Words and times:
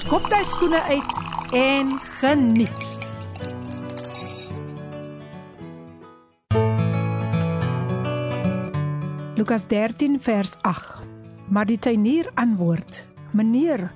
skop 0.00 0.24
jy 0.32 0.38
skoene 0.48 0.78
uit 0.88 1.16
en 1.56 1.90
geniet. 2.20 2.84
Lukas 9.36 9.66
13 9.68 10.16
vers 10.24 10.54
8. 10.62 11.02
Maar 11.48 11.66
die 11.66 11.78
tuinier 11.78 12.30
antwoord: 12.34 13.04
"Meneer, 13.36 13.90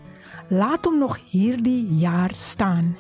laat 0.49 0.85
hom 0.85 0.99
nog 0.99 1.19
hierdie 1.31 1.87
jaar 1.97 2.35
staan. 2.35 2.97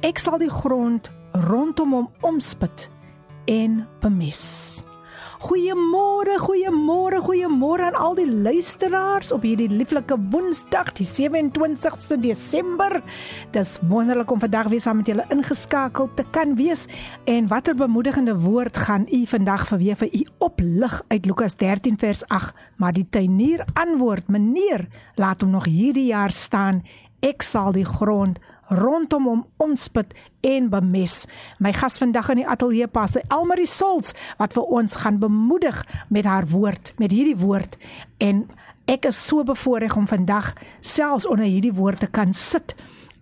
Ek 0.00 0.18
sal 0.18 0.38
die 0.38 0.52
grond 0.52 1.10
rondom 1.32 1.92
hom 1.92 2.10
omspit 2.20 2.90
en 3.44 3.86
bemes." 4.00 4.85
Goeiemôre, 5.46 6.40
goeiemôre, 6.42 7.20
goeiemôre 7.22 7.84
aan 7.86 7.94
al 7.94 8.16
die 8.18 8.26
luisteraars 8.26 9.28
op 9.30 9.44
hierdie 9.46 9.68
lieflike 9.70 10.16
Woensdag, 10.32 10.88
die 10.98 11.06
27ste 11.06 12.16
Desember. 12.18 12.96
Dis 13.54 13.76
wonderlik 13.86 14.32
om 14.34 14.42
vandag 14.42 14.72
weer 14.72 14.82
saam 14.82 14.98
met 15.04 15.12
julle 15.12 15.26
ingeskakel 15.30 16.10
te 16.18 16.24
kan 16.34 16.56
wees. 16.58 16.88
En 17.30 17.46
watter 17.46 17.78
bemoedigende 17.78 18.34
woord 18.42 18.80
gaan 18.88 19.06
u 19.06 19.22
vandag 19.30 19.68
vir 19.70 19.82
weer 19.84 20.00
vir 20.02 20.10
u 20.18 20.24
oplig 20.48 20.98
uit 21.14 21.30
Lukas 21.30 21.54
13 21.62 21.94
vers 22.02 22.26
8. 22.26 22.50
Maar 22.82 22.98
die 22.98 23.06
tuinier 23.06 23.62
antwoord: 23.78 24.26
"Meneer, 24.26 24.88
laat 25.14 25.46
hom 25.46 25.54
nog 25.54 25.70
hierdie 25.70 26.10
jaar 26.10 26.34
staan. 26.34 26.82
Ek 27.22 27.42
sal 27.42 27.72
die 27.72 27.86
grond 27.86 28.40
rondom 28.68 29.24
hom 29.24 29.46
omspit 29.56 30.14
en 30.40 30.68
bemes. 30.70 31.26
My 31.58 31.72
gas 31.72 31.98
vandag 31.98 32.28
in 32.34 32.42
die 32.42 32.48
ateljee 32.48 32.86
pas, 32.86 33.16
Elmarie 33.28 33.66
Sols, 33.66 34.14
wat 34.38 34.54
vir 34.56 34.62
ons 34.62 34.96
gaan 35.02 35.18
bemoedig 35.22 35.82
met 36.08 36.24
haar 36.24 36.46
woord, 36.50 36.94
met 36.98 37.10
hierdie 37.10 37.38
woord. 37.38 37.76
En 38.18 38.46
ek 38.86 39.04
is 39.10 39.26
so 39.26 39.44
bevoorreg 39.44 39.96
om 39.96 40.06
vandag 40.06 40.52
selfs 40.80 41.26
onder 41.26 41.46
hierdie 41.46 41.74
woord 41.74 42.00
te 42.00 42.10
kan 42.10 42.34
sit. 42.34 42.74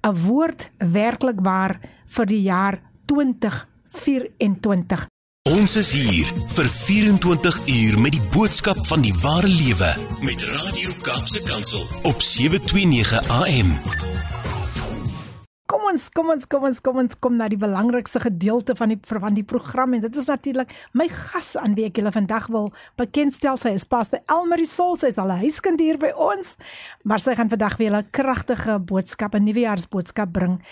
'n 0.05 0.17
Woord 0.27 0.71
werklik 0.79 1.41
waar 1.41 1.81
vir 2.07 2.27
die 2.27 2.43
jaar 2.43 2.81
2024. 3.07 5.09
Ons 5.45 5.77
is 5.77 5.91
hier 5.93 6.29
vir 6.57 6.69
24 6.69 7.59
uur 7.69 7.99
met 8.01 8.15
die 8.17 8.23
boodskap 8.33 8.79
van 8.89 9.03
die 9.05 9.13
ware 9.21 9.49
lewe 9.49 9.91
met 10.25 10.43
Radio 10.43 10.93
Kaapse 11.05 11.43
Kansel 11.45 11.85
op 12.03 12.23
729 12.23 13.29
AM. 13.29 13.77
Kom 15.85 15.93
ons, 15.93 16.05
kom 16.17 16.31
ons, 16.33 16.45
kom 16.49 16.63
ons, 16.65 16.79
kom 16.81 16.99
ons 17.03 17.17
kom 17.21 17.35
na 17.37 17.45
die 17.53 17.59
belangrikste 17.61 18.23
gedeelte 18.23 18.73
van 18.79 18.95
die 18.95 18.97
van 19.05 19.35
die 19.37 19.43
program 19.45 19.93
en 19.93 20.01
dit 20.01 20.17
is 20.17 20.31
natuurlik 20.31 20.71
my 20.97 21.05
gas 21.13 21.51
aan 21.61 21.75
wie 21.77 21.85
ek 21.85 22.01
julle 22.01 22.13
vandag 22.15 22.47
wil 22.55 22.71
bekendstel. 22.97 23.61
Sy 23.61 23.75
is 23.77 23.85
Pastor 23.85 24.23
Elmarie 24.33 24.65
Sol, 24.65 24.97
sy 24.97 25.11
is 25.13 25.21
al 25.21 25.29
'n 25.29 25.45
huiskind 25.45 25.85
hier 25.85 25.99
by 26.01 26.15
ons, 26.17 26.57
maar 27.05 27.21
sy 27.21 27.35
gaan 27.37 27.53
vandag 27.53 27.77
weer 27.77 27.93
'n 27.93 28.09
kragtige 28.13 28.79
boodskap, 28.81 29.35
'n 29.35 29.45
nuwejaarsboodskap 29.45 30.33
bring. 30.33 30.63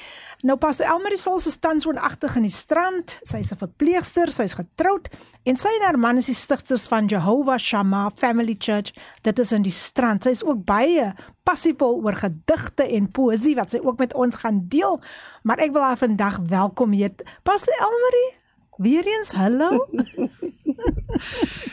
Nou 0.43 0.57
Pastor 0.59 0.89
Elmarie 0.91 1.19
Sol 1.21 1.39
se 1.39 1.53
tans 1.63 1.85
woonagtig 1.87 2.35
in 2.35 2.43
die 2.43 2.51
strand. 2.51 3.13
Sy's 3.23 3.53
'n 3.53 3.61
verpleegster, 3.61 4.27
sy's 4.27 4.55
getroud 4.59 5.07
en 5.47 5.57
sy 5.57 5.69
en 5.69 5.87
haar 5.87 5.99
man 5.99 6.17
is 6.17 6.27
die 6.27 6.35
stigters 6.35 6.89
van 6.89 7.07
Jehovah 7.07 7.59
Shammah 7.59 8.11
Family 8.17 8.57
Church. 8.59 8.91
Dit 9.23 9.39
is 9.39 9.53
in 9.53 9.63
die 9.63 9.71
strand. 9.71 10.25
Sy's 10.25 10.43
ook 10.43 10.65
baie 10.65 11.15
passievol 11.45 12.03
oor 12.03 12.15
gedigte 12.15 12.83
en 12.83 13.13
poësie 13.13 13.55
wat 13.55 13.71
sy 13.71 13.79
ook 13.79 13.99
met 13.99 14.15
ons 14.15 14.37
gaan 14.37 14.65
deel. 14.69 15.01
Maar 15.43 15.59
ek 15.59 15.73
wil 15.73 15.83
haar 15.83 15.99
vandag 15.99 16.39
welkom 16.49 16.93
heet. 16.93 17.23
Pastor 17.45 17.75
Elmarie, 17.79 18.35
weer 18.79 19.07
eens 19.07 19.31
hallo. 19.31 19.87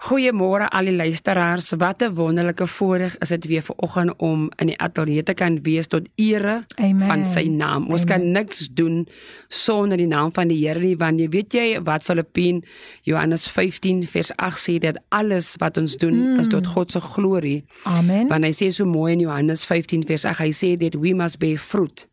Goeiemôre 0.00 0.64
al 0.72 0.88
die 0.88 0.94
luisteraars. 0.96 1.74
Wat 1.76 2.02
'n 2.02 2.14
wonderlike 2.14 2.66
voorreg 2.66 3.18
is 3.18 3.28
dit 3.28 3.44
weer 3.44 3.62
vanoggend 3.62 4.16
om 4.16 4.50
in 4.56 4.66
die 4.66 4.78
ateljee 4.78 5.22
te 5.22 5.34
kan 5.34 5.62
wees 5.62 5.86
tot 5.86 6.08
ere 6.14 6.64
Amen. 6.74 7.06
van 7.06 7.24
sy 7.24 7.42
naam. 7.42 7.86
Ons 7.88 8.02
Amen. 8.02 8.06
kan 8.06 8.30
niks 8.30 8.68
doen 8.72 9.08
sonder 9.48 9.96
die 9.96 10.06
naam 10.06 10.32
van 10.32 10.48
die 10.48 10.66
Here 10.66 10.78
nie, 10.78 10.96
want 10.96 11.20
jy 11.20 11.28
weet 11.28 11.52
jy 11.52 11.82
wat 11.82 12.02
Filippien 12.02 12.64
Johannes 13.02 13.46
15 13.46 14.06
vers 14.06 14.36
8 14.36 14.58
sê 14.58 14.78
dat 14.78 14.98
alles 15.08 15.54
wat 15.58 15.76
ons 15.76 15.96
doen 15.96 16.32
mm. 16.32 16.40
is 16.40 16.48
tot 16.48 16.66
God 16.66 16.92
se 16.92 17.00
glorie. 17.00 17.64
Amen. 17.82 18.28
Want 18.28 18.44
hy 18.44 18.52
sê 18.52 18.70
so 18.70 18.84
mooi 18.84 19.12
in 19.12 19.20
Johannes 19.20 19.64
15 19.64 20.06
vers 20.06 20.24
8, 20.24 20.38
hy 20.38 20.50
sê 20.50 20.78
that 20.78 20.94
we 20.94 21.14
must 21.14 21.38
bear 21.38 21.58
fruit 21.58 22.09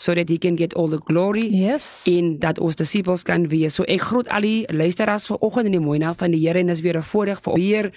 so 0.00 0.14
that 0.16 0.30
he 0.32 0.38
can 0.40 0.56
get 0.56 0.74
all 0.74 0.88
the 0.88 1.00
glory 1.04 1.50
Yes. 1.52 2.06
en 2.08 2.38
dat 2.40 2.58
ons 2.58 2.76
disippels 2.80 3.22
kan 3.28 3.48
wees. 3.52 3.76
So 3.76 3.84
ek 3.84 4.00
groet 4.08 4.30
al 4.32 4.46
die 4.48 4.64
luisteraars 4.72 5.28
vanoggend 5.28 5.68
in 5.68 5.76
die 5.76 5.84
mooi 5.84 5.98
naam 6.00 6.16
van 6.16 6.32
die 6.32 6.40
Here 6.40 6.58
en 6.58 6.72
dis 6.72 6.80
weer 6.80 6.96
'n 6.96 7.04
voorreg 7.12 7.40
vir 7.44 7.54
weer 7.54 7.92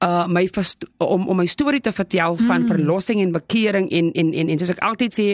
uh 0.00 0.24
my 0.26 0.48
om 0.96 1.28
om 1.28 1.36
my 1.36 1.46
storie 1.46 1.80
te 1.80 1.92
vertel 1.92 2.36
van 2.36 2.62
mm. 2.62 2.66
verlossing 2.66 3.20
en 3.20 3.32
bekering 3.32 3.90
en 3.90 4.12
en 4.12 4.32
en 4.32 4.48
en 4.48 4.58
soos 4.58 4.72
ek 4.72 4.78
altyd 4.78 5.12
sê 5.12 5.26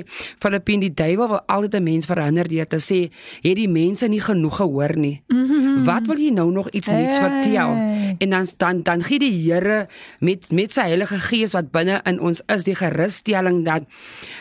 Filippien 0.42 0.82
die 0.82 0.90
duiwel 0.90 1.28
wil 1.28 1.42
altyd 1.46 1.76
'n 1.78 1.82
mens 1.82 2.06
verhinder 2.06 2.48
deur 2.48 2.66
te 2.66 2.80
sê 2.82 3.00
het 3.46 3.56
die 3.56 3.68
mense 3.68 4.08
nie 4.08 4.20
genoeg 4.20 4.56
gehoor 4.56 4.96
nie. 4.96 5.22
Mm 5.28 5.46
-hmm. 5.46 5.84
Wat 5.84 6.06
wil 6.06 6.18
jy 6.18 6.30
nou 6.30 6.50
nog 6.52 6.70
iets 6.70 6.88
nuuts 6.88 7.18
Hey. 7.18 7.30
vertel? 7.30 7.70
En 8.18 8.30
dan 8.30 8.46
dan 8.56 8.82
dan 8.82 9.02
gee 9.02 9.18
die 9.18 9.52
Here 9.52 9.86
met 10.18 10.50
met 10.50 10.72
sy 10.72 10.80
Heilige 10.80 11.18
Gees 11.18 11.52
wat 11.52 11.70
binne 11.70 12.00
in 12.04 12.20
ons 12.20 12.42
is 12.46 12.64
die 12.64 12.74
gerusstelling 12.74 13.64
dat 13.64 13.82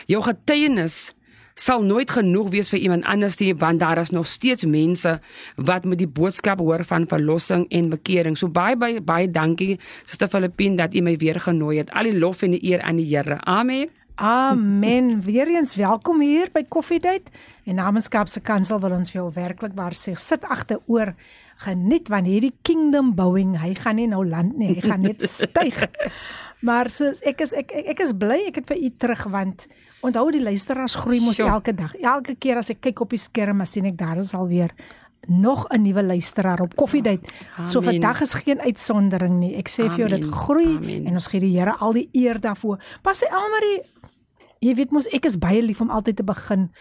jou 0.06 0.22
getuienis 0.22 1.14
sal 1.55 1.83
nooit 1.83 2.11
genoeg 2.11 2.49
wees 2.49 2.69
vir 2.71 2.79
iemand 2.79 3.05
anders 3.05 3.37
nie 3.39 3.53
want 3.55 3.79
daar 3.79 3.99
is 4.01 4.13
nog 4.15 4.27
steeds 4.27 4.65
mense 4.65 5.19
wat 5.55 5.85
met 5.85 5.99
die 5.99 6.07
boodskap 6.07 6.59
hoor 6.59 6.83
van 6.87 7.07
verlossing 7.07 7.67
en 7.69 7.89
bekering. 7.89 8.37
So 8.37 8.49
baie 8.49 8.77
baie 8.77 9.01
baie 9.01 9.29
dankie 9.31 9.79
Suster 10.03 10.27
Filippine 10.27 10.77
dat 10.77 10.95
u 10.95 11.01
my 11.01 11.17
weer 11.17 11.39
genooi 11.39 11.77
het. 11.77 11.91
Al 11.91 12.11
die 12.11 12.17
lof 12.17 12.41
en 12.41 12.55
die 12.55 12.63
eer 12.71 12.81
aan 12.81 12.97
die 12.97 13.09
Here. 13.11 13.41
Amen. 13.45 13.89
Amen. 14.21 15.23
Weereens 15.25 15.75
welkom 15.75 16.21
hier 16.21 16.51
by 16.53 16.61
Koffiedייט. 16.69 17.29
En 17.65 17.75
namens 17.75 18.07
Kaapse 18.07 18.39
Kansel 18.39 18.79
wil 18.79 18.93
ons 18.93 19.09
vir 19.09 19.21
jou 19.21 19.29
werklik 19.33 19.73
waar 19.75 19.95
sê 19.97 20.13
sit 20.19 20.45
agteroor 20.45 21.15
geniet 21.63 22.09
want 22.09 22.29
hierdie 22.29 22.53
kingdom 22.65 23.15
bouing, 23.17 23.55
hy 23.61 23.73
gaan 23.77 23.97
nie 23.97 24.07
nou 24.09 24.21
land 24.25 24.57
nie, 24.57 24.75
hy 24.75 24.83
gaan 24.85 25.05
net 25.05 25.25
styg. 25.29 25.87
Maar 26.61 26.91
soos 26.93 27.21
ek 27.25 27.41
is 27.41 27.53
ek 27.57 27.73
ek, 27.73 27.87
ek 27.95 28.03
is 28.05 28.13
bly 28.17 28.37
ek 28.51 28.61
het 28.61 28.69
vir 28.69 28.81
u 28.85 28.89
terug 29.01 29.23
want 29.33 29.65
onthou 30.01 30.31
die 30.31 30.41
luisteraars 30.41 30.95
groei 30.95 31.19
mos 31.21 31.35
Sjoe. 31.35 31.47
elke 31.49 31.73
dag. 31.73 31.95
Elke 31.95 32.35
keer 32.35 32.57
as 32.57 32.69
ek 32.69 32.81
kyk 32.81 33.01
op 33.01 33.09
die 33.09 33.19
skerm, 33.19 33.57
dan 33.57 33.67
sien 33.67 33.85
ek 33.85 33.97
daar 33.97 34.17
is 34.17 34.33
alweer 34.33 34.71
nog 35.27 35.67
'n 35.69 35.81
nuwe 35.81 36.03
luisteraar 36.03 36.61
op 36.61 36.75
Koffiedייט. 36.75 37.25
So 37.65 37.79
Amen. 37.79 37.91
vandag 37.93 38.21
is 38.21 38.33
geen 38.33 38.59
uitsondering 38.59 39.39
nie. 39.39 39.55
Ek 39.55 39.69
sê 39.69 39.87
vir 39.89 39.97
jou 39.97 40.09
dit 40.09 40.23
Amen. 40.23 40.33
groei 40.33 40.75
Amen. 40.77 41.05
en 41.05 41.13
ons 41.13 41.27
gee 41.27 41.39
die 41.39 41.57
Here 41.59 41.75
al 41.77 41.93
die 41.93 42.09
eer 42.11 42.39
daarvoor. 42.39 42.79
Pastor 43.01 43.27
Elmarie, 43.29 43.81
jy 44.59 44.75
weet 44.75 44.91
mos 44.91 45.07
ek 45.07 45.25
is 45.25 45.37
baie 45.37 45.61
lief 45.61 45.81
om 45.81 45.89
altyd 45.89 46.15
te 46.15 46.23
begin. 46.23 46.71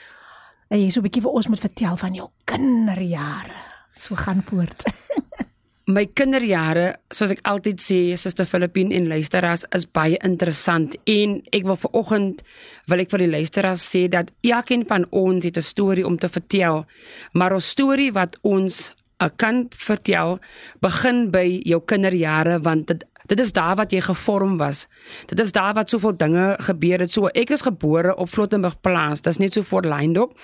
En 0.71 0.79
jy 0.81 0.89
so 0.91 1.01
'n 1.01 1.03
bietjie 1.03 1.23
vir 1.23 1.31
ons 1.33 1.49
moet 1.49 1.61
vertel 1.61 1.97
van 1.97 2.15
jou 2.15 2.29
kinderjare. 2.47 3.53
So 3.97 4.15
gaan 4.15 4.43
voort. 4.43 4.85
My 5.86 6.08
kinderjare, 6.18 6.96
soos 7.14 7.30
ek 7.36 7.44
altyd 7.46 7.82
sê, 7.84 7.98
Suster 8.18 8.48
Filippine 8.50 8.96
en 8.98 9.06
luisteraars 9.06 9.68
is 9.78 9.84
baie 9.86 10.18
interessant 10.26 10.96
en 11.06 11.36
ek 11.54 11.68
wil 11.68 11.78
vanoggend 11.78 12.42
wil 12.90 13.04
ek 13.04 13.12
vir 13.12 13.22
die 13.22 13.30
luisteraars 13.30 13.84
sê 13.94 14.08
dat 14.10 14.32
elkeen 14.42 14.88
van 14.90 15.06
ons 15.14 15.46
het 15.46 15.62
'n 15.62 15.62
storie 15.62 16.08
om 16.10 16.18
te 16.18 16.30
vertel, 16.30 16.88
maar 17.34 17.54
ons 17.54 17.70
storie 17.70 18.10
wat 18.18 18.34
ons 18.42 18.96
uh, 19.22 19.30
kan 19.38 19.68
vertel 19.70 20.40
begin 20.82 21.30
by 21.30 21.62
jou 21.62 21.82
kinderjare 21.86 22.64
want 22.64 22.88
dit 22.88 23.06
Dit 23.26 23.40
is 23.40 23.54
daar 23.54 23.76
wat 23.76 23.92
jy 23.92 24.02
gevorm 24.06 24.58
was. 24.58 24.88
Dit 25.26 25.40
is 25.40 25.52
daar 25.52 25.74
wat 25.74 25.90
soveel 25.90 26.18
dinge 26.18 26.58
gebeur 26.62 27.00
het. 27.00 27.12
So 27.12 27.26
ek 27.34 27.50
is 27.50 27.66
gebore 27.66 28.16
op 28.16 28.30
Flottenburg 28.30 28.78
plaas. 28.82 29.22
Dis 29.22 29.38
net 29.42 29.54
so 29.54 29.66
voor 29.66 29.82
Lyndop. 29.82 30.38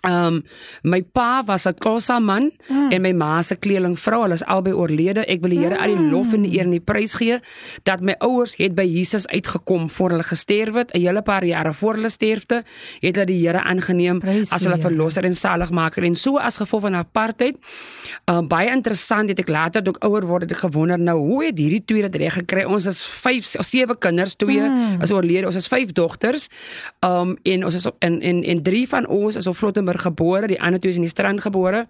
Ehm 0.00 0.34
um, 0.34 0.42
my 0.82 1.02
pa 1.02 1.42
was 1.44 1.66
'n 1.66 1.74
Xhosa 1.76 2.20
man 2.20 2.50
mm. 2.68 2.90
en 2.90 3.02
my 3.02 3.12
ma 3.12 3.42
se 3.42 3.56
kleelingvrou. 3.56 4.22
Hulle 4.22 4.34
is 4.34 4.44
albei 4.44 4.72
oorlede. 4.72 5.26
Ek 5.26 5.40
wil 5.40 5.50
die 5.50 5.58
Here 5.60 5.76
al 5.78 5.96
die 5.96 6.08
lof 6.10 6.32
en 6.32 6.42
die 6.42 6.56
eer 6.56 6.64
en 6.64 6.70
die 6.70 6.80
prys 6.80 7.14
gee 7.14 7.40
dat 7.82 8.00
my 8.00 8.14
ouers 8.18 8.54
het 8.56 8.74
by 8.74 8.86
Jesus 8.88 9.26
uitgekom 9.28 9.90
voor 9.90 10.10
hulle 10.10 10.22
gesterf 10.22 10.74
het. 10.74 10.94
'n 10.94 11.00
Hele 11.00 11.22
paar 11.22 11.44
jare 11.44 11.74
voor 11.74 11.94
hulle 11.94 12.08
sterfte 12.08 12.64
het 13.00 13.16
hulle 13.16 13.26
die 13.26 13.46
Here 13.46 13.60
aangeneem 13.60 14.22
as 14.50 14.64
hulle 14.64 14.78
verlosser 14.78 15.24
en 15.24 15.34
saligmaker 15.34 16.04
en 16.04 16.14
so 16.14 16.38
as 16.38 16.56
gevolg 16.56 16.82
van 16.82 16.94
apartheid. 16.94 17.56
Ehm 18.24 18.38
um, 18.38 18.48
baie 18.48 18.70
interessant 18.70 19.28
het 19.28 19.38
ek 19.38 19.48
later 19.48 19.82
ook 19.86 19.98
ouer 20.04 20.26
word 20.26 20.42
het 20.42 20.52
ek 20.52 20.64
gewonder 20.64 20.98
nou 20.98 21.18
hoe 21.18 21.44
het 21.44 21.58
hierdie 21.58 21.84
twee 21.84 22.02
dit 22.02 22.16
reg 22.16 22.34
gekry? 22.34 22.64
Ons 22.64 22.86
is 22.86 23.04
5 23.04 23.58
of 23.58 23.66
7 23.66 23.98
kinders, 23.98 24.34
twee 24.34 24.60
mm. 24.60 25.02
is 25.02 25.10
oorlede. 25.10 25.46
Ons 25.46 25.56
is 25.56 25.68
5 25.68 25.92
dogters. 25.92 26.48
Ehm 27.00 27.20
um, 27.20 27.38
en 27.42 27.64
ons 27.64 27.74
is 27.74 27.86
in 27.98 28.20
en 28.20 28.42
en 28.42 28.62
3 28.62 28.88
van 28.88 29.06
ons 29.06 29.36
is 29.36 29.46
op 29.46 29.56
Vlotte 29.56 29.82
Johannesburg 29.90 30.02
gebore, 30.02 30.46
die 30.46 30.60
ander 30.60 30.80
twee 30.80 30.92
is 30.92 30.98
in 30.98 31.06
die 31.06 31.10
Strand 31.10 31.40
gebore. 31.40 31.86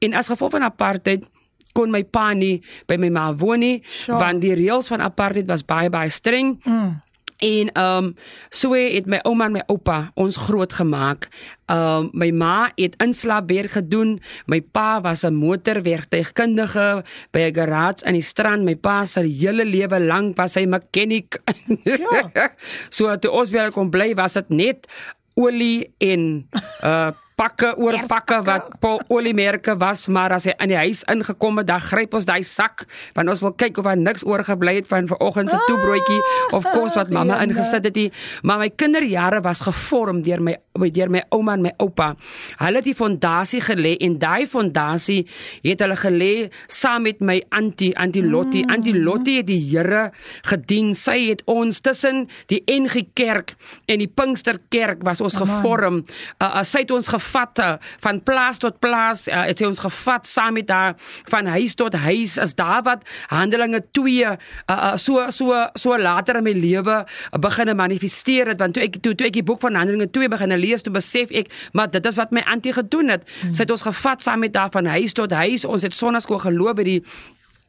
En 0.00 0.14
as 0.14 0.28
gevolg 0.28 0.50
van 0.52 0.62
apartheid 0.62 1.26
kon 1.72 1.90
my 1.90 2.02
pa 2.02 2.32
nie 2.34 2.62
by 2.86 2.96
my 2.98 3.10
ma 3.10 3.34
woon 3.34 3.60
nie, 3.60 3.82
sure. 3.86 4.18
want 4.18 4.42
die 4.42 4.54
reëls 4.54 4.90
van 4.90 5.00
apartheid 5.00 5.46
was 5.46 5.64
baie 5.64 5.90
baie 5.90 6.10
streng. 6.10 6.58
Mm. 6.64 6.98
En 7.40 7.70
ehm 7.72 8.04
um, 8.04 8.08
so 8.50 8.74
het 8.76 9.06
my 9.06 9.20
ouma 9.24 9.46
en 9.46 9.54
my 9.54 9.62
oupa 9.72 10.10
ons 10.14 10.36
groot 10.36 10.72
gemaak. 10.72 11.28
Ehm 11.70 11.78
um, 11.78 12.10
my 12.12 12.30
ma 12.30 12.72
het 12.74 12.98
inslaapwerk 13.00 13.70
gedoen. 13.78 14.18
My 14.46 14.60
pa 14.60 15.00
was 15.00 15.24
'n 15.24 15.34
motorwerktuigkundige 15.34 17.04
by 17.30 17.40
'n 17.48 17.54
garage 17.54 18.04
in 18.04 18.12
die 18.12 18.22
strand. 18.22 18.64
My 18.64 18.76
pa 18.76 19.06
se 19.06 19.20
hele 19.20 19.64
lewe 19.64 20.00
lank 20.00 20.36
was 20.36 20.54
hy 20.54 20.66
mechanic. 20.66 21.40
Ja. 21.84 22.52
so 22.96 23.16
toe 23.16 23.30
ons 23.30 23.50
weer 23.50 23.72
kon 23.72 23.90
bly 23.90 24.14
was 24.14 24.32
dit 24.32 24.48
net 24.48 24.86
olie 25.34 25.90
en 25.98 26.48
uh 26.84 27.10
pakke 27.40 27.70
oor 27.80 27.96
pakke 28.08 28.40
wat 28.44 28.68
Paul 28.82 29.00
oliemerke 29.08 29.72
was, 29.80 30.06
maar 30.12 30.34
as 30.36 30.44
hy 30.48 30.52
in 30.60 30.72
die 30.74 30.78
huis 30.80 31.00
ingekom 31.08 31.62
het, 31.62 31.70
dan 31.70 31.80
gryp 31.80 32.14
ons 32.18 32.28
daai 32.28 32.44
sak 32.44 32.84
want 33.16 33.32
ons 33.32 33.40
wil 33.44 33.54
kyk 33.56 33.80
of 33.80 33.88
daar 33.88 34.00
niks 34.00 34.26
oorgebly 34.28 34.76
het 34.80 34.88
van 34.90 35.08
vanoggend 35.08 35.52
se 35.52 35.60
toebroodjie 35.68 36.20
of 36.56 36.68
kos 36.74 36.98
wat 36.98 37.12
mamma 37.14 37.40
ingesit 37.44 37.86
het 37.88 37.96
nie. 37.96 38.10
Maar 38.44 38.60
my 38.64 38.68
kinderjare 38.70 39.40
was 39.44 39.64
gevorm 39.64 40.22
deur 40.26 40.42
my 40.44 40.56
deur 40.88 41.10
my 41.12 41.20
ouma 41.28 41.52
en 41.58 41.62
my 41.68 41.72
oupa. 41.76 42.14
Hulle 42.62 42.80
het 42.80 42.88
die 42.88 42.96
fondasie 42.96 43.60
gelê 43.60 43.96
en 44.00 44.16
daai 44.22 44.46
fondasie 44.48 45.26
het 45.62 45.84
hulle 45.84 45.98
gelê 46.00 46.32
saam 46.70 47.04
met 47.04 47.20
my 47.20 47.36
antie, 47.50 47.92
antie 48.00 48.24
Lottie. 48.24 48.64
Mm. 48.64 48.70
Antie 48.70 48.96
Lottie 48.96 49.36
het 49.40 49.48
die 49.50 49.60
Here 49.60 50.10
gedien. 50.48 50.94
Sy 50.96 51.18
het 51.28 51.42
ons 51.50 51.80
tussen 51.84 52.26
die 52.52 52.62
NG 52.70 53.10
Kerk 53.18 53.54
en 53.90 54.00
die 54.00 54.08
Pinksterkerk 54.08 55.04
was 55.06 55.20
ons 55.20 55.36
gevorm. 55.40 56.00
Uh, 56.38 56.46
uh, 56.46 56.64
sy 56.64 56.84
het 56.86 56.94
ons 56.94 57.10
gevat 57.12 57.60
uh, 57.60 57.74
van 58.04 58.22
plaas 58.24 58.62
tot 58.62 58.78
plaas. 58.80 59.26
Uh, 59.28 59.44
het 59.50 59.60
sy 59.60 59.68
ons 59.68 59.82
gevat 59.82 60.28
saam 60.30 60.56
met 60.56 60.70
haar 60.70 60.96
van 61.30 61.50
huis 61.56 61.76
tot 61.78 61.96
huis. 62.06 62.38
As 62.40 62.54
daar 62.58 62.84
wat 62.86 63.04
Handelinge 63.28 63.82
2 63.92 64.16
uh, 64.24 64.36
uh, 64.70 64.96
so 64.96 65.26
so 65.34 65.66
so 65.74 65.98
later 65.98 66.38
in 66.38 66.44
my 66.46 66.54
lewe 66.54 67.02
begin 67.40 67.76
manifesteer 67.76 68.52
het 68.52 68.58
want 68.60 68.74
toe 68.74 68.84
ek 68.84 69.00
toe, 69.02 69.14
toe 69.14 69.26
ek 69.26 69.36
die 69.40 69.46
boek 69.46 69.60
van 69.64 69.74
Handelinge 69.74 70.10
2 70.12 70.30
begin 70.32 70.54
lees 70.60 70.69
toe 70.82 70.92
besef 70.92 71.30
ek 71.30 71.50
maar 71.72 71.90
dit 71.90 72.06
is 72.06 72.14
wat 72.14 72.30
my 72.30 72.40
antie 72.46 72.72
gedoen 72.72 73.08
het. 73.08 73.26
Hmm. 73.40 73.52
Sy 73.54 73.62
het 73.62 73.70
ons 73.70 73.82
gevat 73.82 74.22
saam 74.22 74.38
met 74.38 74.56
haar 74.56 74.70
van 74.70 74.86
huis 74.86 75.12
tot 75.12 75.32
huis. 75.32 75.64
Ons 75.64 75.82
het 75.82 75.94
sonnaskool 75.94 76.38
geloop 76.38 76.76
by 76.76 76.86
die 76.86 77.00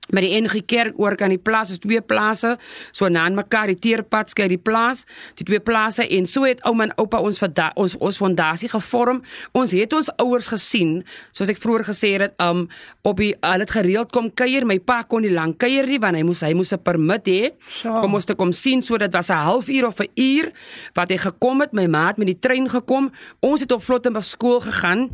met 0.09 0.25
die 0.25 0.33
NG 0.42 0.63
Kerk 0.65 0.98
oor 1.00 1.15
kan 1.15 1.30
die 1.30 1.39
plaas 1.39 1.71
is 1.71 1.80
twee 1.81 2.01
plase 2.01 2.56
so 2.92 3.07
na 3.07 3.25
aan 3.27 3.38
mekaar 3.38 3.69
die 3.71 3.77
teerpad 3.80 4.31
skei 4.33 4.48
die 4.51 4.59
plaas 4.59 5.06
die 5.39 5.45
twee 5.48 5.62
plase 5.63 6.07
en 6.07 6.25
so 6.27 6.48
het 6.48 6.63
ouma 6.68 6.88
en 6.89 6.94
oupa 6.98 7.21
ons 7.21 7.39
ons 7.42 7.95
ons 8.00 8.18
fondasie 8.18 8.69
gevorm. 8.69 9.21
Ons 9.53 9.71
het 9.71 9.94
ons 9.94 10.09
ouers 10.18 10.48
gesien 10.51 11.03
soos 11.31 11.51
ek 11.53 11.62
vroeër 11.62 11.86
gesê 11.92 12.13
het 12.18 12.36
um 12.42 12.68
op 13.07 13.21
die 13.21 13.31
hulle 13.39 13.65
het 13.65 13.75
gereeld 13.77 14.12
kom 14.12 14.31
kuier 14.33 14.65
my 14.65 14.80
pa 14.80 15.01
kon 15.03 15.21
nie 15.21 15.33
lank 15.33 15.59
kuier 15.62 15.88
nie 15.88 16.00
want 16.01 16.18
hy 16.18 16.25
moes 16.27 16.42
hy 16.42 16.54
moes 16.57 16.74
'n 16.74 16.81
permit 16.81 17.27
hê 17.27 17.51
om 17.86 18.13
ons 18.13 18.25
te 18.25 18.36
kom 18.36 18.51
sien 18.51 18.81
so 18.81 18.97
dit 18.97 19.13
was 19.13 19.30
'n 19.30 19.45
halfuur 19.45 19.88
of 19.88 20.00
'n 20.00 20.09
uur 20.15 20.51
wat 20.94 21.09
hy 21.09 21.18
gekom 21.18 21.62
het. 21.62 21.74
My 21.74 21.88
maat 21.88 22.18
met 22.18 22.27
die 22.27 22.39
trein 22.39 22.69
gekom. 22.69 23.12
Ons 23.39 23.62
het 23.62 23.71
op 23.71 23.83
Vlottenburg 23.83 24.25
skool 24.25 24.59
gegaan 24.59 25.09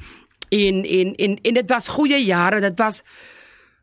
en 0.49 0.85
en 0.85 1.15
en 1.15 1.39
en 1.41 1.53
dit 1.53 1.69
was 1.69 1.87
goeie 1.87 2.25
jare. 2.25 2.61
Dit 2.61 2.79
was 2.79 3.03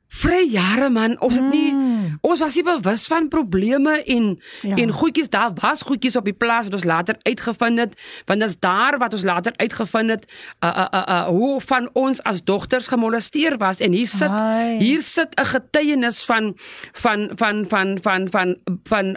Vry 0.08 0.44
jare 0.52 0.90
man, 0.92 1.16
ons 1.24 1.34
het 1.34 1.46
nie 1.48 1.72
mm. 1.72 2.18
ons 2.22 2.40
was 2.42 2.54
nie 2.54 2.64
bewus 2.66 3.06
van 3.10 3.26
probleme 3.32 3.96
en 4.14 4.26
ja. 4.62 4.76
en 4.78 4.92
goedjies 4.94 5.30
daar 5.32 5.50
was 5.58 5.82
goedjies 5.82 6.16
op 6.16 6.28
die 6.28 6.36
plaas 6.36 6.68
wat 6.68 6.76
ons 6.78 6.84
later 6.86 7.18
uitgevind 7.22 7.82
het, 7.82 7.96
want 8.28 8.44
dis 8.44 8.54
daar 8.62 8.98
wat 9.02 9.16
ons 9.16 9.24
later 9.26 9.52
uitgevind 9.56 10.14
het 10.14 10.26
uh 10.64 10.68
uh 10.68 10.86
uh, 10.92 11.02
uh 11.16 11.24
hoe 11.34 11.60
van 11.60 11.88
ons 11.92 12.22
as 12.22 12.44
dogters 12.44 12.86
gemolesteer 12.92 13.58
was 13.58 13.82
en 13.82 13.96
hier 13.96 14.08
sit 14.08 14.30
Hai. 14.30 14.78
hier 14.78 15.02
sit 15.02 15.34
'n 15.40 15.50
getuienis 15.50 16.22
van 16.24 16.54
van 16.92 17.30
van 17.34 17.64
van 17.68 17.98
van 18.02 18.28
van 18.30 18.56
van 18.84 19.16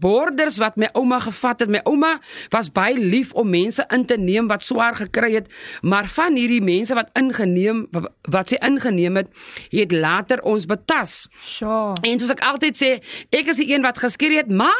borders 0.00 0.58
wat 0.58 0.76
my 0.76 0.88
ouma 0.92 1.18
gevat 1.20 1.60
het. 1.64 1.70
My 1.72 1.80
ouma 1.84 2.18
was 2.54 2.70
baie 2.72 2.98
lief 2.98 3.32
om 3.32 3.50
mense 3.50 3.84
in 3.94 4.06
te 4.06 4.16
neem 4.18 4.48
wat 4.48 4.62
swaar 4.62 4.96
gekry 4.98 5.32
het, 5.34 5.48
maar 5.80 6.06
van 6.06 6.36
hierdie 6.36 6.62
mense 6.64 6.94
wat 6.94 7.10
ingeneem 7.18 7.86
wat 8.28 8.52
sy 8.52 8.58
ingeneem 8.64 9.16
het, 9.20 9.30
het 9.72 9.92
later 9.92 10.42
ons 10.42 10.66
betas. 10.68 11.26
Sjoe. 11.42 11.96
En 12.02 12.20
soos 12.20 12.34
ek 12.34 12.44
altyd 12.44 12.78
sê, 12.78 12.90
ek 13.34 13.52
is 13.54 13.62
die 13.62 13.70
een 13.72 13.86
wat 13.86 13.98
geskree 13.98 14.42
het, 14.42 14.50
"Ma! 14.50 14.72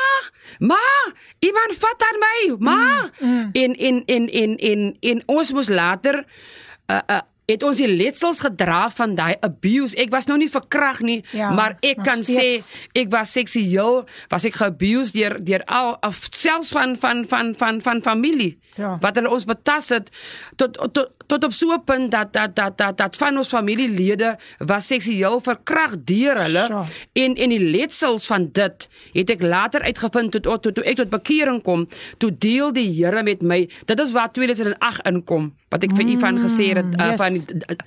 Ma! 0.59 0.85
Iemand 1.39 1.75
vat 1.79 2.05
aan 2.09 2.21
my! 2.27 2.39
Ma!" 2.59 3.11
Mm, 3.21 3.29
mm. 3.29 3.51
En 3.53 3.75
en 3.75 4.05
en 4.07 4.29
en 4.29 4.57
en 4.57 4.97
en 5.01 5.23
ons 5.27 5.53
moes 5.53 5.69
later 5.69 6.25
uh 6.89 7.01
uh 7.07 7.21
het 7.49 7.65
ons 7.65 7.81
die 7.81 7.89
letsels 7.89 8.43
gedra 8.45 8.91
van 8.93 9.15
daai 9.17 9.35
abuse. 9.41 9.97
Ek 9.97 10.13
was 10.13 10.29
nou 10.29 10.37
nie 10.41 10.51
verkrag 10.53 11.01
nie, 11.01 11.23
ja, 11.33 11.49
maar 11.57 11.79
ek 11.81 12.03
kan 12.05 12.21
steeds. 12.25 12.75
sê 12.75 13.01
ek 13.05 13.13
was 13.13 13.33
seksueel, 13.33 14.03
was 14.29 14.45
ek 14.45 14.59
geabused 14.61 15.17
deur 15.17 15.39
deur 15.41 15.65
al 15.65 15.97
selfs 16.29 16.75
van 16.77 16.97
van 17.01 17.25
van 17.29 17.55
van 17.57 17.81
van 17.85 18.05
familie. 18.05 18.59
Ja. 18.79 18.97
Wat 19.01 19.19
hulle 19.19 19.31
ons 19.31 19.45
betas 19.45 19.89
het 19.95 20.11
tot 20.57 20.79
tot 20.95 21.11
tot 21.29 21.45
op 21.45 21.53
so 21.53 21.73
'n 21.73 21.85
punt 21.85 22.11
dat 22.11 22.33
dat 22.33 22.57
dat 22.57 22.79
dat 22.79 22.97
dat 22.97 23.17
van 23.17 23.37
ons 23.37 23.49
familielede 23.49 24.39
was 24.59 24.87
seksueel 24.87 25.41
verkrag 25.41 25.97
deur 26.05 26.37
hulle 26.43 26.65
sure. 26.65 26.85
en 27.13 27.35
en 27.35 27.49
die 27.49 27.71
letsels 27.71 28.27
van 28.27 28.49
dit 28.53 28.89
het 29.13 29.31
ek 29.31 29.43
later 29.43 29.83
uitgevind 29.83 30.31
tot 30.31 30.63
tot 30.63 30.75
toe 30.75 30.85
ek 30.85 30.97
tot 30.97 31.09
bekering 31.09 31.63
kom 31.63 31.89
toe 32.19 32.39
deel 32.39 32.73
die 32.73 32.87
Here 32.89 33.23
met 33.23 33.43
my 33.43 33.69
dit 33.85 34.01
is 34.01 34.13
waar 34.13 34.33
2008 34.33 35.07
inkom 35.07 35.53
wat 35.69 35.85
ek 35.85 35.93
vir 35.93 36.05
mm, 36.05 36.11
u 36.11 36.19
van 36.19 36.39
gesê 36.41 36.67
het 36.77 36.95
uh, 36.97 37.11
yes. 37.11 37.21
van 37.21 37.33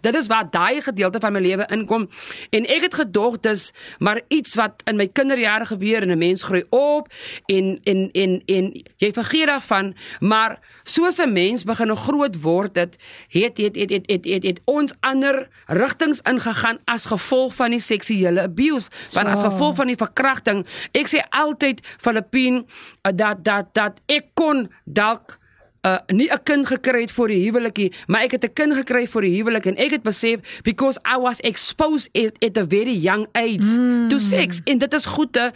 dit 0.01 0.15
is 0.15 0.27
waar 0.27 0.49
daai 0.51 0.81
gedeelte 0.81 1.19
van 1.19 1.33
my 1.33 1.39
lewe 1.39 1.65
inkom 1.73 2.09
en 2.49 2.65
ek 2.65 2.81
het 2.81 2.93
gedog 2.93 3.39
dis 3.39 3.71
maar 3.99 4.21
iets 4.27 4.55
wat 4.55 4.83
in 4.85 4.95
my 4.95 5.07
kinderjare 5.07 5.65
gebeur 5.65 6.01
en 6.01 6.11
'n 6.11 6.17
mens 6.17 6.43
groei 6.43 6.63
op 6.69 7.09
en 7.45 7.79
en 7.83 8.09
en 8.11 8.41
en 8.45 8.71
jy 8.97 9.11
vergeet 9.13 9.47
daarvan 9.47 9.95
maar 10.19 10.59
soos 10.83 11.19
'n 11.19 11.33
mens 11.33 11.63
begin 11.63 11.95
groot 11.95 12.41
word 12.41 12.73
dit 12.73 12.95
het 13.27 13.57
het 13.57 13.75
het 13.75 13.91
het 13.91 14.05
het, 14.07 14.25
het, 14.25 14.43
het 14.43 14.59
ons 14.65 14.93
ander 14.99 15.47
rigtings 15.67 16.21
ingegaan 16.21 16.79
as 16.85 17.05
gevolg 17.05 17.55
van 17.55 17.69
die 17.69 17.79
seksuele 17.79 18.41
abuse 18.41 18.89
want 19.13 19.27
so. 19.27 19.33
as 19.33 19.43
gevolg 19.43 19.75
van 19.75 19.87
die 19.87 19.99
verkrachting 19.99 20.65
ek 20.91 21.07
sê 21.07 21.21
altyd 21.29 21.81
Filippien 21.97 22.65
uh, 23.07 23.11
dat 23.13 23.43
dat 23.43 23.73
dat 23.73 24.01
ek 24.05 24.25
kon 24.33 24.69
dalk 24.85 25.41
uh 25.81 25.97
nie 26.13 26.29
'n 26.29 26.43
kind 26.43 26.67
gekry 26.67 27.01
het 27.01 27.11
vir 27.11 27.27
die 27.27 27.41
huwelikie, 27.49 27.93
maar 28.07 28.21
ek 28.21 28.31
het 28.31 28.43
'n 28.45 28.53
kind 28.53 28.73
gekry 28.73 29.07
vir 29.07 29.21
die 29.21 29.35
huwelik 29.37 29.65
en 29.65 29.77
ek 29.77 29.91
het 29.91 30.03
besef 30.03 30.61
because 30.63 30.99
I 31.05 31.17
was 31.17 31.39
exposed 31.39 32.09
at, 32.13 32.37
at 32.43 32.57
a 32.57 32.65
very 32.65 32.93
young 32.93 33.27
age 33.33 33.79
mm. 33.79 34.09
to 34.09 34.19
sex 34.19 34.61
en 34.65 34.77
dit 34.77 34.93
is 34.93 35.05
goed 35.05 35.33
te 35.33 35.51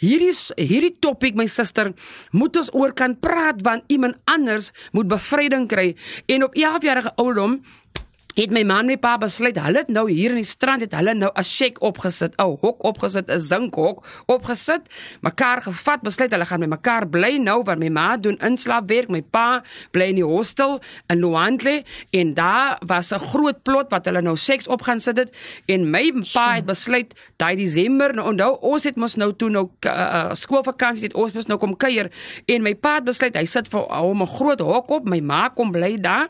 Hierdie 0.00 0.32
hierdie 0.56 0.94
topik 0.96 1.36
my 1.36 1.44
suster 1.50 1.92
moet 2.32 2.56
ons 2.56 2.72
oor 2.72 2.94
kan 2.96 3.18
praat 3.20 3.60
want 3.66 3.84
iemand 3.92 4.16
anders 4.24 4.70
moet 4.96 5.10
bevryding 5.10 5.68
kry. 5.68 5.92
En 6.26 6.44
op 6.48 6.56
11 6.56 6.86
jarige 6.88 7.12
ouderdom 7.16 7.60
het 8.36 8.52
my 8.54 8.62
man 8.62 8.84
en 8.84 8.92
my 8.92 8.96
pa 9.00 9.16
besluit 9.18 9.58
hulle 9.58 9.82
het 9.82 9.88
nou 9.92 10.04
hier 10.10 10.30
in 10.34 10.40
die 10.40 10.48
strand 10.48 10.84
het 10.84 10.94
hulle 10.94 11.14
nou 11.14 11.30
'n 11.34 11.44
shack 11.44 11.80
opgesit, 11.82 12.34
'n 12.38 12.56
hok 12.60 12.84
opgesit, 12.84 13.30
'n 13.30 13.40
zinkhok 13.40 14.04
opgesit, 14.26 14.82
mekaar 15.20 15.62
gevat, 15.62 16.02
besluit 16.02 16.30
hulle 16.32 16.46
gaan 16.46 16.60
met 16.60 16.68
mekaar 16.68 17.08
bly 17.08 17.38
nou 17.38 17.62
want 17.62 17.78
my 17.78 17.88
ma 17.88 18.16
doen 18.16 18.36
inslaapwerk, 18.38 19.08
my 19.08 19.22
pa 19.22 19.62
bly 19.90 20.04
in 20.04 20.14
die 20.14 20.24
hostel 20.24 20.80
in 21.08 21.18
Luandle 21.18 21.84
en 22.10 22.34
daar 22.34 22.78
was 22.86 23.12
'n 23.12 23.18
groot 23.18 23.62
plot 23.62 23.90
wat 23.90 24.04
hulle 24.04 24.22
nou 24.22 24.36
seks 24.36 24.66
op 24.68 24.82
gaan 24.82 25.00
sit 25.00 25.16
het 25.16 25.30
en 25.66 25.90
my 25.90 26.12
pa 26.32 26.54
het 26.54 26.66
besluit 26.66 27.14
daai 27.36 27.56
Desember 27.56 28.14
nou 28.14 28.28
onthou 28.28 28.58
ons 28.60 28.84
het 28.84 28.96
mos 28.96 29.16
nou 29.16 29.32
toe 29.36 29.50
nou 29.50 29.68
uh, 29.86 30.30
skoolvakansie 30.32 31.08
het 31.08 31.14
ons 31.14 31.32
mos 31.32 31.46
nou 31.46 31.58
kom 31.58 31.76
kuier 31.76 32.10
en 32.46 32.62
my 32.62 32.74
pa 32.74 32.94
het 32.94 33.04
besluit 33.04 33.36
hy 33.36 33.44
sit 33.44 33.68
vir 33.68 33.80
hom 33.80 34.22
'n 34.22 34.26
groot 34.26 34.60
hok 34.60 34.90
op, 34.90 35.08
my 35.08 35.20
ma 35.20 35.48
kom 35.48 35.72
bly 35.72 35.96
daar 36.00 36.28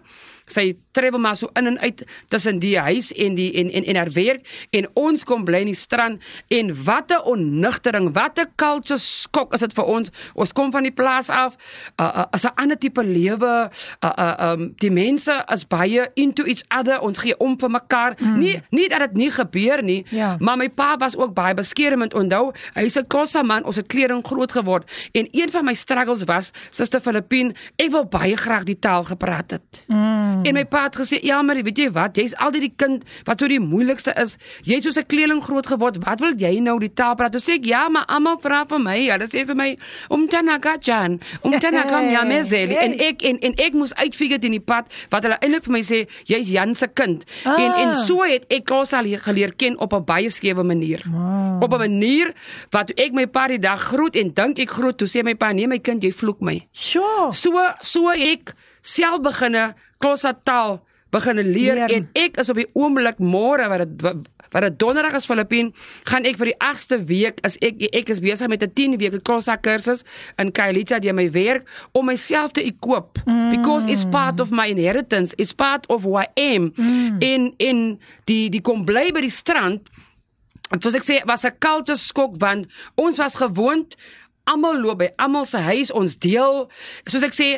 sy 0.50 0.76
travel 0.92 1.20
maar 1.20 1.36
so 1.36 1.48
in 1.54 1.66
en 1.66 1.78
uit 1.78 2.04
tussen 2.28 2.58
die 2.58 2.78
huis 2.78 3.12
en 3.12 3.34
die 3.34 3.52
en 3.60 3.70
en 3.70 3.84
en 3.84 3.96
haar 3.96 4.12
werk 4.12 4.46
en 4.70 4.88
ons 4.94 5.24
kom 5.24 5.44
bly 5.44 5.60
in 5.64 5.72
die 5.72 5.78
strand 5.78 6.20
en 6.48 6.72
wat 6.84 7.10
'n 7.10 7.22
onnugtering, 7.24 8.12
wat 8.12 8.38
'n 8.38 8.48
culture 8.56 8.98
skok 8.98 9.54
is 9.54 9.60
dit 9.60 9.72
vir 9.72 9.84
ons. 9.84 10.10
Ons 10.34 10.52
kom 10.52 10.70
van 10.72 10.82
die 10.82 10.92
plaas 10.92 11.28
af, 11.28 11.56
uh, 12.00 12.04
uh, 12.04 12.24
as 12.30 12.44
'n 12.44 12.54
ander 12.54 12.78
tipe 12.78 13.04
lewe, 13.04 13.70
uh, 14.04 14.10
uh, 14.18 14.52
um 14.52 14.72
die 14.76 14.90
mense 14.90 15.44
is 15.52 15.66
baie 15.66 16.10
into 16.14 16.44
each 16.44 16.64
other, 16.78 17.00
ons 17.00 17.18
gee 17.18 17.36
om 17.38 17.58
vir 17.58 17.70
mekaar. 17.70 18.14
Mm. 18.18 18.38
Nie 18.38 18.62
nie 18.70 18.88
dat 18.88 18.98
dit 18.98 19.12
nie 19.12 19.30
gebeur 19.30 19.82
nie, 19.82 20.04
Ja. 20.10 20.36
maar 20.40 20.56
my 20.56 20.68
pa 20.68 20.96
was 20.96 21.16
ook 21.16 21.34
baie 21.34 21.54
beskermend. 21.54 22.14
Onthou, 22.14 22.52
hy's 22.74 22.96
'n 22.96 23.06
Kossa 23.06 23.42
man, 23.42 23.64
ons 23.64 23.76
het 23.76 23.86
kleding 23.86 24.26
groot 24.26 24.52
geword 24.52 24.90
en 25.12 25.28
een 25.30 25.50
van 25.50 25.64
my 25.64 25.74
struggles 25.74 26.24
was, 26.24 26.50
Suster 26.70 27.00
Filippine, 27.00 27.54
ek 27.76 27.90
wil 27.90 28.04
baie 28.04 28.36
graag 28.36 28.64
die 28.64 28.78
taal 28.78 29.04
gepraat 29.04 29.50
het. 29.50 29.84
Mm. 29.86 30.39
En 30.44 30.54
my 30.54 30.64
pa 30.64 30.82
het 30.84 30.96
gesê, 30.96 31.20
"Ja, 31.22 31.42
maar 31.42 31.62
weet 31.62 31.78
jy 31.78 31.90
wat? 31.90 32.16
Jy's 32.16 32.34
altyd 32.36 32.60
die 32.60 32.72
kind 32.76 33.04
wat 33.24 33.40
so 33.40 33.48
die 33.48 33.60
moeilikste 33.60 34.12
is. 34.20 34.36
Jy't 34.62 34.82
soos 34.82 34.96
'n 34.96 35.06
kleeling 35.06 35.42
groot 35.42 35.66
geword. 35.66 35.96
Wat 36.04 36.20
wil 36.20 36.32
jy 36.36 36.58
nou 36.60 36.78
die 36.78 36.92
taal 36.92 37.14
praat?" 37.14 37.32
Toe 37.32 37.40
sê 37.40 37.52
ek, 37.54 37.64
"Ja, 37.64 37.88
maar 37.88 38.04
almal 38.06 38.38
vra 38.40 38.64
vir 38.66 38.78
my. 38.80 39.08
Hulle 39.10 39.26
sê 39.26 39.46
vir 39.46 39.54
my, 39.56 39.78
"Umtana 40.10 40.58
Jan, 40.80 41.20
umtana 41.44 41.82
kam 41.82 42.08
ja 42.10 42.24
meseli." 42.32 42.74
En 42.74 42.98
ek 42.98 43.22
en 43.22 43.38
en 43.38 43.54
ek 43.54 43.72
moes 43.74 43.94
uitfigure 43.94 44.38
in 44.44 44.50
die 44.52 44.60
pad 44.60 44.86
wat 45.10 45.22
hulle 45.22 45.38
eintlik 45.40 45.64
vir 45.64 45.72
my 45.72 45.80
sê, 45.82 46.08
"Jy's 46.24 46.50
Jan 46.50 46.74
se 46.74 46.86
kind." 46.86 47.24
Ah. 47.44 47.60
En 47.60 47.72
en 47.88 47.94
so 47.94 48.22
het 48.22 48.44
ek 48.48 48.70
leer- 49.02 49.20
geleer 49.20 49.54
ken 49.56 49.78
op 49.78 49.92
'n 49.92 50.04
baie 50.04 50.30
skewe 50.30 50.62
manier. 50.62 51.02
Wow. 51.10 51.62
Op 51.62 51.72
'n 51.72 51.78
manier 51.78 52.32
wat 52.70 52.90
ek 52.90 53.12
my 53.12 53.26
pa 53.26 53.46
die 53.48 53.58
dag 53.58 53.80
groet 53.80 54.16
en 54.16 54.32
dink 54.34 54.58
ek 54.58 54.70
groet, 54.70 54.98
toe 54.98 55.08
sê 55.08 55.22
my 55.22 55.34
pa, 55.34 55.52
"Nee 55.52 55.66
my 55.66 55.78
kind, 55.78 56.02
jy 56.02 56.12
vloek 56.12 56.40
my." 56.40 56.66
Sjoe. 56.72 57.32
So 57.32 57.50
so 57.82 58.08
ek 58.10 58.54
self 58.80 59.20
beginne 59.20 59.74
Kossa 60.00 60.32
taal 60.32 60.80
beginne 61.10 61.42
leer, 61.42 61.74
Leer. 61.74 61.90
en 61.90 62.04
ek 62.14 62.38
is 62.38 62.50
op 62.52 62.58
die 62.60 62.68
oomblik 62.78 63.18
môre 63.18 63.66
wat 63.70 63.82
dit 63.82 64.26
wat 64.50 64.64
dit 64.66 64.78
donderdag 64.82 65.14
is 65.14 65.26
Filippien, 65.30 65.68
gaan 66.10 66.24
ek 66.26 66.38
vir 66.40 66.50
die 66.50 66.56
8ste 66.58 66.96
week 67.06 67.38
is 67.46 67.54
ek 67.62 67.82
ek 67.94 68.08
is 68.10 68.22
besig 68.22 68.50
met 68.50 68.62
'n 68.62 68.72
10 68.74 68.98
weke 68.98 69.20
Kossa 69.22 69.56
kursus 69.56 70.04
in 70.38 70.50
Kailicha 70.50 70.98
deur 70.98 71.14
my 71.14 71.30
werk 71.30 71.66
om 71.92 72.06
myself 72.06 72.52
te 72.52 72.62
equip 72.62 73.18
mm. 73.26 73.50
because 73.50 73.86
it's 73.86 74.04
part 74.04 74.40
of 74.40 74.50
my 74.50 74.66
inheritance, 74.66 75.34
it's 75.38 75.52
part 75.52 75.86
of 75.86 76.02
who 76.02 76.16
I 76.18 76.26
am. 76.36 76.72
Mm. 76.74 77.22
In 77.22 77.54
in 77.58 78.00
die 78.24 78.48
die 78.48 78.60
kom 78.60 78.84
bly 78.84 79.10
by 79.12 79.20
die 79.20 79.30
strand 79.30 79.90
En 80.70 80.78
soos 80.78 80.94
ek 80.94 81.02
sê, 81.02 81.18
was 81.26 81.44
'n 81.44 81.58
culture 81.58 81.98
skok 81.98 82.38
want 82.38 82.66
ons 82.94 83.18
was 83.18 83.34
gewoond 83.34 83.96
almal 84.44 84.78
loop 84.80 84.98
by 84.98 85.10
almal 85.16 85.44
se 85.44 85.58
huis, 85.58 85.90
ons 85.90 86.16
deel. 86.18 86.70
Soos 87.04 87.22
ek 87.22 87.34
sê, 87.34 87.48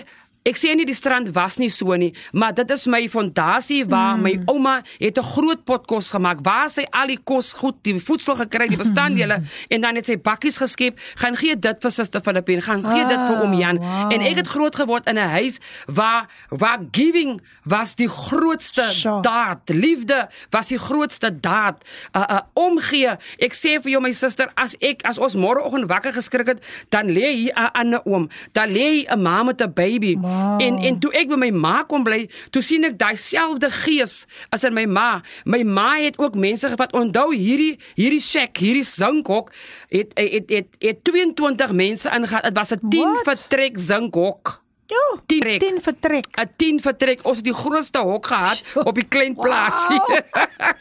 ek 0.44 0.56
sê 0.58 0.74
nie 0.74 0.86
die 0.86 0.96
strand 0.96 1.30
was 1.34 1.58
nie 1.58 1.70
so 1.70 1.94
nie, 1.96 2.12
maar 2.32 2.54
dit 2.54 2.70
is 2.70 2.86
my 2.86 3.08
fondasie 3.08 3.84
waar 3.86 4.16
mm. 4.16 4.22
my 4.22 4.34
ouma 4.50 4.82
het 4.98 5.18
'n 5.18 5.22
groot 5.34 5.64
pot 5.64 5.86
kos 5.86 6.10
gemaak 6.10 6.42
waar 6.42 6.70
sy 6.70 6.86
al 6.90 7.06
die 7.06 7.18
kos 7.22 7.52
goed, 7.52 7.76
die 7.82 7.98
voedsel 8.00 8.36
gekry, 8.36 8.68
die 8.68 8.80
bestanddele 8.84 9.42
en 9.68 9.80
dan 9.80 9.94
het 9.96 10.06
sy 10.06 10.16
bakkies 10.16 10.58
geskep, 10.58 10.98
gaan 11.16 11.36
gee 11.36 11.56
dit 11.56 11.76
vir 11.82 11.90
suster 11.90 12.20
Filippine, 12.20 12.62
gaan 12.62 12.82
gee 12.82 13.06
dit 13.06 13.20
vir 13.28 13.42
oom 13.42 13.54
Jan. 13.54 13.78
Wow. 13.78 14.12
En 14.12 14.20
ek 14.20 14.36
het 14.36 14.48
groot 14.48 14.74
geword 14.74 15.06
in 15.06 15.18
'n 15.18 15.30
huis 15.38 15.60
waar 15.86 16.28
waar 16.50 16.80
giving 16.90 17.40
was 17.64 17.94
die 17.94 18.08
grootste 18.08 18.90
Sure. 18.92 19.22
daad. 19.22 19.60
Liefde 19.66 20.28
was 20.50 20.68
die 20.68 20.78
grootste 20.78 21.40
daad. 21.40 21.84
Uh 22.12 22.22
uh 22.22 22.40
omgee. 22.52 23.16
Ek 23.38 23.54
sê 23.54 23.78
vir 23.82 23.90
jou 23.92 24.00
my 24.02 24.12
suster, 24.12 24.50
as 24.54 24.76
ek 24.80 25.02
as 25.08 25.18
ons 25.18 25.34
môreoggend 25.34 25.88
wakker 25.90 26.12
geskrik 26.12 26.46
het, 26.46 26.64
dan 26.88 27.06
lê 27.06 27.32
hier 27.34 27.52
'n 27.54 27.70
ander 27.72 28.00
oom. 28.04 28.28
Dan 28.52 28.68
lê 28.68 29.04
'n 29.06 29.22
ma 29.22 29.42
met 29.42 29.60
'n 29.60 29.72
baby. 29.72 30.16
Wow. 30.16 30.31
En 30.58 30.78
en 30.78 30.98
toe 30.98 31.12
ek 31.16 31.28
by 31.32 31.36
my 31.36 31.50
ma 31.50 31.82
kom 31.88 32.04
bly, 32.06 32.26
toe 32.54 32.62
sien 32.64 32.84
ek 32.88 32.98
daai 33.00 33.16
selfde 33.16 33.70
gees 33.82 34.22
as 34.54 34.64
in 34.64 34.74
my 34.76 34.86
ma. 34.86 35.20
My 35.44 35.62
ma 35.62 35.90
het 36.00 36.18
ook 36.18 36.34
mense 36.34 36.68
gevat. 36.68 36.92
Onthou 36.96 37.30
hierdie 37.34 37.78
hierdie 37.98 38.22
shack, 38.22 38.56
hierdie 38.62 38.86
zinkhok 38.86 39.52
het 39.92 40.12
het 40.14 40.32
het, 40.32 40.50
het, 40.50 40.68
het 40.78 41.04
22 41.04 41.72
mense 41.72 42.10
ingegaan. 42.10 42.42
Dit 42.42 42.58
was 42.58 42.72
'n 42.72 42.88
10 42.88 43.12
What? 43.12 43.24
vertrek 43.24 43.78
zinkhok. 43.78 44.61
Jo. 44.92 45.04
10 45.26 45.40
trek. 45.40 45.60
10 45.60 45.80
vertrek. 45.80 46.26
'n 46.36 46.48
10 46.56 46.80
vertrek. 46.80 47.18
Ons 47.26 47.36
het 47.40 47.44
die 47.48 47.54
grootste 47.54 47.98
hok 48.04 48.26
gehad 48.26 48.62
op 48.88 48.94
die 48.94 49.08
klein 49.08 49.34
plaasie. 49.34 50.00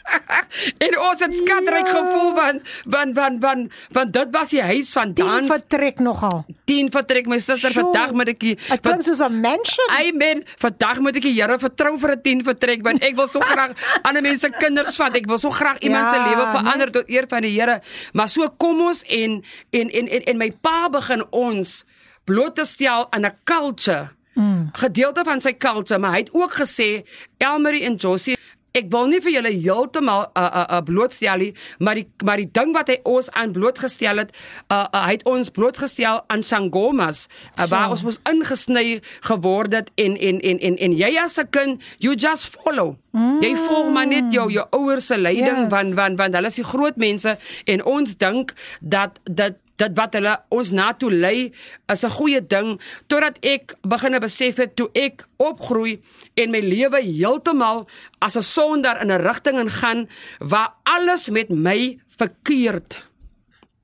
en 0.86 0.94
ons 1.00 1.20
het 1.20 1.34
skatryk 1.36 1.88
Ja. 1.88 1.94
gevoel 1.96 2.34
want 2.36 2.62
want 2.86 3.15
want 3.15 3.38
want 3.44 3.74
want 3.91 4.13
dit 4.13 4.27
was 4.32 4.50
die 4.50 4.62
huis 4.62 4.91
van 4.94 5.13
10 5.13 5.25
dans. 5.25 5.48
vertrek 5.48 6.00
nogal. 6.00 6.46
10 6.65 6.91
vertrek 6.91 7.25
my 7.27 7.39
suster 7.39 7.72
vandag 7.72 8.12
moet 8.13 8.27
ek 8.36 8.39
Dit 8.41 8.80
klink 8.82 9.03
soos 9.03 9.20
'n 9.22 9.39
mansion. 9.41 9.88
Amen. 9.89 10.44
Vandag 10.58 11.00
moet 11.00 11.15
ek 11.15 11.22
die 11.22 11.34
Here 11.41 11.58
vertrou 11.60 11.98
vir 12.00 12.12
'n 12.15 12.22
10 12.22 12.44
vertrek 12.44 12.84
want 12.84 13.03
ek 13.03 13.15
wil 13.15 13.27
so 13.27 13.39
graag 13.53 13.72
ander 14.03 14.22
mense 14.22 14.50
kinders 14.60 14.96
vat. 14.96 15.15
Ek 15.15 15.25
wil 15.25 15.39
so 15.39 15.50
graag 15.50 15.80
iemand 15.80 16.08
se 16.08 16.15
Ja, 16.15 16.27
lewe 16.27 16.44
nee. 16.46 16.51
verander 16.51 16.91
tot 16.91 17.10
eer 17.10 17.25
van 17.30 17.41
die 17.41 17.60
Here. 17.60 17.82
Maar 18.13 18.30
so 18.30 18.50
kom 18.58 18.82
ons 18.82 19.03
en 19.08 19.44
en 19.72 19.89
en 19.89 20.08
en, 20.08 20.22
en 20.25 20.38
my 20.38 20.51
pa 20.62 20.89
begin 20.89 21.24
ons 21.32 21.84
bloot 22.32 22.56
te 22.56 22.66
stel 22.66 23.08
aan 23.12 23.26
'n 23.26 23.38
culture. 23.44 24.10
Mm. 24.34 24.70
Gedeelte 24.72 25.24
van 25.24 25.42
sy 25.42 25.54
culture, 25.58 26.00
maar 26.00 26.12
hy 26.12 26.18
het 26.24 26.34
ook 26.34 26.54
gesê 26.54 27.04
Elmarie 27.38 27.84
en 27.84 27.96
Josie 27.96 28.38
Ek 28.72 28.88
wil 28.88 29.10
nie 29.12 29.20
vir 29.20 29.34
julle 29.36 29.50
heeltemal 29.52 30.30
uh 30.32 30.42
uh, 30.48 30.62
uh 30.78 30.80
blootstel 30.88 31.42
nie, 31.44 31.50
maar 31.84 31.98
die 32.00 32.06
maar 32.24 32.40
die 32.40 32.48
ding 32.56 32.72
wat 32.72 32.88
hy 32.88 33.02
ons 33.04 33.28
aan 33.36 33.52
blootgestel 33.52 34.22
het, 34.24 34.32
uh, 34.72 34.86
uh 34.88 35.02
hy 35.10 35.18
het 35.18 35.26
ons 35.28 35.52
blootgestel 35.52 36.22
aan 36.32 36.44
sangomas, 36.48 37.26
uh, 37.58 37.68
waar 37.68 37.90
So. 37.90 37.98
ons 37.98 38.04
mos 38.08 38.20
ingesny 38.32 39.02
geword 39.28 39.76
het 39.76 39.92
en 40.00 40.16
en 40.16 40.40
en 40.40 40.64
en 40.70 40.78
en 40.88 40.96
jy 40.96 41.12
as 41.20 41.36
'n 41.38 41.50
kind, 41.52 41.84
you 42.00 42.16
just 42.16 42.48
follow. 42.48 42.96
Mm. 43.12 43.42
Jy 43.44 43.56
volg 43.56 43.92
maar 43.92 44.08
net 44.08 44.32
jou 44.32 44.48
jou 44.52 44.66
ouers 44.72 45.06
se 45.06 45.18
leiding 45.18 45.68
Yes. 45.68 45.72
want 45.72 45.94
want 45.94 46.18
want 46.18 46.36
hulle 46.36 46.48
is 46.48 46.56
die 46.56 46.64
groot 46.64 46.96
mense 46.96 47.38
en 47.66 47.84
ons 47.84 48.16
dink 48.18 48.54
dat 48.80 49.20
dat 49.24 49.60
dit 49.82 49.98
wat 49.98 50.16
hulle 50.18 50.34
ons 50.54 50.72
na 50.76 50.92
toe 50.94 51.12
lei 51.12 51.52
is 51.92 52.04
'n 52.06 52.16
goeie 52.18 52.42
ding 52.42 52.80
totdat 53.08 53.38
ek 53.42 53.76
begine 53.82 54.20
besef 54.20 54.58
het 54.58 54.76
toe 54.76 54.90
ek 54.94 55.26
opgroei 55.38 56.02
en 56.36 56.52
my 56.52 56.60
lewe 56.60 57.02
heeltemal 57.02 57.88
as 58.20 58.38
'n 58.38 58.44
sonder 58.44 59.02
in 59.02 59.12
'n 59.12 59.22
rigting 59.22 59.60
in 59.60 59.70
gaan 59.70 60.10
waar 60.40 60.74
alles 60.84 61.30
met 61.30 61.50
my 61.50 62.00
verkeerd 62.18 63.10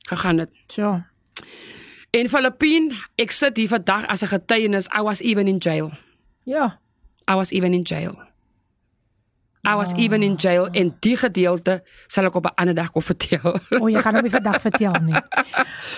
gegaan 0.10 0.38
het. 0.38 0.54
So. 0.68 1.02
En 2.12 2.30
Filippine, 2.30 2.96
ek 3.16 3.32
sit 3.32 3.58
hier 3.58 3.68
vandag 3.68 4.08
as 4.08 4.22
'n 4.22 4.28
getuienis. 4.28 4.88
I 4.98 5.02
was 5.02 5.20
even 5.20 5.48
in 5.48 5.58
jail. 5.58 5.92
Ja. 6.44 6.80
I 7.32 7.34
was 7.36 7.52
even 7.52 7.74
in 7.74 7.82
jail. 7.82 8.27
I 9.68 9.76
was 9.76 9.92
even 10.00 10.24
in 10.24 10.36
jail 10.40 10.70
en 10.72 10.94
die 11.04 11.18
gedeelte 11.20 11.82
sal 12.08 12.30
ek 12.30 12.36
op 12.40 12.46
'n 12.48 12.56
ander 12.56 12.76
dag 12.76 12.92
kom 12.92 13.04
vertel. 13.04 13.60
O, 13.82 13.90
jy 13.92 14.00
gaan 14.02 14.16
hom 14.16 14.24
nie 14.24 14.32
vandag 14.32 14.62
vertel 14.64 14.96
nie. 15.04 15.20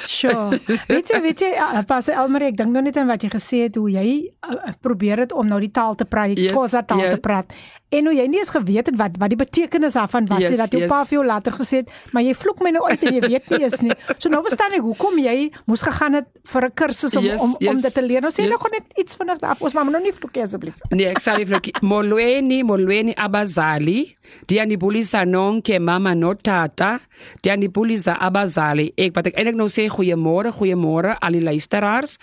Sjoe. 0.10 0.58
Weet 0.88 1.14
jy, 1.14 1.22
weet 1.22 1.40
jy, 1.40 1.52
uh, 1.54 1.84
Pastor 1.86 2.18
Elmarie, 2.18 2.50
ek 2.50 2.58
dink 2.58 2.74
nou 2.74 2.82
net 2.82 2.98
aan 2.98 3.08
wat 3.08 3.22
jy 3.22 3.30
gesê 3.30 3.62
het 3.68 3.76
hoe 3.78 3.92
jy 3.94 4.08
uh, 4.50 4.74
probeer 4.82 5.22
het 5.26 5.32
om 5.32 5.48
nou 5.48 5.60
die 5.62 5.72
taal 5.72 5.94
te 5.96 6.06
praat, 6.10 6.34
die 6.34 6.50
Yes, 6.50 6.56
Khoza 6.58 6.82
taal 6.82 7.06
ja. 7.06 7.12
te 7.14 7.22
praat. 7.22 7.54
En 7.90 8.06
hoe 8.06 8.14
jy 8.14 8.26
nie 8.30 8.38
eens 8.38 8.52
geweet 8.54 8.86
het 8.92 8.98
wat 9.00 9.16
wat 9.18 9.32
die 9.34 9.40
betekenis 9.40 9.96
daarvan 9.98 10.28
was 10.30 10.44
nie 10.44 10.50
Yes, 10.50 10.58
dat 10.62 10.74
jou 10.76 10.82
yes. 10.84 10.92
pa 10.92 11.00
vir 11.10 11.16
jou 11.18 11.26
later 11.26 11.56
gesê 11.58 11.82
het, 11.82 11.90
maar 12.14 12.22
jy 12.24 12.36
vloek 12.38 12.62
my 12.62 12.70
nou 12.76 12.84
uit 12.86 13.04
en 13.04 13.16
jy 13.18 13.22
weet 13.26 13.50
nie 13.50 13.64
eens 13.66 13.82
nie. 13.82 13.96
So 14.18 14.30
nou 14.30 14.44
verstaan 14.46 14.76
ek 14.78 14.86
hoekom 14.86 15.18
jy 15.18 15.50
moes 15.66 15.82
gegaan 15.82 16.20
het 16.20 16.28
vir 16.54 16.68
'n 16.68 16.74
kursus 16.74 17.16
om 17.18 17.26
Yes, 17.26 17.42
om 17.42 17.56
om 17.56 17.58
yes, 17.60 17.82
dit 17.82 17.94
te 17.94 18.04
leer. 18.06 18.22
Nou 18.22 18.32
sê 18.32 18.44
jy 18.44 18.50
yes. 18.50 18.54
nou 18.54 18.62
gou 18.62 18.72
net 18.72 18.86
iets 18.96 19.16
vinnig 19.16 19.42
af. 19.42 19.62
Ons 19.62 19.74
maar 19.74 19.90
nou 19.90 20.02
nie 20.02 20.14
vloek 20.14 20.38
asseblief. 20.38 20.76
Nee, 20.90 21.10
ek 21.10 21.20
sal 21.20 21.38
nie 21.38 21.46
vloek. 21.46 21.82
Molweni, 21.82 22.64
molweni 22.64 23.14
abazali. 23.16 24.14
Diyanibulisa 24.46 25.26
nonke 25.26 25.80
mama 25.80 26.14
no 26.14 26.34
tata. 26.36 27.00
Diyanibulisa 27.42 28.20
abazali. 28.20 28.94
Ek 28.98 29.16
wat 29.16 29.28
ek 29.28 29.36
eintlik 29.36 29.58
nou 29.58 29.68
sê 29.68 29.88
goeiemôre, 29.90 30.54
goeiemôre 30.54 31.18
al 31.20 31.32
die 31.32 31.42
luisteraars. 31.42 32.18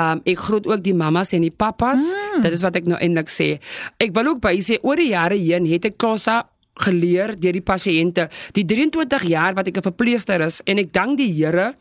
Um 0.00 0.22
ek 0.24 0.38
groet 0.38 0.66
ook 0.66 0.82
die 0.82 0.94
mammas 0.94 1.32
en 1.32 1.42
die 1.42 1.52
pappas. 1.52 2.00
Mm. 2.14 2.42
Dit 2.42 2.52
is 2.52 2.62
wat 2.62 2.76
ek 2.76 2.86
nou 2.86 2.98
eintlik 2.98 3.28
sê. 3.28 3.60
Ek 4.00 4.14
wil 4.16 4.32
ook 4.32 4.40
by 4.40 4.56
sê 4.64 4.80
oor 4.82 4.96
die 4.96 5.09
jare 5.10 5.38
heen 5.38 5.66
het 5.70 5.90
ek 5.90 5.98
Kossa 6.00 6.42
geleer 6.80 7.34
deur 7.36 7.56
die 7.56 7.64
pasiënte. 7.64 8.28
Die 8.56 8.64
23 8.64 9.26
jaar 9.28 9.54
wat 9.54 9.68
ek 9.68 9.76
'n 9.78 9.88
verpleegster 9.90 10.40
is 10.40 10.60
en 10.64 10.78
ek 10.78 10.92
dank 10.92 11.18
die 11.18 11.32
Here 11.32 11.74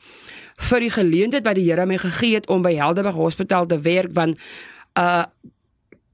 vir 0.60 0.80
die 0.80 0.92
geleentheid 0.92 1.46
wat 1.46 1.56
die 1.56 1.68
Here 1.70 1.86
my 1.86 1.98
gegee 1.98 2.36
het 2.36 2.48
om 2.48 2.62
by 2.62 2.76
Helderberg 2.76 3.16
Hospitaal 3.16 3.66
te 3.68 3.80
werk 3.80 4.12
want 4.14 4.38
uh 4.98 5.26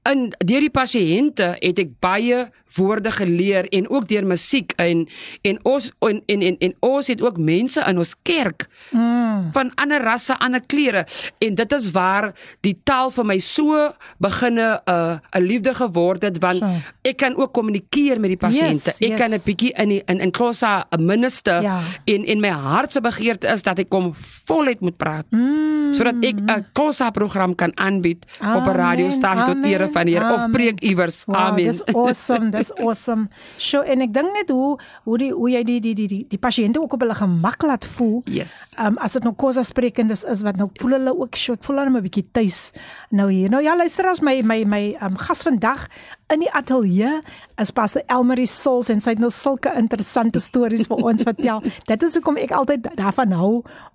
in 0.06 0.28
deur 0.38 0.62
die 0.62 0.70
pasiënte 0.70 1.56
het 1.58 1.78
ek 1.82 1.96
baie 2.00 2.46
woorde 2.74 3.10
geleer 3.10 3.68
en 3.68 3.88
ook 3.88 4.08
deur 4.08 4.26
musiek 4.26 4.72
en 4.76 5.06
en 5.42 5.58
ons 5.62 5.92
en 5.98 6.22
en 6.26 6.42
en, 6.42 6.56
en 6.58 6.74
ons 6.80 7.06
het 7.06 7.22
ook 7.22 7.38
mense 7.38 7.80
in 7.80 7.98
ons 7.98 8.14
kerk 8.22 8.68
mm. 8.90 9.52
van 9.52 9.72
ander 9.74 10.02
rasse, 10.02 10.38
ander 10.38 10.60
kleure 10.66 11.06
en 11.38 11.54
dit 11.54 11.72
is 11.72 11.90
waar 11.90 12.32
die 12.60 12.76
taal 12.84 13.10
vir 13.10 13.24
my 13.24 13.38
so 13.38 13.92
beginne 14.18 14.80
'n 14.86 14.90
uh, 14.90 15.18
'n 15.36 15.42
liefde 15.42 15.74
geword 15.74 16.22
het 16.22 16.38
want 16.38 16.56
So. 16.56 16.68
ek 17.02 17.16
kan 17.16 17.36
ook 17.36 17.52
kommunikeer 17.52 18.20
met 18.20 18.32
die 18.32 18.40
pasiënte. 18.40 18.94
Yes, 18.96 19.00
ek 19.00 19.16
kan 19.16 19.30
'n 19.30 19.38
yes. 19.38 19.44
bietjie 19.44 19.72
in 19.76 19.88
die, 19.88 20.02
in 20.06 20.20
in 20.20 20.30
Klosa 20.30 20.86
'n 20.90 21.04
minister 21.04 21.62
Ja. 21.62 21.80
en 22.04 22.24
en 22.24 22.40
my 22.40 22.48
hart 22.48 22.92
se 22.92 23.00
begeerte 23.00 23.46
is 23.46 23.62
dat 23.62 23.78
ek 23.78 23.88
kom 23.88 24.14
voluit 24.46 24.80
moet 24.80 24.96
praat. 24.96 25.26
Mm. 25.30 25.92
Sodat 25.92 26.14
ek 26.20 26.36
'n 26.40 26.66
Klosa 26.72 27.10
program 27.10 27.54
kan 27.54 27.72
aanbied 27.76 28.24
op 28.40 28.64
'n 28.64 28.68
Amen, 28.68 28.74
radiostasie 28.74 29.44
tot 29.44 29.64
ere 29.64 29.82
amen. 29.82 29.92
van 29.92 30.04
die 30.06 30.14
Here 30.14 30.32
of 30.32 30.40
Amen. 30.40 30.50
preek 30.50 30.80
iewers. 30.80 31.24
Wow, 31.24 31.36
Amen. 31.36 31.64
Dis 31.64 31.84
awesome, 31.84 32.50
dis 32.58 32.72
awesome. 32.80 33.28
So 33.58 33.82
en 33.82 34.04
ek 34.04 34.12
dink 34.14 34.32
net 34.34 34.52
hoe 34.54 34.76
hoe 35.04 35.18
die 35.18 35.30
hoe 35.32 35.50
jy 35.50 35.62
die 35.64 35.80
die 35.80 35.94
die 35.94 36.08
die, 36.10 36.22
die 36.30 36.40
pasiënte 36.40 36.80
ook 36.82 36.96
op 36.96 37.04
hulle 37.04 37.16
gemak 37.18 37.62
laat 37.62 37.84
voel. 37.96 38.22
Yes. 38.30 38.72
Um 38.82 38.98
as 39.02 39.16
dit 39.18 39.24
nou 39.26 39.34
kosa 39.34 39.62
sprekendes 39.66 40.24
is 40.24 40.44
wat 40.46 40.56
nou 40.60 40.70
voel 40.80 40.98
hulle 40.98 41.14
ook 41.16 41.36
so 41.36 41.56
ek 41.56 41.64
voel 41.64 41.82
hulle 41.82 41.96
'n 41.96 42.06
bietjie 42.08 42.26
tuis 42.32 42.72
nou 43.10 43.30
hier. 43.30 43.50
Nou 43.50 43.62
ja, 43.62 43.76
luister 43.76 44.06
as 44.06 44.20
my 44.20 44.42
my 44.42 44.64
my 44.64 44.96
um 45.02 45.16
gas 45.16 45.42
vandag 45.42 45.88
in 46.32 46.42
die 46.42 46.50
ateljee 46.50 47.20
is 47.62 47.70
Pastor 47.70 48.02
Elmarie 48.10 48.48
Sols 48.50 48.88
en 48.90 48.98
sy 49.02 49.12
het 49.14 49.20
nou 49.22 49.30
sulke 49.30 49.70
interessante 49.78 50.40
stories 50.42 50.88
vir 50.90 51.02
ons 51.12 51.22
vertel. 51.26 51.62
Dit 51.90 52.02
is 52.02 52.16
hoekom 52.18 52.38
ek 52.42 52.54
altyd 52.56 52.88
daarvan 52.98 53.34
hou 53.38 53.52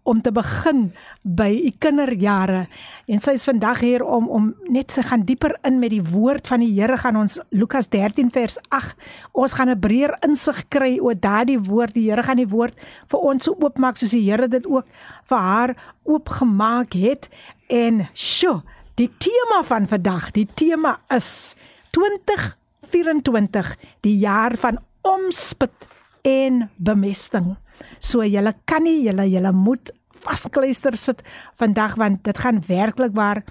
om 0.08 0.22
te 0.24 0.32
begin 0.34 0.86
by 1.28 1.50
u 1.52 1.74
kinderjare. 1.84 2.64
En 3.12 3.22
sy 3.24 3.36
is 3.36 3.46
vandag 3.48 3.84
hier 3.84 4.06
om 4.08 4.30
om 4.32 4.50
net 4.72 4.94
te 4.96 5.04
gaan 5.04 5.26
dieper 5.28 5.58
in 5.68 5.82
met 5.84 5.92
die 5.92 6.04
woord 6.08 6.48
van 6.48 6.64
die 6.64 6.72
Here 6.72 6.96
gaan 7.02 7.20
ons 7.20 7.38
Lukas 7.52 7.92
13 7.92 8.32
vers 8.32 8.58
8. 8.72 8.96
Ons 9.36 9.58
gaan 9.60 9.70
'n 9.70 9.80
breër 9.80 10.16
insig 10.24 10.64
kry 10.70 11.00
oor 11.00 11.20
daardie 11.20 11.60
woord. 11.60 11.94
Die 11.94 12.10
Here 12.10 12.24
gaan 12.24 12.40
die 12.40 12.48
woord 12.48 12.80
vir 13.12 13.20
ons 13.20 13.44
so 13.44 13.58
oopmaak 13.60 13.98
soos 13.98 14.16
die 14.16 14.24
Here 14.24 14.48
dit 14.48 14.66
ook 14.66 14.88
vir 15.28 15.38
haar 15.38 15.76
oopgemaak 16.08 16.94
het. 16.94 17.28
En 17.68 18.08
sjo, 18.14 18.62
die 18.96 19.12
tema 19.20 19.64
van 19.64 19.88
vandag, 19.88 20.32
die 20.32 20.48
tema 20.56 21.00
is 21.10 21.56
2024, 21.96 23.76
die 24.06 24.18
jaar 24.22 24.56
van 24.60 24.80
omspit 25.02 25.88
en 26.28 26.70
bemesting. 26.78 27.56
So 28.00 28.24
julle 28.26 28.54
kan 28.70 28.86
nie 28.86 29.02
julle 29.06 29.26
julle 29.30 29.52
moet 29.56 29.92
vaskluister 30.22 30.96
sit 30.98 31.24
vandag 31.58 31.98
want 31.98 32.24
dit 32.28 32.38
gaan 32.38 32.62
werklik 32.68 33.16
waar 33.18 33.42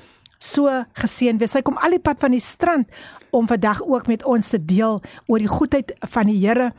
so 0.41 0.71
geseën 1.03 1.39
wees. 1.39 1.53
Sy 1.53 1.63
kom 1.67 1.79
al 1.83 1.97
die 1.97 2.03
pad 2.03 2.21
van 2.23 2.35
die 2.35 2.43
strand 2.43 2.89
om 3.37 3.49
vandag 3.51 3.83
ook 3.85 4.09
met 4.11 4.25
ons 4.25 4.53
te 4.53 4.61
deel 4.63 5.01
oor 5.27 5.43
die 5.43 5.51
goedheid 5.51 5.93
van 6.15 6.31
die 6.31 6.39
Here. 6.41 6.71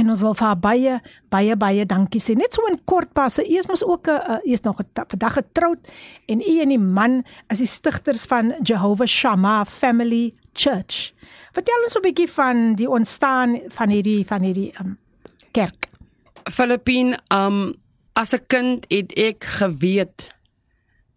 En 0.00 0.08
ons 0.08 0.22
wil 0.24 0.34
vir 0.38 0.46
haar 0.46 0.60
baie 0.60 0.94
baie 1.32 1.56
baie 1.60 1.84
dankie 1.88 2.20
sê. 2.22 2.34
Net 2.38 2.56
so 2.56 2.64
in 2.70 2.78
kort 2.88 3.12
pas. 3.16 3.34
Sy 3.36 3.44
is 3.58 3.68
mos 3.68 3.84
ook 3.84 4.08
'n 4.08 4.40
uh, 4.40 4.54
is 4.54 4.64
nog 4.64 4.80
vandag 4.94 5.34
getroud 5.34 5.78
en 6.26 6.40
u 6.40 6.60
en 6.60 6.68
die 6.68 6.78
man 6.78 7.22
is 7.50 7.58
die 7.58 7.66
stigters 7.66 8.24
van 8.24 8.54
Jehovah 8.62 9.06
Shammah 9.06 9.66
Family 9.66 10.32
Church. 10.54 11.12
Vertel 11.52 11.84
ons 11.84 11.96
'n 11.96 12.02
bietjie 12.02 12.30
van 12.30 12.74
die 12.74 12.88
ontstaan 12.88 13.60
van 13.68 13.88
hierdie 13.88 14.24
van 14.26 14.42
hierdie 14.42 14.72
um, 14.80 14.98
kerk. 15.52 15.88
Filippine, 16.50 17.18
um 17.30 17.74
as 18.14 18.32
'n 18.32 18.46
kind 18.46 18.84
het 18.88 19.12
ek 19.12 19.44
geweet 19.44 20.32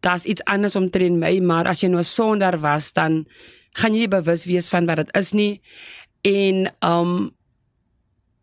daar's 0.01 0.25
iets 0.25 0.43
anders 0.43 0.75
omtrent 0.75 1.17
my, 1.17 1.39
maar 1.39 1.67
as 1.67 1.81
jy 1.81 1.89
nou 1.89 2.03
sonder 2.03 2.59
was, 2.59 2.91
dan 2.91 3.25
gaan 3.71 3.93
jy 3.93 3.99
nie 3.99 4.07
bewus 4.07 4.45
wees 4.45 4.69
van 4.69 4.85
wat 4.85 4.97
dit 4.97 5.15
is 5.15 5.31
nie. 5.31 5.61
En 6.21 6.67
um 6.81 7.31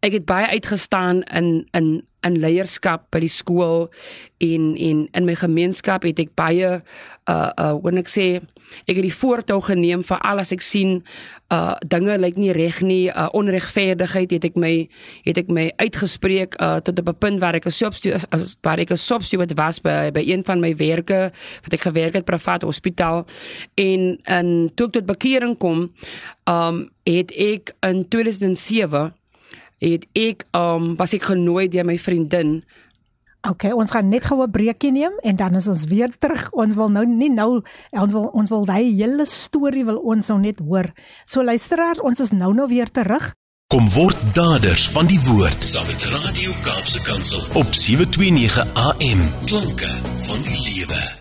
ek 0.00 0.12
het 0.12 0.24
baie 0.28 0.46
uitgestaan 0.46 1.22
in 1.22 1.68
in 1.76 2.00
in 2.20 2.36
leierskap 2.40 3.06
by 3.12 3.22
die 3.22 3.32
skool 3.32 3.88
en 4.44 4.74
en 4.76 5.04
in 5.16 5.28
my 5.28 5.34
gemeenskap 5.40 6.04
het 6.04 6.20
ek 6.20 6.34
baie 6.36 6.80
uh 7.30 7.50
uh 7.56 7.74
kan 7.80 8.00
ek 8.00 8.10
sê 8.12 8.26
ek 8.86 8.98
het 8.98 9.04
die 9.06 9.14
voortou 9.14 9.58
geneem 9.64 10.04
vir 10.06 10.20
alles. 10.22 10.52
Ek 10.52 10.62
sien 10.62 11.00
uh 11.52 11.74
dinge 11.80 12.18
lyk 12.20 12.36
nie 12.36 12.52
reg 12.56 12.80
nie. 12.84 13.08
Uh 13.08 13.28
onregverdigheid 13.36 14.36
het 14.36 14.44
ek 14.50 14.56
my 14.60 14.74
het 15.24 15.40
ek 15.40 15.48
my 15.48 15.70
uitgespreek 15.80 16.56
uh 16.60 16.78
tot 16.84 17.00
op 17.00 17.08
'n 17.08 17.18
punt 17.18 17.40
waar 17.40 17.56
ek 17.56 17.66
'n 17.66 17.72
substituut 17.72 18.28
waar 18.62 18.78
ek 18.78 18.92
'n 18.92 18.96
substituut 18.96 19.56
was 19.56 19.80
by 19.80 20.10
by 20.12 20.24
een 20.24 20.44
van 20.44 20.60
my 20.60 20.76
werke 20.76 21.32
wat 21.64 21.72
ek 21.72 21.88
gewerk 21.88 22.14
het 22.14 22.24
privaat 22.24 22.62
hospitaal. 22.62 23.26
En 23.74 24.18
en 24.24 24.70
toe 24.74 24.86
ek 24.86 24.92
tot 24.92 25.06
bekering 25.06 25.58
kom 25.58 25.92
um 26.44 26.90
het 27.04 27.32
ek 27.32 27.72
in 27.80 28.08
2007 28.08 29.19
het 29.80 30.06
ek 30.14 30.46
um 30.56 30.94
was 31.00 31.16
ek 31.16 31.28
genooi 31.32 31.68
deur 31.68 31.88
my 31.88 31.98
vriendin 31.98 32.60
OK, 33.48 33.70
ons 33.72 33.90
gaan 33.90 34.10
net 34.12 34.26
gou 34.28 34.42
'n 34.42 34.50
breekie 34.50 34.92
neem 34.92 35.12
en 35.22 35.36
dan 35.36 35.54
is 35.54 35.68
ons 35.68 35.84
weer 35.84 36.12
terug. 36.18 36.50
Ons 36.52 36.74
wil 36.74 36.90
nou 36.90 37.06
nie 37.06 37.30
nou 37.30 37.62
ons 37.90 38.12
wil 38.12 38.28
ons 38.32 38.50
wil 38.50 38.64
daai 38.64 38.92
hele 38.94 39.24
storie 39.26 39.84
wil 39.84 39.96
ons 39.96 40.28
nou 40.28 40.38
net 40.38 40.58
hoor. 40.58 40.92
So 41.24 41.42
luisteraars, 41.42 42.00
ons 42.00 42.20
is 42.20 42.32
nou 42.32 42.52
nou 42.54 42.68
weer 42.68 42.90
terug. 42.90 43.32
Kom 43.66 43.88
word 43.88 44.18
daders 44.34 44.90
van 44.90 45.06
die 45.06 45.20
woord 45.20 45.64
saam 45.64 45.86
met 45.86 46.04
Radio 46.04 46.52
Kaapse 46.62 47.02
Kansel 47.02 47.40
op 47.54 47.74
729 47.74 48.66
AM. 48.74 49.22
Klanke 49.46 49.92
van 50.26 50.42
die 50.42 50.60
lewe. 50.66 51.19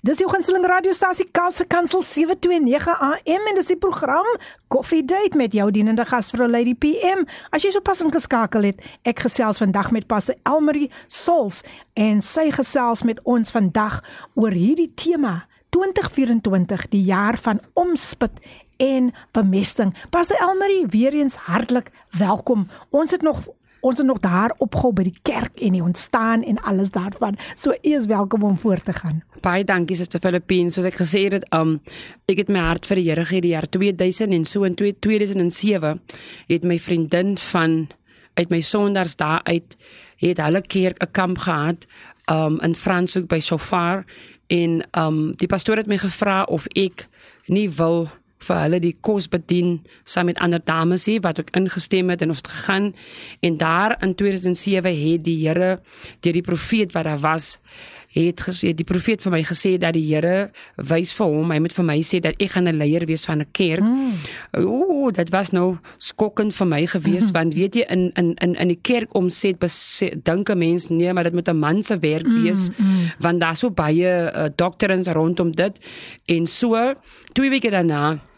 Dis 0.00 0.16
jou 0.22 0.30
gunsteling 0.32 0.64
radiostasie 0.64 1.26
Kaapse 1.28 1.66
Kansel 1.68 2.00
729 2.00 2.94
AM 3.04 3.48
en 3.50 3.58
dis 3.58 3.66
die 3.68 3.76
program 3.76 4.24
Coffee 4.72 5.04
Date 5.04 5.36
met 5.36 5.52
jou 5.52 5.66
dienende 5.76 6.06
gasvrou 6.08 6.46
Lady 6.48 6.72
PM. 6.72 7.26
As 7.52 7.66
jy 7.66 7.74
sopas 7.74 8.00
ingeskakel 8.00 8.64
het, 8.70 8.80
ek 9.04 9.20
gesels 9.26 9.60
vandag 9.60 9.90
met 9.92 10.08
Pastor 10.08 10.38
Elmarie 10.48 10.88
Sols 11.04 11.60
en 12.00 12.24
sy 12.24 12.46
gesels 12.56 13.04
met 13.04 13.20
ons 13.28 13.52
vandag 13.52 13.98
oor 14.40 14.56
hierdie 14.56 14.88
tema 14.96 15.42
2024, 15.76 16.88
die 16.96 17.04
jaar 17.04 17.36
van 17.44 17.60
omspit 17.76 18.40
en 18.80 19.12
bemesting. 19.36 19.92
Pastor 20.08 20.40
Elmarie, 20.40 20.86
weer 20.88 21.12
eens 21.12 21.36
hartlik 21.44 21.92
welkom. 22.16 22.70
Ons 22.88 23.12
het 23.12 23.20
nog 23.20 23.44
ons 23.80 23.98
het 23.98 24.06
nog 24.06 24.20
daar 24.20 24.54
opgehou 24.58 24.92
by 24.92 25.02
die 25.02 25.18
kerk 25.22 25.60
en 25.60 25.72
die 25.72 25.82
ontstaan 25.82 26.42
en 26.42 26.60
alles 26.68 26.90
daarvan. 26.90 27.38
So 27.56 27.70
u 27.70 27.94
is 27.94 28.06
welkom 28.06 28.42
om 28.42 28.58
voort 28.58 28.84
te 28.84 28.92
gaan. 28.92 29.22
Baie 29.40 29.64
dankie 29.64 29.96
Suster 29.96 30.20
Filippine. 30.20 30.70
Soos 30.70 30.88
ek 30.88 30.98
gesê 31.00 31.26
het, 31.32 31.46
um 31.56 31.78
ek 32.30 32.44
het 32.44 32.52
my 32.52 32.60
hart 32.60 32.86
vir 32.86 33.00
die 33.00 33.06
Here 33.08 33.24
gegee 33.24 33.40
die 33.40 33.54
jaar 33.54 33.68
2000 33.68 34.36
en 34.36 34.44
so 34.44 34.64
in 34.68 34.76
2007 34.76 36.00
het 36.48 36.64
my 36.64 36.78
vriendin 36.78 37.36
van 37.50 37.88
uit 38.34 38.50
my 38.50 38.60
sondaars 38.60 39.16
daar 39.16 39.40
uit 39.44 39.76
het 40.20 40.38
hulle 40.38 40.62
kerk 40.62 41.02
'n 41.02 41.10
kamp 41.12 41.38
gehad 41.38 41.86
um 42.30 42.60
in 42.60 42.74
Franshoek 42.74 43.28
by 43.28 43.40
Sofar 43.40 44.04
en 44.46 44.82
um 44.98 45.34
die 45.36 45.48
pastoor 45.48 45.76
het 45.76 45.86
my 45.86 45.98
gevra 45.98 46.42
of 46.42 46.66
ek 46.66 47.08
nie 47.46 47.70
wil 47.70 48.08
vir 48.46 48.56
hulle 48.64 48.80
die 48.80 48.96
kos 49.00 49.28
bedien 49.28 49.80
saam 50.04 50.30
met 50.30 50.38
ander 50.38 50.62
dames 50.64 51.06
hier 51.10 51.20
wat 51.20 51.40
ook 51.40 51.52
ingestem 51.56 52.10
het 52.10 52.22
en 52.22 52.34
ons 52.34 52.42
het 52.42 52.48
gegaan 52.48 52.92
en 53.40 53.56
daar 53.56 53.96
in 54.02 54.14
2007 54.14 54.90
het 55.04 55.24
die 55.24 55.38
Here 55.40 55.80
deur 56.20 56.32
die 56.32 56.46
profeet 56.46 56.92
wat 56.92 57.04
daar 57.04 57.20
was 57.20 57.58
het, 58.10 58.40
ges, 58.42 58.60
het 58.66 58.78
die 58.78 58.86
profeet 58.86 59.22
vir 59.22 59.34
my 59.36 59.40
gesê 59.46 59.76
dat 59.80 59.94
die 59.94 60.02
Here 60.08 60.50
wys 60.90 61.12
vir 61.14 61.30
hom 61.30 61.52
hy 61.54 61.60
moet 61.62 61.74
vir 61.76 61.86
my 61.86 61.98
sê 62.06 62.20
dat 62.22 62.38
ek 62.42 62.56
gaan 62.56 62.68
'n 62.68 62.78
leier 62.78 63.06
wees 63.06 63.24
van 63.24 63.40
'n 63.40 63.46
kerk. 63.52 63.82
Mm. 63.82 64.14
Ooh, 64.66 65.12
dit 65.12 65.30
was 65.30 65.50
nou 65.52 65.78
skokkend 65.98 66.54
vir 66.54 66.66
my 66.66 66.86
gewees 66.86 67.30
mm. 67.30 67.32
want 67.38 67.54
weet 67.54 67.74
jy 67.74 67.84
in 67.88 68.10
in 68.16 68.34
in 68.42 68.54
in 68.54 68.68
die 68.68 68.80
kerk 68.82 69.14
omset 69.14 69.56
dink 70.24 70.50
'n 70.50 70.58
mens 70.58 70.88
nee 70.88 71.12
maar 71.12 71.24
dit 71.24 71.34
moet 71.34 71.48
'n 71.48 71.58
man 71.58 71.82
se 71.82 71.98
werk 71.98 72.26
wees 72.26 72.68
mm, 72.68 72.86
mm. 72.86 73.10
want 73.20 73.40
daar's 73.40 73.58
so 73.60 73.70
baie 73.70 74.32
uh, 74.34 74.48
dokterins 74.56 75.08
rondom 75.08 75.52
dit 75.52 75.78
en 76.26 76.46
so 76.46 76.94
twee 77.32 77.50
weke 77.50 77.70
daarna 77.70 78.29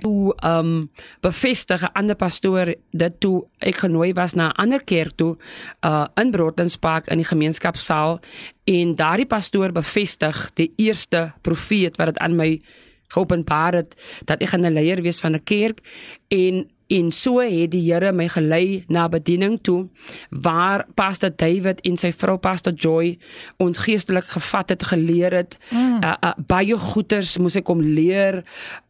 toe 0.00 0.34
um 0.44 0.90
bevestig 1.20 1.82
'n 1.82 1.92
ander 1.92 2.16
pastoor 2.16 2.74
dit 2.90 3.20
toe 3.20 3.46
ek 3.58 3.76
genooi 3.84 4.12
was 4.12 4.34
na 4.34 4.48
'n 4.48 4.56
ander 4.62 4.84
kerk 4.84 5.16
toe 5.16 5.36
uh 5.84 6.06
in 6.14 6.30
Broadenspark 6.30 7.06
in 7.06 7.16
die 7.16 7.26
gemeenskapsaal. 7.26 8.20
En 8.64 8.96
daardie 8.96 9.26
pastoor 9.26 9.72
bevestig 9.72 10.50
die 10.54 10.72
eerste 10.76 11.32
profeet 11.40 11.96
wat 11.96 12.06
dit 12.06 12.18
aan 12.18 12.36
my 12.36 12.60
geopenbaar 13.08 13.74
het 13.74 13.96
dat 14.24 14.40
ek 14.40 14.48
gaan 14.48 14.66
'n 14.66 14.72
leier 14.72 15.02
wees 15.02 15.20
van 15.20 15.34
'n 15.34 15.44
kerk. 15.44 15.80
En 16.28 16.70
en 16.90 17.12
so 17.14 17.38
het 17.38 17.70
die 17.70 17.84
Here 17.86 18.10
my 18.12 18.26
gelei 18.28 18.84
na 18.90 19.08
bediening 19.08 19.60
toe 19.62 19.88
waar 20.30 20.86
pastor 20.98 21.30
David 21.30 21.80
en 21.86 21.96
sy 22.00 22.10
vrou 22.12 22.38
pastor 22.42 22.72
Joy 22.74 23.18
ons 23.62 23.78
geestelik 23.84 24.26
gevat 24.34 24.68
het 24.74 24.82
geleer 24.90 25.32
het. 25.34 25.58
Mm. 25.70 26.02
uh, 26.02 26.14
uh, 26.20 26.32
baie 26.50 26.76
goeters 26.78 27.36
moes 27.38 27.56
ek 27.60 27.68
om 27.70 27.82
leer 27.82 28.42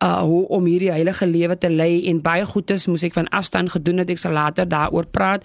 uh, 0.03 0.23
hoe 0.25 0.47
om 0.49 0.65
hierdie 0.65 0.93
heilige 0.93 1.27
lewe 1.29 1.59
te 1.59 1.71
lei 1.71 2.09
en 2.11 2.23
baie 2.25 2.47
goeters 2.47 2.87
moes 2.89 3.05
ek 3.05 3.15
van 3.19 3.29
afstand 3.37 3.71
gedoen 3.77 3.99
het. 4.03 4.11
Ek 4.11 4.23
sal 4.23 4.37
later 4.37 4.69
daaroor 4.69 5.07
praat. 5.13 5.45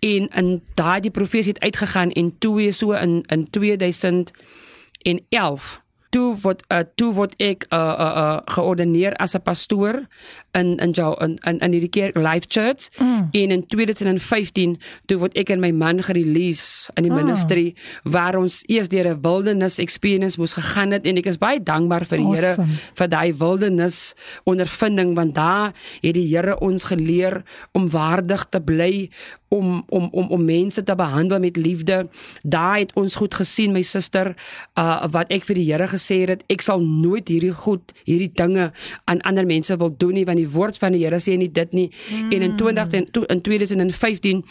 En 0.00 0.28
in 0.30 0.62
daai 0.78 1.00
die 1.08 1.14
profesie 1.14 1.52
het 1.56 1.62
uitgegaan 1.62 2.10
en 2.14 2.38
toe 2.38 2.72
so 2.72 2.92
in 2.92 3.22
in 3.28 3.50
2011 3.50 5.80
toe 6.16 6.32
word 6.42 6.64
uh, 6.72 6.82
toe 6.96 7.10
word 7.16 7.36
ek 7.42 7.66
uh, 7.68 7.76
uh, 7.76 8.12
uh, 8.22 8.38
geordineer 8.56 9.16
as 9.20 9.36
'n 9.36 9.44
pastoor 9.44 10.06
in 10.56 10.76
in 10.82 10.94
jou 10.96 11.12
in 11.24 11.36
in, 11.44 11.60
in 11.64 11.76
hierdie 11.76 11.92
kerk 11.92 12.16
Life 12.16 12.48
Church 12.48 12.88
mm. 12.98 13.28
en 13.32 13.54
in 13.56 13.64
2015 13.66 14.76
toe 15.06 15.18
word 15.20 15.36
ek 15.38 15.52
en 15.54 15.62
my 15.62 15.72
man 15.72 16.02
gerelease 16.02 16.90
in 16.96 17.08
die 17.08 17.12
oh. 17.12 17.18
ministry 17.20 17.74
waar 18.04 18.38
ons 18.40 18.62
eers 18.72 18.90
deur 18.92 19.12
'n 19.12 19.20
wilderness 19.22 19.78
experience 19.82 20.40
moes 20.40 20.56
gegaan 20.56 20.96
het 20.96 21.06
en 21.06 21.20
ek 21.20 21.30
is 21.32 21.40
baie 21.42 21.60
dankbaar 21.62 22.06
vir 22.08 22.22
die 22.22 22.30
Here 22.36 22.54
awesome. 22.56 22.78
vir 22.98 23.08
daai 23.08 23.32
wilderness 23.38 24.14
ondervinding 24.44 25.14
want 25.14 25.34
daar 25.34 25.74
het 26.02 26.14
die 26.14 26.26
Here 26.26 26.58
ons 26.60 26.88
geleer 26.88 27.42
om 27.72 27.90
waardig 27.90 28.46
te 28.50 28.60
bly 28.60 29.08
om 29.48 29.84
om 29.88 30.08
om 30.12 30.26
om 30.28 30.44
mense 30.44 30.82
te 30.82 30.94
behandel 30.94 31.40
met 31.40 31.56
liefde. 31.56 32.08
Daai 32.42 32.80
het 32.80 32.92
ons 32.94 33.14
goed 33.14 33.34
gesien 33.34 33.72
my 33.72 33.82
suster 33.82 34.34
uh 34.74 35.06
wat 35.10 35.30
ek 35.30 35.44
vir 35.44 35.58
die 35.60 35.66
Here 35.70 35.86
gesê 35.88 36.24
het, 36.26 36.42
ek 36.50 36.62
sal 36.62 36.82
nooit 36.82 37.28
hierdie 37.28 37.54
goed, 37.54 37.92
hierdie 38.04 38.32
dinge 38.34 38.72
aan 39.04 39.20
ander 39.20 39.46
mense 39.46 39.76
wil 39.76 39.94
doen 39.96 40.14
nie 40.18 40.24
want 40.26 40.38
die 40.46 40.54
woord 40.54 40.78
van 40.82 40.96
die 40.96 41.02
Here 41.04 41.20
sê 41.22 41.36
nie 41.36 41.50
dit 41.50 41.76
nie. 41.76 41.90
Mm. 41.90 42.32
En 42.38 42.46
in 42.48 42.56
20 42.56 42.96
in 43.26 43.42
2015 43.42 44.44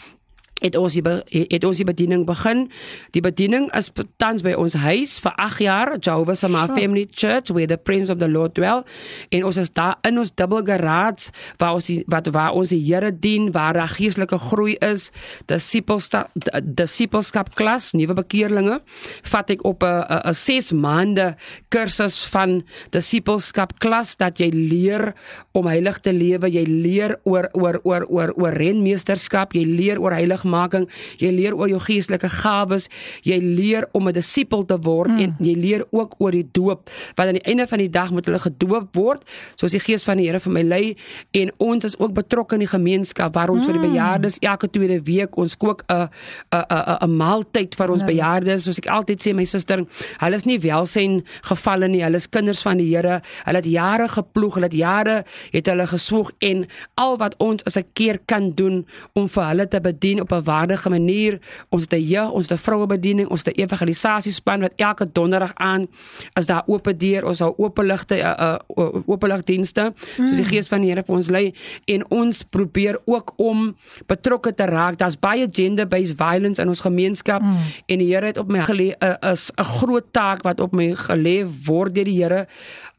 het 0.64 0.76
ons 0.76 0.94
die 0.96 1.02
het 1.04 1.64
ons 1.68 1.76
die 1.76 1.86
bediening 1.86 2.24
begin. 2.28 2.66
Die 3.12 3.20
bediening 3.20 3.68
is 3.76 3.90
tans 4.20 4.44
by 4.44 4.54
ons 4.56 4.76
huis 4.80 5.18
vir 5.20 5.34
8 5.36 5.60
jaar, 5.60 5.90
Jehovah's 6.00 6.40
Sama 6.40 6.64
sure. 6.64 6.80
Family 6.80 7.04
Church 7.12 7.52
where 7.52 7.68
the 7.68 7.76
Prince 7.76 8.12
of 8.12 8.18
the 8.18 8.28
Lord 8.28 8.54
dwell. 8.56 8.84
En 9.30 9.44
ons 9.44 9.56
is 9.60 9.68
daar 9.72 9.98
in 10.08 10.18
ons 10.18 10.32
dubbel 10.32 10.64
garage 10.64 11.28
waar 11.60 11.76
ons 11.76 11.90
die, 11.90 11.98
wat 12.08 12.30
waar 12.32 12.56
ons 12.56 12.72
die 12.72 12.80
Here 12.86 13.10
dien, 13.12 13.50
waar 13.52 13.76
daar 13.76 13.90
geestelike 13.92 14.38
groei 14.38 14.76
is. 14.80 15.10
Disipelskap 15.50 16.32
disipelskap 16.64 17.52
klas, 17.58 17.92
nuwe 17.92 18.16
bekeerlinge. 18.16 18.80
Vat 19.28 19.50
ek 19.50 19.64
op 19.64 19.82
'n 19.82 20.04
'n 20.30 20.34
6 20.34 20.72
maande 20.72 21.36
kursus 21.68 22.24
van 22.24 22.62
disipelskap 22.90 23.78
klas 23.78 24.16
dat 24.16 24.38
jy 24.38 24.48
leer 24.50 25.14
om 25.52 25.66
heilig 25.66 26.00
te 26.00 26.12
lewe, 26.12 26.48
jy 26.48 26.64
leer 26.64 27.18
oor 27.24 27.48
oor 27.52 27.80
oor 27.84 28.06
oor 28.08 28.32
oor 28.36 28.52
renmeesterskap, 28.52 29.52
jy 29.52 29.64
leer 29.64 30.00
oor 30.00 30.12
heilig 30.12 30.45
heiligmaking, 30.46 30.86
jy 31.18 31.30
leer 31.34 31.56
oor 31.56 31.68
jou 31.68 31.80
geestelike 31.80 32.28
gawes, 32.42 32.88
jy 33.24 33.38
leer 33.40 33.86
om 33.92 34.08
'n 34.08 34.12
disipel 34.12 34.64
te 34.64 34.78
word 34.78 35.10
mm. 35.10 35.18
en 35.18 35.36
jy 35.38 35.54
leer 35.54 35.84
ook 35.90 36.14
oor 36.18 36.32
die 36.32 36.46
doop, 36.52 36.90
want 37.16 37.28
aan 37.28 37.38
die 37.38 37.46
einde 37.46 37.66
van 37.66 37.78
die 37.78 37.90
dag 37.90 38.10
moet 38.10 38.26
hulle 38.26 38.38
gedoop 38.38 38.94
word, 38.94 39.22
soos 39.56 39.72
die 39.72 39.80
Gees 39.80 40.04
van 40.04 40.16
die 40.16 40.26
Here 40.26 40.40
vir 40.40 40.52
my 40.52 40.62
lei. 40.62 40.96
En 41.32 41.50
ons 41.58 41.84
is 41.84 41.98
ook 41.98 42.14
betrokke 42.14 42.54
in 42.54 42.60
die 42.60 42.70
gemeenskap 42.70 43.34
waar 43.34 43.50
ons 43.50 43.62
mm. 43.62 43.66
vir 43.66 43.80
die 43.80 43.88
bejaardes 43.90 44.38
elke 44.40 44.68
tweede 44.68 45.02
week 45.02 45.36
ons 45.36 45.56
kook 45.56 45.84
'n 45.88 46.08
'n 46.52 47.06
'n 47.06 47.16
maaltyd 47.16 47.74
vir 47.74 47.90
ons 47.90 48.04
bejaardes, 48.04 48.64
soos 48.64 48.78
ek 48.78 48.86
altyd 48.86 49.20
sê 49.20 49.34
my 49.34 49.44
suster, 49.44 49.84
hulle 50.18 50.34
is 50.34 50.44
nie 50.44 50.58
welsyn 50.58 51.22
gevalle 51.42 51.88
nie, 51.88 52.02
hulle 52.02 52.16
is 52.16 52.28
kinders 52.28 52.62
van 52.62 52.78
die 52.78 52.86
Here. 52.96 53.20
Hulle 53.44 53.58
het 53.58 53.66
jare 53.66 54.08
geploeg, 54.08 54.54
hulle 54.54 54.66
het 54.66 54.74
jare 54.74 55.24
het 55.52 55.66
hulle 55.66 55.86
geswoeg 55.86 56.30
en 56.40 56.66
al 56.94 57.16
wat 57.18 57.34
ons 57.38 57.64
as 57.64 57.76
'n 57.76 57.84
keer 57.94 58.18
kan 58.26 58.52
doen 58.54 58.86
om 59.14 59.28
vir 59.28 59.44
hulle 59.44 59.68
te 59.68 59.80
bedien 59.80 60.20
op 60.20 60.32
'n 60.32 60.35
waardige 60.42 60.90
manier. 60.90 61.38
Ons 61.68 61.82
het 61.82 61.92
'n 61.92 62.06
jeug, 62.06 62.30
ons 62.30 62.48
het 62.48 62.58
'n 62.58 62.62
vrouebediening, 62.62 63.28
ons 63.28 63.44
het 63.44 63.56
'n 63.56 63.60
evangelisasiespan 63.60 64.60
wat 64.60 64.72
elke 64.76 65.12
donderdag 65.12 65.52
aan 65.54 65.86
as 66.32 66.46
daar 66.46 66.62
oop 66.66 66.92
deur, 66.96 67.24
ons 67.24 67.38
hou 67.38 67.54
oop 67.56 67.78
ligte 67.78 68.14
'n 68.14 68.18
uh, 68.18 68.58
uh, 68.76 69.02
oop 69.06 69.22
ligdienste 69.22 69.92
soos 70.16 70.36
die 70.36 70.44
mm. 70.44 70.50
gees 70.50 70.68
van 70.68 70.80
die 70.80 70.90
Here 70.90 71.02
vir 71.06 71.16
ons 71.16 71.28
lei 71.28 71.54
en 71.84 72.04
ons 72.10 72.42
probeer 72.42 72.98
ook 73.04 73.32
om 73.36 73.76
betrokke 74.06 74.54
te 74.54 74.64
raak. 74.64 74.98
Daar's 74.98 75.18
baie 75.18 75.48
gender-based 75.50 76.16
violence 76.16 76.62
in 76.62 76.68
ons 76.68 76.80
gemeenskap 76.80 77.42
mm. 77.42 77.56
en 77.86 77.98
die 77.98 78.14
Here 78.14 78.26
het 78.26 78.38
op 78.38 78.48
my 78.48 78.64
gelê 78.64 78.94
'n 78.94 79.04
uh, 79.04 79.32
is 79.32 79.50
'n 79.56 79.64
groot 79.64 80.12
taak 80.12 80.42
wat 80.42 80.60
op 80.60 80.72
my 80.72 80.94
gelê 80.94 81.44
word 81.66 81.94
deur 81.94 82.04
die 82.04 82.22
Here 82.22 82.46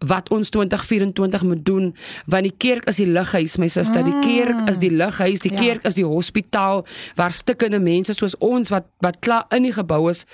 wat 0.06 0.30
ons 0.30 0.50
2024 0.50 1.44
moet 1.44 1.66
doen 1.66 1.96
want 2.26 2.44
die 2.44 2.54
kerk 2.58 2.86
is 2.86 3.00
die 3.02 3.10
lighuis 3.10 3.58
my 3.58 3.68
suster 3.68 4.06
die 4.06 4.20
kerk 4.22 4.70
is 4.70 4.78
die 4.78 4.92
lighuis 4.94 5.42
die 5.42 5.54
ja. 5.56 5.60
kerk 5.60 5.88
is 5.90 5.98
die 5.98 6.06
hospitaal 6.06 6.86
waar 7.16 7.34
stukkende 7.34 7.80
mense 7.82 8.14
soos 8.14 8.38
ons 8.38 8.70
wat 8.70 8.86
wat 9.02 9.20
klaar 9.20 9.46
in 9.58 9.66
die 9.66 9.74
gebou 9.74 10.10
is 10.12 10.26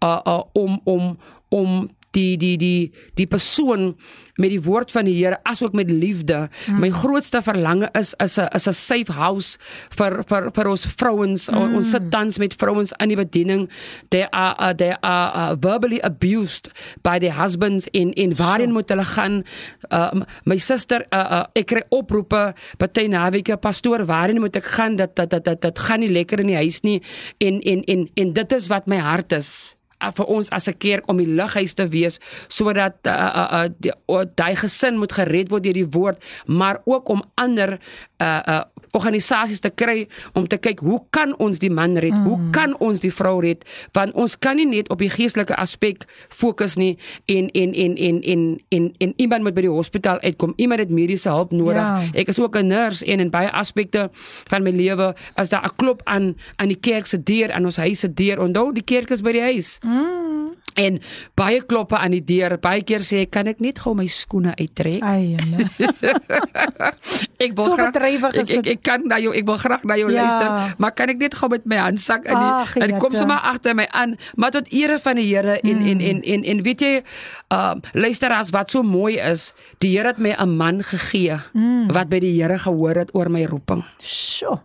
uh, 0.00 0.20
uh, 0.24 0.42
om 0.56 0.80
om 0.84 1.16
om 1.48 1.88
die 2.16 2.36
die 2.36 2.56
die 2.58 2.92
die 3.14 3.26
persoon 3.26 3.94
met 4.40 4.52
die 4.54 4.62
woord 4.64 4.92
van 4.94 5.08
die 5.08 5.16
Here 5.20 5.38
asook 5.48 5.74
met 5.76 5.90
liefde. 5.90 6.48
Mm. 6.66 6.80
My 6.80 6.90
grootste 6.94 7.42
verlange 7.44 7.90
is 7.98 8.14
is 8.24 8.38
'n 8.38 8.48
is 8.56 8.66
'n 8.68 8.72
safe 8.72 9.12
house 9.12 9.58
vir 9.96 10.22
vir 10.26 10.50
vir 10.56 10.68
ons 10.68 10.86
vrouens. 10.96 11.50
Mm. 11.50 11.76
Ons 11.76 11.90
sit 11.90 12.10
tans 12.10 12.38
met 12.38 12.54
vrouens 12.54 12.92
in 12.98 13.08
die 13.08 13.16
bediening. 13.16 13.68
They 14.08 14.26
are 14.30 14.54
uh, 14.58 14.72
they 14.74 14.96
are 15.00 15.28
uh, 15.34 15.56
verbally 15.60 16.00
abused 16.00 16.70
by 17.02 17.18
their 17.18 17.34
husbands 17.36 17.86
in 17.92 18.12
in 18.12 18.34
waarin 18.36 18.68
so. 18.68 18.72
moet 18.72 18.88
hulle 18.88 19.04
gaan? 19.04 19.44
Uh, 19.90 20.22
my 20.44 20.58
suster 20.58 21.06
uh, 21.12 21.18
uh, 21.18 21.44
ek 21.54 21.66
kry 21.66 21.82
oproepe 21.88 22.54
party 22.78 23.06
naweke 23.06 23.56
pastoor 23.56 24.06
waarin 24.06 24.40
moet 24.40 24.56
ek 24.56 24.64
gaan 24.64 24.96
dat 24.96 25.16
dat 25.16 25.30
dat 25.44 25.60
dit 25.60 25.78
gaan 25.78 26.00
nie 26.00 26.10
lekker 26.10 26.40
in 26.40 26.46
die 26.46 26.56
huis 26.56 26.80
nie 26.82 27.02
en 27.38 27.60
en 27.60 27.84
en 27.84 28.08
en 28.14 28.32
dit 28.32 28.52
is 28.52 28.68
wat 28.68 28.86
my 28.86 28.96
hart 28.96 29.32
is. 29.32 29.79
Uh, 30.00 30.10
vir 30.16 30.26
ons 30.26 30.50
as 30.50 30.68
'n 30.68 30.78
kerk 30.78 31.08
om 31.08 31.16
die 31.20 31.28
lighuis 31.28 31.74
te 31.74 31.88
wees 31.88 32.18
sodat 32.48 32.96
uh, 33.06 33.12
uh, 33.12 33.48
uh, 33.52 33.68
die 33.78 33.92
uh, 34.08 34.24
die 34.24 34.56
gesin 34.56 34.96
moet 34.98 35.12
gered 35.12 35.50
word 35.50 35.64
deur 35.64 35.76
die 35.76 35.90
woord 35.92 36.18
maar 36.46 36.80
ook 36.84 37.08
om 37.08 37.22
ander 37.34 37.78
uh, 38.20 38.40
uh, 38.46 38.62
organisasies 38.96 39.62
te 39.62 39.70
kry 39.70 40.04
om 40.34 40.46
te 40.50 40.58
kyk 40.58 40.82
hoe 40.84 40.98
kan 41.14 41.34
ons 41.42 41.60
die 41.62 41.70
man 41.70 41.96
red? 42.02 42.14
Mm. 42.14 42.26
Hoe 42.26 42.38
kan 42.54 42.74
ons 42.82 43.02
die 43.02 43.12
vrou 43.14 43.38
red? 43.44 43.62
Want 43.96 44.16
ons 44.18 44.36
kan 44.38 44.58
nie 44.58 44.66
net 44.66 44.90
op 44.90 45.02
die 45.02 45.10
geestelike 45.12 45.56
aspek 45.60 46.06
fokus 46.28 46.76
nie 46.80 46.96
en 47.30 47.50
en 47.54 47.74
en 47.74 47.96
en 47.96 48.22
en 48.22 48.44
en 48.74 48.90
en 48.98 49.14
iemand 49.16 49.46
moet 49.46 49.56
by 49.56 49.66
die 49.66 49.72
hospitaal 49.72 50.22
uitkom. 50.24 50.54
Iemand 50.56 50.84
het 50.84 50.90
mediese 50.94 51.30
hulp 51.30 51.54
nodig. 51.54 51.82
Ja. 51.82 52.02
Ek 52.14 52.32
is 52.32 52.40
ook 52.40 52.56
'n 52.56 52.66
nurse 52.66 53.04
en 53.06 53.20
in 53.20 53.30
baie 53.30 53.50
aspekte 53.50 54.10
van 54.50 54.62
my 54.62 54.70
lewe 54.70 55.14
as 55.34 55.48
daar 55.48 55.64
'n 55.64 55.76
klop 55.76 56.00
aan 56.04 56.36
aan 56.56 56.68
die 56.68 56.80
kerk 56.80 57.06
se 57.06 57.22
deur 57.22 57.52
aan 57.52 57.64
ons 57.64 57.76
huis 57.76 58.00
se 58.00 58.12
deur. 58.12 58.40
Onthou 58.40 58.72
die 58.72 58.84
kerk 58.84 59.10
is 59.10 59.20
by 59.20 59.32
die 59.32 59.42
huis. 59.42 59.78
Mm. 59.82 60.29
En 60.74 61.00
baie 61.34 61.62
kloppe 61.66 61.98
aan 61.98 62.14
die 62.14 62.24
deur. 62.24 62.58
Baie 62.62 62.82
keer 62.86 63.04
sê 63.04 63.24
ek 63.26 63.32
kan 63.34 63.50
ek 63.50 63.60
net 63.60 63.80
gou 63.82 63.94
my 63.94 64.06
skoene 64.10 64.54
uittrek. 64.58 65.02
Ai 65.02 65.36
nee. 65.36 65.66
ek 67.44 67.56
wil 67.56 67.64
so 67.64 67.76
graag 67.78 67.96
ek, 68.34 68.44
ek, 68.44 68.70
ek 68.74 68.82
kan 68.84 69.04
na 69.08 69.18
jou 69.22 69.32
ek 69.36 69.46
wil 69.48 69.58
graag 69.60 69.84
na 69.88 69.96
jou 70.00 70.10
ja. 70.12 70.24
luister, 70.24 70.76
maar 70.82 70.94
kan 70.96 71.12
ek 71.12 71.20
net 71.22 71.36
gou 71.38 71.50
met 71.52 71.66
my 71.68 71.80
handsak 71.80 72.28
in 72.28 72.36
die 72.36 72.84
en 72.86 72.96
kom 73.02 73.16
sommer 73.16 73.40
agter 73.50 73.76
my 73.76 73.86
aan, 73.96 74.16
maar 74.36 74.54
tot 74.54 74.68
ere 74.74 75.00
van 75.02 75.20
die 75.20 75.28
Here 75.30 75.58
en, 75.60 75.76
hmm. 75.76 75.90
en 75.92 76.00
en 76.00 76.22
en 76.34 76.46
en 76.54 76.62
weet 76.66 76.84
jy, 76.84 76.94
uh 77.54 77.74
luister 77.94 78.32
as 78.34 78.50
wat 78.54 78.72
so 78.74 78.82
mooi 78.86 79.18
is, 79.18 79.50
die 79.84 79.94
Here 79.96 80.12
het 80.12 80.18
my 80.18 80.34
'n 80.36 80.56
man 80.56 80.82
gegee 80.82 81.38
hmm. 81.52 81.92
wat 81.94 82.10
by 82.10 82.20
die 82.22 82.34
Here 82.38 82.58
gehoor 82.58 83.04
het 83.04 83.14
oor 83.14 83.30
my 83.30 83.44
roeping. 83.46 83.84
Sjoe. 84.02 84.60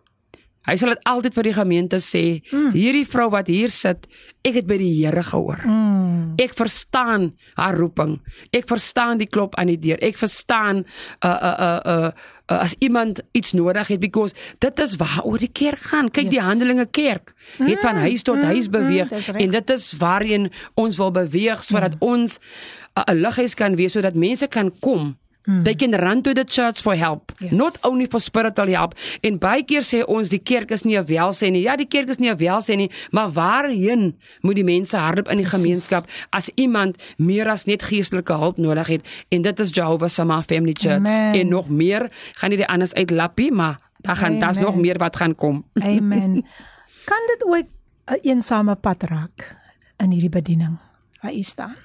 Hy 0.65 0.75
sal 0.81 0.93
dit 0.95 1.03
altyd 1.09 1.35
vir 1.37 1.49
die 1.49 1.55
gemeente 1.55 1.99
sê, 2.03 2.23
mm. 2.49 2.71
hierdie 2.73 3.05
vrou 3.05 3.29
wat 3.33 3.49
hier 3.51 3.69
sit, 3.73 4.07
ek 4.45 4.61
het 4.61 4.69
by 4.69 4.77
die 4.81 4.93
Here 4.95 5.23
gehoor. 5.25 5.61
Mm. 5.65 6.35
Ek 6.41 6.55
verstaan 6.57 7.31
haar 7.55 7.77
roeping. 7.77 8.17
Ek 8.55 8.67
verstaan 8.69 9.21
die 9.21 9.29
klop 9.29 9.55
aan 9.59 9.71
die 9.71 9.79
deur. 9.81 10.01
Ek 10.03 10.17
verstaan 10.19 10.83
uh 11.23 11.29
uh 11.29 11.55
uh 11.67 11.79
uh, 11.85 12.09
uh 12.49 12.61
as 12.61 12.75
iemand 12.85 13.23
iets 13.33 13.55
nodig 13.57 13.87
het 13.89 13.99
because 13.99 14.35
dit 14.61 14.79
is 14.79 14.95
waaroor 15.01 15.41
die 15.41 15.49
kerk 15.49 15.81
gaan. 15.89 16.11
Kyk 16.13 16.29
yes. 16.29 16.33
die 16.35 16.43
Handelinge 16.43 16.85
kerk 16.85 17.33
het 17.57 17.79
van 17.81 17.97
hmm. 17.97 18.05
huis 18.05 18.21
tot 18.21 18.35
mm. 18.35 18.43
huis 18.43 18.65
hmm. 18.65 18.71
beweeg 18.71 19.09
mm. 19.11 19.35
en 19.35 19.51
dit 19.51 19.69
is 19.69 19.91
waarheen 19.97 20.49
ons 20.73 20.97
wil 20.97 21.11
beweeg 21.11 21.63
sodat 21.63 21.97
mm. 21.97 22.07
ons 22.07 22.37
'n 22.37 23.11
uh, 23.11 23.15
lighuis 23.15 23.53
kan 23.53 23.75
wees 23.75 23.91
sodat 23.91 24.15
mense 24.15 24.47
kan 24.47 24.71
kom 24.79 25.15
Mm. 25.45 25.63
They 25.63 25.75
can 25.75 25.91
run 25.91 26.21
to 26.21 26.33
the 26.33 26.43
church 26.43 26.81
for 26.81 26.95
help, 26.95 27.31
yes. 27.39 27.51
not 27.51 27.77
only 27.85 28.07
for 28.07 28.19
spiritual 28.19 28.67
help. 28.67 28.95
En 29.21 29.37
baie 29.37 29.61
keer 29.63 29.85
sê 29.85 30.01
ons 30.09 30.29
die 30.29 30.41
kerk 30.41 30.71
is 30.73 30.83
nie 30.83 30.97
'n 30.97 31.05
welsyn 31.05 31.53
nie. 31.53 31.61
Ja, 31.61 31.75
die 31.75 31.85
kerk 31.85 32.09
is 32.09 32.17
nie 32.17 32.29
'n 32.29 32.37
welsyn 32.37 32.77
nie, 32.77 32.91
maar 33.11 33.29
waarheen 33.31 34.17
moet 34.41 34.55
die 34.55 34.63
mense 34.63 34.97
hardop 34.97 35.29
in 35.29 35.37
die 35.37 35.45
Precies. 35.45 35.61
gemeenskap 35.61 36.09
as 36.31 36.49
iemand 36.55 36.97
meer 37.17 37.49
as 37.49 37.65
net 37.65 37.83
geestelike 37.83 38.33
hulp 38.33 38.57
nodig 38.57 38.87
het? 38.87 39.01
En 39.29 39.41
dit 39.41 39.59
is 39.59 39.69
Jehovah 39.69 40.09
Sama 40.09 40.41
Family 40.41 40.73
Church. 40.73 41.05
Amen. 41.05 41.39
En 41.39 41.47
nog 41.47 41.69
meer 41.69 42.09
gaan 42.33 42.49
nie 42.49 42.57
die 42.57 42.67
anders 42.67 42.93
uit 42.93 43.09
lappie, 43.09 43.51
maar 43.51 43.79
daar 44.01 44.15
gaan 44.15 44.39
daar's 44.39 44.57
nog 44.57 44.75
meer 44.75 44.97
wat 44.97 45.15
gaan 45.15 45.35
kom. 45.35 45.65
Amen. 45.73 46.45
kan 47.11 47.21
dit 47.27 47.45
ooit 47.45 47.67
'n 48.05 48.19
eensame 48.21 48.75
pad 48.75 49.03
raak 49.03 49.55
in 49.97 50.11
hierdie 50.11 50.29
bediening? 50.29 50.77
Waar 51.21 51.33
u 51.33 51.43
staan? 51.43 51.75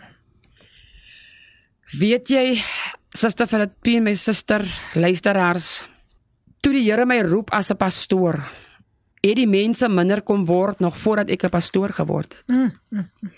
Weet 1.98 2.30
jy 2.30 2.62
Suster 3.10 3.48
Filippine, 3.50 4.04
my 4.06 4.14
suster, 4.14 4.62
luisteraars. 4.94 5.84
Toe 6.62 6.72
die 6.76 6.84
Here 6.84 7.06
my 7.06 7.18
roep 7.26 7.50
as 7.50 7.70
'n 7.70 7.76
pastoor, 7.76 8.38
het 9.20 9.36
die 9.36 9.46
mense 9.46 9.88
minder 9.88 10.22
kom 10.22 10.46
word 10.46 10.78
nog 10.78 10.96
voordat 10.96 11.30
ek 11.30 11.44
'n 11.44 11.50
pastoor 11.50 11.90
geword 11.90 12.32
het. 12.32 12.48
Mm, 12.48 12.72
mm, 12.90 13.10
mm. 13.20 13.30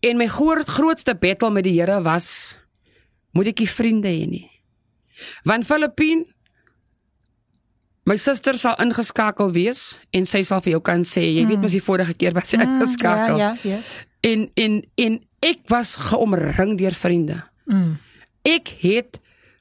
En 0.00 0.16
my 0.16 0.26
groot 0.26 0.68
grootste 0.68 1.14
battle 1.14 1.50
met 1.50 1.64
die 1.64 1.80
Here 1.80 2.02
was 2.02 2.56
moet 3.32 3.46
ek 3.46 3.58
nie 3.58 3.68
vriende 3.68 4.08
hê 4.08 4.26
nie. 4.26 4.50
Want 5.44 5.66
Filippine 5.66 6.24
My 8.04 8.16
suster 8.16 8.58
sal 8.58 8.74
ingeskakel 8.82 9.52
wees 9.52 9.98
en 10.10 10.26
sy 10.26 10.42
sal 10.42 10.60
vir 10.60 10.72
jou 10.72 10.80
kan 10.82 11.04
sê, 11.06 11.22
jy 11.22 11.44
mm. 11.44 11.48
weet 11.48 11.60
mos 11.60 11.72
die 11.72 11.82
vorige 11.82 12.14
keer 12.14 12.34
was 12.34 12.48
sy 12.48 12.56
mm, 12.56 12.62
ingeskakel. 12.62 13.38
Ja, 13.38 13.56
ja, 13.62 13.76
yes. 13.76 14.06
En 14.26 14.50
en 14.54 14.82
en 14.96 15.20
ek 15.40 15.68
was 15.68 15.94
geomring 15.94 16.78
deur 16.78 16.94
vriende. 16.98 17.51
Mm. 17.72 17.96
Ek 18.42 18.68
het 18.82 19.18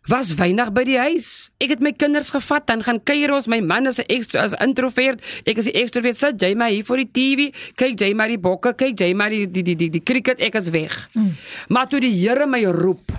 was 0.09 0.33
weinig 0.35 0.71
by 0.73 0.83
die 0.87 0.97
huis. 0.97 1.51
Ek 1.61 1.75
het 1.75 1.83
my 1.83 1.91
kinders 1.93 2.31
gevat 2.33 2.65
dan 2.69 2.81
gaan 2.83 2.99
kuier 3.05 3.31
ons. 3.33 3.47
My 3.47 3.61
man 3.61 3.87
is 3.87 3.99
'n 3.99 4.09
extra 4.09 4.41
as 4.41 4.53
introvert. 4.59 5.21
Ek 5.45 5.57
is 5.57 5.67
'n 5.67 5.77
extrovert. 5.77 6.17
Sit 6.17 6.41
jy 6.41 6.55
maar 6.55 6.69
hier 6.69 6.83
voor 6.83 6.97
die 6.97 7.11
TV, 7.11 7.53
kyk 7.75 7.99
jy 7.99 8.13
maar 8.13 8.27
die 8.27 8.39
bokke, 8.39 8.73
kyk 8.73 8.99
jy 8.99 9.13
maar 9.13 9.29
die 9.29 9.51
die 9.51 9.63
die 9.63 9.75
die, 9.75 9.89
die 9.89 10.03
cricket, 10.03 10.39
ek 10.39 10.55
is 10.55 10.69
weg. 10.69 11.09
Mm. 11.13 11.35
Maar 11.67 11.87
toe 11.87 11.99
die 11.99 12.27
Here 12.27 12.47
my 12.47 12.65
roep 12.65 13.11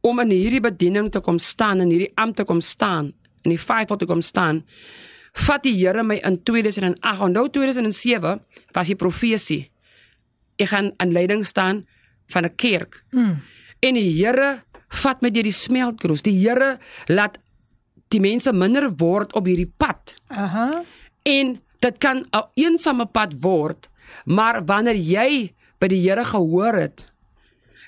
om 0.00 0.20
in 0.20 0.30
hierdie 0.30 0.60
bediening 0.60 1.10
te 1.10 1.20
kom 1.20 1.38
staan 1.38 1.80
en 1.80 1.88
hierdie 1.88 2.12
ampt 2.14 2.36
te 2.36 2.44
kom 2.44 2.60
staan, 2.60 3.12
in 3.42 3.50
die 3.50 3.60
vyfel 3.60 3.96
te 3.96 4.06
kom 4.06 4.20
staan, 4.20 4.64
vat 5.32 5.62
die 5.62 5.74
Here 5.74 6.02
my 6.02 6.20
in 6.24 6.42
2008. 6.42 7.20
Onthou 7.20 7.48
2007 7.48 8.40
was 8.72 8.86
die 8.86 8.96
profesie. 8.96 9.70
Ek 10.56 10.68
gaan 10.68 10.92
aan 10.96 11.12
leiding 11.12 11.46
staan 11.46 11.86
van 12.26 12.44
'n 12.44 12.54
kerk. 12.54 13.04
Mm. 13.10 13.42
En 13.80 13.94
die 13.94 14.24
Here 14.24 14.62
vat 14.88 15.22
my 15.22 15.30
deur 15.30 15.42
die 15.42 15.52
smeltkroes. 15.52 16.22
Die 16.22 16.38
Here 16.38 16.78
laat 17.06 17.38
die 18.08 18.20
mense 18.20 18.52
minder 18.52 18.90
word 18.96 19.32
op 19.32 19.46
hierdie 19.46 19.72
pad. 19.76 20.14
Aha. 20.28 20.82
En 21.22 21.60
dit 21.80 21.98
kan 21.98 22.26
'n 22.30 22.48
eensame 22.54 23.06
pad 23.06 23.34
word, 23.40 23.88
maar 24.24 24.64
wanneer 24.64 24.96
jy 24.96 25.54
by 25.78 25.88
die 25.88 26.00
Here 26.08 26.24
gehoor 26.24 26.74
het, 26.74 27.10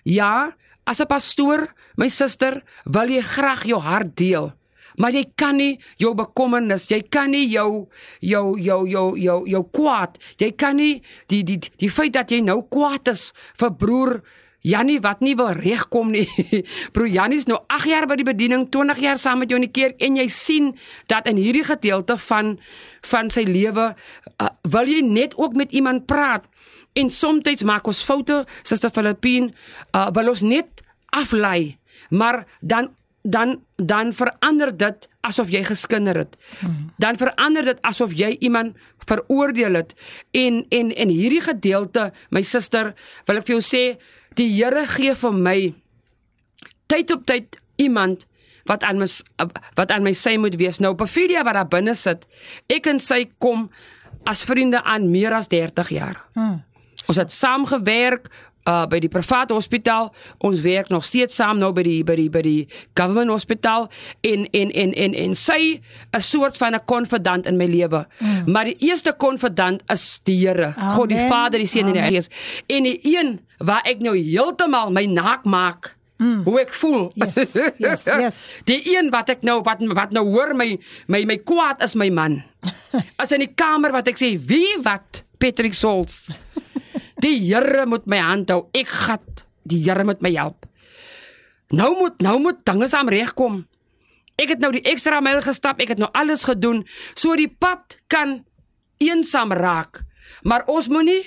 ja, 0.02 0.56
as 0.84 1.00
'n 1.00 1.06
pastoor, 1.06 1.72
my 1.96 2.08
suster, 2.08 2.62
wil 2.84 3.08
jy 3.08 3.20
graag 3.20 3.64
jou 3.64 3.80
hart 3.80 4.16
deel. 4.16 4.52
Maar 4.96 5.12
jy 5.18 5.24
kan 5.36 5.58
nie 5.60 5.76
jou 6.00 6.14
bekommernis, 6.16 6.88
jy 6.90 7.02
kan 7.10 7.30
nie 7.30 7.46
jou 7.50 7.86
jou 8.20 8.46
jou 8.60 8.80
jou 8.88 9.06
jou 9.18 9.38
jou 9.48 9.62
kwaad, 9.72 10.18
jy 10.40 10.50
kan 10.56 10.76
nie 10.76 11.02
die 11.28 11.42
die 11.44 11.60
die 11.60 11.92
feit 11.92 12.14
dat 12.16 12.32
jy 12.32 12.40
nou 12.44 12.62
kwaad 12.70 13.12
is 13.12 13.32
vir 13.60 13.72
broer 13.76 14.20
Jannie 14.66 14.98
wat 14.98 15.20
nie 15.22 15.36
wil 15.38 15.52
regkom 15.54 16.10
nie. 16.10 16.26
Bro 16.94 17.06
Jannie's 17.06 17.46
nou 17.46 17.60
8 17.70 17.86
jaar 17.86 18.08
by 18.10 18.16
die 18.18 18.26
bediening, 18.26 18.66
20 18.74 18.98
jaar 18.98 19.20
saam 19.22 19.44
met 19.44 19.52
jou 19.52 19.60
in 19.60 19.68
die 19.68 19.74
kerk 19.74 20.00
en 20.02 20.18
jy 20.18 20.26
sien 20.32 20.72
dat 21.10 21.28
in 21.30 21.38
hierdie 21.38 21.66
gedeelte 21.66 22.18
van 22.26 22.56
van 23.06 23.30
sy 23.30 23.44
lewe 23.46 23.92
uh, 23.92 24.48
wil 24.66 24.90
jy 24.90 25.04
net 25.06 25.36
ook 25.38 25.54
met 25.54 25.70
iemand 25.70 26.08
praat 26.10 26.48
en 26.98 27.10
soms 27.12 27.62
maak 27.62 27.86
ons 27.86 28.02
foute, 28.02 28.40
Suster 28.64 28.90
Filippine, 28.90 29.52
uh, 29.94 30.08
wil 30.16 30.32
ons 30.32 30.42
net 30.42 30.82
aflei, 31.14 31.76
maar 32.10 32.46
dan 32.60 32.88
dan 33.26 33.56
dan 33.76 34.12
verander 34.14 34.70
dit 34.76 35.08
asof 35.26 35.50
jy 35.50 35.62
geskinder 35.66 36.16
het. 36.16 36.36
Dan 36.96 37.18
verander 37.18 37.64
dit 37.64 37.80
asof 37.82 38.14
jy 38.14 38.36
iemand 38.40 38.76
veroordeel 39.06 39.74
het. 39.74 39.94
En 40.30 40.64
en 40.68 40.94
en 40.94 41.08
hierdie 41.08 41.42
gedeelte, 41.42 42.12
my 42.30 42.42
suster, 42.42 42.94
wil 43.26 43.42
ek 43.42 43.48
vir 43.48 43.56
jou 43.58 43.64
sê, 43.64 43.82
die 44.38 44.48
Here 44.54 44.86
gee 44.86 45.14
vir 45.14 45.34
my 45.34 45.58
tyd 46.86 47.10
op 47.10 47.26
tyd 47.26 47.58
iemand 47.82 48.26
wat 48.66 48.82
aan 48.82 48.98
my 49.02 49.08
wat 49.74 49.90
aan 49.90 50.06
my 50.06 50.14
sy 50.14 50.36
moet 50.38 50.56
wees. 50.58 50.78
Nou 50.78 50.94
Pafidia 50.94 51.44
wat 51.46 51.58
daar 51.58 51.70
binne 51.70 51.94
sit, 51.98 52.26
ek 52.70 52.86
en 52.90 53.02
sy 53.02 53.26
kom 53.42 53.68
as 54.26 54.46
vriende 54.46 54.82
aan 54.82 55.10
meer 55.10 55.34
as 55.34 55.50
30 55.50 55.90
jaar. 55.94 56.22
Hmm. 56.34 56.62
Ons 57.06 57.20
het 57.20 57.32
saam 57.32 57.66
gewerk 57.66 58.30
uh 58.66 58.84
by 58.90 59.00
die 59.02 59.10
private 59.10 59.54
hospitaal. 59.54 60.12
Ons 60.38 60.60
werk 60.60 60.88
nog 60.88 61.04
steeds 61.04 61.38
saam 61.38 61.58
nou 61.58 61.72
by 61.72 61.84
die 61.86 62.02
by 62.06 62.16
die 62.18 62.28
by 62.30 62.42
die 62.44 62.66
government 62.98 63.30
hospitaal 63.30 63.88
en 64.26 64.46
en 64.50 64.70
en 64.70 64.94
en 64.94 65.14
en 65.14 65.34
sy 65.34 65.80
'n 66.12 66.20
soort 66.20 66.56
van 66.56 66.74
'n 66.74 66.84
konfidant 66.84 67.46
in 67.46 67.56
my 67.56 67.66
lewe. 67.66 68.06
Mm. 68.18 68.52
Maar 68.52 68.64
die 68.64 68.76
eerste 68.78 69.12
konfidant 69.12 69.82
is 69.88 70.20
die 70.24 70.36
Here, 70.46 70.74
God 70.94 71.08
die 71.08 71.28
Vader, 71.28 71.58
die 71.58 71.66
Seun 71.66 71.86
en 71.86 71.92
die 71.92 72.02
Gees. 72.02 72.28
En 72.66 72.82
die 72.82 73.00
een 73.02 73.40
waar 73.58 73.82
ek 73.84 74.00
nou 74.00 74.16
heeltemal 74.16 74.90
my 74.90 75.06
naak 75.06 75.44
maak. 75.44 75.96
Mm. 76.16 76.42
Hoe 76.44 76.60
ek 76.60 76.72
voel. 76.74 77.10
Yes, 77.14 77.52
yes, 77.76 78.04
yes. 78.04 78.36
die 78.70 78.80
een 78.96 79.10
wat 79.12 79.28
ek 79.28 79.42
nou 79.44 79.60
wat 79.62 79.84
wat 79.92 80.14
nou 80.16 80.24
hoor 80.24 80.54
my 80.56 80.78
my 81.12 81.24
my 81.28 81.36
kwaad 81.36 81.82
is 81.84 81.94
my 81.94 82.08
man. 82.08 82.42
As 83.20 83.32
in 83.36 83.44
die 83.44 83.52
kamer 83.52 83.92
wat 83.92 84.08
ek 84.08 84.16
sê, 84.20 84.32
wie 84.40 84.78
wat 84.84 85.24
Patrick 85.38 85.76
Souls. 85.76 86.26
Die 87.26 87.40
Here 87.42 87.86
moet 87.90 88.06
my 88.06 88.20
hand 88.22 88.50
hou. 88.54 88.66
Ek 88.76 88.90
gat. 88.90 89.46
Die 89.66 89.82
Here 89.82 90.04
moet 90.06 90.22
my 90.22 90.30
help. 90.36 90.68
Nou 91.74 91.96
moet 91.98 92.22
nou 92.22 92.38
moet 92.42 92.62
dinge 92.68 92.86
saam 92.88 93.10
regkom. 93.10 93.64
Ek 94.38 94.52
het 94.54 94.62
nou 94.62 94.70
die 94.76 94.84
ekstra 94.86 95.18
myl 95.24 95.40
gestap. 95.42 95.80
Ek 95.82 95.96
het 95.96 96.02
nou 96.02 96.10
alles 96.14 96.46
gedoen 96.46 96.84
so 97.14 97.34
die 97.38 97.50
pad 97.50 97.98
kan 98.12 98.38
eensaam 99.02 99.54
raak. 99.56 100.04
Maar 100.46 100.66
ons 100.70 100.86
moenie 100.92 101.24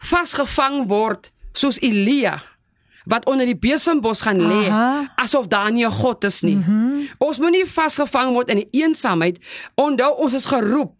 vasgevang 0.00 0.84
word 0.90 1.30
soos 1.56 1.80
Elia 1.84 2.38
wat 3.10 3.24
onder 3.26 3.48
die 3.48 3.58
besembos 3.58 4.20
gaan 4.22 4.38
lê 4.44 4.68
asof 5.18 5.48
daar 5.48 5.72
nie 5.72 5.86
'n 5.86 5.90
God 5.90 6.24
is 6.24 6.42
nie. 6.42 6.56
Mm 6.56 6.62
-hmm. 6.62 7.08
Ons 7.18 7.38
moenie 7.38 7.64
vasgevang 7.66 8.32
word 8.32 8.48
in 8.48 8.56
die 8.56 8.68
eensaamheid. 8.70 9.38
Onthou 9.74 10.16
ons 10.16 10.34
is 10.34 10.44
geroep. 10.44 10.94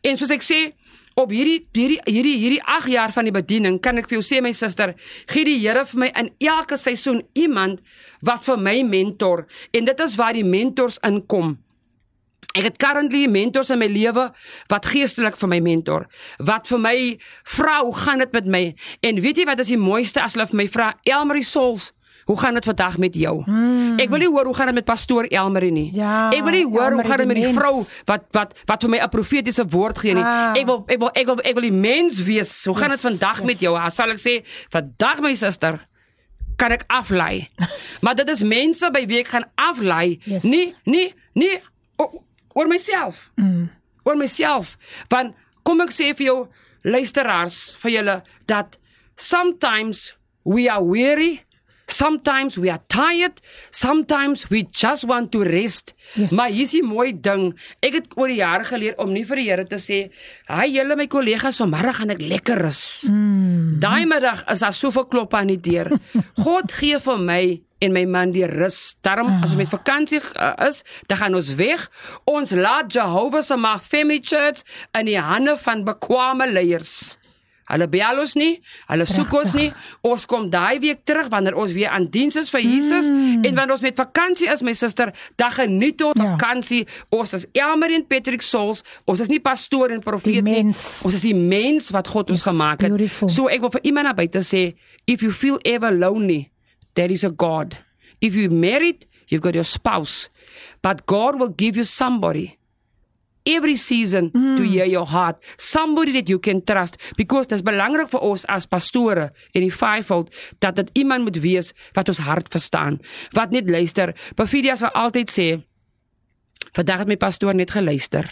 En 0.00 0.16
soos 0.16 0.30
ek 0.30 0.42
sê, 0.42 0.74
op 1.16 1.30
hierdie 1.32 1.62
hierdie 1.72 2.00
hierdie 2.04 2.36
hierdie 2.36 2.62
8 2.62 2.90
jaar 2.92 3.12
van 3.14 3.24
die 3.24 3.32
bediening 3.32 3.78
kan 3.80 3.96
ek 3.96 4.08
vir 4.10 4.18
jou 4.18 4.24
sê 4.26 4.42
my 4.44 4.52
suster, 4.52 4.92
gee 5.32 5.46
die 5.48 5.56
Here 5.62 5.86
vir 5.88 6.02
my 6.02 6.08
in 6.20 6.28
elke 6.44 6.76
seisoen 6.76 7.22
iemand 7.32 7.80
wat 8.20 8.44
vir 8.44 8.60
my 8.60 8.82
mentor 8.84 9.46
en 9.72 9.88
dit 9.88 10.02
is 10.04 10.16
waar 10.20 10.36
die 10.36 10.44
mentors 10.44 11.00
inkom. 11.06 11.56
Ek 12.56 12.68
het 12.68 12.76
currently 12.80 13.26
mentors 13.28 13.72
in 13.72 13.80
my 13.80 13.88
lewe 13.88 14.28
wat 14.72 14.88
geestelik 14.92 15.36
vir 15.40 15.50
my 15.52 15.60
mentor, 15.64 16.06
wat 16.40 16.68
vir 16.68 16.80
my 16.84 16.96
vra 17.56 17.80
hoe 17.80 17.96
gaan 17.96 18.24
dit 18.24 18.36
met 18.36 18.52
my? 18.52 18.62
En 19.04 19.20
weet 19.24 19.40
jy 19.40 19.48
wat 19.48 19.64
is 19.64 19.72
die 19.72 19.80
mooiste 19.80 20.20
as 20.20 20.36
hulle 20.36 20.48
vir 20.52 20.62
my 20.62 20.68
vra 20.72 20.92
Elmarie 21.08 21.44
Souls, 21.44 21.94
hoe 22.26 22.36
gaan 22.40 22.54
dit 22.58 22.64
vandag 22.66 22.96
met 22.98 23.14
jou? 23.14 23.42
Hmm. 23.46 23.98
Ek 24.02 24.10
wil 24.10 24.18
nie 24.18 24.28
hoor 24.28 24.44
hoe 24.50 24.54
gaan 24.54 24.66
dit 24.66 24.74
met 24.74 24.84
pastoor 24.84 25.24
Elmarie 25.30 25.70
nie. 25.72 25.90
Ja, 25.94 26.28
ek 26.34 26.42
wil 26.42 26.52
nie 26.56 26.64
hoor 26.66 26.90
Elmarie 26.90 26.96
hoe 27.00 27.04
gaan 27.10 27.18
dit 27.22 27.26
met 27.26 27.36
die 27.36 27.44
mens. 27.46 27.58
vrou 27.58 27.84
wat 28.10 28.24
wat 28.34 28.54
wat 28.66 28.82
vir 28.82 28.90
my 28.90 28.98
'n 29.04 29.08
profetiese 29.08 29.64
woord 29.68 29.98
gee 29.98 30.14
nie. 30.14 30.22
Ah. 30.22 30.52
Ek 30.58 30.66
wil 30.66 30.82
ek 30.88 30.98
wil 30.98 31.10
ek 31.14 31.26
wil 31.26 31.38
ek 31.44 31.54
wil 31.54 31.62
die 31.62 31.72
mens 31.72 32.22
wees. 32.22 32.64
Hoe 32.64 32.74
gaan 32.76 32.90
dit 32.90 33.00
Yes, 33.02 33.10
vandag 33.10 33.36
yes. 33.38 33.46
met 33.46 33.58
jou? 33.60 33.76
Ha, 33.78 33.90
Sal 33.90 34.10
ek 34.10 34.18
sê 34.18 34.44
vandag 34.70 35.20
my 35.20 35.34
suster 35.34 35.86
kan 36.56 36.72
ek 36.72 36.84
aflei. 36.88 37.48
maar 38.02 38.14
dit 38.14 38.28
is 38.30 38.42
mense 38.42 38.90
by 38.90 39.06
wie 39.06 39.18
ek 39.20 39.28
gaan 39.28 39.44
aflei. 39.54 40.18
Yes. 40.24 40.42
Nie 40.42 40.74
nie 40.84 41.14
nie 41.34 41.60
o- 41.96 42.22
oor 42.54 42.66
myself. 42.66 43.30
Mm. 43.36 43.70
Oor 44.04 44.16
myself. 44.16 44.76
Want 45.08 45.34
kom 45.62 45.80
ek 45.80 45.90
sê 45.92 46.14
vir 46.16 46.26
jou 46.26 46.48
luisteraars 46.82 47.76
vir 47.82 47.90
julle 47.92 48.22
dat 48.46 48.78
sometimes 49.16 50.14
we 50.44 50.68
are 50.70 50.84
weary 50.84 51.42
Sometimes 51.88 52.58
we 52.58 52.68
are 52.68 52.82
tired, 52.88 53.40
sometimes 53.70 54.50
we 54.50 54.66
just 54.70 55.04
want 55.04 55.30
to 55.32 55.44
rest. 55.44 55.94
Yes. 56.14 56.30
Maar 56.30 56.48
hier's 56.48 56.74
'n 56.74 56.84
mooi 56.84 57.14
ding. 57.20 57.54
Ek 57.80 57.92
het 57.92 58.06
oor 58.16 58.26
die 58.26 58.42
jare 58.42 58.64
geleer 58.64 58.98
om 58.98 59.12
nie 59.12 59.24
vir 59.24 59.36
die 59.36 59.48
Here 59.50 59.64
te 59.64 59.76
sê, 59.76 60.10
"Haai 60.46 60.72
julle 60.72 60.96
my 60.96 61.06
kollegas, 61.06 61.56
vanmiddag 61.56 61.96
gaan 61.96 62.10
ek 62.10 62.20
lekker 62.20 62.58
rus." 62.58 63.06
Mm. 63.08 63.78
Daai 63.78 64.06
middag 64.06 64.44
is 64.50 64.58
daar 64.58 64.72
soveel 64.72 65.06
klop 65.06 65.34
aan 65.34 65.46
die 65.46 65.60
deur. 65.60 65.98
God 66.44 66.72
gee 66.72 66.98
vir 66.98 67.18
my 67.18 67.62
en 67.78 67.92
my 67.92 68.04
man 68.04 68.32
die 68.32 68.46
rus. 68.46 68.96
Daarom 69.04 69.28
as 69.42 69.52
ons 69.52 69.60
met 69.60 69.68
vakansie 69.68 70.20
uh, 70.20 70.52
is, 70.66 70.82
dan 71.06 71.20
gaan 71.20 71.34
ons 71.34 71.54
weg. 71.54 71.90
Ons 72.24 72.50
laat 72.56 72.92
Jehovah 72.92 73.42
se 73.42 73.56
Family 73.82 74.20
Church 74.20 74.64
in 74.98 75.06
die 75.06 75.20
hande 75.20 75.56
van 75.58 75.84
bekwame 75.84 76.48
leiers. 76.52 77.18
Hulle 77.66 77.88
bel 77.90 78.20
ons 78.22 78.34
nie, 78.38 78.60
hulle 78.86 79.06
soek 79.10 79.32
ons 79.34 79.54
nie. 79.58 79.72
Ons 80.06 80.26
kom 80.30 80.44
daai 80.50 80.78
week 80.82 81.00
terug 81.04 81.26
wanneer 81.32 81.56
ons 81.58 81.72
weer 81.74 81.88
aan 81.90 82.06
diens 82.10 82.36
is 82.38 82.50
vir 82.52 82.62
Jesus 82.62 83.08
mm. 83.10 83.42
en 83.44 83.54
wanneer 83.58 83.74
ons 83.74 83.82
met 83.82 83.96
vakansie 83.98 84.46
is, 84.52 84.62
my 84.62 84.72
suster, 84.78 85.10
dan 85.36 85.50
geniet 85.56 86.02
ons 86.06 86.14
Ja. 86.16 86.36
vakansie. 86.36 86.84
Ons 87.10 87.34
is 87.34 87.46
Elmer 87.52 87.90
en 87.90 88.06
Patrick 88.06 88.42
Souls. 88.42 88.84
Ons 89.04 89.20
is 89.20 89.28
nie 89.28 89.40
pastoor 89.40 89.90
en 89.90 90.00
profeet 90.00 90.44
nie. 90.46 90.62
Ons 90.64 91.04
is 91.14 91.22
die 91.26 91.34
mens 91.34 91.90
wat 91.90 92.06
God 92.08 92.30
ons 92.30 92.44
Yes, 92.44 92.48
gemaak 92.52 92.80
het. 92.80 92.90
beautiful. 92.90 93.28
So 93.28 93.48
ek 93.48 93.60
wil 93.60 93.70
vir 93.70 93.82
iemand 93.82 94.06
naby 94.12 94.28
te 94.30 94.38
sê, 94.46 94.74
if 95.06 95.22
you 95.22 95.32
feel 95.32 95.58
ever 95.64 95.90
lonely, 95.90 96.50
there 96.94 97.10
is 97.12 97.24
a 97.24 97.30
God. 97.30 97.76
If 98.20 98.34
you 98.34 98.48
married, 98.50 99.06
you've 99.28 99.42
got 99.42 99.54
your 99.54 99.64
spouse. 99.64 100.28
But 100.82 101.06
God 101.06 101.38
will 101.40 101.50
give 101.50 101.76
you 101.76 101.84
somebody 101.84 102.55
every 103.46 103.76
season 103.76 104.30
mm. 104.34 104.56
to 104.56 104.66
hear 104.66 104.86
your 104.86 105.06
heart 105.06 105.38
somebody 105.56 106.12
that 106.12 106.28
you 106.28 106.38
can 106.38 106.62
trust 106.64 106.98
because 107.16 107.46
dit 107.46 107.56
is 107.58 107.64
belangrik 107.66 108.10
vir 108.12 108.24
ons 108.26 108.44
as 108.52 108.66
pastore 108.66 109.30
in 109.54 109.64
die 109.66 109.72
fivefold 109.72 110.32
dat 110.64 110.76
dit 110.80 110.90
iemand 111.04 111.28
moet 111.28 111.40
wees 111.44 111.72
wat 111.98 112.10
ons 112.12 112.22
hart 112.26 112.50
verstaan 112.52 113.00
wat 113.38 113.54
net 113.54 113.70
luister 113.70 114.14
Pavidia 114.36 114.76
sal 114.76 114.92
altyd 114.94 115.32
sê 115.32 115.48
vandag 116.76 117.04
het 117.04 117.14
my 117.14 117.18
pastoor 117.20 117.56
net 117.56 117.72
geluister 117.76 118.28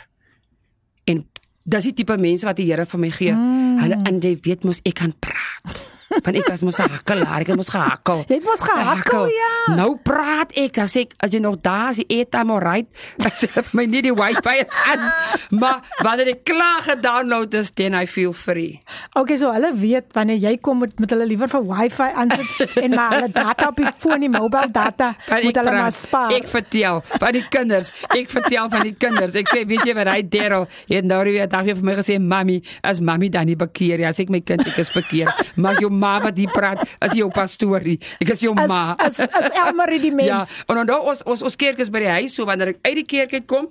en 1.10 1.24
dis 1.64 1.90
die 1.90 1.96
tipe 2.02 2.16
mense 2.20 2.46
wat 2.46 2.60
die 2.60 2.68
Here 2.68 2.86
vir 2.86 3.00
my 3.06 3.10
gee 3.14 3.32
mm. 3.32 3.82
hulle 3.84 4.00
en 4.08 4.22
jy 4.22 4.36
weet 4.44 4.68
mos 4.68 4.82
ek 4.84 4.98
kan 5.04 5.14
praat 5.22 5.93
Want 6.22 6.36
ek 6.36 6.48
was 6.48 6.60
mos 6.60 6.78
'n 6.78 6.90
hakkelaar, 6.90 7.40
ek 7.40 7.46
het 7.52 7.56
mos 7.56 7.72
gehakkel. 7.72 8.24
Jy 8.28 8.34
het 8.34 8.44
mos 8.44 8.62
gehakkel, 8.62 9.26
ja. 9.26 9.74
Nou 9.74 9.96
praat 9.96 10.52
ek 10.56 10.78
as 10.78 10.96
ek 10.96 11.14
as 11.18 11.30
jy 11.30 11.40
nog 11.40 11.60
daar 11.62 11.90
is, 11.90 11.96
die 11.96 12.20
eet 12.20 12.32
maar 12.44 12.62
right. 12.62 12.86
As 13.24 13.42
ek 13.42 13.72
my 13.74 13.84
nie 13.86 14.02
die 14.02 14.12
wifi 14.12 14.60
is 14.60 14.74
aan. 14.86 15.12
Maar 15.50 15.80
wanneer 16.02 16.28
ek 16.34 16.44
klaar 16.44 16.82
gedownload 16.82 17.54
is, 17.54 17.70
then 17.72 17.94
I 17.94 18.06
feel 18.06 18.32
free. 18.32 18.82
Okay, 19.14 19.36
so 19.36 19.52
hulle 19.52 19.72
weet 19.74 20.12
wanneer 20.12 20.36
jy 20.36 20.56
kom 20.58 20.78
met 20.78 20.98
met 21.00 21.10
hulle 21.10 21.26
liewer 21.26 21.48
vir 21.48 21.64
Wi-Fi 21.64 22.10
aansit 22.14 22.76
en 22.82 22.94
maar 22.94 23.14
hulle 23.16 23.30
data 23.32 23.68
op 23.68 23.76
die 23.76 23.90
foon, 23.98 24.20
die 24.20 24.30
mobile 24.30 24.70
data, 24.70 25.14
moet 25.44 25.56
hulle 25.56 25.72
maar 25.72 25.92
spaar. 25.92 26.32
Ek 26.36 26.48
vertel 26.50 27.00
van 27.08 27.32
die 27.36 27.44
kinders. 27.48 27.92
Ek 28.14 28.30
vertel 28.30 28.68
van 28.70 28.86
die 28.86 28.94
kinders. 28.98 29.34
Ek 29.38 29.50
sê, 29.50 29.64
weet 29.68 29.84
jy 29.88 29.94
wat 29.96 30.10
hy 30.12 30.20
Daryl 30.34 30.68
het 30.90 31.08
nou 31.08 31.22
weer 31.24 31.48
dag 31.50 31.64
weer 31.66 31.78
vir 31.78 31.84
my 31.84 31.94
gesê, 31.98 32.18
"Mami, 32.20 32.60
as 32.82 33.00
mami 33.00 33.28
dan 33.30 33.46
nie 33.46 33.56
bekeer 33.56 33.98
nie, 33.98 34.06
as 34.06 34.20
ek 34.20 34.30
my 34.30 34.40
kind 34.40 34.66
ek 34.66 34.78
is 34.78 34.92
bekeer." 34.92 35.32
Maar 35.64 35.80
jou 35.80 35.90
ma 36.04 36.12
wat 36.26 36.36
hier 36.40 36.52
praat, 36.52 36.84
as 37.00 37.16
jou 37.16 37.30
pastorie. 37.34 37.96
Ek 38.20 38.34
is 38.36 38.44
jou 38.44 38.52
as 38.56 38.68
ma. 38.70 38.82
as 38.98 39.20
as 39.24 39.48
Elmarie 39.64 40.00
die 40.04 40.12
Ja, 40.24 40.38
mens. 40.44 40.60
en 40.68 40.82
dan 40.84 40.92
ons 41.00 41.22
ons 41.24 41.42
ons 41.48 41.56
kerk 41.56 41.80
is 41.80 41.90
by 41.94 42.04
die 42.04 42.12
huis, 42.20 42.36
so 42.36 42.44
wanneer 42.48 42.74
ek 42.74 42.82
uit 42.84 42.96
die 43.00 43.08
kerk 43.16 43.32
uitkom, 43.40 43.70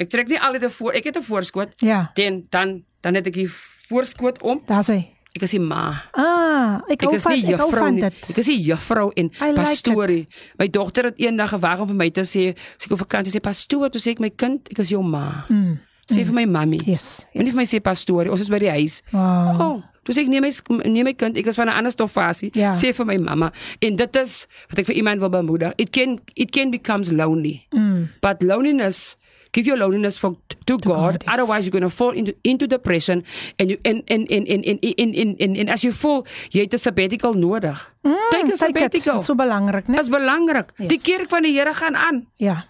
ek 0.00 0.10
trek 0.12 0.28
nie 0.28 0.38
altyd 0.40 0.64
'n 0.68 0.74
voor, 0.78 0.92
ek 1.00 1.04
het 1.10 1.16
'n 1.16 1.22
voorskot. 1.32 1.70
Ja. 1.80 2.10
Dan 2.14 2.44
dan 2.50 2.84
dan 3.00 3.14
het 3.14 3.26
ek 3.26 3.34
die 3.34 3.48
voorskot 3.88 4.42
om. 4.42 4.60
Daar's 4.66 4.88
hy. 4.92 5.12
Ek 5.36 5.42
is 5.44 5.50
die 5.52 5.60
ma. 5.60 6.02
Ah, 6.16 6.80
ek 6.88 7.02
hou 7.04 7.12
is 7.14 7.22
van 7.22 7.32
ek 7.32 7.58
hou 7.60 7.70
van 7.70 7.96
dit. 8.00 8.14
Ek 8.30 8.38
is 8.40 8.46
nie 8.48 8.60
juffrou 8.64 9.10
en 9.16 9.26
I 9.40 9.50
like 9.52 9.54
pastorie. 9.60 10.26
My 10.58 10.68
dogter 10.68 11.04
het 11.04 11.18
eendag 11.20 11.50
gewag 11.52 11.80
om 11.80 11.88
vir 11.88 11.96
my 11.96 12.08
te 12.10 12.22
sê, 12.24 12.54
as 12.56 12.86
ek 12.86 12.92
op 12.92 12.98
vakansie 13.04 13.32
sê 13.32 13.40
pastoor, 13.40 13.90
toe 13.90 14.00
sê 14.00 14.10
ek 14.16 14.20
my 14.20 14.30
kind, 14.30 14.64
ek 14.70 14.78
is 14.78 14.88
jou 14.88 15.02
ma. 15.02 15.44
Mm. 15.50 15.78
Sê 16.10 16.24
vir 16.24 16.32
my 16.32 16.44
mami. 16.46 16.78
Yes. 16.86 17.26
En 17.34 17.44
nie 17.44 17.52
vir 17.52 17.60
my 17.60 17.66
sê 17.66 17.80
pastorie, 17.82 18.30
ons 18.32 18.40
is 18.40 18.48
by 18.48 18.58
die 18.58 18.70
huis. 18.70 19.02
Wow. 19.12 19.60
Oh, 19.60 19.82
toe 20.06 20.14
sê 20.14 20.22
ek 20.22 20.30
nee 20.30 20.40
my 20.40 20.52
nee 20.86 21.02
my 21.02 21.14
kind, 21.18 21.36
ek 21.36 21.50
is 21.50 21.58
van 21.58 21.66
'n 21.66 21.76
ander 21.82 21.90
stoffasie. 21.92 22.54
Ja. 22.54 22.72
Sê 22.78 22.94
vir 22.94 23.06
my 23.06 23.18
mamma. 23.18 23.52
En 23.82 23.96
dit 23.98 24.16
is 24.22 24.46
wat 24.70 24.78
ek 24.78 24.86
vir 24.86 24.96
iemand 25.02 25.20
wil 25.20 25.30
bemoedig. 25.34 25.74
It 25.76 25.90
can 25.90 26.20
it 26.34 26.50
can 26.54 26.70
becomes 26.70 27.10
lonely. 27.10 27.66
Mm. 27.74 28.08
But 28.22 28.42
loneliness 28.42 29.16
Give 29.56 29.66
your 29.66 29.78
loneliness 29.78 30.18
for 30.18 30.36
to, 30.66 30.76
God. 30.76 30.84
God, 30.84 31.24
yes. 31.24 31.32
Otherwise, 31.32 31.64
you're 31.64 31.72
going 31.72 31.88
to 31.88 31.88
fall 31.88 32.10
into 32.10 32.36
into 32.44 32.66
depression, 32.66 33.24
and 33.58 33.70
you 33.70 33.78
and 33.88 34.04
and 34.08 34.28
and 34.28 34.44
and 34.44 34.60
and 34.68 34.78
and, 34.84 35.14
and, 35.16 35.36
and, 35.40 35.56
and 35.56 35.70
as 35.70 35.80
you 35.80 35.92
fall, 35.96 36.26
jy 36.52 36.68
het 36.68 36.76
'n 36.76 36.78
sabbatical 36.78 37.32
nodig. 37.32 37.78
Mm, 38.04 38.20
Take 38.28 38.36
a 38.36 38.44
kyk 38.44 38.50
dit, 38.52 38.58
sabbatical. 38.58 39.18
So 39.24 39.32
belangrik, 39.34 39.88
né? 39.88 39.96
Dis 39.96 40.12
belangrik. 40.12 40.76
Yes. 40.76 40.88
Die 40.92 41.00
kerk 41.00 41.32
van 41.32 41.42
die 41.48 41.56
Here 41.56 41.72
gaan 41.72 41.96
aan. 41.96 42.26
Ja. 42.36 42.68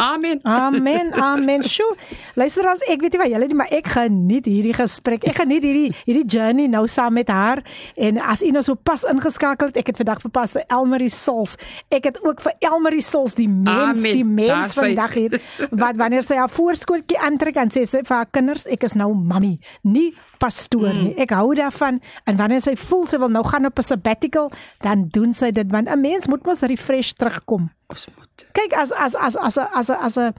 Amen. 0.00 0.40
Amen. 0.44 1.12
Amen. 1.30 1.62
Sjoe. 1.62 1.94
Luister 2.34 2.66
as 2.70 2.80
ek 2.88 3.00
weet 3.04 3.12
nie 3.12 3.20
wat 3.20 3.30
julle 3.34 3.46
nie, 3.50 3.54
maar 3.60 3.70
ek 3.70 3.86
geniet 3.92 4.46
hierdie 4.48 4.74
gesprek. 4.74 5.24
Ek 5.28 5.36
geniet 5.42 5.62
hierdie 5.66 5.92
hierdie 6.06 6.24
journey 6.26 6.66
nou 6.72 6.86
saam 6.88 7.12
met 7.18 7.28
haar. 7.28 7.60
En 7.96 8.18
as 8.18 8.42
u 8.42 8.50
nou 8.54 8.62
so 8.62 8.74
pas 8.74 9.04
ingeskakel 9.04 9.66
het, 9.72 9.76
ek 9.76 9.86
het 9.92 9.96
vandag 10.00 10.22
vir 10.24 10.30
Pastor 10.30 10.62
Elmarie 10.68 11.10
Sols. 11.12 11.56
Ek 11.90 12.04
het 12.08 12.20
ook 12.24 12.40
vir 12.40 12.52
Elmarie 12.70 13.02
Sols 13.04 13.34
die 13.34 13.48
mens, 13.48 13.98
Amen. 14.00 14.16
die 14.16 14.24
mens 14.24 14.74
vandag 14.74 15.12
hier 15.14 15.40
wat 15.70 15.96
wanneer 16.00 16.22
sy 16.26 16.36
haar 16.40 16.50
voorskootjie 16.50 17.18
aantrek 17.20 17.56
en 17.60 17.68
sê 17.70 17.84
sy 17.86 18.00
vir 18.02 18.16
haar 18.16 18.30
kinders, 18.32 18.66
ek 18.66 18.82
is 18.88 18.94
nou 18.94 19.12
mammy, 19.14 19.58
nie 19.82 20.14
pastoor 20.38 20.90
Mm. 20.90 21.02
nie. 21.04 21.14
Ek 21.22 21.30
hou 21.36 21.54
daarvan 21.54 22.00
en 22.26 22.36
wanneer 22.40 22.60
sy 22.64 22.74
voel 22.76 23.04
sy 23.06 23.18
wil 23.20 23.28
nou 23.28 23.44
gaan 23.44 23.66
op 23.66 23.78
'n 23.78 23.82
sabbatical, 23.82 24.50
dan 24.80 25.08
doen 25.12 25.34
sy 25.34 25.50
dit 25.52 25.70
want 25.70 25.88
'n 25.88 26.00
mens 26.00 26.26
moet 26.26 26.42
mos 26.46 26.60
refresh 26.60 27.12
terugkom. 27.12 27.70
Ons 27.90 28.06
moet. 28.16 28.29
Kyk 28.52 28.72
as 28.72 28.92
as 28.92 29.14
as 29.14 29.36
as 29.36 29.58
as 29.58 29.90
as 29.90 29.90
as 29.90 30.16
'n 30.16 30.34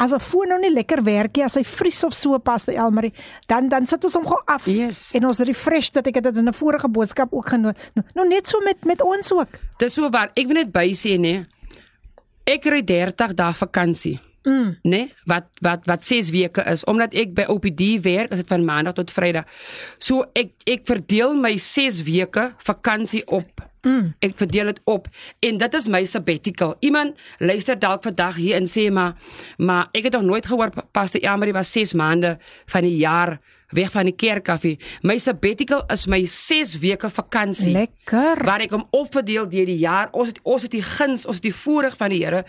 as 0.00 0.12
'n 0.12 0.20
foon 0.20 0.48
nou 0.48 0.58
nie 0.60 0.72
lekker 0.72 1.02
werk 1.04 1.36
nie, 1.36 1.44
as 1.44 1.54
hy 1.54 1.64
vries 1.64 2.04
of 2.04 2.14
so 2.14 2.38
pas 2.38 2.64
die 2.64 2.76
Elmarie, 2.76 3.12
dan 3.46 3.68
dan 3.68 3.86
sit 3.86 4.04
ons 4.04 4.14
hom 4.14 4.26
gou 4.26 4.40
af. 4.46 4.66
Yes. 4.66 5.10
En 5.12 5.26
ons 5.26 5.38
refresh 5.38 5.90
dat 5.90 6.06
ek 6.06 6.14
het 6.14 6.24
dit 6.24 6.36
in 6.36 6.48
'n 6.48 6.52
vorige 6.52 6.88
boodskap 6.88 7.32
ook 7.32 7.48
genoem. 7.48 7.74
Nou, 7.94 8.06
nou 8.14 8.28
net 8.28 8.48
so 8.48 8.60
met 8.60 8.84
met 8.84 9.02
ons 9.02 9.32
ook. 9.32 9.48
Dis 9.78 9.94
so 9.94 10.10
waar. 10.10 10.30
Ek 10.34 10.46
wil 10.46 10.56
net 10.56 10.72
by 10.72 10.92
sê 10.94 11.18
nê. 11.18 11.46
Ek 12.44 12.62
kry 12.62 12.82
30 12.82 13.34
dae 13.34 13.52
vakansie. 13.52 14.20
Mm. 14.42 14.78
Nee, 14.82 15.12
wat 15.24 15.44
wat 15.60 15.84
wat 15.84 16.04
6 16.04 16.30
weke 16.30 16.64
is 16.64 16.84
omdat 16.84 17.14
ek 17.14 17.34
by 17.34 17.44
OPD 17.52 18.00
werk, 18.00 18.30
is 18.30 18.40
dit 18.40 18.48
van 18.48 18.64
maandag 18.64 18.96
tot 18.96 19.12
Vrydag. 19.12 19.44
So 19.98 20.24
ek 20.32 20.52
ek 20.64 20.86
verdeel 20.88 21.34
my 21.34 21.58
6 21.58 22.02
weke 22.02 22.54
vakansie 22.56 23.26
op. 23.26 23.69
Mm. 23.82 24.12
Ek 24.20 24.36
verdeel 24.36 24.64
dit 24.64 24.80
op 24.84 25.06
en 25.40 25.58
dit 25.58 25.74
is 25.74 25.86
my 25.88 26.04
sabbatical. 26.04 26.74
Iemand 26.84 27.16
luister 27.38 27.78
dalk 27.78 28.02
vandag 28.02 28.36
hier 28.36 28.58
en 28.58 28.68
sê 28.68 28.90
maar 28.92 29.16
maar 29.56 29.88
ek 29.92 30.10
het 30.10 30.12
nog 30.18 30.28
nooit 30.28 30.46
gehoor 30.46 30.72
Pastor 30.92 31.22
Elmarie 31.22 31.56
was 31.56 31.72
6 31.72 31.92
maande 31.92 32.36
van 32.66 32.84
die 32.84 32.96
jaar 32.96 33.38
weg 33.70 33.90
van 33.90 34.08
die 34.08 34.16
kerk 34.16 34.48
af. 34.48 34.64
My 35.02 35.18
sabbatical 35.18 35.84
is 35.92 36.06
my 36.06 36.24
6 36.26 36.78
weke 36.78 37.10
vakansie 37.10 37.72
Lekker. 37.72 38.44
waar 38.44 38.60
ek 38.60 38.74
hom 38.74 38.86
opverdeel 38.90 39.48
deur 39.48 39.66
die 39.66 39.78
jaar. 39.78 40.08
Ons 40.12 40.28
het 40.34 40.40
ons 40.42 40.62
het 40.62 40.70
die 40.70 40.82
guns, 40.82 41.26
ons 41.26 41.40
het 41.40 41.46
die 41.48 41.54
voorreg 41.54 41.96
van 41.96 42.10
die 42.12 42.20
Here 42.20 42.44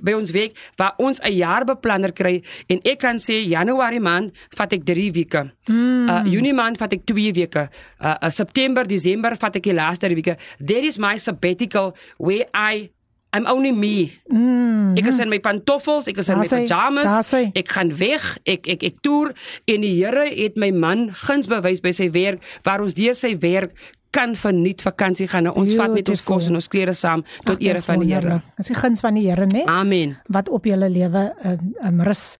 by 0.00 0.12
ons 0.12 0.30
week 0.30 0.56
waar 0.76 0.94
ons 0.96 1.20
'n 1.20 1.32
jaarbeplanner 1.32 2.12
kry 2.12 2.42
en 2.68 2.80
ek 2.82 2.98
kan 2.98 3.18
sê 3.18 3.42
Januarie 3.48 4.00
maand 4.00 4.32
vat 4.56 4.72
ek 4.72 4.84
3 4.84 5.12
weke. 5.12 5.50
Mm. 5.66 6.08
Uh 6.08 6.22
Junie 6.24 6.54
maand 6.54 6.78
vat 6.78 6.92
ek 6.92 7.04
2 7.04 7.32
weke. 7.32 7.68
Uh, 8.00 8.14
uh 8.22 8.30
September, 8.30 8.86
Desember 8.86 9.36
vat 9.36 9.56
ek 9.56 9.62
die 9.62 9.74
laaste 9.74 10.06
3 10.06 10.14
weke. 10.14 10.36
That 10.58 10.84
is 10.84 10.98
my 10.98 11.18
sabbatical 11.18 11.96
where 12.18 12.46
I 12.54 12.90
I'm 13.36 13.46
only 13.50 13.72
me. 13.72 14.12
Mm. 14.32 14.96
Ek 14.96 15.10
is 15.12 15.18
in 15.20 15.28
my 15.32 15.38
pantoffels, 15.44 16.08
ek 16.08 16.22
is 16.22 16.30
in 16.32 16.40
my 16.40 16.48
pyjamas. 16.48 17.32
Ek 17.56 17.68
gaan 17.76 17.92
weg, 18.00 18.24
ek 18.48 18.68
ek 18.76 18.86
ek 18.90 19.02
toer 19.04 19.34
en 19.68 19.84
die 19.84 19.92
Here 19.98 20.24
het 20.30 20.56
my 20.60 20.70
man 20.72 21.10
guns 21.26 21.48
bewys 21.50 21.82
by 21.84 21.92
sy 21.96 22.08
werk 22.14 22.40
waar 22.64 22.80
ons 22.84 22.96
deur 22.96 23.16
sy 23.18 23.34
werk 23.42 23.76
kan 24.16 24.32
verniet 24.38 24.80
vakansie 24.80 25.26
gaan. 25.28 25.44
Nou, 25.44 25.52
Ons 25.60 25.74
vat 25.76 25.92
net 25.92 26.08
ons 26.08 26.22
kos 26.24 26.46
en 26.48 26.56
ons 26.56 26.68
klere 26.72 26.94
saam 26.96 27.24
tot 27.44 27.60
ere 27.60 27.82
van 27.84 28.00
die 28.00 28.14
Here. 28.14 28.22
wonderlik. 28.24 28.56
Dis 28.56 28.72
die 28.72 28.78
guns 28.78 29.04
van 29.04 29.18
die 29.18 29.26
Here, 29.28 29.46
né? 29.52 29.66
Amen. 29.68 30.16
Wat 30.32 30.48
op 30.48 30.64
julle 30.64 30.88
lewe 30.88 31.26
um, 31.44 31.74
um, 31.84 32.00
rus. 32.08 32.38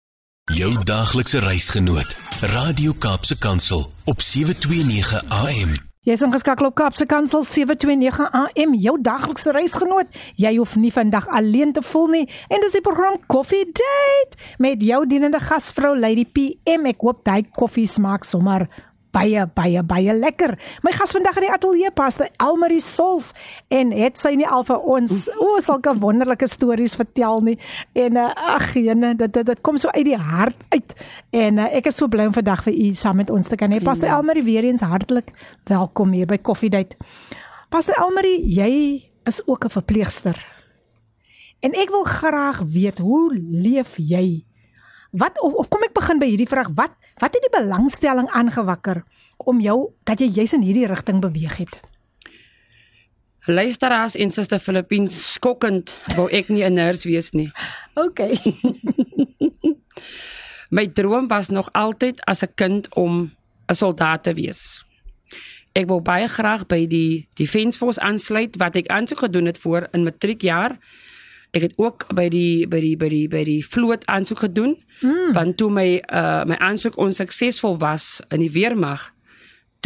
Jou 0.56 0.70
daaglikse 0.88 1.42
reisgenoot. 1.44 2.16
Radio 2.54 2.94
Kaapse 3.02 3.36
Kansel 3.36 3.84
op 4.08 4.22
729 4.22 5.20
AM. 5.42 5.76
Jy's 6.06 6.22
ingeskakel 6.22 6.68
op 6.68 6.74
Kapse 6.78 7.02
Kansel 7.10 7.42
729 7.42 8.28
AM, 8.30 8.74
jou 8.78 8.92
daglikse 9.02 9.50
reisgenoot. 9.50 10.12
Jy 10.38 10.52
hoef 10.54 10.76
nie 10.78 10.92
vandag 10.94 11.26
alleen 11.34 11.72
te 11.74 11.82
voel 11.82 12.06
nie. 12.12 12.28
En 12.46 12.62
dis 12.62 12.76
die 12.78 12.82
program 12.84 13.16
Coffee 13.26 13.66
Date 13.66 14.38
met 14.62 14.84
jou 14.86 15.00
dienende 15.10 15.40
gasvrou 15.42 15.96
Lady 15.98 16.22
PM. 16.22 16.86
Ek 16.86 17.02
hoop 17.02 17.24
daai 17.26 17.42
koffie 17.58 17.88
smaak 17.90 18.22
sommer 18.22 18.68
baie 19.16 19.46
baie 19.56 19.82
baie 19.86 20.14
lekker. 20.14 20.54
My 20.84 20.92
gas 20.94 21.14
vandag 21.16 21.38
in 21.40 21.46
die 21.46 21.52
ateljee 21.54 21.92
Pastor 21.96 22.28
Elmarie 22.42 22.82
Sols 22.84 23.32
en 23.72 23.92
het 23.96 24.20
sy 24.20 24.34
nie 24.36 24.48
al 24.48 24.66
vir 24.68 24.82
ons 24.96 25.14
o, 25.36 25.56
sulke 25.64 25.94
wonderlike 26.02 26.48
stories 26.52 26.96
vertel 26.98 27.40
nie. 27.46 27.56
En 27.96 28.18
uh, 28.20 28.28
ag 28.56 28.68
jene, 28.76 29.14
dit, 29.16 29.32
dit 29.32 29.46
dit 29.46 29.62
kom 29.64 29.80
so 29.80 29.92
uit 29.94 30.06
die 30.08 30.18
hart 30.20 30.58
uit. 30.74 30.96
En 31.36 31.62
uh, 31.62 31.70
ek 31.78 31.90
is 31.92 32.00
so 32.00 32.10
bly 32.12 32.28
om 32.28 32.36
vandag 32.36 32.66
vir 32.66 32.76
u 32.76 32.90
saam 32.98 33.20
met 33.22 33.32
ons 33.32 33.48
te 33.48 33.58
kan 33.58 33.72
hê. 33.72 33.80
Pastor 33.84 34.10
Elmarie 34.12 34.44
weer 34.46 34.66
eens 34.68 34.84
hartlik 34.84 35.32
welkom 35.70 36.12
hier 36.16 36.28
by 36.28 36.38
Coffee 36.38 36.72
Date. 36.72 36.98
Pastor 37.72 37.96
Elmarie, 38.00 38.38
jy 38.44 38.72
is 39.26 39.40
ook 39.46 39.64
'n 39.66 39.74
verpleegster. 39.80 40.36
En 41.64 41.72
ek 41.72 41.90
wil 41.90 42.04
graag 42.04 42.62
weet 42.68 42.98
hoe 42.98 43.32
leef 43.34 43.96
jy? 43.96 44.45
Wat 45.16 45.40
of, 45.40 45.52
of 45.52 45.68
kom 45.72 45.84
ek 45.86 45.94
begin 45.96 46.20
by 46.20 46.28
hierdie 46.28 46.48
vraag, 46.48 46.72
wat 46.76 46.92
wat 47.16 47.32
het 47.32 47.40
die 47.40 47.54
belangstelling 47.54 48.26
aangewakker 48.36 49.00
om 49.48 49.62
jou 49.64 49.76
dat 50.04 50.20
jy 50.20 50.28
juis 50.28 50.52
in 50.52 50.64
hierdie 50.66 50.88
rigting 50.90 51.22
beweeg 51.24 51.54
het? 51.62 51.78
Luisteraars 53.46 54.18
en 54.20 54.34
Suster 54.34 54.60
Filippien 54.60 55.06
skokkend 55.08 55.94
wou 56.16 56.26
ek 56.28 56.50
nie 56.52 56.64
'n 56.66 56.74
nurse 56.74 57.08
wees 57.08 57.32
nie. 57.32 57.48
OK. 57.94 58.20
My 60.76 60.86
droom 60.86 61.28
was 61.28 61.48
nog 61.48 61.72
altyd 61.72 62.20
as 62.26 62.42
'n 62.42 62.52
kind 62.54 62.94
om 62.94 63.32
'n 63.70 63.74
soldaat 63.74 64.22
te 64.22 64.34
wees. 64.34 64.84
Ek 65.72 65.88
wou 65.88 66.00
baie 66.00 66.28
graag 66.28 66.66
by 66.66 66.86
die 66.86 67.28
Defence 67.34 67.78
Force 67.78 68.00
aansluit 68.00 68.56
wat 68.56 68.76
ek 68.76 68.88
aansoek 68.88 69.18
gedoen 69.18 69.46
het 69.46 69.58
voor 69.58 69.88
in 69.92 70.04
matriekjaar. 70.04 70.76
Ek 71.56 71.64
het 71.64 71.76
ook 71.80 72.06
by 72.12 72.28
die 72.32 72.66
by 72.68 72.80
die 72.84 72.96
by 73.00 73.08
die 73.08 73.26
by 73.32 73.42
die 73.48 73.62
vloot 73.64 74.04
aansoek 74.12 74.44
gedoen. 74.44 74.76
Mm. 75.00 75.32
Want 75.36 75.56
toe 75.56 75.70
my 75.72 75.88
uh 76.12 76.44
my 76.44 76.58
aansoek 76.60 76.98
onsuksesvol 77.00 77.78
was 77.80 78.20
in 78.28 78.44
die 78.44 78.52
weermag, 78.52 79.12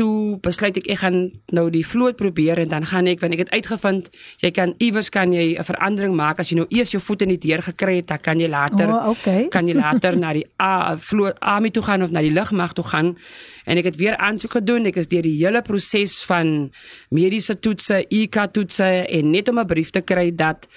toe 0.00 0.38
besluit 0.42 0.78
ek 0.80 0.88
ek 0.94 1.00
gaan 1.02 1.18
nou 1.56 1.66
die 1.72 1.85
vloot 1.87 2.16
probeer 2.18 2.61
en 2.62 2.70
dan 2.70 2.87
gaan 2.88 3.09
ek 3.11 3.20
want 3.22 3.35
ek 3.37 3.44
het 3.44 3.52
uitgevind 3.52 4.09
jy 4.42 4.50
kan 4.54 4.72
iewers 4.78 5.11
kan 5.12 5.33
jy 5.35 5.59
'n 5.59 5.66
verandering 5.66 6.14
maak 6.16 6.40
as 6.40 6.50
jy 6.50 6.56
nou 6.61 6.66
eers 6.70 6.92
jou 6.94 7.02
voet 7.02 7.22
in 7.22 7.35
die 7.35 7.42
deur 7.48 7.62
gekry 7.62 7.96
het, 8.00 8.09
dan 8.09 8.18
kan 8.18 8.40
jy 8.40 8.48
later 8.48 8.88
oh, 8.88 9.11
okay. 9.12 9.48
kan 9.54 9.68
jy 9.68 9.74
later 9.74 10.16
na 10.16 10.33
die 10.33 10.46
A 10.61 10.96
vloot 10.96 11.37
army 11.40 11.70
toe 11.70 11.83
gaan 11.83 12.02
of 12.02 12.11
na 12.11 12.22
die 12.22 12.33
lugmag 12.33 12.72
toe 12.72 12.85
gaan 12.85 13.16
en 13.66 13.76
ek 13.76 13.85
het 13.85 13.96
weer 13.96 14.16
aansoek 14.16 14.56
gedoen 14.61 14.87
ek 14.87 14.96
is 14.96 15.09
deur 15.09 15.22
die 15.22 15.37
hele 15.37 15.62
proses 15.62 16.24
van 16.24 16.70
mediese 17.11 17.59
toetse 17.61 18.04
IK 18.09 18.46
toetse 18.52 18.88
en 19.06 19.30
net 19.30 19.48
om 19.48 19.59
'n 19.59 19.66
brief 19.66 19.90
te 19.90 20.00
kry 20.00 20.30
dat 20.35 20.68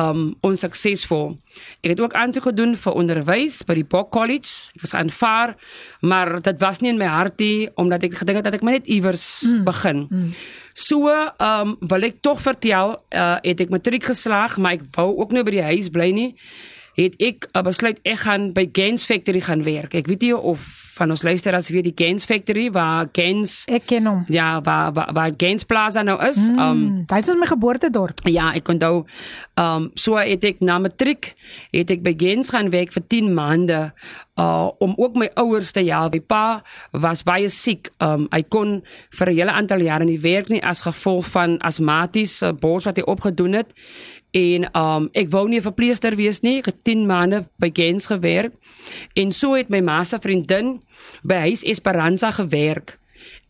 um 0.00 0.32
onsuksesvol. 0.40 1.36
Ek 1.84 1.92
het 1.92 2.00
ook 2.00 2.14
aansoek 2.16 2.48
gedoen 2.48 2.74
vir 2.80 2.96
onderwys 2.96 3.60
by 3.68 3.76
die 3.76 3.84
Bok 3.84 4.10
College. 4.14 4.72
Ek 4.76 4.84
was 4.86 4.94
aanvaar, 4.96 5.54
maar 6.00 6.40
dit 6.42 6.60
was 6.60 6.80
nie 6.80 6.92
in 6.94 7.00
my 7.00 7.10
hart 7.10 7.38
nie 7.42 7.68
omdat 7.80 8.06
ek 8.08 8.18
gedink 8.22 8.40
het 8.40 8.48
dat 8.48 8.58
ek 8.58 8.64
maar 8.64 8.78
net 8.80 8.90
iewers 8.90 9.42
mm. 9.44 9.64
begin. 9.68 10.06
Mm. 10.10 10.34
So, 10.72 11.12
um, 11.36 11.76
wil 11.80 12.08
ek 12.08 12.22
tog 12.24 12.40
vertel, 12.40 12.96
uh, 13.12 13.36
het 13.44 13.60
ek 13.60 13.72
matriek 13.72 14.06
geslaag, 14.08 14.56
maar 14.56 14.78
ek 14.78 14.86
wou 14.96 15.10
ook 15.20 15.34
nie 15.36 15.44
by 15.44 15.56
die 15.58 15.66
huis 15.74 15.90
bly 15.92 16.08
nie. 16.16 16.30
Het 16.96 17.16
ek 17.20 17.50
uh, 17.52 17.64
besluit 17.64 18.00
ek 18.08 18.24
gaan 18.24 18.52
by 18.56 18.64
Gens 18.72 19.04
Factory 19.08 19.44
gaan 19.44 19.64
werk. 19.68 19.96
Ek 19.96 20.08
weet 20.08 20.24
nie 20.24 20.32
of 20.36 20.64
van 21.02 21.10
ons 21.10 21.24
luisteraars 21.26 21.70
weet 21.74 21.88
die 21.90 21.96
Gens 21.98 22.24
Factory 22.30 22.68
waar 22.74 23.08
Gens 23.16 23.62
Ek 23.66 23.88
ken 23.90 24.06
hom. 24.06 24.22
Ja, 24.30 24.60
waar 24.62 24.92
waar, 24.94 25.10
waar 25.16 25.32
Gens 25.36 25.66
Plaza 25.66 26.02
nou 26.06 26.18
is. 26.28 26.38
Mm, 26.50 26.58
Um 26.62 26.82
Dit 27.10 27.28
is 27.28 27.38
my 27.38 27.48
geboortedorp. 27.50 28.22
ja, 28.30 28.52
ek 28.54 28.68
onthou 28.68 29.04
ehm 29.58 29.82
um, 29.82 29.90
so 29.94 30.16
het 30.16 30.44
ek 30.44 30.60
na 30.60 30.78
matriek 30.78 31.32
het 31.72 31.90
ek 31.90 32.04
by 32.06 32.14
Gens 32.16 32.52
gaan 32.54 32.70
werk 32.70 32.92
vir 32.94 33.02
10 33.08 33.32
maande 33.34 33.80
uh 34.38 34.70
om 34.78 34.94
ook 34.96 35.18
my 35.18 35.28
ouers 35.34 35.72
te 35.72 35.82
help. 35.84 36.14
My 36.14 36.20
pa 36.20 36.62
was 36.92 37.22
baie 37.26 37.50
siek. 37.50 37.90
Um 38.00 38.28
hy 38.30 38.42
kon 38.48 38.82
vir 39.18 39.28
'n 39.30 39.36
hele 39.36 39.52
aantal 39.52 39.80
jare 39.80 40.04
nie 40.04 40.20
werk 40.20 40.48
nie 40.48 40.62
as 40.62 40.82
gevolg 40.86 41.26
van 41.26 41.58
asmaties 41.60 42.42
uh, 42.42 42.52
bors 42.52 42.84
wat 42.84 42.96
hy 42.96 43.02
opgedoen 43.02 43.52
het. 43.52 43.72
En 44.32 44.64
um 44.76 45.08
ek 45.12 45.30
wou 45.30 45.48
nie 45.48 45.58
'n 45.58 45.68
verpleegster 45.68 46.16
wees 46.16 46.40
nie. 46.40 46.58
Ek 46.58 46.66
het 46.66 46.84
10 46.84 47.06
maande 47.06 47.48
by 47.58 47.70
Gens 47.72 48.06
gewerk. 48.06 48.52
En 49.14 49.32
so 49.32 49.54
het 49.54 49.68
my 49.68 49.80
ma 49.80 50.04
se 50.04 50.18
vriendin 50.18 50.82
by 51.22 51.34
Huis 51.34 51.62
Esperanza 51.62 52.30
gewerk. 52.30 52.98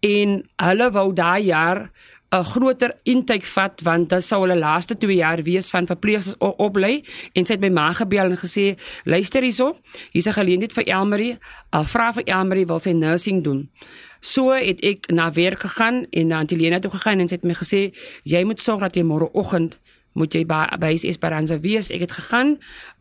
En 0.01 0.43
hulle 0.57 0.91
wou 0.91 1.13
daai 1.13 1.45
jaar 1.45 1.91
'n 2.33 2.45
groter 2.45 2.95
intake 3.03 3.47
vat 3.47 3.81
want 3.85 4.09
dit 4.09 4.25
sou 4.25 4.41
hulle 4.41 4.57
laaste 4.57 4.97
2 4.97 5.17
jaar 5.17 5.43
wees 5.45 5.69
van 5.71 5.87
verpleegsters 5.87 6.39
oplei 6.39 7.05
en 7.37 7.45
sy 7.45 7.53
het 7.53 7.61
my 7.61 7.69
ma 7.69 7.91
gebel 7.93 8.33
en 8.33 8.41
gesê 8.41 8.73
luister 9.05 9.45
hierso 9.45 9.77
hier's 10.13 10.27
'n 10.27 10.39
geleentheid 10.41 10.73
vir 10.73 10.87
Elmarie 10.87 11.37
uh, 11.75 11.85
vra 11.85 12.13
vir 12.13 12.25
Elmarie 12.25 12.67
wil 12.67 12.81
sy 12.81 12.93
nursing 12.93 13.45
doen 13.45 13.69
so 14.21 14.51
het 14.53 14.81
ek 14.81 15.13
na 15.13 15.33
werk 15.33 15.61
gegaan 15.61 16.07
en 16.11 16.27
na 16.27 16.39
Antilena 16.39 16.79
toe 16.81 16.91
gegaan 16.91 17.21
en 17.21 17.29
sy 17.29 17.35
het 17.35 17.45
my 17.45 17.55
gesê 17.55 17.93
jy 18.25 18.45
moet 18.45 18.61
sorg 18.61 18.81
dat 18.81 18.97
jy 18.97 19.05
môreoggend 19.05 19.77
moet 20.19 20.35
jy 20.35 20.45
by 20.49 20.65
by 20.81 20.95
Esperanza 21.09 21.59
wees. 21.61 21.91
Ek 21.91 22.07
het 22.07 22.13
gegaan 22.13 22.57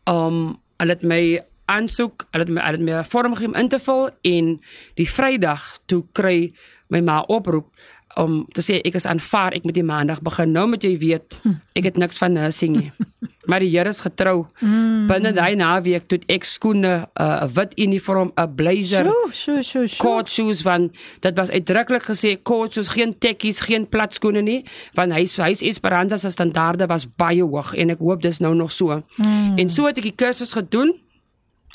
um 0.09 0.59
hulle 0.81 0.97
het 0.97 1.03
my 1.05 1.23
aansoek 1.71 2.27
hulle 2.31 2.45
het 2.47 2.53
my 2.53 2.61
hulle 2.65 2.79
het 2.79 2.85
my 2.87 3.03
vorm 3.07 3.35
gegee 3.35 3.51
om 3.51 3.57
in 3.59 3.69
te 3.71 3.79
vul 3.79 4.09
en 4.27 4.53
die 4.99 5.07
Vrydag 5.09 5.67
toe 5.85 6.03
kry 6.17 6.51
my 6.91 7.01
ma 7.05 7.21
oproep 7.31 7.69
om 8.15 8.45
te 8.53 8.63
sê 8.65 8.79
ek 8.85 8.97
is 8.99 9.07
aanvaar 9.09 9.55
ek 9.57 9.63
moet 9.67 9.77
die 9.77 9.87
maandag 9.87 10.21
begin 10.25 10.51
nou 10.55 10.67
moet 10.73 10.83
jy 10.83 10.97
weet 11.01 11.39
ek 11.77 11.91
het 11.91 11.97
niks 11.97 12.19
van 12.21 12.33
nursing 12.37 12.77
nie 12.77 12.91
maar 13.49 13.59
die 13.63 13.69
Here 13.71 13.89
is 13.89 14.01
getrou 14.03 14.45
mm. 14.59 15.07
binne 15.09 15.31
daai 15.35 15.55
naweek 15.59 16.07
toe 16.09 16.19
ek 16.29 16.45
skoene 16.45 16.93
'n 17.01 17.05
uh, 17.23 17.47
wit 17.55 17.73
uniform 17.77 18.31
'n 18.37 18.55
blazer 18.55 19.05
Sjoe, 19.05 19.31
sjoe, 19.31 19.63
sjoe, 19.63 19.87
sjoe. 19.87 20.01
court 20.01 20.29
shoes 20.29 20.61
van 20.61 20.91
dit 21.19 21.35
was 21.37 21.49
uitdruklik 21.49 22.03
gesê 22.03 22.37
court 22.41 22.73
shoes 22.73 22.87
geen 22.87 23.17
tekkies 23.17 23.59
geen 23.59 23.87
plat 23.89 24.13
skoene 24.13 24.41
nie 24.41 24.65
want 24.93 25.13
hy 25.13 25.25
hy 25.25 25.53
Esperanza 25.71 26.17
se 26.17 26.31
standaarde 26.31 26.87
was 26.87 27.07
baie 27.15 27.43
hoog 27.43 27.73
en 27.73 27.89
ek 27.89 27.99
hoop 27.99 28.21
dis 28.21 28.39
nou 28.39 28.53
nog 28.55 28.71
so 28.71 29.03
mm. 29.17 29.57
en 29.57 29.69
so 29.69 29.85
het 29.85 29.97
ek 29.97 30.03
die 30.03 30.19
kursus 30.25 30.53
gedoen 30.53 30.93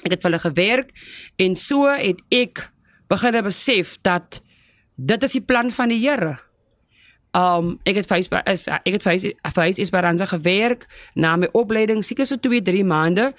ek 0.05 0.11
het 0.11 0.23
vir 0.23 0.31
hulle 0.31 0.45
gewerk 0.45 0.91
en 1.37 1.57
so 1.57 1.89
het 1.89 2.21
ek 2.31 2.71
begin 3.09 3.43
besef 3.43 3.99
dat 4.03 4.41
dit 4.97 5.23
is 5.23 5.33
die 5.33 5.45
plan 5.45 5.71
van 5.73 5.93
die 5.93 6.01
Here. 6.01 6.37
Um 7.37 7.77
ek 7.85 8.01
het 8.01 8.09
vir 8.09 8.43
is 8.49 8.67
ek 8.69 8.93
het 8.97 9.03
vir 9.05 9.13
huis- 9.13 9.33
vir 9.55 9.63
huis 9.69 9.79
Esperanza 9.79 10.25
gewerk 10.25 10.87
na 11.15 11.37
my 11.37 11.49
opleiding 11.53 12.03
seker 12.05 12.27
so 12.27 12.37
2 12.37 12.63
3 12.63 12.85
maande. 12.85 13.35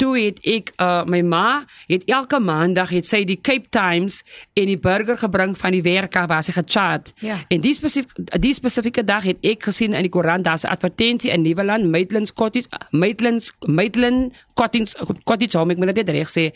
Toe 0.00 0.14
het 0.16 0.38
ek 0.48 0.72
uh 0.80 1.02
my 1.04 1.20
ma 1.26 1.64
het 1.90 2.06
elke 2.08 2.38
maandag 2.40 2.92
het 2.94 3.08
sy 3.08 3.20
die 3.28 3.36
Cape 3.36 3.68
Times 3.68 4.22
en 4.56 4.70
die 4.70 4.78
burger 4.80 5.18
gebring 5.20 5.52
van 5.58 5.76
die 5.76 5.82
werk 5.84 6.16
af 6.16 6.30
waar 6.30 6.44
sy 6.46 6.54
gechat. 6.56 7.12
Ja. 7.20 7.36
En 7.52 7.60
die 7.60 7.74
spesifiek 7.76 8.32
die 8.40 8.54
spesifieke 8.56 9.04
dag 9.04 9.28
het 9.28 9.44
ek 9.44 9.68
gesien 9.68 9.92
in 9.92 10.08
die 10.08 10.12
koerant 10.12 10.44
daar's 10.48 10.64
'n 10.64 10.72
advertensie 10.72 11.30
in 11.30 11.42
Nieuweland 11.42 11.90
Maitlands 11.90 12.32
Cottage 12.32 12.68
Maitlands 12.90 13.52
Maitland 13.66 14.32
Cottage 14.54 14.96
Cottage 15.24 15.58
home 15.58 15.72
ek 15.72 15.78
moet 15.78 15.94
dit 15.94 16.08
reg 16.08 16.28
sê. 16.28 16.50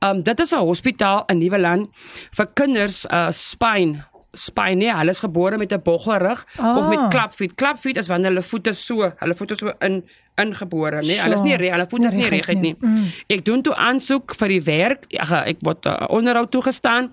Um 0.00 0.22
dit 0.22 0.40
is 0.40 0.52
'n 0.52 0.64
hospitaal 0.64 1.24
in 1.26 1.38
Nieuweland 1.38 1.88
vir 2.32 2.46
kinders 2.54 3.04
uh 3.10 3.30
spyn 3.30 4.04
spyn 4.36 4.78
nee, 4.78 4.92
hulle 4.92 5.10
is 5.10 5.20
gebore 5.24 5.58
met 5.58 5.72
'n 5.72 5.82
boggelrug 5.82 6.44
oh. 6.58 6.76
of 6.76 6.88
met 6.88 6.98
Ah. 6.98 7.08
klapvoet. 7.08 7.54
Klapvoet 7.54 7.96
is 7.96 8.06
wanneer 8.06 8.30
hulle 8.30 8.42
voete 8.42 8.72
so, 8.72 9.12
hulle 9.16 9.34
voete 9.34 9.54
so 9.54 9.72
in 9.78 10.04
ingebore, 10.36 11.00
nee. 11.02 11.18
Hulle 11.20 11.34
is 11.34 11.44
nie 11.44 11.56
reg, 11.56 11.72
hulle 11.72 11.86
voete 11.88 12.10
is 12.10 12.16
nie 12.16 12.28
reguit 12.28 12.60
nie. 12.60 12.74
nie. 12.80 12.90
Mm. 12.90 13.10
Ek 13.36 13.44
doen 13.44 13.62
toe 13.64 13.74
aansoek 13.74 14.34
vir 14.40 14.52
die 14.52 14.62
werk. 14.66 15.06
Ja, 15.14 15.42
ek 15.48 15.62
word 15.64 15.88
uh, 15.88 15.96
onderhoud 16.12 16.50
toegestaan 16.52 17.10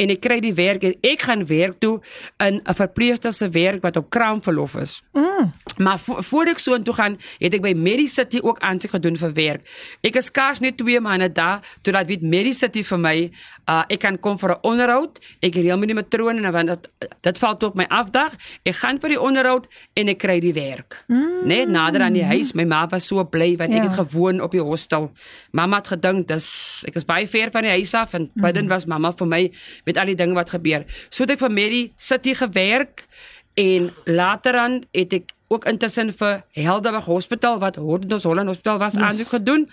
en 0.00 0.14
ek 0.14 0.22
kry 0.24 0.38
die 0.44 0.54
werk 0.54 0.86
en 0.86 0.94
ek 1.06 1.26
gaan 1.28 1.46
werk 1.50 1.80
toe 1.82 1.98
in 2.38 2.60
'n 2.60 2.74
verpleegster 2.74 3.32
se 3.32 3.48
werk 3.50 3.82
wat 3.82 3.96
op 3.96 4.10
kraamverlof 4.10 4.76
is. 4.76 5.02
Mm. 5.12 5.52
Maar 5.78 5.98
vo 5.98 6.22
voor 6.22 6.46
ek 6.52 6.58
so 6.58 6.74
intoe 6.74 6.94
gaan, 6.94 7.18
het 7.38 7.54
ek 7.54 7.62
by 7.62 7.72
Medicity 7.76 8.40
ook 8.42 8.58
aansoek 8.60 8.90
gedoen 8.90 9.16
vir 9.16 9.32
werk. 9.32 9.62
Ek 10.02 10.16
is 10.16 10.30
skaars 10.30 10.60
net 10.60 10.76
2 10.76 11.00
maande 11.00 11.32
daar 11.32 11.60
toe 11.82 11.92
dat 11.92 12.06
weet 12.06 12.22
Medicity 12.22 12.84
vir 12.84 12.98
my, 12.98 13.30
uh 13.66 13.82
ek 13.88 14.00
kan 14.00 14.18
kom 14.18 14.38
vir 14.38 14.50
'n 14.50 14.58
onderhoud. 14.62 15.18
Ek 15.40 15.54
reël 15.54 15.78
met 15.78 15.88
die 15.88 15.94
matrone 15.94 16.42
en 16.42 16.52
want 16.52 16.68
dit 16.68 16.88
dit 17.20 17.38
val 17.38 17.56
toe 17.56 17.68
op 17.68 17.74
my 17.74 17.86
afdag. 17.88 18.32
Ek 18.62 18.74
gaan 18.74 19.00
vir 19.00 19.08
die 19.08 19.20
onderhoud 19.20 19.66
en 19.94 20.08
ek 20.08 20.18
kry 20.18 20.40
die 20.40 20.52
werk. 20.52 21.04
Mm. 21.08 21.46
Net 21.46 21.68
nader 21.68 22.02
aan 22.02 22.12
die 22.12 22.24
huis. 22.24 22.52
My 22.60 22.66
ma 22.68 22.86
was 22.90 23.08
so 23.08 23.24
bly 23.24 23.56
want 23.56 23.72
ja. 23.72 23.80
ek 23.80 23.82
Ja. 23.82 23.88
het 23.88 24.10
gewoon 24.10 24.40
op 24.40 24.50
die 24.50 24.60
hostel. 24.60 25.10
Mamma 25.50 25.76
het 25.80 25.88
gedink 25.88 26.28
dis 26.28 26.82
ek 26.86 26.94
is 26.94 27.04
baie 27.04 27.28
ver 27.28 27.50
van 27.50 27.62
die 27.62 27.70
huis 27.70 27.94
af 27.94 28.14
en 28.14 28.30
mm. 28.32 28.42
bidden 28.42 28.68
was 28.68 28.86
mamma 28.86 29.12
vir 29.12 29.26
my 29.26 29.42
met 29.84 29.96
al 29.96 30.06
die 30.06 30.14
dinge 30.14 30.34
wat 30.34 30.50
gebeur. 30.50 30.84
So 31.08 31.24
het 31.24 31.30
ek 31.30 31.38
vir 31.38 31.52
Medicity 31.52 32.34
gewerk 32.34 33.06
en 33.54 33.90
later 34.04 34.56
aan 34.56 34.80
het 34.92 35.12
ek 35.12 35.32
ook 35.50 35.64
intussen 35.66 36.12
vir 36.14 36.44
Helderberg 36.54 37.04
Hospitaal 37.04 37.58
wat 37.58 37.76
Hordendos 37.76 38.24
Holland 38.24 38.46
Hospitaal 38.46 38.78
was 38.78 38.94
yes. 38.94 39.02
aansoek 39.02 39.28
gedoen. 39.28 39.70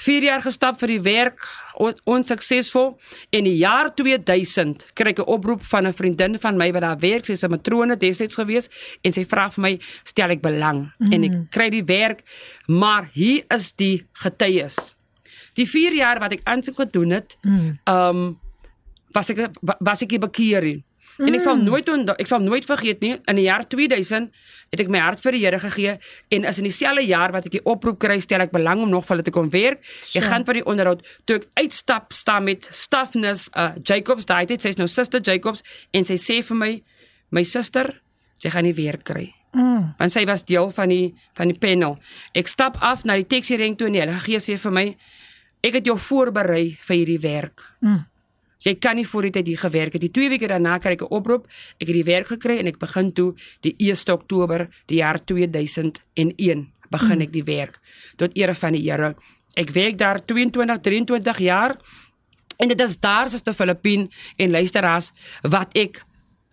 4 0.00 0.24
jaar 0.24 0.40
gestap 0.40 0.78
vir 0.80 0.94
die 0.94 1.00
werk, 1.04 1.44
on, 1.80 1.96
onsuksesvol. 2.08 2.94
En 3.36 3.44
die 3.44 3.56
jaar 3.60 3.90
2000 3.94 4.86
kry 4.96 5.12
ek 5.12 5.20
'n 5.20 5.28
oproep 5.28 5.62
van 5.64 5.86
'n 5.86 5.92
vriendin 5.92 6.38
van 6.38 6.56
my 6.56 6.72
wat 6.72 6.82
daar 6.82 6.98
werk, 6.98 7.24
sy's 7.26 7.44
'n 7.44 7.50
matrone 7.50 7.96
destyds 7.96 8.34
gewees 8.34 8.68
en 9.04 9.12
sy 9.12 9.24
vra 9.24 9.50
vir 9.50 9.62
my, 9.62 9.80
"Stel 10.04 10.30
ek 10.30 10.40
belang?" 10.42 10.92
Mm. 10.98 11.12
En 11.12 11.24
ek 11.24 11.50
kry 11.50 11.70
die 11.70 11.84
werk, 11.84 12.22
maar 12.66 13.10
hier 13.12 13.44
is 13.48 13.72
die 13.72 14.06
getuies. 14.12 14.96
Die 15.54 15.66
4 15.66 15.94
jaar 15.94 16.18
wat 16.18 16.32
ek 16.32 16.40
aansoek 16.44 16.76
gedoen 16.76 17.10
het, 17.10 17.36
Mm. 17.42 17.78
um 17.86 18.38
was 19.12 19.30
ek 19.30 19.50
was 19.80 20.02
ek 20.02 20.20
bekeer 20.20 20.82
nie. 21.20 21.28
En 21.28 21.34
ek 21.38 21.42
sal 21.44 21.56
nooit 21.56 21.88
onthou- 21.88 22.16
ek 22.18 22.26
sal 22.26 22.40
nooit 22.40 22.64
vergeet 22.64 23.00
nie 23.04 23.12
in 23.28 23.36
die 23.36 23.44
jaar 23.46 23.64
2000 23.68 24.30
het 24.72 24.80
ek 24.80 24.88
my 24.90 24.98
hart 24.98 25.20
vir 25.20 25.32
die 25.32 25.40
Here 25.44 25.58
gegee 25.58 25.98
en 26.30 26.44
is 26.44 26.58
in 26.58 26.64
dieselfde 26.64 27.04
jaar 27.06 27.32
wat 27.32 27.46
ek 27.46 27.52
die 27.52 27.62
oproep 27.64 27.98
kry 27.98 28.18
stel 28.20 28.40
ek 28.40 28.52
belang 28.52 28.82
om 28.82 28.90
nog 28.90 29.04
vir 29.06 29.16
hulle 29.16 29.24
te 29.26 29.30
kom 29.34 29.50
werk. 29.50 29.80
Ek 30.14 30.22
gaan 30.22 30.44
vir 30.44 30.54
die 30.60 30.64
onderhoud 30.64 31.02
toe 31.26 31.36
ek 31.36 31.46
uitstap 31.56 32.12
staan 32.12 32.44
met 32.44 32.68
Staffness 32.70 33.48
uh 33.56 33.72
Jacobs 33.84 34.26
daai 34.26 34.46
tyd 34.46 34.60
sy's 34.62 34.76
nou 34.78 34.86
suster 34.88 35.20
Jacobs 35.20 35.62
en 35.92 36.04
sy 36.04 36.14
sê 36.14 36.42
vir 36.42 36.56
my 36.56 36.82
my 37.30 37.42
suster 37.44 38.00
sy 38.42 38.48
gaan 38.50 38.64
nie 38.64 38.74
werk 38.74 39.04
kry 39.04 39.34
Mm. 39.52 39.94
want 39.98 40.12
sy 40.12 40.24
was 40.26 40.44
deel 40.44 40.70
van 40.70 40.88
die 40.88 41.12
van 41.34 41.48
die 41.48 41.58
panel. 41.58 41.98
Ek 42.34 42.46
stap 42.46 42.76
af 42.80 43.04
na 43.04 43.16
die 43.16 43.24
taxi 43.26 43.56
rank 43.58 43.78
toe 43.78 43.88
en 43.88 43.92
die 43.94 44.00
Heilige 44.00 44.20
Gees 44.30 44.46
sê 44.48 44.56
vir 44.56 44.70
my 44.70 44.96
ek 45.64 45.72
het 45.74 45.84
jou 45.86 45.96
voorberei 45.98 46.78
vir 46.86 46.96
hierdie 46.96 47.18
werk. 47.20 47.60
Mm. 47.82 48.04
Jy 48.60 48.74
kan 48.78 48.96
nie 48.96 49.06
voor 49.08 49.28
die 49.28 49.30
tyd 49.30 49.46
hier 49.46 49.58
gewerk 49.58 49.92
het. 49.96 50.02
Die 50.04 50.12
2 50.12 50.28
weke 50.28 50.48
daarna 50.48 50.78
kry 50.78 50.92
ek 50.92 51.02
'n 51.02 51.14
oproep. 51.14 51.46
Ek 51.80 51.86
het 51.88 51.96
die 51.96 52.04
werk 52.04 52.26
gekry 52.26 52.58
en 52.58 52.66
ek 52.66 52.78
begin 52.78 53.12
toe 53.12 53.34
die 53.60 53.74
1 53.78 54.12
Oktober 54.12 54.68
die 54.86 54.98
jaar 54.98 55.24
2001 55.24 56.68
begin 56.90 57.20
ek 57.20 57.32
die 57.32 57.44
werk 57.44 57.80
tot 58.16 58.30
ere 58.34 58.54
van 58.54 58.72
die 58.72 58.82
Here. 58.82 59.14
Ek 59.54 59.70
werk 59.70 59.98
daar 59.98 60.20
22 60.24 60.80
23 60.80 61.38
jaar 61.38 61.76
en 62.58 62.68
dit 62.68 62.80
is 62.80 62.98
daar 63.00 63.30
soos 63.30 63.42
te 63.42 63.54
Filippien 63.54 64.10
en 64.36 64.50
luisteraars 64.50 65.12
wat 65.42 65.74
ek 65.74 66.04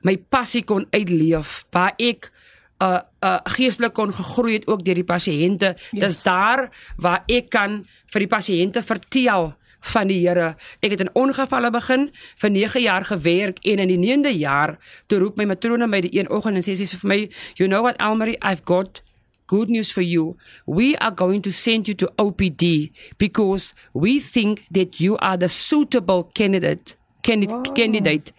my 0.01 0.18
passie 0.18 0.64
kon 0.64 0.86
uitleef, 0.93 1.66
waar 1.72 1.93
ek 1.97 2.32
uh 2.80 3.01
uh 3.26 3.39
geestelik 3.58 3.95
kon 3.97 4.14
gegroei 4.14 4.53
het 4.53 4.68
ook 4.68 4.84
deur 4.86 4.95
die 4.95 5.08
pasiënte. 5.08 5.74
Yes. 5.91 6.01
Dis 6.01 6.24
daar 6.24 6.70
waar 6.97 7.24
ek 7.28 7.49
kan 7.49 7.82
vir 8.14 8.20
die 8.20 8.32
pasiënte 8.32 8.84
vertel 8.86 9.55
van 9.80 10.08
die 10.08 10.20
Here. 10.28 10.56
Ek 10.82 10.92
het 10.92 11.02
in 11.02 11.14
ongevalle 11.14 11.72
begin 11.72 12.12
vir 12.42 12.52
9 12.52 12.82
jaar 12.82 13.06
gewerk 13.06 13.60
en 13.64 13.80
in 13.80 13.88
die 13.88 14.00
9de 14.00 14.38
jaar 14.38 14.78
toe 15.08 15.20
roep 15.20 15.38
my 15.38 15.46
matrone 15.46 15.88
my 15.88 16.02
die 16.02 16.20
een 16.20 16.30
oggend 16.30 16.56
en 16.56 16.64
sê 16.64 16.76
sy 16.76 16.86
vir 16.98 17.08
my, 17.08 17.30
"You 17.56 17.68
know 17.68 17.82
what 17.82 17.98
Elmarie, 18.00 18.38
I've 18.42 18.66
got 18.66 19.02
good 19.48 19.70
news 19.70 19.92
for 19.92 20.02
you. 20.02 20.38
We 20.66 20.96
are 20.98 21.12
going 21.12 21.42
to 21.44 21.52
send 21.52 21.88
you 21.88 21.96
to 21.96 22.12
OPD 22.20 22.92
because 23.18 23.74
we 23.94 24.20
think 24.20 24.68
that 24.72 25.00
you 25.00 25.18
are 25.18 25.38
the 25.38 25.50
suitable 25.50 26.24
candidate. 26.36 26.96
Candidate, 27.24 27.76
candidate. 27.76 28.32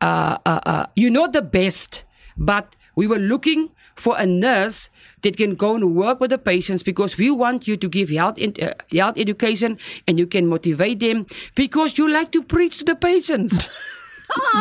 Uh, 0.00 0.38
uh, 0.46 0.60
uh, 0.64 0.86
you're 0.96 1.10
not 1.10 1.32
the 1.32 1.42
best, 1.42 2.04
but 2.36 2.74
we 2.96 3.06
were 3.06 3.18
looking 3.18 3.70
for 3.96 4.16
a 4.18 4.26
nurse 4.26 4.88
that 5.22 5.36
can 5.36 5.54
go 5.54 5.74
and 5.74 5.94
work 5.94 6.20
with 6.20 6.30
the 6.30 6.38
patients 6.38 6.82
because 6.82 7.16
we 7.16 7.30
want 7.30 7.68
you 7.68 7.76
to 7.76 7.88
give 7.88 8.08
health 8.08 8.38
in, 8.38 8.54
uh, 8.60 8.74
health 8.90 9.16
education 9.16 9.78
and 10.06 10.18
you 10.18 10.26
can 10.26 10.46
motivate 10.46 11.00
them 11.00 11.26
because 11.54 11.98
you 11.98 12.10
like 12.10 12.32
to 12.32 12.42
preach 12.42 12.78
to 12.78 12.84
the 12.84 12.96
patients. 12.96 13.68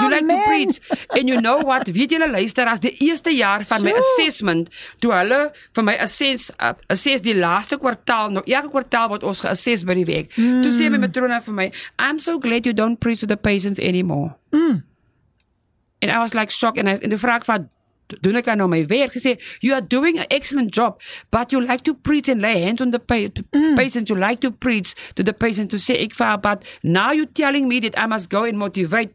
You 0.01 0.09
like 0.11 0.27
to 0.27 0.33
Amen. 0.33 0.47
preach. 0.47 0.81
And 1.15 1.29
you 1.29 1.39
know 1.39 1.59
what? 1.59 1.87
Weet 1.87 2.11
julle 2.11 2.27
luister 2.27 2.67
as 2.67 2.81
die 2.83 2.91
eerste 3.07 3.31
jaar 3.31 3.63
van 3.65 3.83
my 3.83 3.93
Sjoe. 3.93 4.01
assessment 4.01 4.69
toe 4.99 5.13
hulle 5.15 5.39
vir 5.75 5.85
my 5.87 5.95
assess 6.03 6.49
uh, 6.59 6.73
assess 6.91 7.23
die 7.23 7.35
laaste 7.37 7.77
kwartaal 7.79 8.33
nou 8.35 8.43
elke 8.43 8.71
kwartaal 8.73 9.09
word 9.13 9.23
ons 9.23 9.43
geassess 9.45 9.85
by 9.87 9.95
die 10.01 10.07
week. 10.09 10.33
Mm. 10.35 10.61
Toe 10.65 10.73
sê 10.75 10.89
my 10.91 10.99
matrone 10.99 11.39
vir 11.45 11.55
my, 11.55 11.71
"I'm 11.99 12.19
so 12.19 12.37
glad 12.39 12.65
you 12.67 12.73
don't 12.73 12.99
preach 12.99 13.21
to 13.23 13.29
the 13.31 13.37
patients 13.37 13.79
anymore." 13.79 14.35
Mm. 14.51 14.83
And 16.01 16.11
I 16.11 16.19
was 16.19 16.33
like 16.33 16.51
shocked 16.51 16.77
and 16.79 16.89
I 16.89 16.97
en 16.99 17.09
toe 17.09 17.21
vra 17.21 17.39
ek 17.39 17.47
van 17.47 17.69
doen 18.21 18.35
ek 18.35 18.51
nou 18.55 18.67
my 18.67 18.85
werk. 18.85 19.13
Sy 19.13 19.19
sê, 19.19 19.33
"You 19.61 19.73
are 19.73 19.81
doing 19.81 20.19
an 20.19 20.25
excellent 20.29 20.71
job, 20.71 20.99
but 21.31 21.51
you 21.51 21.61
like 21.61 21.83
to 21.83 21.93
preach 21.93 22.29
and 22.29 22.41
lay 22.41 22.61
hands 22.61 22.81
on 22.81 22.91
the 22.91 22.99
pa 22.99 23.15
mm. 23.15 23.75
patients. 23.75 24.09
You 24.09 24.17
like 24.17 24.41
to 24.41 24.51
preach 24.51 24.95
to 25.15 25.23
the 25.23 25.33
patient 25.33 25.71
to 25.71 25.79
say 25.79 25.95
ek 25.95 26.13
vir 26.13 26.37
but 26.37 26.63
now 26.83 27.11
you're 27.11 27.33
telling 27.33 27.67
me 27.67 27.79
that 27.79 27.97
I 27.97 28.07
must 28.07 28.29
go 28.29 28.43
and 28.43 28.57
motivate 28.57 29.11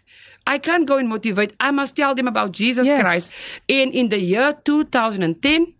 I 0.47 0.59
can't 0.59 0.87
go 0.87 0.97
and 0.97 1.09
motivate. 1.09 1.55
I 1.59 1.73
must 1.73 1.97
tell 1.97 2.15
them 2.15 2.29
about 2.29 2.53
Jesus 2.53 2.87
Yes. 2.87 3.03
Christ. 3.03 3.33
En 3.67 3.93
in 3.93 4.09
the 4.09 4.21
year 4.21 4.55
2010 4.63 5.75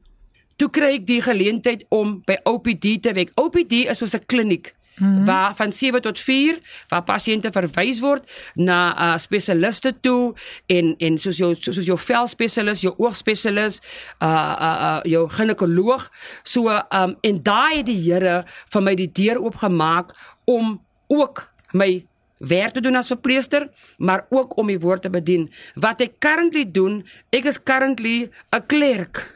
toe 0.57 0.69
kry 0.73 0.97
ek 0.97 1.07
die 1.07 1.21
geleentheid 1.23 1.85
om 1.95 2.23
by 2.27 2.41
OPD 2.49 2.97
te 3.03 3.13
werk. 3.15 3.31
OPD 3.39 3.87
is 3.87 4.01
soos 4.01 4.17
'n 4.17 4.25
kliniek 4.27 4.75
mm 4.97 5.17
-hmm. 5.17 5.25
waar 5.25 5.55
van 5.57 5.73
7 5.73 6.01
tot 6.01 6.21
4 6.21 6.59
waar 6.89 7.03
pasiënte 7.03 7.53
verwys 7.53 8.01
word 8.01 8.31
na 8.55 8.79
uh, 8.95 9.19
spesialiste 9.19 9.95
toe 10.01 10.35
en 10.67 10.95
en 10.97 11.19
soos 11.19 11.37
jou 11.37 11.55
soos 11.55 11.87
jou 11.87 11.99
velspesialis, 11.99 12.81
jou 12.81 12.95
oogspesialis, 12.97 13.81
uh 14.23 14.29
uh, 14.29 14.77
uh 14.89 15.01
jou 15.03 15.31
ginekoloog. 15.31 16.11
So 16.43 16.69
um 16.89 17.17
en 17.21 17.43
daai 17.43 17.77
het 17.77 17.87
die 17.87 18.01
Here 18.07 18.45
vir 18.73 18.83
my 18.83 18.95
die 18.95 19.11
deur 19.13 19.41
oopgemaak 19.43 20.15
om 20.45 20.81
ook 21.07 21.49
my 21.73 22.07
werk 22.39 22.73
te 22.73 22.81
doen 22.81 22.97
as 22.97 23.07
verpleester, 23.07 23.69
maar 23.97 24.27
ook 24.31 24.57
om 24.57 24.67
die 24.67 24.81
woord 24.81 25.03
te 25.03 25.11
bedien. 25.11 25.49
Wat 25.75 26.01
ek 26.01 26.19
currently 26.19 26.67
doen, 26.71 27.01
ek 27.31 27.45
is 27.45 27.63
currently 27.63 28.31
'n 28.53 28.67
klerk 28.67 29.36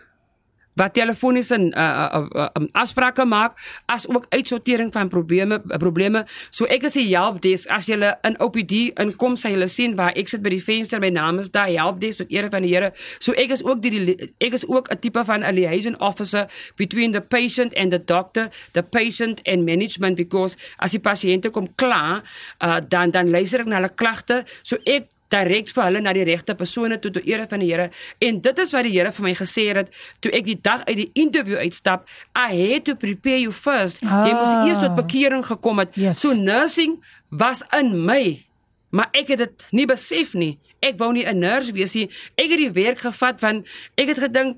wat 0.81 0.95
telefoniese 0.97 1.59
uh, 1.61 1.85
uh, 1.85 2.27
uh, 2.33 2.49
um, 2.57 2.69
afsprake 2.73 3.25
maak 3.29 3.59
as 3.93 4.07
ook 4.09 4.27
uitsortering 4.33 4.93
van 4.93 5.09
probleme 5.13 5.61
probleme. 5.79 6.25
So 6.51 6.65
ek 6.73 6.87
is 6.89 6.97
die 6.97 7.09
helpdesk 7.13 7.69
as 7.73 7.89
jy 7.91 7.99
in 8.27 8.39
OPD 8.41 8.77
inkom, 9.03 9.37
sal 9.37 9.59
jy 9.59 9.69
sien 9.69 9.97
waar 9.99 10.17
ek 10.17 10.33
sit 10.33 10.45
by 10.45 10.55
die 10.55 10.63
venster, 10.65 11.03
my 11.03 11.13
naam 11.13 11.43
is 11.43 11.53
daar 11.53 11.69
helpdesk 11.69 12.25
tot 12.25 12.33
ere 12.33 12.51
van 12.53 12.65
die 12.65 12.71
Here. 12.71 12.93
So 13.19 13.35
ek 13.35 13.51
is 13.57 13.65
ook 13.67 13.83
die 13.83 13.91
die- 13.91 14.31
ek 14.41 14.55
is 14.55 14.65
ook 14.69 14.89
'n 14.91 14.99
tipe 15.01 15.25
van 15.25 15.45
'n 15.45 15.55
liaison 15.55 15.99
officer 16.01 16.47
between 16.77 17.13
the 17.13 17.21
patient 17.21 17.75
and 17.75 17.91
the 17.93 17.99
doctor, 17.99 18.49
the 18.73 18.83
patient 18.83 19.43
and 19.45 19.65
management 19.65 20.17
because 20.17 20.57
as 20.79 20.93
die 20.93 21.01
pasiënte 21.01 21.51
kom 21.51 21.69
kla, 21.75 22.23
uh, 22.63 22.81
dan 22.89 23.11
dan 23.11 23.31
luister 23.31 23.61
ek 23.61 23.67
na 23.67 23.77
hulle 23.77 23.95
klagte. 23.95 24.45
So 24.63 24.77
ek 24.85 25.09
direk 25.31 25.69
vir 25.75 25.85
hulle 25.85 26.01
na 26.03 26.13
die 26.17 26.25
regte 26.27 26.55
persone 26.59 26.99
toe 26.99 27.11
tot 27.15 27.27
ere 27.27 27.47
van 27.51 27.61
die 27.63 27.71
Here 27.71 27.91
en 28.21 28.41
dit 28.41 28.59
is 28.59 28.73
wat 28.75 28.85
die 28.85 28.93
Here 28.99 29.13
vir 29.13 29.25
my 29.29 29.35
gesê 29.39 29.67
het 29.77 29.91
toe 30.21 30.33
ek 30.35 30.45
die 30.45 30.59
dag 30.61 30.85
uit 30.89 30.97
die 30.97 31.11
interview 31.15 31.57
uitstap 31.63 32.07
I 32.37 32.49
had 32.73 32.85
to 32.85 32.95
prepare 32.95 33.39
you 33.41 33.53
first 33.53 34.03
ah. 34.05 34.25
jy 34.27 34.35
moes 34.35 34.55
Ah. 34.55 34.67
eers 34.67 34.79
tot 34.83 34.95
bekering 34.99 35.45
gekom 35.47 35.79
het 35.79 35.95
Yes. 35.97 36.21
so 36.21 36.33
nursing 36.35 36.99
was 37.31 37.63
in 37.79 38.05
my 38.07 38.45
maar 38.91 39.09
ek 39.15 39.29
het 39.29 39.39
dit 39.39 39.67
nie 39.73 39.87
besef 39.87 40.35
nie 40.35 40.59
ek 40.83 40.99
wou 40.99 41.13
nie 41.13 41.25
'n 41.27 41.39
nurse 41.39 41.73
wees 41.73 41.95
nie 41.95 42.09
ek 42.37 42.51
het 42.51 42.59
die 42.59 42.73
werk 42.73 42.99
gevat 42.99 43.39
van 43.41 43.65
ek 43.97 44.09
het 44.09 44.19
gedink 44.19 44.57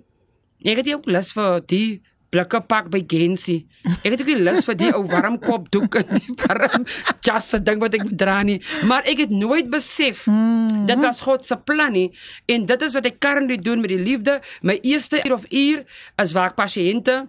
ek 0.65 0.77
het 0.77 0.87
nie 0.87 0.95
ook 0.95 1.07
lus 1.07 1.33
vir 1.33 1.61
die 1.67 2.01
blikke 2.33 2.63
pak 2.65 2.89
by 2.93 3.03
Gensie. 3.09 3.67
Ek 4.01 4.15
het 4.15 4.23
ook 4.23 4.31
nie 4.31 4.39
lus 4.41 4.65
vir 4.65 4.79
die 4.81 4.91
ou 4.97 5.03
warm 5.11 5.37
kop 5.43 5.69
doek 5.75 5.99
en 6.01 6.15
die 6.17 6.37
warm 6.41 6.87
jas 7.27 7.51
se 7.53 7.61
ding 7.61 7.83
wat 7.83 7.99
ek 7.99 8.07
moet 8.09 8.19
dra 8.19 8.39
nie, 8.47 8.59
maar 8.89 9.05
ek 9.09 9.27
het 9.27 9.35
nooit 9.35 9.69
besef 9.73 10.25
mm. 10.31 10.87
dit 10.89 11.05
was 11.05 11.21
God 11.27 11.45
se 11.47 11.59
plan 11.69 11.93
nie 11.93 12.09
en 12.53 12.65
dit 12.71 12.87
is 12.89 12.97
wat 12.97 13.09
ek 13.11 13.21
currently 13.23 13.61
doen 13.61 13.85
met 13.85 13.93
die 13.93 14.01
liefde. 14.01 14.41
My 14.65 14.79
eerste 14.81 15.21
uur 15.27 15.37
of 15.37 15.47
uur 15.51 15.85
is 16.23 16.35
waar 16.37 16.53
ek 16.55 16.61
pasiënte 16.63 17.23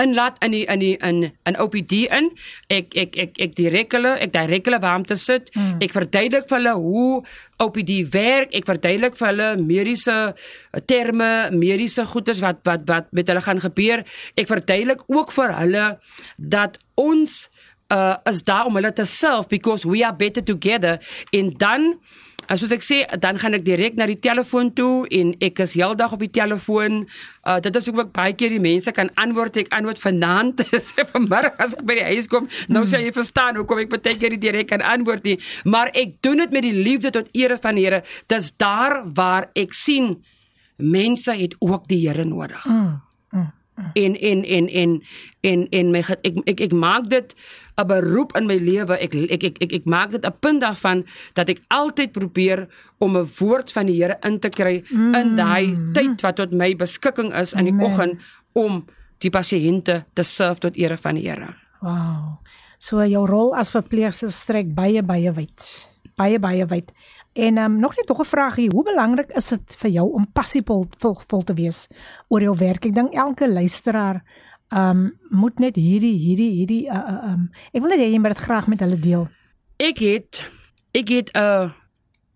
inlaat 0.00 0.38
in 0.44 0.54
die 0.54 0.64
in 0.64 0.80
die 0.82 0.96
in 0.96 1.20
in 1.48 1.58
OPD 1.60 1.92
in. 2.08 2.30
Ek 2.72 2.94
ek 2.98 3.16
ek 3.24 3.38
ek 3.46 3.54
direk 3.58 3.92
hulle, 3.96 4.14
ek 4.20 4.32
direk 4.34 4.68
hulle 4.68 4.80
waar 4.82 4.98
om 5.00 5.06
te 5.06 5.16
sit. 5.20 5.50
Mm. 5.54 5.78
Ek 5.84 5.94
verduidelik 5.94 6.48
vir 6.48 6.58
hulle 6.58 6.74
hoe 6.78 7.22
OPD 7.60 7.92
werk. 8.14 8.54
Ek 8.56 8.68
verduidelik 8.68 9.18
vir 9.20 9.30
hulle 9.30 9.48
mediese 9.60 10.18
terme, 10.90 11.50
mediese 11.52 12.06
goeders 12.08 12.42
wat 12.44 12.62
wat 12.68 12.86
wat 12.90 13.12
met 13.16 13.28
hulle 13.28 13.44
gaan 13.44 13.62
gebeur. 13.62 14.04
Ek 14.36 14.50
verduidelik 14.50 15.04
ook 15.08 15.34
vir 15.36 15.56
hulle 15.60 15.86
dat 16.36 16.80
ons 17.00 17.42
uh 17.90 18.16
is 18.30 18.44
daar 18.46 18.68
om 18.70 18.76
hulle 18.78 18.92
te 18.92 19.04
serve 19.04 19.48
because 19.50 19.88
we 19.88 20.04
are 20.06 20.16
better 20.16 20.44
together 20.44 21.00
en 21.34 21.50
dan 21.58 21.98
En 22.50 22.58
soos 22.58 22.72
ek 22.74 22.82
sê, 22.82 22.96
dan 23.22 23.38
gaan 23.38 23.54
ek 23.54 23.62
direk 23.66 23.98
na 23.98 24.08
die 24.10 24.18
telefoon 24.18 24.72
toe 24.74 25.06
en 25.14 25.32
ek 25.38 25.62
is 25.62 25.76
heeldag 25.78 26.16
op 26.16 26.24
die 26.24 26.32
telefoon. 26.34 27.04
Uh 27.46 27.58
dit 27.62 27.76
is 27.78 27.86
ook 27.90 28.10
baie 28.16 28.34
keer 28.34 28.50
die 28.56 28.62
mense 28.62 28.90
kan 28.96 29.12
antwoord. 29.22 29.60
Ek 29.62 29.70
antwoord 29.76 30.02
vanaand, 30.02 30.64
sê 30.88 31.06
vanmiddag 31.12 31.60
as 31.62 31.76
ek 31.78 31.84
by 31.86 32.00
die 32.00 32.08
huis 32.08 32.30
kom. 32.32 32.48
Nou 32.72 32.82
sê 32.90 33.02
jy 33.04 33.12
verstaan 33.14 33.60
hoekom 33.60 33.84
ek 33.84 33.92
baie 33.94 34.16
keer 34.18 34.34
nie 34.34 34.42
direk 34.42 34.72
kan 34.72 34.82
antwoord 34.82 35.28
nie, 35.28 35.36
maar 35.64 35.92
ek 35.94 36.18
doen 36.26 36.42
dit 36.42 36.56
met 36.58 36.66
die 36.66 36.74
liefde 36.74 37.14
tot 37.14 37.30
ere 37.38 37.60
van 37.60 37.78
die 37.78 37.86
Here. 37.86 38.02
Dis 38.28 38.50
daar 38.60 39.00
waar 39.16 39.48
ek 39.58 39.72
sien 39.74 40.18
mense 40.76 41.32
het 41.32 41.54
ook 41.62 41.86
die 41.88 42.02
Here 42.08 42.26
nodig. 42.26 42.66
Mm. 42.66 42.98
En 43.94 44.16
en 44.20 44.44
en 44.44 44.68
en 44.68 45.02
en 45.40 45.66
en 45.70 45.90
my 45.90 46.02
ek 46.22 46.36
ek 46.44 46.60
ek 46.60 46.72
maak 46.72 47.08
dit 47.08 47.34
'n 47.76 47.86
beroep 47.86 48.36
in 48.36 48.46
my 48.46 48.56
lewe. 48.56 48.98
Ek 48.98 49.14
ek 49.14 49.42
ek 49.42 49.56
ek, 49.60 49.72
ek 49.72 49.84
maak 49.84 50.10
dit 50.10 50.24
'n 50.24 50.36
punt 50.40 50.60
daarvan 50.60 51.04
dat 51.34 51.48
ek 51.48 51.60
altyd 51.68 52.12
probeer 52.12 52.68
om 52.98 53.16
'n 53.16 53.28
woord 53.38 53.72
van 53.72 53.86
die 53.86 53.96
Here 54.00 54.16
in 54.22 54.38
te 54.38 54.48
kry 54.48 54.84
mm. 54.90 55.14
in 55.14 55.36
daai 55.36 55.76
tyd 55.92 56.20
wat 56.20 56.36
tot 56.36 56.52
my 56.52 56.76
beskikking 56.76 57.32
is 57.34 57.52
in 57.52 57.64
die 57.64 57.84
oggend 57.84 58.20
om 58.52 58.84
die 59.18 59.30
pasiënte 59.30 60.04
te 60.14 60.22
serve 60.22 60.60
tot 60.60 60.76
ere 60.76 60.96
van 60.96 61.14
die 61.14 61.28
Here. 61.28 61.54
Wow. 61.80 62.40
So 62.78 63.04
jou 63.04 63.26
rol 63.28 63.54
as 63.54 63.70
verpleegster 63.70 64.32
strek 64.32 64.74
baie 64.74 65.02
baie 65.02 65.32
wyd. 65.32 65.88
Baie 66.16 66.38
baie 66.38 66.66
wyd. 66.66 66.92
En 67.32 67.56
ehm 67.56 67.72
um, 67.72 67.78
nog 67.78 67.96
net 67.96 68.08
nog 68.08 68.20
'n 68.20 68.24
vraagie, 68.24 68.70
hoe 68.70 68.82
belangrik 68.82 69.30
is 69.30 69.48
dit 69.48 69.76
vir 69.78 69.90
jou 69.90 70.12
om 70.12 70.32
passievol 70.32 70.86
vol, 70.98 71.16
vol 71.26 71.42
te 71.42 71.54
wees 71.54 71.86
oor 72.28 72.40
jou 72.40 72.56
werk? 72.56 72.84
Ek 72.84 72.94
dink 72.94 73.14
elke 73.14 73.52
luisteraar 73.52 74.22
ehm 74.68 74.98
um, 74.98 75.18
moet 75.28 75.58
net 75.58 75.76
hierdie 75.76 76.18
hierdie 76.18 76.50
hierdie 76.50 76.86
uh, 76.86 76.96
uh, 76.96 77.32
um, 77.32 77.50
ek 77.72 77.82
wil 77.82 77.90
net 77.90 77.98
hê 77.98 78.10
jy 78.10 78.18
moet 78.18 78.34
dit 78.34 78.44
graag 78.46 78.66
met 78.66 78.80
hulle 78.80 78.98
deel. 78.98 79.28
Ek 79.76 79.98
het 79.98 80.50
ek 80.94 81.08
het 81.08 81.30
'n 81.34 81.72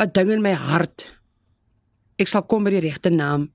'n 0.03 0.11
ding 0.12 0.30
in 0.30 0.42
my 0.42 0.53
hart. 0.53 1.18
Ek 2.16 2.28
sal 2.28 2.42
kom 2.42 2.64
by 2.64 2.70
die 2.70 2.80
regte 2.80 3.11
naam. 3.11 3.51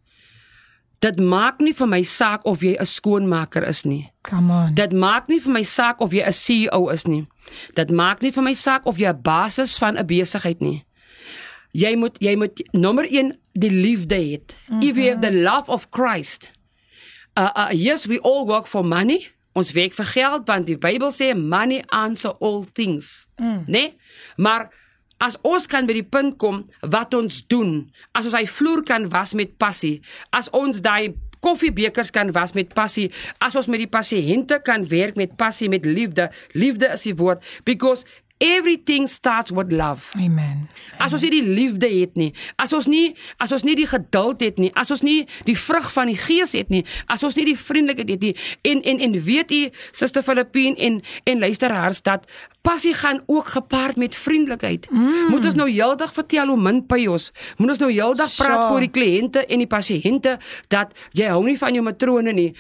Dit 1.00 1.20
maak 1.20 1.60
nie 1.60 1.74
vir 1.74 1.88
my 1.88 2.04
saak 2.04 2.46
of 2.46 2.62
jy 2.62 2.76
'n 2.76 2.86
skoonmaker 2.86 3.68
is 3.68 3.86
nie. 3.86 4.12
Come 4.22 4.54
on. 4.54 4.74
Dit 4.74 4.92
maak 4.92 5.28
nie 5.28 5.40
vir 5.40 5.54
my 5.54 5.64
saak 5.64 6.02
of 6.02 6.12
jy 6.12 6.24
'n 6.24 6.34
CEO 6.34 6.90
is 6.90 7.08
nie. 7.08 7.28
Dit 7.74 7.92
maak 7.92 8.22
nie 8.22 8.32
vir 8.32 8.44
my 8.44 8.54
saak 8.54 8.86
of 8.86 8.98
jy 8.98 9.08
'n 9.08 9.22
basis 9.22 9.78
van 9.78 9.98
'n 9.98 10.06
besigheid 10.06 10.60
nie. 10.60 10.84
Jy 11.72 11.96
moet 11.96 12.16
jy 12.24 12.36
moet 12.36 12.64
nommer 12.72 13.06
1 13.06 13.34
die 13.54 13.72
liefde 13.72 14.16
hê. 14.16 14.40
Mm 14.40 14.46
-hmm. 14.68 14.82
If 14.90 14.98
you 14.98 15.10
have 15.10 15.22
the 15.22 15.34
love 15.34 15.70
of 15.70 15.90
Christ. 15.90 16.50
Uh, 17.38 17.50
uh 17.56 17.72
yes, 17.72 18.06
we 18.06 18.20
all 18.20 18.46
work 18.46 18.68
for 18.68 18.86
money. 18.86 19.32
Ons 19.54 19.72
werk 19.72 19.94
vir 19.94 20.06
geld 20.06 20.48
want 20.48 20.66
die 20.66 20.78
Bybel 20.78 21.12
sê 21.12 21.34
money 21.36 21.84
answer 21.88 22.36
all 22.40 22.66
things. 22.74 23.28
Mm. 23.36 23.64
Né? 23.68 23.94
Maar 24.36 24.70
as 25.18 25.38
ons 25.42 25.68
kan 25.68 25.86
by 25.86 25.94
die 25.94 26.08
punt 26.08 26.38
kom 26.38 26.64
wat 26.80 27.14
ons 27.14 27.42
doen, 27.52 27.92
as 28.16 28.30
ons 28.30 28.38
hy 28.38 28.46
vloer 28.48 28.84
kan 28.88 29.10
was 29.12 29.34
met 29.34 29.58
passie, 29.58 30.00
as 30.36 30.48
ons 30.56 30.80
daai 30.82 31.16
koffiebekers 31.44 32.12
kan 32.16 32.32
was 32.36 32.54
met 32.56 32.74
passie, 32.76 33.10
as 33.44 33.56
ons 33.60 33.68
met 33.72 33.82
die 33.84 33.92
pasiënte 33.92 34.62
kan 34.68 34.86
werk 34.92 35.20
met 35.20 35.36
passie, 35.40 35.70
met 35.72 35.88
liefde. 35.88 36.30
Liefde 36.56 36.92
is 36.96 37.06
die 37.08 37.16
woord 37.16 37.44
because 37.68 38.06
everything 38.40 39.08
starts 39.08 39.52
with 39.52 39.72
love. 39.72 40.10
Amen. 40.18 40.68
As 40.98 41.14
ons 41.14 41.22
nie 41.22 41.32
die 41.32 41.44
liefde 41.44 41.88
het 41.92 42.16
nie, 42.20 42.32
as 42.56 42.74
ons 42.76 42.88
nie 42.88 43.16
as 43.38 43.52
ons 43.56 43.64
nie 43.68 43.76
die 43.76 43.88
geduld 43.88 44.42
het 44.42 44.60
nie, 44.60 44.72
as 44.80 44.92
ons 44.92 45.04
nie 45.06 45.28
die 45.48 45.58
vrug 45.60 45.92
van 45.92 46.12
die 46.12 46.18
gees 46.20 46.56
het 46.58 46.72
nie, 46.74 46.86
as 47.08 47.24
ons 47.24 47.36
nie 47.36 47.46
die 47.52 47.58
vriendelikheid 47.60 48.10
het 48.16 48.24
nie 48.24 48.36
en 48.72 48.84
en 48.84 49.04
en 49.08 49.18
weet 49.24 49.52
u 49.52 49.62
Suster 49.92 50.24
Filippine 50.24 50.76
en 50.80 51.02
en 51.30 51.40
luisteraars 51.40 52.02
dat 52.02 52.26
passie 52.62 52.94
gaan 52.94 53.22
ook 53.26 53.48
gepaard 53.48 53.96
met 53.96 54.16
vriendelikheid. 54.16 54.90
Mm. 54.92 55.30
Moet 55.30 55.46
ons 55.46 55.54
nou 55.56 55.70
heeldag 55.70 56.14
vertel 56.14 56.48
hoe 56.48 56.60
min 56.60 56.82
by 56.88 57.06
ons. 57.08 57.32
Moet 57.58 57.70
ons 57.76 57.80
nou 57.80 57.92
heeldag 57.92 58.36
praat 58.36 58.60
Sure. 58.60 58.68
voor 58.68 58.80
die 58.80 58.92
kliënte 58.92 59.46
en 59.46 59.58
die 59.58 59.68
pasiënte 59.68 60.38
dat 60.68 60.92
jy 61.12 61.30
hou 61.32 61.44
nie 61.44 61.58
van 61.58 61.74
jou 61.74 61.84
matrone 61.84 62.34
nie. 62.34 62.56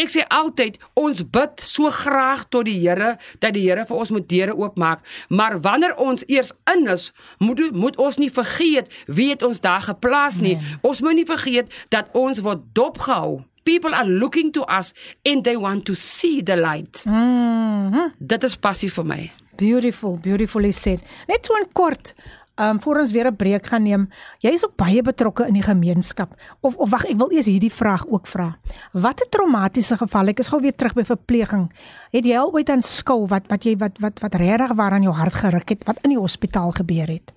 Ek 0.00 0.08
sê 0.08 0.24
altyd 0.32 0.78
ons 0.98 1.20
bid 1.34 1.60
so 1.64 1.90
graag 1.92 2.46
tot 2.48 2.64
die 2.68 2.78
Here 2.80 3.16
dat 3.42 3.52
die 3.56 3.66
Here 3.66 3.84
vir 3.88 4.00
ons 4.00 4.12
moet 4.14 4.28
deure 4.30 4.56
oopmaak, 4.56 5.04
maar 5.28 5.58
wanneer 5.60 5.96
ons 6.00 6.24
eers 6.28 6.54
in 6.72 6.88
is, 6.88 7.10
moet 7.38 7.60
moet 7.76 7.98
ons 8.00 8.16
nie 8.20 8.30
vergeet 8.32 8.88
wie 9.06 9.28
het 9.32 9.44
ons 9.44 9.60
daar 9.60 9.84
geplaas 9.84 10.40
nie. 10.40 10.56
Nee. 10.56 10.78
Ons 10.86 11.02
moet 11.04 11.20
nie 11.20 11.28
vergeet 11.28 11.68
dat 11.92 12.08
ons 12.16 12.40
word 12.44 12.64
dopgehou. 12.72 13.42
People 13.68 13.92
are 13.94 14.08
looking 14.08 14.52
to 14.56 14.64
us 14.64 14.94
and 15.22 15.44
they 15.44 15.56
want 15.56 15.84
to 15.84 15.94
see 15.94 16.42
the 16.42 16.56
light. 16.56 17.04
Mm 17.04 17.92
-hmm. 17.92 18.12
Dit 18.18 18.44
is 18.44 18.56
passie 18.56 18.92
vir 18.92 19.06
my. 19.06 19.32
Beautiful, 19.56 20.16
beautifully 20.16 20.72
said. 20.72 21.00
Net 21.26 21.44
so 21.44 21.52
'n 21.54 21.68
kort 21.72 22.14
Ehm 22.54 22.68
um, 22.68 22.80
voor 22.80 22.98
ons 22.98 23.12
weer 23.12 23.26
'n 23.26 23.36
breek 23.36 23.66
gaan 23.66 23.82
neem. 23.82 24.08
Jy 24.38 24.50
is 24.50 24.64
ook 24.64 24.76
baie 24.76 25.02
betrokke 25.02 25.46
in 25.46 25.52
die 25.52 25.62
gemeenskap. 25.62 26.34
Of 26.60 26.76
of 26.76 26.90
wag, 26.90 27.04
ek 27.04 27.16
wil 27.16 27.32
eers 27.32 27.46
hierdie 27.46 27.72
vraag 27.72 28.06
ook 28.06 28.26
vra. 28.26 28.58
Wat 28.92 29.20
'n 29.20 29.28
traumatiese 29.28 29.96
geval, 29.96 30.26
ek 30.28 30.38
is 30.38 30.48
gou 30.48 30.60
weer 30.60 30.74
terug 30.74 30.94
by 30.94 31.04
verpleging. 31.04 31.72
Het 32.10 32.24
jy 32.24 32.36
al 32.36 32.52
ooit 32.52 32.70
aanskou 32.70 33.26
wat 33.26 33.46
wat 33.48 33.64
jy 33.64 33.76
wat 33.76 33.98
wat 33.98 34.20
wat 34.20 34.34
regtig 34.34 34.72
waar 34.72 34.92
aan 34.92 35.02
jou 35.02 35.14
hart 35.14 35.34
geruk 35.34 35.68
het 35.68 35.84
wat 35.84 35.98
in 36.02 36.10
die 36.10 36.18
hospitaal 36.18 36.70
gebeur 36.70 37.06
het? 37.06 37.32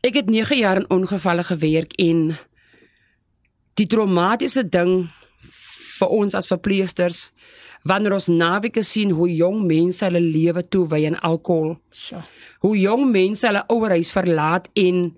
Ek 0.00 0.14
het 0.14 0.26
9 0.26 0.56
jaar 0.58 0.76
in 0.76 0.90
ongevalle 0.90 1.44
gewerk 1.44 1.92
en 1.92 2.38
die 3.74 3.86
traumatiese 3.86 4.68
ding 4.68 5.10
vir 5.98 6.08
ons 6.08 6.34
as 6.34 6.46
verpleegsters 6.50 7.32
wanneer 7.82 8.12
ons 8.12 8.28
naweke 8.28 8.82
sien 8.82 9.10
hoe 9.10 9.34
jong 9.34 9.64
mense 9.66 10.04
hulle 10.04 10.20
lewe 10.20 10.68
toewy 10.68 11.06
aan 11.06 11.20
alkohol. 11.20 11.76
Sjoe 11.90 12.22
hoe 12.62 12.78
jong 12.78 13.10
mense 13.10 13.46
hulle 13.46 13.64
ouerhuis 13.66 14.12
verlaat 14.14 14.68
en 14.78 15.16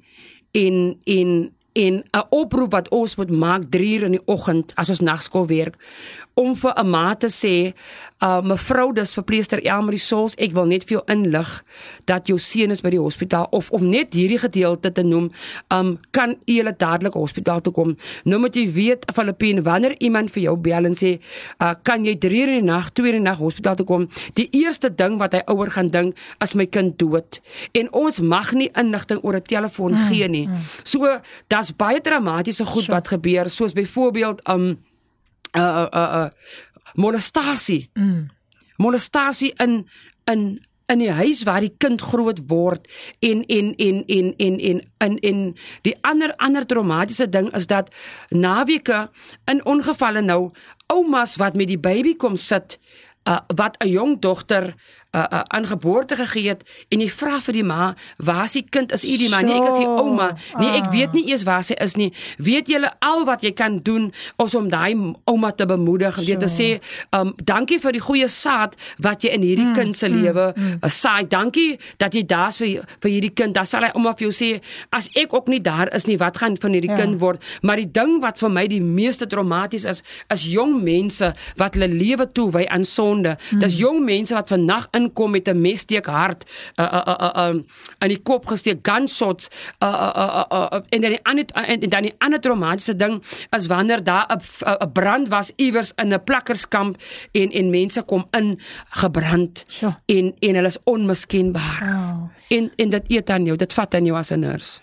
en 0.57 0.77
en 1.05 1.31
en 1.75 1.95
'n 2.11 2.27
oproep 2.31 2.71
wat 2.73 2.89
ons 2.89 3.17
moet 3.17 3.31
maak 3.31 3.63
3 3.71 3.95
uur 3.95 4.03
in 4.03 4.17
die 4.17 4.27
oggend 4.27 4.73
as 4.75 4.89
ons 4.89 5.01
nagskool 5.01 5.47
werk 5.47 5.77
om 6.35 6.57
vir 6.57 6.73
'n 6.77 6.91
ma 6.91 7.15
te 7.15 7.27
sê, 7.27 7.75
uh 8.21 8.41
mevrou, 8.43 8.93
dis 8.93 9.15
verpleester 9.15 9.63
Elmarie 9.63 9.99
Souls, 9.99 10.35
ek 10.37 10.53
wil 10.53 10.67
net 10.67 10.85
vir 10.85 10.99
jou 10.99 11.03
inlig 11.07 11.65
dat 12.05 12.27
jou 12.27 12.39
seun 12.39 12.71
is 12.71 12.81
by 12.81 12.91
die 12.91 13.01
hospitaal 13.01 13.47
of 13.51 13.71
of 13.71 13.81
net 13.81 14.15
hierdie 14.15 14.39
gedeelte 14.39 14.93
te 14.93 15.03
noem, 15.03 15.31
um 15.69 15.99
kan 16.11 16.31
u 16.47 16.53
hulle 16.57 16.75
dadelik 16.77 17.13
hospitaal 17.13 17.61
toe 17.61 17.73
kom. 17.73 17.97
Nou 18.25 18.41
moet 18.41 18.55
jy 18.55 18.73
weet, 18.73 19.05
Filippine, 19.15 19.63
wanneer 19.63 19.95
iemand 20.01 20.31
vir 20.31 20.43
jou 20.43 20.57
bel 20.57 20.85
en 20.85 20.95
sê, 20.95 21.21
uh 21.61 21.75
kan 21.83 22.05
jy 22.05 22.17
3 22.19 22.41
uur 22.41 22.49
in 22.49 22.65
die 22.65 22.73
nag, 22.73 22.93
2 22.93 23.07
uur 23.07 23.15
in 23.15 23.23
die 23.23 23.31
nag 23.31 23.39
hospitaal 23.39 23.77
toe 23.77 23.87
kom, 23.87 24.09
die 24.35 24.49
eerste 24.51 24.95
ding 24.95 25.19
wat 25.19 25.33
hy 25.33 25.43
ouer 25.47 25.71
gaan 25.71 25.91
dink, 25.91 26.17
as 26.41 26.55
my 26.55 26.67
kind 26.67 26.99
dood. 26.99 27.41
En 27.73 27.93
ons 27.93 28.21
mag 28.21 28.53
nie 28.53 28.71
inligting 28.75 29.21
oor 29.23 29.37
'n 29.37 29.43
telefoon 29.43 29.93
mm, 29.93 30.09
gee 30.09 30.29
nie. 30.29 30.47
Mm. 30.47 30.59
So 30.83 31.21
daar's 31.49 31.77
baie 31.77 32.01
dramatiese 32.01 32.65
goed 32.65 32.85
sure. 32.85 32.95
wat 32.95 33.09
gebeur, 33.09 33.51
soos 33.51 33.73
byvoorbeeld 33.73 34.49
um 34.49 34.79
uh 35.57 35.87
uh 35.93 36.11
uh 36.25 36.29
molestasie. 36.95 37.91
Mm. 37.95 38.27
Molestasie 38.77 39.53
in 39.57 39.89
in 40.25 40.65
in 40.87 41.01
die 41.01 41.13
huis 41.13 41.43
waar 41.49 41.65
die 41.65 41.73
kind 41.81 42.03
groot 42.03 42.43
word 42.51 42.89
en 43.25 43.45
en 43.47 43.73
en 43.77 44.03
en 44.07 44.35
en 44.37 44.61
en 44.67 44.81
in 44.99 45.19
en 45.23 45.41
die 45.87 45.95
ander 46.01 46.35
ander 46.37 46.67
traumatiese 46.67 47.29
ding 47.29 47.49
is 47.57 47.67
dat 47.67 47.89
naweke 48.29 49.09
in 49.51 49.65
ongevalle 49.65 50.21
nou 50.21 50.51
oumas 50.93 51.37
wat 51.41 51.57
met 51.57 51.69
die 51.73 51.81
baby 51.81 52.17
kom 52.17 52.37
sit 52.37 52.79
uh, 53.29 53.41
wat 53.57 53.77
'n 53.81 53.89
jong 53.89 54.21
dogter 54.21 54.75
uh, 55.15 55.25
uh, 55.31 55.41
aan 55.57 55.67
geboorte 55.67 56.17
gegee 56.17 56.49
het 56.49 56.63
en 56.89 57.03
jy 57.03 57.09
vra 57.13 57.39
vir 57.45 57.59
die 57.59 57.65
ma, 57.67 57.93
waar 58.19 58.45
is 58.49 58.57
die 58.59 58.65
kind? 58.69 58.93
Is 58.95 59.05
u 59.07 59.17
die 59.21 59.31
ma? 59.33 59.41
Nee, 59.45 59.61
ek 59.61 59.69
is 59.71 59.79
die 59.83 59.89
ouma. 59.89 60.33
Nee, 60.59 60.73
ek 60.81 60.91
weet 60.93 61.15
nie 61.17 61.25
eers 61.31 61.45
waar 61.47 61.65
sy 61.67 61.77
is 61.83 61.97
nie. 62.01 62.11
Weet 62.43 62.71
julle 62.73 62.91
al 63.05 63.25
wat 63.29 63.45
jy 63.47 63.55
kan 63.57 63.79
doen 63.87 64.11
om 64.37 64.69
daai 64.71 64.95
ouma 65.31 65.53
te 65.53 65.67
bemoedig 65.69 66.19
en 66.23 66.43
te 66.43 66.51
sê, 66.51 66.69
um 67.15 67.33
dankie 67.45 67.79
vir 67.83 67.97
die 67.97 68.03
goeie 68.03 68.29
saad 68.31 68.77
wat 69.03 69.25
jy 69.25 69.35
in 69.37 69.45
hierdie 69.47 69.69
mm, 69.69 69.77
kind 69.79 69.97
se 69.97 70.09
mm, 70.09 70.23
lewe 70.23 70.47
mm, 70.53 70.71
mm. 70.75 70.91
saai. 70.91 71.25
Dankie 71.31 71.79
dat 72.03 72.15
jy 72.15 72.25
daar's 72.29 72.59
vir 72.61 72.85
vir 73.05 73.11
hierdie 73.11 73.33
kind. 73.35 73.55
Dan 73.57 73.69
sal 73.69 73.87
hy 73.87 73.93
ouma 73.95 74.15
vir 74.19 74.29
jou 74.29 74.35
sê, 74.35 74.51
as 74.95 75.11
ek 75.19 75.35
ook 75.35 75.51
nie 75.53 75.61
daar 75.65 75.91
is 75.97 76.09
nie, 76.11 76.19
wat 76.21 76.39
gaan 76.43 76.59
van 76.61 76.77
hierdie 76.77 76.93
ja. 76.93 76.99
kind 77.01 77.21
word? 77.23 77.43
Maar 77.63 77.83
die 77.83 77.91
ding 77.91 78.19
wat 78.25 78.41
vir 78.43 78.53
my 78.53 78.67
die 78.71 78.83
meeste 78.83 79.29
traumaties 79.31 79.87
is, 79.91 80.03
is 80.33 80.47
jong 80.51 80.77
mense 80.85 81.33
wat 81.61 81.79
hulle 81.79 81.91
lewe 81.93 82.27
toewy 82.33 82.67
aan 82.73 82.87
sonde. 82.89 83.37
Mm. 83.51 83.65
Dis 83.65 83.79
jong 83.81 84.03
mense 84.07 84.35
wat 84.37 84.53
vannag 84.53 84.89
in 84.97 85.04
inkom 85.05 85.31
met 85.37 85.49
'n 85.49 85.61
messteek 85.61 86.07
hart 86.07 86.45
uh 86.81 86.85
uh 86.85 87.05
uh 87.13 87.19
uh 87.21 87.49
um, 87.49 87.65
in 88.01 88.09
die 88.09 88.23
kop 88.23 88.47
gesteek 88.47 88.81
gunshots 88.83 89.49
uh 89.83 89.89
uh 89.89 90.13
uh, 90.17 90.45
uh, 90.51 90.69
uh 90.73 90.81
en 90.91 91.01
dan 91.01 91.11
die 91.11 91.25
ander 91.25 91.45
en, 91.55 91.81
en 91.81 91.91
dan 91.91 92.03
die 92.03 92.15
ander 92.19 92.41
traumatiese 92.41 92.97
ding 92.97 93.23
is 93.57 93.67
wanneer 93.67 94.05
daar 94.05 94.27
'n 94.29 94.41
'n 94.85 94.93
brand 94.93 95.29
was 95.29 95.53
iewers 95.57 95.93
in 95.97 96.13
'n 96.13 96.25
plakkerskamp 96.25 96.97
en 97.33 97.51
en 97.51 97.71
mense 97.71 98.03
kom 98.03 98.27
in 98.31 98.61
gebrand 98.91 99.65
sure. 99.69 99.97
en 100.07 100.35
en 100.39 100.55
hulle 100.55 100.67
is 100.67 100.83
onmiskenbaar. 100.85 101.81
Oh. 101.83 102.31
En 102.49 102.73
en 102.77 102.91
dit 102.91 103.11
eet 103.11 103.31
aan 103.31 103.45
jou, 103.45 103.57
dit 103.57 103.73
vat 103.73 103.95
aan 103.95 104.05
jou 104.05 104.17
as 104.17 104.31
'n 104.31 104.41
nurse. 104.41 104.81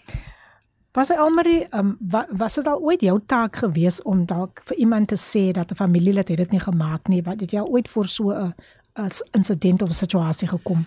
Was 0.91 1.07
hy 1.07 1.15
almarie 1.15 1.67
um, 1.71 1.93
wa, 2.11 2.25
was 2.35 2.57
dit 2.59 2.67
al 2.67 2.81
ooit 2.83 3.01
jou 3.01 3.15
taak 3.25 3.55
gewees 3.55 4.01
om 4.03 4.25
dalk 4.27 4.59
vir 4.67 4.77
iemand 4.83 5.07
te 5.07 5.15
sê 5.15 5.51
dat 5.55 5.71
'n 5.71 5.75
familielid 5.75 6.27
het 6.27 6.37
dit 6.37 6.51
nie 6.51 6.59
gemaak 6.59 7.07
nie, 7.07 7.21
wat 7.23 7.39
het 7.39 7.51
jy 7.51 7.59
al 7.59 7.71
ooit 7.71 7.89
voor 7.89 8.07
so 8.07 8.31
'n 8.31 8.53
as 8.93 9.21
insident 9.31 9.81
of 9.81 9.93
situasie 9.93 10.47
gekom? 10.47 10.85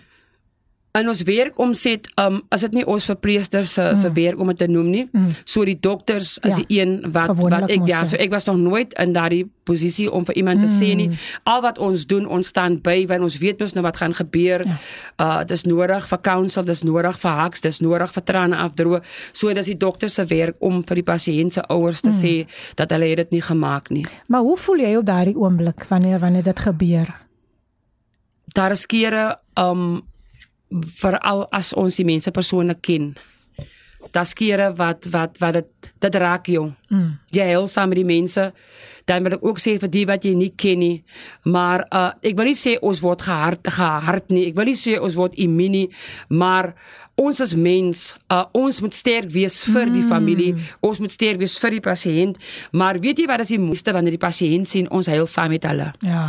En 0.95 1.09
ons 1.11 1.21
werk 1.27 1.57
omset, 1.59 2.07
um 2.21 2.37
as 2.53 2.63
dit 2.63 2.77
nie 2.77 2.85
ons 2.87 3.05
verpleegsters 3.09 3.73
se 3.75 3.83
mm. 3.83 3.99
se 3.99 4.11
werk 4.15 4.39
om 4.39 4.47
dit 4.53 4.61
te 4.63 4.67
noem 4.71 4.89
nie. 4.89 5.03
Mm. 5.11 5.33
So 5.43 5.65
die 5.67 5.75
dokters 5.79 6.37
is 6.37 6.53
ja, 6.53 6.59
die 6.61 6.79
een 6.79 6.93
wat 7.11 7.33
wat 7.35 7.67
ek 7.67 7.83
ja, 7.89 8.05
so 8.07 8.15
ek 8.15 8.31
was 8.31 8.47
nog 8.47 8.61
nooit 8.61 8.95
in 9.03 9.11
daardie 9.15 9.43
posisie 9.67 10.07
om 10.07 10.23
vir 10.29 10.37
iemand 10.39 10.61
mm. 10.61 10.67
te 10.67 10.71
sê 10.71 10.93
nie. 10.95 11.09
Mm. 11.11 11.25
Al 11.51 11.63
wat 11.65 11.81
ons 11.83 12.05
doen, 12.07 12.27
ons 12.37 12.47
staan 12.47 12.77
by 12.85 12.95
want 13.11 13.27
ons 13.27 13.35
weet 13.41 13.59
mos 13.59 13.75
nou 13.75 13.83
wat 13.83 13.99
gaan 13.99 14.15
gebeur. 14.15 14.63
Ja. 14.63 14.77
Uh 15.19 15.41
dis 15.49 15.65
nodig 15.67 16.07
vir 16.07 16.23
counsel, 16.29 16.63
dis 16.71 16.85
nodig 16.87 17.19
vir 17.25 17.37
haks, 17.41 17.65
dis 17.65 17.81
nodig 17.83 18.15
vir 18.15 18.27
trane 18.31 18.63
afdroog. 18.63 19.11
So 19.35 19.51
dis 19.53 19.73
die 19.73 19.77
dokter 19.83 20.09
se 20.09 20.23
werk 20.31 20.63
om 20.63 20.79
vir 20.87 21.01
die 21.01 21.07
pasiënt 21.11 21.59
se 21.59 21.67
ouers 21.75 22.05
te 22.05 22.13
mm. 22.13 22.21
sê 22.23 22.33
dat 22.79 22.95
hulle 22.95 23.11
dit 23.19 23.35
nie 23.35 23.43
gemaak 23.43 23.91
nie. 23.91 24.07
Maar 24.31 24.47
hoe 24.47 24.57
voel 24.57 24.87
jy 24.87 24.95
op 24.95 25.11
daardie 25.11 25.35
oomblik 25.35 25.89
wanneer 25.91 26.23
wanneer 26.23 26.47
dit 26.47 26.65
gebeur? 26.69 27.11
Daar 28.55 28.75
is 28.75 28.85
kere 28.89 29.35
um 29.59 30.01
veral 30.99 31.45
as 31.53 31.73
ons 31.77 31.99
die 31.99 32.07
mense 32.07 32.31
persoonlik 32.33 32.81
ken. 32.85 33.13
Daar's 34.13 34.33
kere 34.37 34.71
wat 34.77 35.07
wat 35.11 35.39
wat 35.41 35.59
dit 35.59 35.93
dit 36.05 36.17
raak 36.21 36.49
jou. 36.51 36.69
Mm. 36.89 37.15
Jy 37.35 37.47
help 37.51 37.71
saam 37.71 37.91
met 37.91 38.01
die 38.01 38.07
mense. 38.07 38.51
Dan 39.05 39.25
wil 39.25 39.37
ek 39.37 39.45
ook 39.45 39.59
sê 39.61 39.75
vir 39.81 39.91
die 39.93 40.05
wat 40.09 40.25
jy 40.25 40.33
nie 40.33 40.51
ken 40.57 40.79
nie, 40.81 41.03
maar 41.45 41.85
uh 41.93 42.11
ek 42.25 42.37
wil 42.37 42.49
nie 42.49 42.57
sê 42.57 42.77
ons 42.81 43.03
word 43.05 43.21
gehard 43.27 43.67
gehard 43.77 44.31
nie. 44.33 44.47
Ek 44.49 44.57
wil 44.57 44.71
nie 44.71 44.79
sê 44.79 44.97
ons 44.97 45.17
word 45.19 45.37
immuun, 45.37 45.91
maar 46.33 46.73
ons 47.15 47.39
as 47.39 47.53
mens, 47.55 48.09
uh, 48.27 48.43
ons 48.51 48.81
moet 48.83 48.95
sterk 48.95 49.29
wees 49.31 49.61
vir 49.63 49.91
die 49.93 50.03
familie, 50.03 50.51
mm. 50.55 50.79
ons 50.83 50.99
moet 50.99 51.13
sterk 51.13 51.39
wees 51.39 51.55
vir 51.61 51.77
die 51.77 51.83
pasiënt, 51.85 52.41
maar 52.75 52.99
weet 52.99 53.21
jy 53.21 53.27
wat 53.29 53.45
is 53.45 53.53
die 53.53 53.61
mooiste 53.61 53.93
wanneer 53.95 54.17
die 54.17 54.25
pasiënt 54.25 54.67
sien 54.67 54.89
ons 54.91 55.07
huil 55.07 55.29
saam 55.29 55.53
met 55.55 55.63
hulle? 55.69 55.93
Ja. 56.03 56.25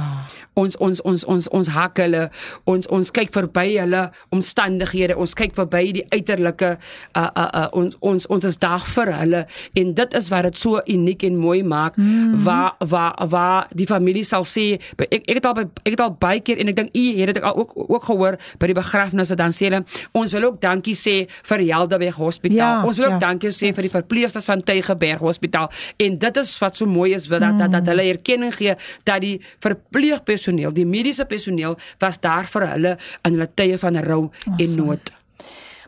Ons 0.56 0.76
ons 0.80 1.02
ons 1.04 1.24
ons 1.28 1.48
ons 1.58 1.68
hak 1.76 2.00
hulle, 2.00 2.22
ons 2.64 2.88
ons 2.96 3.10
kyk 3.18 3.32
verby 3.34 3.66
hulle 3.76 4.06
omstandighede, 4.32 5.16
ons 5.20 5.34
kyk 5.36 5.52
verby 5.58 5.82
die 5.98 6.04
uiterlike 6.14 6.76
uh 7.16 7.26
uh, 7.26 7.48
uh 7.60 7.66
ons 7.76 7.98
ons 8.00 8.28
ons 8.32 8.46
is 8.48 8.56
daar 8.62 8.80
vir 8.94 9.12
hulle 9.18 9.42
en 9.76 9.92
dit 9.98 10.16
is 10.20 10.30
wat 10.32 10.48
dit 10.48 10.56
so 10.56 10.80
uniek 10.86 11.26
en 11.28 11.36
mooi 11.36 11.60
maak 11.60 11.98
mm. 12.00 12.38
waar 12.46 12.72
waar 12.78 13.14
waar 13.28 13.68
die 13.76 13.88
familie 13.90 14.24
sal 14.24 14.46
sê 14.48 14.78
ek 14.96 15.26
ek 15.26 15.34
het 15.40 15.50
al 15.50 15.58
by, 15.60 15.66
ek 15.84 15.98
het 15.98 16.04
al 16.06 16.14
baie 16.24 16.40
keer 16.40 16.62
en 16.62 16.72
ek 16.72 16.80
dink 16.80 16.96
u 16.96 17.04
het 17.20 17.34
dit 17.34 17.42
ook 17.44 17.76
ook 17.76 18.08
gehoor 18.08 18.40
by 18.56 18.72
die 18.72 18.78
begrafnisse 18.80 19.36
dan 19.36 19.52
sê 19.52 19.68
hulle 19.68 19.84
ons 20.16 20.32
wil 20.32 20.50
ook 20.50 20.60
dan 20.62 20.76
dankie 20.76 20.96
sê 20.96 21.26
vir 21.48 21.64
Helderberg 21.64 22.16
Hospitaal. 22.20 22.58
Ja, 22.58 22.86
ons 22.86 23.00
wil 23.00 23.08
ook 23.08 23.16
ja, 23.16 23.22
dankie 23.24 23.52
sê 23.54 23.72
vir 23.74 23.88
die 23.88 23.92
verpleegsters 23.92 24.46
van 24.46 24.62
Tygerberg 24.66 25.22
Hospitaal. 25.24 25.70
En 26.02 26.18
dit 26.18 26.40
is 26.42 26.52
wat 26.62 26.76
so 26.76 26.86
mooi 26.86 27.14
is 27.16 27.26
dat, 27.28 27.40
mm. 27.42 27.58
dat 27.64 27.72
dat 27.78 27.86
hulle 27.92 28.06
erkenning 28.12 28.54
gee 28.54 28.76
dat 29.04 29.20
die 29.24 29.40
verpleegpersoneel, 29.64 30.45
die 30.54 30.86
mediese 30.86 31.24
personeel 31.24 31.78
was 31.98 32.20
daar 32.20 32.44
vir 32.44 32.68
hulle 32.68 32.98
in 33.22 33.32
hulle 33.32 33.48
tye 33.54 33.78
van 33.78 33.96
rou 33.96 34.30
awesome. 34.30 34.56
en 34.58 34.76
nood. 34.76 35.12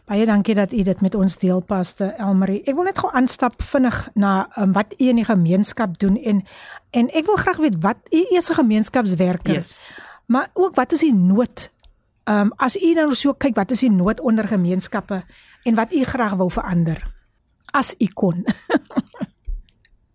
Baie 0.09 0.27
dankie 0.27 0.55
dat 0.55 0.73
u 0.73 0.83
dit 0.83 1.01
met 1.01 1.15
ons 1.15 1.37
deel 1.37 1.61
paste 1.61 2.15
Elmarie. 2.19 2.63
Ek 2.65 2.75
wil 2.75 2.85
net 2.85 2.99
gou 2.99 3.11
aanstap 3.13 3.63
vinnig 3.63 4.09
na 4.15 4.49
um, 4.57 4.73
wat 4.73 4.95
u 4.99 5.09
in 5.09 5.17
die 5.17 5.25
gemeenskap 5.25 5.99
doen 5.99 6.17
en 6.17 6.45
en 6.91 7.11
ek 7.13 7.27
wil 7.27 7.37
graag 7.37 7.57
weet 7.57 7.77
wat 7.81 7.99
u 8.11 8.25
is 8.37 8.51
'n 8.51 8.55
gemeenskapswerker. 8.55 9.55
Yes. 9.55 9.83
Maar 10.27 10.49
ook 10.55 10.75
wat 10.75 10.93
is 10.93 11.01
die 11.01 11.15
nood 11.15 11.71
Ehm 12.29 12.41
um, 12.41 12.53
as 12.57 12.77
u 12.77 12.93
nou 12.93 13.15
so 13.15 13.33
kyk 13.33 13.55
wat 13.57 13.71
is 13.71 13.81
die 13.81 13.91
nood 13.91 14.21
onder 14.21 14.49
gemeenskappe 14.49 15.23
en 15.65 15.75
wat 15.75 15.93
u 15.93 16.03
graag 16.05 16.35
wou 16.37 16.51
verander 16.51 17.01
as 17.73 17.95
u 17.99 18.07
kon. 18.13 18.45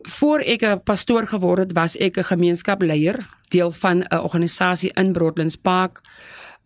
Voor 0.03 0.39
ek 0.39 0.61
'n 0.61 0.83
pastoor 0.83 1.27
geword 1.27 1.59
het, 1.59 1.73
was 1.73 1.97
ek 1.97 2.17
'n 2.17 2.23
gemeenskapleier, 2.23 3.17
deel 3.49 3.71
van 3.71 4.03
'n 4.03 4.17
organisasie 4.19 4.91
in 4.93 5.11
Broadlands 5.11 5.55
Park. 5.55 6.01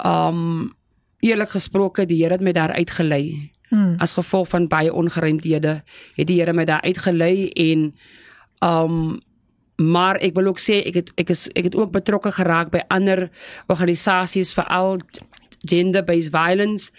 Um 0.06 0.74
eerlik 1.20 1.50
gesproke, 1.50 2.06
die 2.06 2.24
Here 2.24 2.34
het 2.34 2.42
my 2.42 2.52
daar 2.52 2.72
uitgelei. 2.72 3.52
Hmm. 3.70 3.96
As 3.98 4.14
gevolg 4.14 4.48
van 4.48 4.68
baie 4.68 4.94
ongeruimdhede, 4.94 5.84
het 6.16 6.28
die 6.28 6.40
Here 6.40 6.54
my 6.54 6.66
daar 6.66 6.82
uitgelei 6.82 7.50
en 7.50 7.96
um 8.60 9.20
maar 9.78 10.16
ek 10.16 10.34
wil 10.34 10.48
ook 10.50 10.60
sê 10.60 10.82
ek 10.90 10.94
het 10.94 11.12
ek 11.22 11.30
is 11.30 11.48
ek 11.54 11.70
het 11.70 11.76
ook 11.76 11.92
betrokke 11.92 12.32
geraak 12.32 12.72
by 12.74 12.82
ander 12.88 13.30
organisasies 13.68 14.54
veral 14.54 14.98
gender 15.70 16.04
based 16.04 16.34
violence 16.34 16.92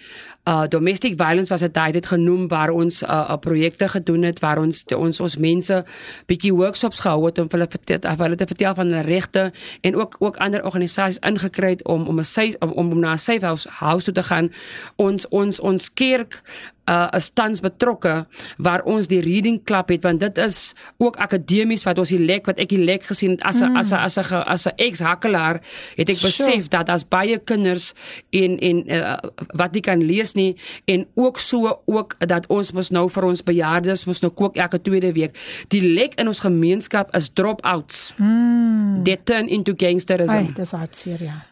uh 0.49 0.65
domestic 0.69 1.17
violence 1.17 1.51
was 1.53 1.61
dit 1.61 1.79
dit 1.93 2.07
genoem 2.07 2.49
waar 2.49 2.71
ons 2.71 3.03
uh, 3.03 3.09
uh 3.09 3.37
projekte 3.37 3.89
gedoen 3.89 4.23
het 4.23 4.39
waar 4.41 4.59
ons 4.59 4.85
ons 4.97 5.21
ons 5.21 5.37
mense 5.37 5.85
bietjie 6.27 6.55
workshops 6.55 7.01
gehou 7.01 7.27
het 7.27 7.39
om 7.39 7.49
hulle 7.51 7.67
vertel 7.69 8.17
hulle 8.17 8.37
te 8.37 8.47
vertel 8.47 8.75
van 8.75 8.87
hulle 8.87 9.03
regte 9.03 9.53
en 9.81 9.97
ook 9.97 10.17
ook 10.19 10.37
ander 10.37 10.65
organisasies 10.65 11.21
ingekry 11.21 11.71
het 11.77 11.85
om 11.85 12.07
om 12.07 12.19
'n 12.19 12.25
safe 12.25 12.57
om, 12.59 12.73
om 12.73 12.99
na 12.99 13.13
'n 13.13 13.19
safe 13.19 13.45
house 13.45 13.69
house 13.69 14.05
toe 14.05 14.15
te 14.15 14.23
gaan. 14.23 14.53
Ons 14.97 15.29
ons 15.29 15.61
ons 15.61 15.93
kerk 15.95 16.43
uh, 16.89 17.09
is 17.17 17.31
tans 17.37 17.61
betrokke 17.65 18.15
waar 18.57 18.83
ons 18.89 19.09
die 19.11 19.21
reading 19.25 19.61
club 19.65 19.93
het 19.93 20.07
want 20.07 20.21
dit 20.25 20.39
is 20.43 20.73
ook 20.97 21.19
akademies 21.21 21.85
wat 21.87 22.01
ons 22.01 22.13
die 22.15 22.21
lek 22.23 22.49
wat 22.49 22.61
ek 22.63 22.73
die 22.73 22.81
lek 22.81 23.05
gesien 23.09 23.37
het 23.37 23.45
as 23.47 23.61
'n 23.61 23.71
mm. 23.73 23.77
as 23.77 23.93
'n 23.93 24.01
as 24.01 24.17
'n 24.17 24.43
as 24.55 24.67
'n 24.67 24.77
ex-hakkelaar 24.77 25.61
het 25.97 26.09
ek 26.09 26.21
besef 26.21 26.65
sure. 26.65 26.69
dat 26.69 26.89
as 26.89 27.05
baie 27.09 27.39
kinders 27.39 27.93
en 28.31 28.59
en 28.59 28.77
uh, 28.91 29.17
wat 29.55 29.73
nie 29.73 29.85
kan 29.85 30.01
lees 30.03 30.35
nie 30.35 30.57
en 30.87 31.07
ook 31.15 31.39
so 31.39 31.83
ook 31.87 32.17
dat 32.19 32.47
ons 32.49 32.73
mos 32.73 32.91
nou 32.91 33.09
vir 33.11 33.25
ons 33.25 33.43
bejaardes 33.43 34.05
mos 34.05 34.21
nou 34.21 34.33
kook 34.33 34.57
elke 34.57 34.81
tweede 34.81 35.13
week 35.13 35.37
die 35.69 35.83
lek 35.83 36.15
in 36.15 36.29
ons 36.29 36.41
gemeenskap 36.41 37.15
is 37.15 37.29
drop-outs 37.29 38.15
mm. 38.17 39.05
they 39.05 39.17
turn 39.25 39.49
into 39.49 39.75
gangsterism 39.77 40.49
Ay, 40.49 40.53
dis 40.55 40.71
hartseer 40.71 41.23
ja 41.23 41.45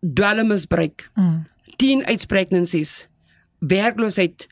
dwelmmisbruik 0.00 1.10
mm. 1.14 1.44
teen 1.76 2.04
pregnancies 2.26 3.08
werkloosheid 3.60 4.48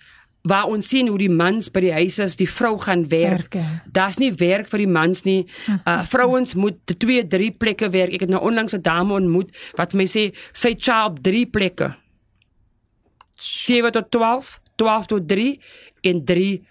waar 0.49 0.71
ons 0.73 0.89
sien 0.89 1.09
hoe 1.11 1.19
die 1.21 1.31
mans 1.33 1.69
by 1.73 1.83
die 1.85 1.93
huise 1.93 2.25
is, 2.25 2.37
die 2.41 2.49
vrou 2.49 2.77
gaan 2.81 3.07
werk. 3.13 3.57
Daar's 3.93 4.19
nie 4.21 4.33
werk 4.41 4.71
vir 4.73 4.85
die 4.85 4.91
mans 4.99 5.25
nie. 5.29 5.43
Uh 5.89 6.03
vrouens 6.09 6.55
moet 6.55 6.77
twee, 6.99 7.23
drie 7.27 7.51
plekke 7.53 7.89
werk. 7.93 8.15
Ek 8.17 8.25
het 8.27 8.31
nou 8.33 8.41
onlangs 8.45 8.75
'n 8.75 8.83
dame 8.83 9.15
ontmoet 9.15 9.51
wat 9.77 9.95
my 9.95 10.07
sê 10.07 10.33
sy 10.53 10.75
job 10.75 11.21
drie 11.23 11.47
plekke. 11.47 11.95
7 13.39 13.93
tot 13.93 14.11
12, 14.11 14.61
12 14.77 15.07
tot 15.07 15.29
3 15.29 15.61
en 16.01 16.25
3 16.25 16.63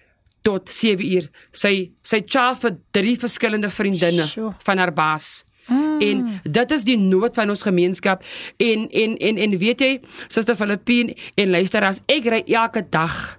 tot 0.42 0.70
7 0.70 1.06
uur. 1.06 1.30
Sy 1.52 1.92
sy 2.02 2.22
job 2.26 2.62
vir 2.62 2.78
drie 2.92 3.18
verskillende 3.20 3.70
vriendinne 3.70 4.28
sure. 4.28 4.56
van 4.64 4.78
haar 4.78 4.94
baas. 4.94 5.46
Mm. 5.68 6.02
En 6.02 6.42
dit 6.44 6.72
is 6.72 6.84
die 6.84 6.98
nood 6.98 7.36
van 7.36 7.50
ons 7.50 7.62
gemeenskap 7.62 8.24
en 8.58 8.88
en 8.90 9.18
en 9.18 9.38
en 9.38 9.58
weet 9.58 9.82
jy, 9.82 10.00
Suster 10.28 10.56
Filippine 10.56 11.16
en 11.36 11.50
luister 11.50 11.84
as 11.84 12.02
ek 12.08 12.30
ry 12.32 12.44
elke 12.48 12.86
dag 12.90 13.37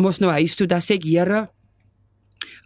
mos 0.00 0.20
nou 0.20 0.30
huis 0.30 0.56
toe 0.56 0.66
dan 0.66 0.80
sê 0.80 0.98
ek 0.98 1.04
Here 1.04 1.48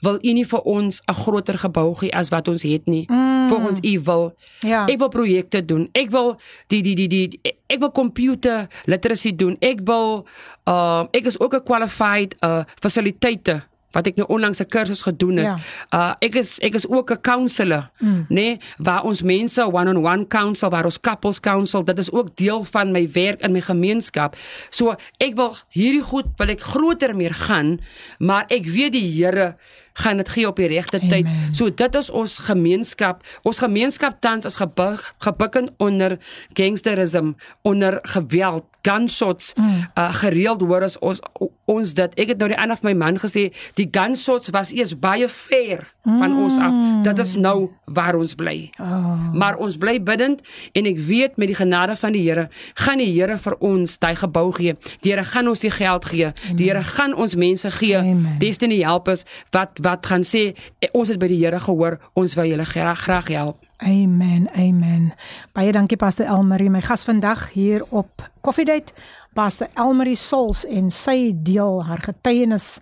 wil 0.04 0.18
u 0.20 0.32
nie 0.36 0.44
vir 0.44 0.62
ons 0.68 1.00
'n 1.08 1.14
groter 1.14 1.58
gebou 1.58 1.94
gee 1.94 2.12
as 2.12 2.28
wat 2.28 2.48
ons 2.48 2.62
het 2.62 2.86
nie 2.86 3.06
mm. 3.08 3.48
vir 3.48 3.58
ons 3.68 3.80
u 3.80 4.00
wil? 4.00 4.24
Ja. 4.60 4.84
Ek 4.86 4.98
wil 4.98 5.08
projekte 5.08 5.64
doen. 5.64 5.88
Ek 5.92 6.10
wil 6.10 6.36
die 6.68 6.82
die 6.82 6.94
die 6.94 7.08
die 7.08 7.40
ek 7.66 7.80
wil 7.80 7.90
computer 7.90 8.68
literacy 8.84 9.32
doen. 9.36 9.56
Ek 9.60 9.80
wil 9.84 10.26
uh 10.68 11.04
ek 11.12 11.26
is 11.26 11.40
ook 11.40 11.54
'n 11.54 11.64
qualified 11.64 12.36
uh 12.44 12.64
fasiliteite 12.80 13.62
wat 13.94 14.10
ek 14.10 14.18
nou 14.20 14.28
onlangs 14.28 14.60
'n 14.60 14.68
kursus 14.68 15.02
gedoen 15.02 15.36
het. 15.36 15.52
Ja. 15.52 15.58
Uh 15.90 16.12
ek 16.18 16.34
is 16.34 16.58
ek 16.58 16.74
is 16.74 16.88
ook 16.88 17.10
'n 17.10 17.20
counselor, 17.20 17.90
mm. 17.98 18.26
nê, 18.28 18.34
nee, 18.34 18.60
waar 18.78 19.02
ons 19.02 19.22
mense 19.22 19.62
one-on-one 19.62 19.98
-on 19.98 20.02
-one 20.02 20.26
counsel, 20.26 20.70
waar 20.70 20.84
ons 20.84 21.00
couples 21.00 21.40
counsel, 21.40 21.84
dit 21.84 21.98
is 21.98 22.12
ook 22.12 22.36
deel 22.36 22.64
van 22.64 22.92
my 22.92 23.08
werk 23.12 23.40
in 23.40 23.52
my 23.52 23.60
gemeenskap. 23.60 24.36
So 24.70 24.94
ek 25.18 25.34
wil 25.34 25.56
hierdie 25.68 26.02
goed 26.02 26.26
wil 26.36 26.48
ek 26.48 26.60
groter 26.60 27.16
meer 27.16 27.34
gaan, 27.34 27.80
maar 28.18 28.44
ek 28.48 28.66
weet 28.66 28.92
die 28.92 29.12
Here 29.14 29.56
gaan 29.94 30.16
dit 30.16 30.28
gee 30.28 30.46
op 30.46 30.56
die 30.56 30.66
regte 30.66 30.98
tyd. 30.98 31.28
So 31.54 31.74
dit 31.74 31.94
is 31.94 32.10
ons 32.10 32.38
gemeenskap. 32.38 33.22
Ons 33.42 33.62
gemeenskap 33.62 34.20
tans 34.20 34.44
is 34.44 34.56
gebuk 34.56 35.14
gebukken 35.18 35.70
onder 35.76 36.18
gangsterism, 36.52 37.32
onder 37.62 37.98
geweld, 38.02 38.64
gunshots. 38.82 39.52
Mm. 39.54 39.86
Uh 39.94 40.12
gereeld 40.14 40.60
hoor 40.60 40.82
ons 40.82 40.98
ons 40.98 41.20
ons 41.64 41.94
dit. 41.94 42.14
Ek 42.20 42.34
het 42.34 42.38
nou 42.38 42.50
die 42.50 42.58
ander 42.58 42.76
van 42.76 42.90
my 42.90 42.96
man 43.04 43.18
gesê, 43.22 43.48
die 43.78 43.88
gunshots 43.90 44.50
was 44.52 44.72
eers 44.74 44.92
baie 44.98 45.28
ver 45.28 45.86
van 46.04 46.30
mm. 46.30 46.42
ons 46.42 46.58
af. 46.58 46.74
Dit 47.06 47.22
is 47.24 47.34
nou 47.40 47.70
waar 47.84 48.18
ons 48.18 48.34
bly. 48.34 48.70
Oh. 48.80 49.32
Maar 49.32 49.56
ons 49.62 49.78
bly 49.80 49.96
bidend 50.02 50.42
en 50.72 50.90
ek 50.90 50.98
weet 51.06 51.38
met 51.40 51.52
die 51.52 51.58
genade 51.58 51.96
van 51.96 52.12
die 52.16 52.24
Here 52.24 52.48
gaan 52.74 53.00
die 53.00 53.10
Here 53.14 53.38
vir 53.38 53.56
ons 53.64 53.96
daai 54.02 54.14
gebou 54.18 54.50
gee. 54.56 54.76
Die 55.04 55.14
Here 55.14 55.24
gaan 55.24 55.48
ons 55.48 55.64
die 55.64 55.72
geld 55.72 56.10
gee. 56.10 56.32
Die 56.52 56.68
Here 56.68 56.82
gaan 56.84 57.14
ons 57.14 57.38
mense 57.38 57.70
gee. 57.78 57.96
Amen. 57.98 58.38
Destiny 58.42 58.82
help 58.84 59.08
us 59.08 59.24
wat 59.54 59.80
wat 59.84 60.06
gaan 60.08 60.24
sê 60.24 60.54
eh, 60.80 60.88
ons 60.92 61.10
het 61.12 61.20
by 61.20 61.28
die 61.30 61.38
Here 61.42 61.60
gehoor, 61.60 61.98
ons 62.16 62.34
wil 62.38 62.48
julle 62.48 62.66
graag 62.68 63.04
graag 63.04 63.28
help. 63.34 63.62
Amen. 63.84 64.48
Amen. 64.56 65.12
Baie 65.52 65.72
dankie 65.76 65.98
Pastor 66.00 66.26
Elmarie, 66.26 66.70
my 66.72 66.80
gas 66.84 67.04
vandag 67.04 67.50
hier 67.52 67.84
op 67.90 68.24
Coffee 68.40 68.64
Date. 68.64 68.96
Pastor 69.34 69.68
Elmarie 69.74 70.16
Sols 70.16 70.64
en 70.64 70.90
sy 70.94 71.34
deel 71.34 71.82
haar 71.84 72.00
getuienis 72.00 72.78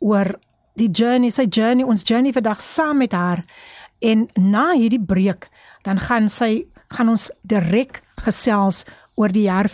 oor 0.00 0.34
die 0.80 0.88
journey, 0.88 1.30
sy 1.30 1.46
journey, 1.46 1.84
ons 1.84 2.02
journey 2.08 2.32
vandag 2.32 2.62
saam 2.64 3.02
met 3.02 3.12
haar. 3.12 3.44
En 4.00 4.26
na 4.34 4.70
hierdie 4.72 5.02
breek, 5.02 5.50
dan 5.84 6.00
gaan 6.00 6.28
sy 6.32 6.66
gaan 6.90 7.12
ons 7.12 7.28
direk 7.46 8.00
gesels 8.24 8.82
oor 9.14 9.30
die 9.30 9.46
jaar 9.46 9.68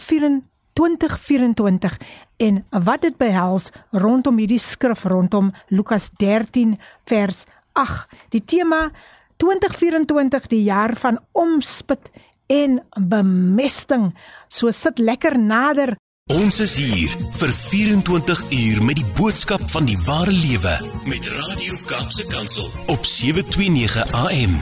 2024 0.77 1.97
en 2.37 2.65
wat 2.71 3.03
dit 3.03 3.17
behels 3.19 3.71
rondom 3.91 4.39
hierdie 4.39 4.61
skrif 4.61 5.05
rondom 5.09 5.53
Lukas 5.69 6.11
13 6.21 6.77
vers 7.09 7.45
8 7.73 8.09
die 8.35 8.45
tema 8.45 8.91
2024 9.37 10.49
die 10.53 10.63
jaar 10.65 10.97
van 10.97 11.21
omspit 11.33 12.11
en 12.47 12.81
bemesting. 12.97 14.13
So 14.49 14.71
sit 14.71 14.99
lekker 14.99 15.39
nader. 15.39 15.97
Ons 16.33 16.59
is 16.61 16.75
hier 16.81 17.13
vir 17.39 17.53
24 17.55 18.41
uur 18.51 18.81
met 18.83 18.99
die 18.99 19.07
boodskap 19.19 19.63
van 19.71 19.87
die 19.87 19.99
ware 20.07 20.35
lewe 20.35 20.75
met 21.07 21.29
Radio 21.37 21.79
Kaapse 21.87 22.27
Kansel 22.33 22.67
op 22.91 23.07
729 23.07 24.11
AM 24.25 24.59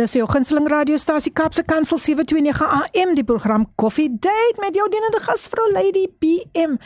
Dis 0.00 0.14
jou 0.16 0.24
gunsteling 0.24 0.64
radiostasie 0.70 1.32
Kapse 1.36 1.60
Kansel 1.68 1.98
729 2.00 2.62
AM 2.64 3.10
die 3.18 3.24
program 3.26 3.66
Coffee 3.76 4.08
Date 4.08 4.62
met 4.62 4.72
jou 4.78 4.86
dienende 4.88 5.20
gasvrou 5.20 5.66
Lady 5.74 6.06
BM. 6.22 6.78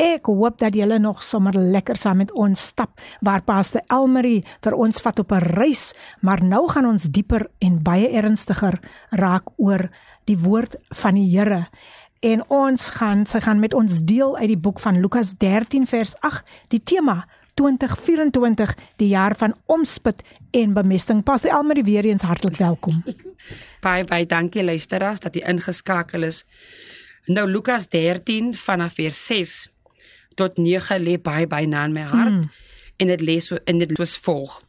Ek 0.00 0.30
hoop 0.30 0.56
dat 0.62 0.78
julle 0.78 0.96
nog 1.02 1.20
sommer 1.20 1.52
lekker 1.52 2.00
saam 2.00 2.22
met 2.22 2.32
ons 2.32 2.62
stap 2.70 3.02
waar 3.20 3.44
Pastor 3.44 3.84
Elmarie 3.92 4.40
vir 4.64 4.78
ons 4.86 5.04
vat 5.04 5.20
op 5.20 5.34
'n 5.36 5.44
reis, 5.52 5.92
maar 6.22 6.40
nou 6.40 6.64
gaan 6.68 6.86
ons 6.86 7.10
dieper 7.12 7.44
en 7.60 7.82
baie 7.82 8.08
ernstiger 8.08 8.80
raak 9.10 9.52
oor 9.58 9.90
die 10.24 10.38
woord 10.38 10.76
van 11.02 11.14
die 11.14 11.28
Here. 11.28 11.68
En 12.22 12.48
ons 12.48 12.90
gaan 12.90 13.26
sy 13.26 13.40
gaan 13.40 13.60
met 13.60 13.74
ons 13.74 14.00
deel 14.00 14.36
uit 14.36 14.48
die 14.48 14.62
boek 14.64 14.80
van 14.80 15.00
Lukas 15.00 15.34
13 15.36 15.86
vers 15.86 16.14
8 16.20 16.44
die 16.68 16.80
tema 16.80 17.26
2024 17.54 18.74
die 18.96 19.08
jaar 19.08 19.36
van 19.36 19.54
omspit 19.66 20.22
en 20.52 20.72
bemesting. 20.72 21.22
Pastor 21.22 21.50
Elmarie 21.50 21.84
weer 21.84 22.04
eens 22.04 22.22
hartlik 22.22 22.56
welkom. 22.56 23.02
baie 23.86 24.04
baie 24.04 24.26
dankie 24.26 24.64
luisteraars 24.64 25.20
dat 25.24 25.36
jy 25.36 25.44
ingeskakel 25.48 26.28
is. 26.28 26.42
Nou 27.26 27.46
Lukas 27.48 27.88
13 27.88 28.52
vanaf 28.58 28.98
vers 28.98 29.26
6 29.26 29.54
tot 30.38 30.58
9 30.60 31.00
lê 31.02 31.16
baie 31.20 31.46
baie 31.46 31.66
na 31.66 31.84
in 31.88 31.96
my 31.96 32.04
hart 32.08 32.36
mm. 32.36 32.50
en 32.96 33.12
dit 33.12 33.20
lees 33.20 33.50
in 33.64 33.80
dit 33.82 33.96
was 33.98 34.16
volg. 34.24 34.60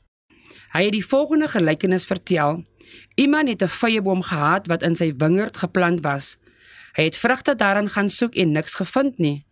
Hy 0.74 0.88
het 0.88 0.96
die 0.96 1.06
volgende 1.06 1.48
gelykenis 1.52 2.08
vertel. 2.10 2.64
Iemand 3.16 3.50
het 3.50 3.64
'n 3.64 3.76
vyeboom 3.80 4.22
gehad 4.22 4.68
wat 4.68 4.84
in 4.84 4.96
sy 4.96 5.14
wingerd 5.18 5.58
geplant 5.58 6.02
was. 6.02 6.38
Hy 6.94 7.04
het 7.04 7.18
vrugte 7.18 7.56
daarin 7.56 7.90
gaan 7.90 8.10
soek 8.10 8.36
en 8.36 8.52
niks 8.52 8.76
gevind 8.76 9.18
nie. 9.18 9.46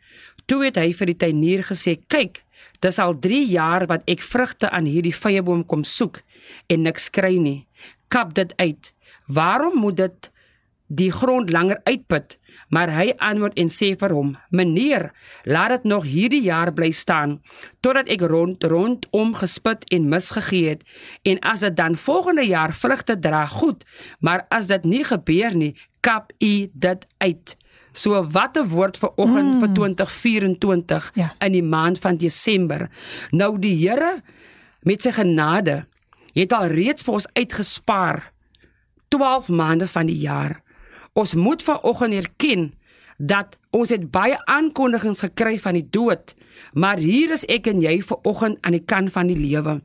Toe 0.52 0.66
het 0.68 0.76
hy 0.76 0.90
vir 0.92 1.08
die 1.14 1.16
tuinier 1.16 1.62
gesê: 1.64 1.96
"Kyk, 2.12 2.44
Dis 2.82 2.98
al 3.00 3.14
3 3.22 3.46
jaar 3.46 3.86
wat 3.90 4.08
ek 4.10 4.24
vrugte 4.26 4.70
aan 4.74 4.90
hierdie 4.90 5.16
vyeboom 5.16 5.64
kom 5.70 5.84
soek 5.86 6.22
en 6.74 6.86
niks 6.88 7.10
kry 7.14 7.36
nie. 7.38 7.68
Kap 8.10 8.34
dit 8.34 8.54
uit. 8.58 8.94
Waarom 9.28 9.78
moet 9.84 9.98
dit 9.98 10.32
die 10.88 11.12
grond 11.14 11.54
langer 11.54 11.80
uitput? 11.86 12.38
Maar 12.72 12.90
hy 12.96 13.14
antwoord 13.20 13.60
en 13.60 13.70
sê 13.70 13.92
vir 14.00 14.16
hom: 14.16 14.34
"Meneer, 14.50 15.12
laat 15.44 15.70
dit 15.70 15.84
nog 15.84 16.04
hierdie 16.04 16.42
jaar 16.42 16.74
bly 16.74 16.92
staan 16.92 17.42
totdat 17.80 18.10
ek 18.10 18.22
rond 18.22 18.64
rondom 18.64 19.36
gespit 19.36 19.86
en 19.92 20.10
misgegee 20.10 20.70
het 20.70 20.84
en 21.24 21.40
as 21.40 21.60
dit 21.60 21.76
dan 21.76 21.96
volgende 21.96 22.46
jaar 22.48 22.74
vrugte 22.74 23.20
dra, 23.20 23.46
goed, 23.46 23.84
maar 24.20 24.46
as 24.50 24.68
dit 24.68 24.84
nie 24.84 25.04
gebeur 25.04 25.56
nie, 25.56 25.76
kap 26.02 26.32
u 26.40 26.70
dit 26.74 27.08
uit." 27.18 27.61
So 27.92 28.28
wat 28.32 28.58
'n 28.58 28.68
woord 28.68 28.98
vir 28.98 29.12
oggend 29.16 29.54
mm. 29.54 29.60
vir 29.60 29.72
2024 29.74 31.12
ja. 31.16 31.36
in 31.40 31.52
die 31.52 31.64
maand 31.64 32.00
van 32.00 32.18
Desember. 32.18 32.90
Nou 33.32 33.60
die 33.60 33.76
Here 33.76 34.22
met 34.82 35.02
sy 35.02 35.12
genade 35.12 35.86
het 36.34 36.54
al 36.54 36.72
reeds 36.72 37.04
vir 37.04 37.14
ons 37.14 37.28
uitgespaar 37.34 38.32
12 39.08 39.50
maande 39.50 39.88
van 39.88 40.06
die 40.06 40.18
jaar. 40.18 40.62
Ons 41.14 41.36
moet 41.36 41.64
vanoggend 41.64 42.14
erken 42.14 42.74
dat 43.18 43.58
ons 43.70 43.90
het 43.90 44.12
baie 44.12 44.38
aankondigings 44.46 45.20
gekry 45.20 45.60
van 45.60 45.74
die 45.78 45.88
dood, 45.90 46.34
maar 46.74 46.98
hier 46.98 47.32
is 47.36 47.44
ek 47.46 47.68
en 47.68 47.82
jy 47.84 48.00
vanoggend 48.02 48.58
aan 48.62 48.72
die 48.72 48.86
kant 48.86 49.12
van 49.12 49.28
die 49.28 49.38
lewe. 49.38 49.82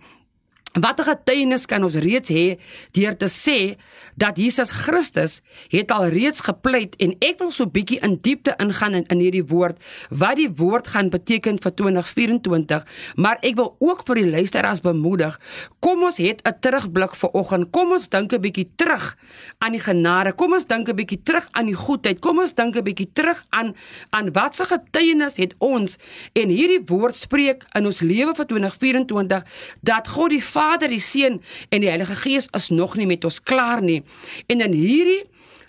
Watter 0.77 1.09
getuienis 1.09 1.67
kan 1.67 1.85
ons 1.87 1.97
reeds 1.97 2.31
hê 2.31 2.59
deur 2.93 3.17
te 3.17 3.29
sê 3.33 3.77
dat 4.17 4.39
Jesus 4.39 4.71
Christus 4.71 5.41
het 5.73 5.91
al 5.91 6.09
reeds 6.15 6.41
gepleit 6.41 6.97
en 7.03 7.15
ek 7.21 7.41
wil 7.41 7.51
so 7.51 7.67
bietjie 7.67 8.01
in 8.05 8.19
diepte 8.21 8.55
ingaan 8.63 8.95
in, 9.01 9.07
in 9.13 9.21
hierdie 9.21 9.45
woord 9.47 9.81
wat 10.11 10.37
die 10.37 10.51
woord 10.51 10.89
gaan 10.95 11.11
beteken 11.11 11.61
vir 11.63 11.75
2024 11.81 12.85
maar 13.17 13.41
ek 13.43 13.57
wil 13.57 13.75
ook 13.81 14.05
vir 14.07 14.23
die 14.23 14.31
luisteraars 14.37 14.85
bemoedig 14.85 15.39
kom 15.81 16.03
ons 16.07 16.19
het 16.21 16.43
'n 16.43 16.57
terugblik 16.61 17.15
vir 17.15 17.31
oggend. 17.33 17.71
Kom 17.71 17.93
ons 17.93 18.09
dink 18.09 18.33
'n 18.33 18.41
bietjie 18.41 18.69
terug 18.77 19.17
aan 19.59 19.73
die 19.73 19.81
genade. 19.81 20.35
Kom 20.35 20.53
ons 20.53 20.67
dink 20.67 20.89
'n 20.89 20.97
bietjie 20.97 21.23
terug 21.23 21.49
aan 21.53 21.67
die 21.67 21.75
goedheid. 21.75 22.21
Kom 22.21 22.39
ons 22.39 22.55
dink 22.55 22.77
'n 22.77 22.83
bietjie 22.83 23.11
terug 23.13 23.45
aan 23.51 23.75
aan 24.11 24.33
wat 24.33 24.57
se 24.57 24.65
getuienis 24.65 25.37
het 25.37 25.55
ons. 25.59 25.97
En 26.33 26.49
hierdie 26.49 26.83
woord 26.87 27.15
spreek 27.15 27.65
in 27.73 27.85
ons 27.87 28.01
lewe 28.01 28.35
vir 28.35 28.47
2024 28.47 29.43
dat 29.81 30.09
God 30.09 30.31
die 30.31 30.45
Vader, 30.45 30.66
die 30.91 31.01
Seun 31.01 31.41
en 31.71 31.81
die 31.81 31.89
Heilige 31.89 32.17
Gees 32.17 32.49
is 32.57 32.69
nog 32.69 32.97
nie 32.97 33.07
met 33.07 33.25
ons 33.25 33.41
klaar 33.43 33.83
nie. 33.83 34.03
En 34.47 34.61
in 34.61 34.73
hierdie 34.73 35.23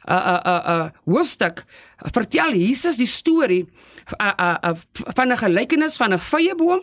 uh 0.08 0.16
uh 0.16 0.40
uh, 0.46 0.62
uh 0.74 0.90
hoofstuk 1.06 1.66
vertel 2.16 2.54
Jesus 2.56 2.98
die 2.98 3.10
storie 3.10 3.66
uh, 4.22 4.32
uh, 4.40 4.56
uh, 4.64 4.76
van 5.16 5.32
'n 5.32 5.38
gelykenis 5.38 5.98
van 5.98 6.14
'n 6.14 6.20
vyeboom, 6.20 6.82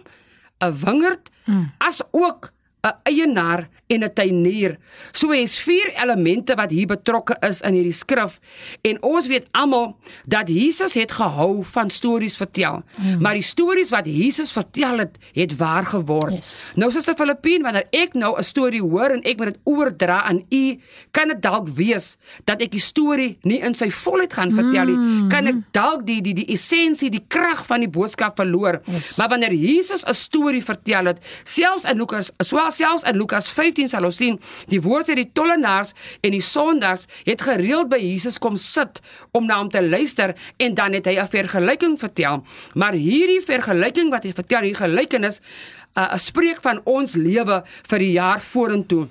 'n 0.61 0.75
wingerd, 0.85 1.31
hmm. 1.45 1.73
as 1.79 2.03
ook 2.11 2.53
'n 2.83 2.93
eienaar 3.03 3.69
en 3.87 4.03
'n 4.05 4.13
tuinier. 4.13 4.79
So 5.13 5.31
is 5.31 5.59
vier 5.59 5.93
elemente 6.03 6.55
wat 6.55 6.71
hier 6.71 6.87
betrokke 6.87 7.37
is 7.41 7.61
in 7.61 7.75
hierdie 7.75 7.93
skrif 7.93 8.41
en 8.81 9.03
ons 9.03 9.27
weet 9.27 9.47
almal 9.51 9.97
dat 10.25 10.49
Jesus 10.49 10.95
het 10.95 11.13
gehou 11.13 11.65
van 11.65 11.91
stories 11.91 12.37
vertel. 12.37 12.83
Mm. 12.97 13.21
Maar 13.21 13.35
die 13.35 13.43
stories 13.43 13.91
wat 13.91 14.07
Jesus 14.07 14.53
vertel 14.53 14.99
het, 14.99 15.17
het 15.33 15.57
waar 15.57 15.85
geword. 15.85 16.33
Yes. 16.33 16.73
Nou 16.75 16.91
soos 16.91 17.05
die 17.05 17.15
Filippien 17.15 17.63
wanneer 17.63 17.87
ek 17.91 18.15
nou 18.15 18.39
'n 18.39 18.43
storie 18.43 18.83
hoor 18.83 19.11
en 19.11 19.23
ek 19.23 19.37
moet 19.37 19.47
dit 19.47 19.61
oordra 19.65 20.23
aan 20.23 20.45
u, 20.49 20.81
kan 21.11 21.29
dit 21.29 21.43
dalk 21.43 21.69
wees 21.69 22.17
dat 22.45 22.61
ek 22.61 22.71
die 22.71 22.81
storie 22.81 23.39
nie 23.43 23.61
in 23.61 23.75
sy 23.75 23.91
volheid 23.91 24.33
gaan 24.33 24.53
vertel 24.53 24.85
nie. 24.85 24.97
Mm. 24.97 25.29
Kan 25.29 25.47
ek 25.47 25.57
dalk 25.73 26.07
die 26.07 26.23
die 26.23 26.35
die 26.35 26.47
essensie, 26.53 27.11
die 27.11 27.25
krag 27.29 27.67
van 27.67 27.81
die 27.81 27.89
boodskap 27.89 28.37
verloor. 28.37 28.81
Yes. 28.85 29.17
Maar 29.17 29.29
wanneer 29.29 29.53
Jesus 29.53 30.05
'n 30.05 30.15
storie 30.15 30.65
vertel 30.65 31.05
het, 31.05 31.19
selfs 31.45 31.85
in 31.85 31.97
Lukas, 31.97 32.31
selfs 32.39 33.03
in 33.03 33.17
Lukas 33.17 33.49
5 33.49 33.74
15 33.75 33.91
sal 33.91 34.07
ons 34.07 34.19
sien 34.19 34.39
die 34.71 34.81
woord 34.83 35.09
sê 35.09 35.17
die 35.19 35.31
tollenaars 35.35 35.95
en 36.23 36.35
die 36.35 36.43
sondaars 36.45 37.09
het 37.27 37.43
gereeld 37.43 37.91
by 37.91 37.99
Jesus 37.99 38.39
kom 38.39 38.57
sit 38.61 39.03
om 39.35 39.47
na 39.47 39.59
hom 39.59 39.71
te 39.71 39.83
luister 39.83 40.35
en 40.59 40.75
dan 40.75 40.95
het 40.95 41.07
hy 41.07 41.19
'n 41.19 41.29
vergelyking 41.29 41.99
vertel 41.99 42.45
maar 42.75 42.95
hierdie 42.95 43.43
vergelyking 43.43 44.11
wat 44.11 44.25
hy 44.25 44.33
vertel 44.33 44.63
hier 44.63 44.77
gelykenis 44.77 45.41
'n 45.97 46.01
uh, 46.01 46.19
spreek 46.19 46.63
van 46.63 46.81
ons 46.85 47.15
lewe 47.15 47.63
vir 47.89 47.99
die 47.99 48.13
jaar 48.13 48.41
vorentoe 48.41 49.09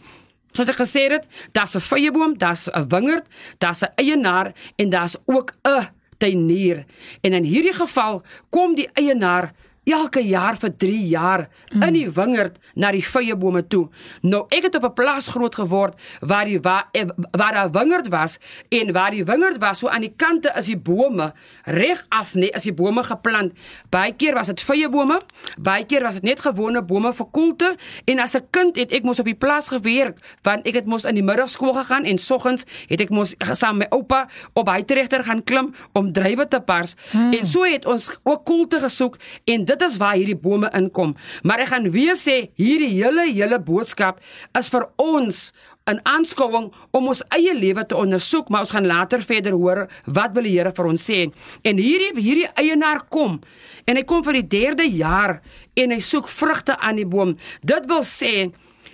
Soos 0.53 0.69
ek 0.69 0.77
gesê 0.77 1.09
het, 1.09 1.25
daar's 1.51 1.73
'n 1.73 1.81
vyeboom, 1.81 2.37
daar's 2.37 2.69
'n 2.69 2.85
wingerd, 2.87 3.25
daar's 3.57 3.81
'n 3.81 3.89
eienaar 3.97 4.53
en 4.77 4.89
daar's 4.89 5.17
ook 5.25 5.49
'n 5.65 5.89
tuinier. 6.19 6.85
En 7.21 7.33
in 7.33 7.43
hierdie 7.43 7.73
geval 7.73 8.21
kom 8.49 8.75
die 8.75 8.89
eienaar 8.93 9.53
elke 9.83 10.21
jaar 10.23 10.57
vir 10.57 10.71
3 10.77 11.07
jaar 11.07 11.47
mm. 11.71 11.83
in 11.83 11.93
die 11.93 12.09
wingerd 12.09 12.57
na 12.75 12.91
die 12.91 13.03
vyebome 13.03 13.65
toe. 13.67 13.87
Nou 14.21 14.45
ek 14.49 14.69
het 14.69 14.75
op 14.75 14.85
'n 14.89 14.93
plaas 14.93 15.27
groot 15.27 15.55
geword 15.55 15.99
waar 16.19 16.45
die 16.45 16.59
waar, 16.59 16.87
eh, 16.91 17.05
waar 17.31 17.53
daar 17.53 17.71
wingerd 17.71 18.07
was 18.07 18.37
en 18.69 18.93
waar 18.93 19.11
die 19.11 19.23
wingerd 19.23 19.57
was 19.57 19.79
so 19.79 19.87
aan 19.87 20.01
die 20.01 20.13
kante 20.15 20.51
is 20.55 20.65
die 20.65 20.77
bome 20.77 21.33
reg 21.63 22.05
af 22.09 22.33
nee 22.33 22.53
as 22.55 22.63
die 22.63 22.73
bome 22.73 23.03
geplant. 23.03 23.53
Baie 23.89 24.15
keer 24.15 24.33
was 24.33 24.47
dit 24.47 24.61
vyebome, 24.61 25.21
baie 25.59 25.85
keer 25.85 26.03
was 26.03 26.13
dit 26.13 26.23
net 26.23 26.39
gewone 26.39 26.81
bome 26.81 27.13
vir 27.13 27.27
koelte 27.31 27.75
en 28.05 28.19
as 28.19 28.35
'n 28.35 28.47
kind 28.49 28.75
het 28.75 28.91
ek 28.91 29.03
mos 29.03 29.19
op 29.19 29.25
die 29.25 29.35
plaas 29.35 29.67
gewerk 29.67 30.17
want 30.41 30.67
ek 30.67 30.73
het 30.73 30.85
mos 30.85 31.03
in 31.03 31.15
die 31.15 31.23
middagskool 31.23 31.73
gegaan 31.73 32.03
en 32.03 32.17
soggens 32.17 32.63
het 32.87 33.01
ek 33.01 33.09
mos 33.09 33.35
saam 33.53 33.77
met 33.77 33.89
my 33.89 33.97
oupa 33.97 34.27
op 34.53 34.69
hy 34.69 34.81
trechter 34.83 35.23
gaan 35.23 35.43
klim 35.43 35.73
om 35.93 36.11
drywe 36.13 36.47
te 36.47 36.59
pars 36.59 36.95
mm. 37.11 37.33
en 37.33 37.45
so 37.45 37.63
het 37.63 37.85
ons 37.85 38.09
ook 38.23 38.45
koelte 38.45 38.79
gesoek 38.79 39.17
en 39.45 39.65
dit 39.73 39.85
is 39.89 39.97
waar 40.01 40.15
hierdie 40.17 40.37
bome 40.39 40.69
inkom. 40.77 41.15
Maar 41.43 41.65
ek 41.65 41.73
gaan 41.73 41.91
weer 41.93 42.17
sê 42.19 42.37
hierdie 42.59 42.91
hele 42.95 43.27
hele 43.31 43.59
boodskap 43.59 44.21
is 44.59 44.69
vir 44.73 44.87
ons 45.01 45.51
'n 45.91 45.99
aanskouing 46.07 46.71
om 46.95 47.07
ons 47.11 47.23
eie 47.35 47.53
lewe 47.53 47.83
te 47.85 47.95
ondersoek, 47.95 48.49
maar 48.49 48.63
ons 48.63 48.71
gaan 48.71 48.87
later 48.87 49.21
verder 49.21 49.51
hoor 49.51 49.87
wat 50.05 50.31
wil 50.33 50.43
die 50.43 50.55
Here 50.55 50.71
vir 50.71 50.85
ons 50.85 51.03
sê. 51.03 51.31
En 51.63 51.77
hierdie 51.77 52.13
hierdie 52.15 52.47
eienaar 52.55 53.03
kom 53.09 53.41
en 53.85 53.95
hy 53.99 54.03
kom 54.03 54.23
vir 54.23 54.39
die 54.39 54.47
3de 54.47 54.87
jaar 54.95 55.41
en 55.75 55.91
hy 55.91 55.99
soek 55.99 56.29
vrugte 56.29 56.77
aan 56.79 57.01
die 57.01 57.09
boom. 57.09 57.35
Dit 57.61 57.89
wil 57.91 58.03
sê 58.07 58.53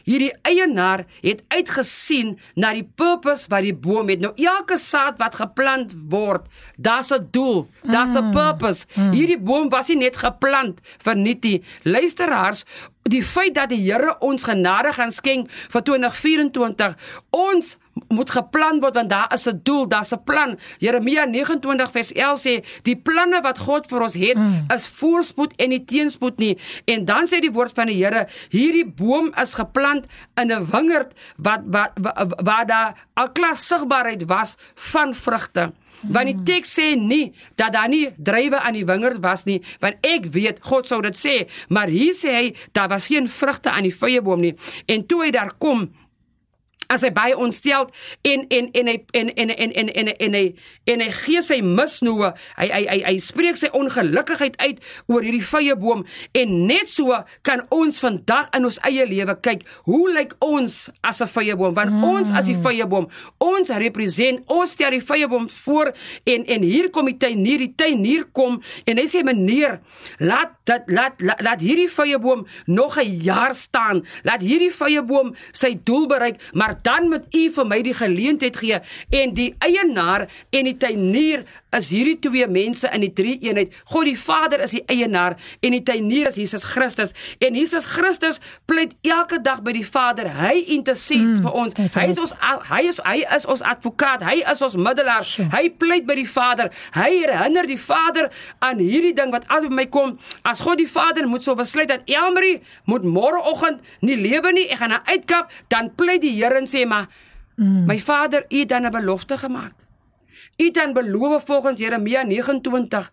hierdie 0.10 0.34
eienaar 0.47 1.05
het 1.22 1.43
uitgesien 1.53 2.36
na 2.60 2.74
die 2.74 2.86
purpose 2.95 3.49
wat 3.51 3.66
die 3.68 3.76
boom 3.76 4.10
het. 4.10 4.24
Nou 4.24 4.34
elke 4.36 4.80
saad 4.82 5.20
wat 5.22 5.38
geplant 5.39 5.95
word, 6.10 6.47
daar's 6.78 7.14
'n 7.14 7.28
doel, 7.32 7.68
daar's 7.84 8.16
'n 8.16 8.26
mm. 8.26 8.32
purpose. 8.32 8.86
Mm. 8.95 9.12
Hierdie 9.12 9.39
boom 9.39 9.70
was 9.70 9.88
nie 9.88 9.97
net 9.97 10.18
geplant 10.18 10.80
vir 11.03 11.16
net 11.16 11.41
die 11.41 11.64
luisteraars 11.84 12.66
die 13.10 13.24
feit 13.24 13.55
dat 13.55 13.70
die 13.70 13.82
Here 13.82 14.16
ons 14.20 14.43
genade 14.43 14.93
gaan 14.93 15.12
skenk 15.12 15.49
vir 15.74 15.82
2024 15.82 16.95
ons 17.30 17.78
moet 18.08 18.30
geplan 18.30 18.80
word 18.80 18.95
want 18.95 19.10
daar 19.10 19.34
is 19.34 19.47
'n 19.47 19.60
doel, 19.64 19.88
daar's 19.88 20.14
'n 20.14 20.24
plan. 20.24 20.58
Jeremia 20.78 21.26
29 21.26 21.91
vers 21.91 22.12
11 22.14 22.39
sê 22.39 22.66
die 22.84 22.95
planne 22.95 23.41
wat 23.41 23.60
God 23.60 23.88
vir 23.88 24.02
ons 24.02 24.14
het 24.14 24.38
mm. 24.38 24.66
is 24.76 24.88
voorspoed 24.88 25.54
en 25.56 25.70
nie 25.70 25.86
teenspoed 25.86 26.38
nie. 26.38 26.58
En 26.86 27.06
dan 27.06 27.28
sê 27.28 27.39
die 27.39 27.52
woord 27.52 27.74
van 27.74 27.88
die 27.88 28.04
Here, 28.04 28.28
hierdie 28.50 28.88
boom 28.88 29.34
is 29.41 29.54
geplant 29.54 30.06
in 30.36 30.52
'n 30.52 30.66
wingerd 30.72 31.12
wat 31.38 31.62
wat 31.66 31.91
waar 32.43 32.66
daar 32.66 33.08
al 33.14 33.32
klas 33.32 33.68
sigbaarheid 33.68 34.26
was 34.26 34.58
van 34.76 35.16
vrugte. 35.16 35.72
Want 36.08 36.30
die 36.32 36.43
teks 36.47 36.72
sê 36.78 36.93
nie 36.95 37.34
dat 37.60 37.74
daar 37.76 37.89
nie 37.91 38.08
druiwe 38.18 38.60
aan 38.60 38.78
die 38.78 38.86
wingerd 38.88 39.20
was 39.24 39.43
nie, 39.43 39.60
want 39.84 40.00
ek 40.06 40.30
weet 40.32 40.62
God 40.64 40.88
sou 40.88 41.02
dit 41.04 41.18
sê, 41.18 41.36
maar 41.68 41.91
hier 41.91 42.16
sê 42.16 42.36
hy 42.36 42.45
daar 42.78 42.89
was 42.93 43.10
geen 43.12 43.28
vrugte 43.30 43.72
aan 43.72 43.88
die 43.89 43.95
vyeboom 43.95 44.39
nie. 44.39 44.56
En 44.88 45.06
toe 45.06 45.26
hy 45.26 45.32
daar 45.36 45.52
kom, 45.60 45.89
as 46.90 47.06
hy 47.06 47.12
by 47.16 47.30
ons 47.38 47.60
stel 47.62 47.90
en 48.28 48.46
en 48.50 48.70
en 48.74 48.92
hy 48.92 48.98
en 49.14 49.30
en 49.30 49.54
en 49.56 49.72
en 49.84 49.90
en 50.02 50.10
en 50.10 50.38
hy 50.40 50.46
en 50.94 51.04
hy 51.06 51.10
gee 51.22 51.44
sy 51.46 51.60
misnoë 51.66 52.34
hy 52.58 52.70
hy 52.74 52.84
hy 52.90 53.00
hy 53.08 53.16
spreek 53.24 53.60
sy 53.62 53.72
ongelukkigheid 53.78 54.60
uit 54.60 54.82
oor 55.08 55.26
hierdie 55.26 55.46
vrye 55.46 55.78
boom 55.80 56.06
en 56.34 56.56
net 56.68 56.92
so 56.92 57.16
kan 57.48 57.66
ons 57.76 58.02
vandag 58.04 58.50
in 58.58 58.68
ons 58.70 58.82
eie 58.90 59.06
lewe 59.10 59.38
kyk 59.46 59.66
hoe 59.88 60.06
lyk 60.14 60.36
ons 60.46 60.90
as 61.04 61.22
'n 61.22 61.28
vrye 61.28 61.56
boom 61.56 61.74
want 61.74 61.92
mm. 61.92 62.04
ons 62.04 62.32
as 62.32 62.50
die 62.52 62.58
vrye 62.58 62.86
boom 62.90 63.08
ons 63.38 63.70
represent 63.70 64.44
ons 64.48 64.72
stel 64.72 64.92
die 64.92 65.04
vrye 65.04 65.28
boom 65.30 65.50
voor 65.50 65.94
en 66.24 66.46
en 66.46 66.64
hier 66.64 66.90
kom 66.90 67.10
die 67.10 67.18
tuinier 67.18 67.64
die 67.64 67.74
tuinier 67.76 68.26
kom. 68.36 68.60
En 68.90 69.00
hy 69.00 69.06
sê 69.10 69.24
meneer 69.26 69.80
laat 70.20 70.56
dat 70.70 70.90
laat 70.92 71.22
laat, 71.24 71.42
laat 71.46 71.64
hierdie 71.64 71.90
vrye 71.92 72.20
boom 72.22 72.46
nog 72.66 72.98
'n 72.98 73.22
jaar 73.24 73.56
staan. 73.56 74.04
Laat 74.24 74.42
hierdie 74.42 74.72
vrye 74.72 75.04
boom 75.04 75.36
sy 75.52 75.80
doel 75.84 76.08
bereik 76.08 76.40
maar 76.54 76.79
dan 76.86 77.10
moet 77.10 77.26
u 77.36 77.46
vir 77.56 77.68
my 77.68 77.82
die 77.86 77.94
geleentheid 77.94 78.58
gee 78.58 78.80
en 79.22 79.34
die 79.38 79.50
eienaar 79.66 80.28
en 80.50 80.70
die 80.70 80.78
tuinier 80.78 81.46
is 81.78 81.90
hierdie 81.94 82.18
twee 82.20 82.48
mense 82.50 82.90
in 82.94 83.04
die 83.06 83.14
drie 83.14 83.38
eenheid. 83.46 83.74
God 83.92 84.08
die 84.10 84.18
Vader 84.18 84.64
is 84.66 84.74
die 84.78 84.84
eienaar 84.90 85.38
en 85.62 85.76
die 85.76 85.84
tuinier 85.86 86.30
is 86.32 86.40
Jesus 86.40 86.66
Christus 86.68 87.14
en 87.44 87.58
Jesus 87.58 87.86
Christus 87.90 88.40
pleit 88.70 88.96
elke 89.06 89.42
dag 89.42 89.62
by 89.66 89.74
die 89.76 89.86
Vader. 89.86 90.30
Hy 90.40 90.64
intercede 90.76 91.38
mm, 91.38 91.44
vir 91.46 91.58
ons. 91.64 91.78
Hy 91.96 92.08
is 92.12 92.22
ons 92.22 92.34
hy 92.70 92.82
is 92.90 93.02
hy 93.06 93.18
is 93.38 93.48
ons 93.50 93.64
advokaat. 93.66 94.26
Hy 94.26 94.40
is 94.52 94.64
ons 94.66 94.78
middelaar. 94.80 95.28
Sure. 95.28 95.50
Hy 95.54 95.70
pleit 95.82 96.08
by 96.10 96.18
die 96.20 96.28
Vader. 96.30 96.72
Hy 96.96 97.10
herinner 97.22 97.70
die 97.70 97.80
Vader 97.80 98.30
aan 98.66 98.82
hierdie 98.82 99.14
ding 99.18 99.34
wat 99.36 99.48
al 99.54 99.68
by 99.68 99.82
my 99.82 99.88
kom. 99.92 100.18
As 100.48 100.64
God 100.66 100.82
die 100.82 100.90
Vader 100.90 101.28
moet 101.30 101.46
so 101.46 101.56
besluit 101.60 101.90
dat 101.92 102.08
Elmarie 102.10 102.60
moet 102.90 103.06
môreoggend 103.06 103.84
nie 104.06 104.18
lewe 104.20 104.54
nie, 104.56 104.68
ek 104.72 104.82
gaan 104.82 104.96
haar 104.96 105.06
uitkap, 105.10 105.54
dan 105.74 105.92
pleit 105.98 106.24
die 106.26 106.36
Here 106.40 106.60
sê 106.70 106.86
maar 106.88 107.09
mm. 107.55 107.86
my 107.86 107.99
Vader, 107.99 108.45
U 108.49 108.59
het 108.59 108.70
dan 108.70 108.86
'n 108.86 108.91
belofte 108.91 109.38
gemaak. 109.38 109.74
U 110.57 110.63
het 110.63 110.74
dan 110.74 110.93
beloof 110.93 111.45
volgens 111.45 111.80
Jeremia 111.80 112.24
29 112.24 113.11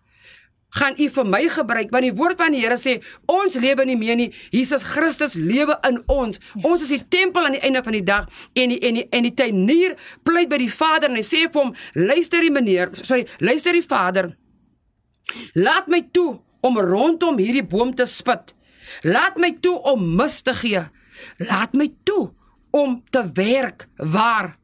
gaan 0.69 0.95
u 0.97 1.07
vir 1.09 1.25
my 1.25 1.41
gebruik 1.49 1.91
want 1.93 2.05
die 2.05 2.15
woord 2.15 2.39
van 2.39 2.55
die 2.55 2.61
Here 2.61 2.77
sê 2.79 2.97
ons 3.31 3.55
lewe 3.61 3.85
nie 3.87 3.97
meer 3.99 4.17
nie 4.19 4.27
Jesus 4.51 4.83
Christus 4.83 5.37
lewe 5.39 5.77
in 5.87 6.01
ons 6.11 6.39
yes. 6.39 6.65
ons 6.67 6.83
is 6.83 6.91
die 6.91 7.07
tempel 7.17 7.47
aan 7.47 7.55
die 7.55 7.63
einde 7.63 7.83
van 7.85 7.95
die 7.95 8.03
dag 8.03 8.27
en 8.53 8.73
die, 8.73 8.79
en 8.83 8.99
die, 8.99 9.05
en 9.11 9.27
die 9.27 9.33
tuinier 9.33 9.95
pleit 10.27 10.51
by 10.51 10.59
die 10.61 10.71
Vader 10.71 11.09
en 11.09 11.19
hy 11.19 11.25
sê 11.25 11.45
vir 11.45 11.61
hom 11.61 11.73
luister 11.95 12.43
die 12.43 12.53
meneer 12.53 12.91
sorry 12.99 13.23
luister 13.39 13.77
die 13.77 13.85
Vader 13.85 14.33
laat 15.55 15.87
my 15.91 16.03
toe 16.15 16.37
om 16.67 16.79
rondom 16.83 17.39
hierdie 17.39 17.65
boom 17.65 17.95
te 17.95 18.07
spit 18.09 18.53
laat 19.07 19.39
my 19.39 19.53
toe 19.63 19.77
om 19.93 20.03
mis 20.19 20.41
te 20.43 20.55
gee 20.61 20.83
laat 21.47 21.77
my 21.79 21.89
toe 22.07 22.27
om 22.83 23.03
te 23.09 23.23
werk 23.33 23.87
waar 23.97 24.55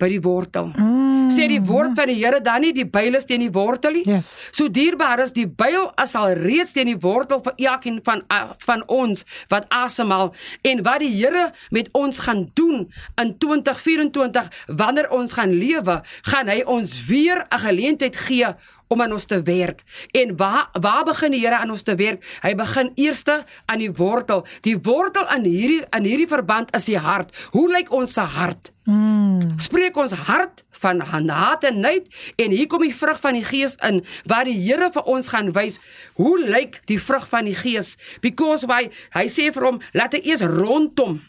by 0.00 0.08
die 0.08 0.20
wortel. 0.24 0.70
Mm. 0.72 1.28
Sê 1.30 1.46
die 1.50 1.60
woord 1.62 1.94
van 1.98 2.10
die 2.10 2.16
Here 2.18 2.40
dan 2.42 2.64
nie 2.64 2.72
die 2.74 2.86
byl 2.88 3.18
is 3.18 3.26
teen 3.28 3.44
die 3.44 3.52
wortel 3.54 3.98
nie. 3.98 4.04
Yes. 4.08 4.32
So 4.56 4.70
dierbaar 4.72 5.22
is 5.24 5.34
die 5.36 5.46
byl 5.46 5.90
is 6.02 6.14
al 6.18 6.34
reeds 6.38 6.74
teen 6.76 6.90
die 6.90 6.98
wortel 7.00 7.42
vir 7.44 7.54
elkeen 7.70 8.00
van 8.06 8.24
uh, 8.32 8.50
van 8.64 8.82
ons 8.90 9.24
wat 9.52 9.68
asemhaal 9.74 10.32
en 10.66 10.82
wat 10.86 11.04
die 11.04 11.12
Here 11.12 11.50
met 11.70 11.92
ons 11.92 12.22
gaan 12.26 12.46
doen 12.58 12.88
in 13.20 13.34
2024 13.38 14.50
wanneer 14.80 15.10
ons 15.14 15.36
gaan 15.36 15.54
lewe, 15.54 16.00
gaan 16.32 16.50
hy 16.50 16.62
ons 16.66 16.96
weer 17.06 17.44
'n 17.46 17.64
geleentheid 17.68 18.16
gee 18.16 18.54
om 18.90 19.02
aan 19.02 19.12
ons 19.12 19.24
te 19.24 19.42
werk. 19.42 19.82
En 20.10 20.36
waar 20.36 20.68
waar 20.72 21.04
begin 21.04 21.30
die 21.30 21.40
Here 21.44 21.56
aan 21.62 21.70
ons 21.70 21.82
te 21.86 21.94
werk? 21.94 22.24
Hy 22.42 22.54
begin 22.58 22.90
eerste 22.94 23.44
aan 23.70 23.78
die 23.78 23.92
wortel. 23.94 24.42
Die 24.66 24.74
wortel 24.82 25.26
aan 25.30 25.46
hierdie 25.46 25.84
aan 25.94 26.02
hierdie 26.02 26.26
verband 26.26 26.74
is 26.74 26.88
die 26.90 26.98
hart. 26.98 27.30
Hoe 27.54 27.68
lyk 27.70 27.92
ons 27.94 28.12
se 28.12 28.20
hart? 28.20 28.72
Mm. 28.90 29.54
Spreek 29.62 29.96
ons 29.96 30.16
hart 30.26 30.64
van 30.80 31.00
haat 31.04 31.64
en 31.68 31.80
nait 31.80 32.06
en 32.36 32.50
hier 32.50 32.66
kom 32.66 32.82
die 32.82 32.94
vrug 32.96 33.20
van 33.22 33.38
die 33.38 33.44
gees 33.46 33.76
in 33.86 34.02
waar 34.26 34.48
die 34.48 34.58
Here 34.58 34.90
vir 34.90 35.06
ons 35.06 35.30
gaan 35.30 35.52
wys 35.54 35.78
hoe 36.18 36.40
lyk 36.40 36.80
die 36.90 36.98
vrug 36.98 37.28
van 37.28 37.46
die 37.46 37.54
gees 37.54 37.94
because 38.24 38.66
why 38.66 38.88
hy 39.14 39.26
sê 39.30 39.52
vir 39.54 39.68
hom 39.68 39.82
laat 39.94 40.16
hy 40.16 40.24
eers 40.32 40.42
rondom 40.42 41.20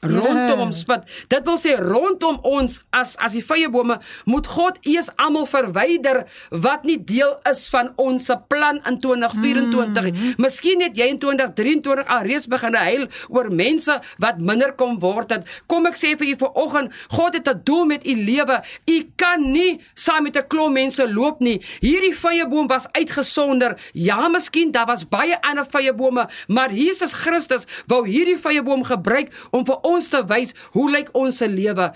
rondom 0.00 0.58
hom 0.58 0.72
spit. 0.72 1.04
Dit 1.28 1.44
wil 1.44 1.58
sê 1.60 1.76
rondom 1.76 2.38
ons 2.46 2.78
as 2.96 3.16
as 3.20 3.36
die 3.36 3.44
vrye 3.44 3.68
bome 3.72 3.98
moet 4.24 4.48
God 4.48 4.78
eers 4.88 5.10
almal 5.20 5.46
verwyder 5.48 6.24
wat 6.50 6.86
nie 6.88 6.96
deel 6.96 7.36
is 7.50 7.66
van 7.72 7.92
ons 8.00 8.24
se 8.30 8.36
plan 8.48 8.80
in 8.88 8.98
2024. 9.00 10.10
Mm. 10.10 10.34
Miskien 10.40 10.84
het 10.84 10.96
jy 10.96 11.10
in 11.12 11.20
2023 11.20 12.08
al 12.08 12.24
reeds 12.24 12.48
begin 12.50 12.78
huil 12.80 13.06
oor 13.28 13.50
mense 13.52 13.98
wat 14.22 14.40
minder 14.40 14.72
kom 14.72 14.98
word 15.02 15.36
het. 15.36 15.48
Kom 15.68 15.88
ek 15.90 15.98
sê 16.00 16.14
vir 16.16 16.32
u 16.32 16.36
vanoggend, 16.46 16.92
God 17.12 17.36
het 17.36 17.48
'n 17.48 17.60
doel 17.64 17.84
met 17.86 18.06
u 18.06 18.14
lewe. 18.16 18.62
U 18.88 18.98
kan 19.16 19.52
nie 19.52 19.80
saam 19.94 20.22
met 20.22 20.36
'n 20.36 20.46
klomp 20.48 20.72
mense 20.72 21.12
loop 21.12 21.40
nie. 21.40 21.60
Hierdie 21.80 22.14
vrye 22.16 22.48
boom 22.48 22.66
was 22.66 22.86
uitgesonder. 22.92 23.76
Ja, 23.92 24.28
miskien 24.28 24.72
daar 24.72 24.86
was 24.86 25.08
baie 25.08 25.40
ander 25.42 25.66
vrye 25.66 25.92
bome, 25.94 26.28
maar 26.48 26.72
Jesus 26.72 27.12
Christus 27.12 27.66
wou 27.86 28.06
hierdie 28.06 28.38
vrye 28.38 28.62
boom 28.62 28.84
gebruik 28.84 29.32
om 29.50 29.64
vir 29.64 29.78
ons 29.90 30.08
te 30.12 30.22
wys 30.32 30.56
hoe 30.76 30.88
lyk 30.94 31.12
ons 31.18 31.42
se 31.42 31.48
lewe 31.50 31.90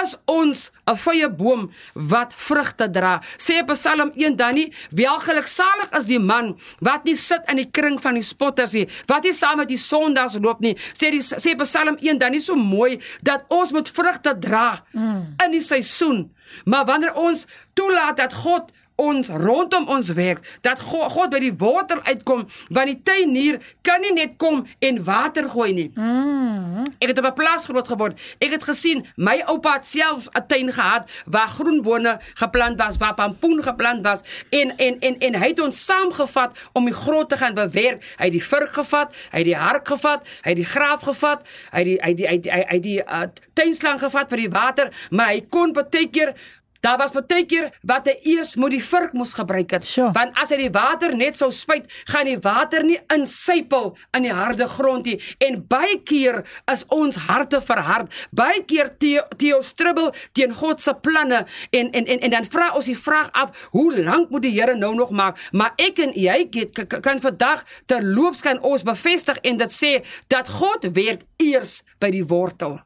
is 0.00 0.16
ons 0.24 0.70
'n 0.86 0.96
vrye 0.96 1.28
boom 1.28 1.70
wat 1.94 2.32
vrugte 2.34 2.90
dra. 2.90 3.20
Sê 3.36 3.62
Psalm 3.66 4.10
1 4.14 4.36
dan 4.36 4.54
nie, 4.54 4.72
welgeluksalig 4.90 5.90
is 5.98 6.04
die 6.04 6.18
man 6.18 6.56
wat 6.80 7.04
nie 7.04 7.14
sit 7.14 7.42
in 7.46 7.56
die 7.56 7.70
kring 7.70 8.00
van 8.00 8.14
die 8.14 8.22
spotters 8.22 8.72
nie, 8.72 8.88
wat 9.06 9.22
nie 9.22 9.32
saam 9.32 9.56
met 9.56 9.68
die 9.68 9.76
sondaars 9.76 10.38
loop 10.40 10.60
nie. 10.60 10.76
Sê 10.92 11.10
die 11.10 11.22
sê 11.22 11.54
Psalm 11.56 11.96
1 12.00 12.18
dan 12.18 12.32
nie 12.32 12.40
so 12.40 12.54
mooi 12.54 13.00
dat 13.22 13.44
ons 13.48 13.72
moet 13.72 13.88
vrugte 13.88 14.38
dra 14.38 14.82
mm. 14.92 15.34
in 15.44 15.50
die 15.50 15.60
seisoen. 15.60 16.32
Maar 16.64 16.84
wanneer 16.84 17.14
ons 17.14 17.46
toelaat 17.74 18.16
dat 18.16 18.32
God 18.32 18.72
ons 19.02 19.28
rondom 19.28 19.88
ons 19.88 20.12
werk 20.16 20.42
dat 20.66 20.80
God, 20.80 21.10
God 21.12 21.32
by 21.34 21.40
die 21.42 21.54
wortel 21.58 22.02
uitkom 22.06 22.46
want 22.70 22.90
die 22.90 23.00
tuinier 23.02 23.60
kan 23.86 24.00
nie 24.04 24.12
net 24.16 24.36
kom 24.40 24.62
en 24.78 25.00
water 25.04 25.48
gooi 25.50 25.72
nie. 25.76 25.88
Mm. 25.94 26.86
Ek 27.02 27.10
het 27.10 27.18
op 27.18 27.26
'n 27.30 27.34
plaas 27.34 27.64
groot 27.64 27.88
geword. 27.88 28.20
Ek 28.38 28.50
het 28.50 28.64
gesien 28.64 29.06
my 29.16 29.42
oupa 29.46 29.74
het 29.74 29.86
selfs 29.86 30.28
'n 30.32 30.46
tuin 30.46 30.72
gehad 30.72 31.10
waar 31.26 31.48
groenbone 31.48 32.18
geplant 32.34 32.78
was, 32.78 32.96
waar 32.96 33.14
pampoen 33.14 33.62
geplant 33.62 34.04
was 34.04 34.20
en 34.50 34.76
en 34.76 35.00
en 35.00 35.18
en 35.18 35.34
hy 35.34 35.48
het 35.48 35.60
ons 35.60 35.84
saamgevat 35.84 36.58
om 36.72 36.84
die 36.84 36.94
grond 36.94 37.28
te 37.28 37.36
gaan 37.36 37.54
bewerk. 37.54 38.02
Hy 38.18 38.24
het 38.24 38.32
die 38.32 38.44
vurk 38.44 38.72
gevat, 38.72 39.14
hy 39.30 39.38
het 39.38 39.44
die 39.46 39.56
hark 39.56 39.88
gevat, 39.88 40.28
hy 40.42 40.50
het 40.50 40.56
die 40.56 40.72
graaf 40.74 41.02
gevat, 41.02 41.40
hy 41.70 41.78
het 41.78 41.86
die 41.86 41.98
hy 42.02 42.08
het 42.08 42.16
die 42.16 42.26
hy 42.26 42.32
het 42.32 42.42
die, 42.42 42.52
hy 42.52 42.64
het 42.68 42.82
die 42.82 43.02
uh, 43.02 43.20
tuinslang 43.52 44.00
gevat 44.00 44.28
vir 44.28 44.36
die 44.36 44.50
water, 44.50 44.92
maar 45.10 45.26
hy 45.26 45.44
kon 45.48 45.72
baie 45.72 46.08
keer 46.10 46.34
Daar 46.82 46.98
was 46.98 47.12
baie 47.14 47.44
keer 47.46 47.70
wat 47.86 48.08
hy 48.10 48.14
eers 48.34 48.56
moet 48.58 48.74
die 48.74 48.82
vurk 48.82 49.12
moes 49.14 49.36
gebruik 49.38 49.70
het. 49.76 49.84
Sure. 49.86 50.10
Want 50.16 50.34
as 50.42 50.50
hy 50.50 50.58
die 50.64 50.72
water 50.74 51.12
net 51.14 51.38
sou 51.38 51.52
spuit, 51.54 51.86
gaan 52.10 52.26
die 52.26 52.40
water 52.42 52.82
nie 52.82 52.98
insypel 53.14 53.92
in 54.16 54.26
die 54.26 54.34
harde 54.34 54.66
grond 54.66 55.06
nie. 55.06 55.14
En 55.46 55.60
baie 55.70 56.00
keer 56.02 56.40
is 56.72 56.82
ons 56.90 57.20
harte 57.28 57.60
verhard. 57.62 58.10
Baie 58.34 58.64
keer 58.66 58.90
te 58.98 59.52
ons 59.54 59.70
stribbel 59.70 60.10
teen 60.34 60.54
God 60.58 60.82
se 60.82 60.94
planne 61.06 61.44
en 61.70 61.92
en 61.92 62.10
en 62.16 62.26
en 62.26 62.34
dan 62.34 62.50
vra 62.50 62.72
ons 62.74 62.90
die 62.90 62.98
vraag 62.98 63.30
af, 63.30 63.68
hoe 63.70 64.02
lank 64.02 64.34
moet 64.34 64.42
die 64.42 64.52
Here 64.52 64.74
nou 64.76 64.94
nog 64.94 65.14
maak? 65.14 65.38
Maar 65.52 65.78
ek 65.78 66.02
en 66.02 66.12
jy 66.18 66.48
kan 66.90 67.22
vandag 67.22 67.62
terloops 67.86 68.42
kan 68.42 68.58
ons 68.60 68.82
bevestig 68.82 69.38
en 69.46 69.62
dit 69.62 69.72
sê 69.78 69.92
dat 70.26 70.50
God 70.50 70.90
werk 70.98 71.22
eers 71.38 71.82
by 72.02 72.10
die 72.10 72.26
wortel. 72.26 72.80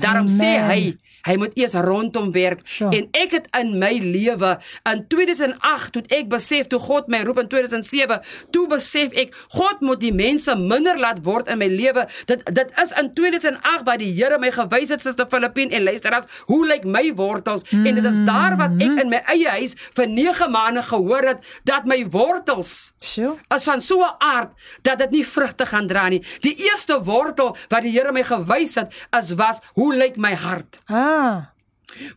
Daarom 0.00 0.26
Amen. 0.26 0.40
sê 0.40 0.56
hy 0.64 0.82
Hy 1.26 1.36
moet 1.40 1.56
eers 1.58 1.74
rondom 1.74 2.30
werk 2.32 2.60
sure. 2.64 2.90
en 2.96 3.08
ek 3.16 3.34
het 3.36 3.48
in 3.58 3.74
my 3.80 3.92
lewe 4.00 4.54
in 4.88 5.02
2008 5.12 5.92
toe 5.94 6.02
ek 6.16 6.28
besef 6.32 6.70
toe 6.72 6.80
God 6.82 7.10
my 7.12 7.22
roep 7.26 7.40
in 7.42 7.50
2007 7.52 8.20
toe 8.54 8.66
besef 8.70 9.16
ek 9.18 9.34
God 9.56 9.82
moet 9.84 10.00
die 10.02 10.12
mense 10.16 10.54
minder 10.56 10.98
laat 11.00 11.22
word 11.26 11.50
in 11.52 11.60
my 11.60 11.68
lewe 11.70 12.06
dit 12.30 12.44
dit 12.56 12.72
is 12.82 12.94
in 13.00 13.12
2008 13.16 13.84
waar 13.86 14.00
die 14.00 14.10
Here 14.20 14.40
my 14.40 14.50
gewys 14.54 14.92
het 14.94 15.04
sister 15.04 15.28
Filippin 15.30 15.72
en 15.76 15.86
luister 15.86 16.14
as 16.16 16.28
hoe 16.50 16.62
lyk 16.66 16.84
my 16.84 17.06
wortels 17.16 17.64
mm. 17.70 17.86
en 17.86 18.00
dit 18.00 18.08
is 18.10 18.20
daar 18.28 18.56
wat 18.60 18.76
ek 18.82 19.02
in 19.04 19.12
my 19.12 19.22
eie 19.34 19.56
huis 19.60 19.76
vir 19.96 20.10
9 20.10 20.50
maande 20.52 20.84
gehoor 20.88 21.28
het 21.32 21.52
dat 21.68 21.88
my 21.90 22.00
wortels 22.12 22.92
sure. 23.00 23.36
is 23.54 23.66
van 23.68 23.84
so 23.84 24.00
'n 24.00 24.16
aard 24.18 24.52
dat 24.82 24.98
dit 25.04 25.20
nie 25.20 25.26
vrugte 25.26 25.66
gaan 25.66 25.86
dra 25.86 26.08
nie 26.08 26.22
die 26.40 26.56
eerste 26.68 27.00
wortel 27.04 27.56
wat 27.68 27.82
die 27.82 27.92
Here 27.92 28.12
my 28.12 28.24
gewys 28.24 28.74
het 28.80 28.94
is 29.20 29.34
was 29.34 29.60
hoe 29.74 29.94
lyk 29.94 30.16
my 30.16 30.34
hart 30.34 30.78
ah. 30.86 31.09
Ah. 31.12 31.59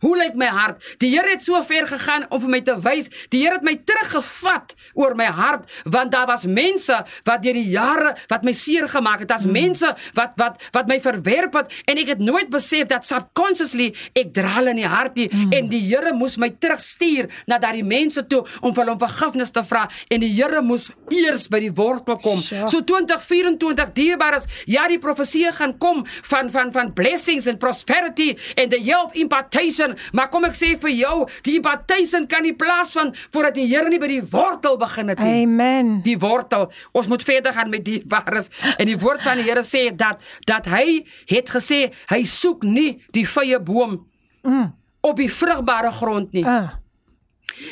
Hoe 0.00 0.16
lyk 0.16 0.36
my 0.38 0.48
hart? 0.52 0.82
Die 1.02 1.10
Here 1.14 1.30
het 1.30 1.44
so 1.44 1.60
ver 1.66 1.86
gegaan 1.86 2.26
om 2.32 2.40
vir 2.42 2.50
my 2.50 2.60
te 2.64 2.74
wys. 2.82 3.08
Die 3.32 3.42
Here 3.42 3.58
het 3.58 3.66
my 3.66 3.74
teruggevat 3.86 4.74
oor 4.94 5.14
my 5.18 5.28
hart 5.30 5.70
want 5.90 6.12
daar 6.12 6.26
was 6.26 6.46
mense 6.46 6.96
wat 7.26 7.42
deur 7.44 7.56
die 7.56 7.70
jare 7.72 8.14
wat 8.30 8.44
my 8.46 8.52
seer 8.56 8.88
gemaak 8.88 9.24
het. 9.24 9.30
Daar's 9.32 9.46
mm. 9.46 9.52
mense 9.52 9.90
wat 10.16 10.34
wat 10.40 10.62
wat 10.74 10.90
my 10.90 11.00
verwerp 11.02 11.58
het 11.58 11.74
en 11.90 12.00
ek 12.00 12.14
het 12.14 12.22
nooit 12.22 12.50
besef 12.52 12.88
dat 12.90 13.06
subconsciously 13.06 13.90
ek 14.14 14.32
dra 14.36 14.56
hulle 14.58 14.74
in 14.74 14.82
die 14.82 14.90
hart 14.90 15.18
nie 15.18 15.28
mm. 15.30 15.54
en 15.56 15.70
die 15.72 15.82
Here 15.84 16.14
moes 16.16 16.36
my 16.40 16.50
terugstuur 16.58 17.30
na 17.50 17.58
daardie 17.62 17.84
mense 17.86 18.24
toe 18.30 18.42
om 18.60 18.72
vir 18.72 18.84
hulle 18.84 18.96
om 18.96 19.02
vergifnis 19.02 19.52
te 19.54 19.64
vra 19.66 19.86
en 20.10 20.24
die 20.24 20.32
Here 20.34 20.62
moes 20.64 20.90
eers 21.12 21.48
by 21.50 21.60
die 21.64 21.72
wortel 21.74 22.18
kom. 22.22 22.40
Sure. 22.42 22.68
So 22.70 22.82
2024 22.86 23.92
dierbaar 23.96 24.38
is 24.40 24.48
ja 24.70 24.86
die 24.90 25.00
profesie 25.02 25.50
gaan 25.54 25.76
kom 25.78 26.04
van 26.30 26.50
van 26.54 26.72
van 26.72 26.92
blessings 26.96 27.48
and 27.50 27.60
prosperity 27.62 28.32
and 28.56 28.72
the 28.72 28.80
of 28.94 29.14
impartation 29.14 29.63
impartation, 29.64 29.96
maar 30.12 30.28
kom 30.30 30.44
ek 30.44 30.56
sê 30.56 30.74
vir 30.80 30.92
jou, 30.94 31.14
die 31.44 31.56
impartation 31.58 32.26
kan 32.26 32.42
nie 32.42 32.54
plaasvind 32.54 33.16
voordat 33.32 33.54
die 33.54 33.66
Here 33.66 33.88
nie 33.88 33.98
by 33.98 34.08
die 34.08 34.22
wortel 34.22 34.76
begin 34.78 35.08
het 35.08 35.20
nie. 35.20 35.44
Amen. 35.44 36.00
Die 36.04 36.18
wortel. 36.18 36.70
Ons 36.92 37.08
moet 37.08 37.22
verder 37.22 37.52
gaan 37.52 37.70
met 37.70 37.84
die 37.84 38.02
bares 38.06 38.50
en 38.78 38.86
die 38.86 38.98
woord 38.98 39.22
van 39.22 39.40
die 39.40 39.46
Here 39.48 39.64
sê 39.64 39.90
dat 39.94 40.20
dat 40.46 40.66
hy 40.66 41.04
het 41.30 41.50
gesê 41.50 41.92
hy 42.10 42.22
soek 42.24 42.64
nie 42.64 43.02
die 43.12 43.26
vrye 43.26 43.60
boom 43.60 44.04
mm. 44.42 44.72
op 45.02 45.16
die 45.16 45.30
vrugbare 45.30 45.92
grond 45.92 46.32
nie. 46.32 46.44
Uh. 46.44 46.76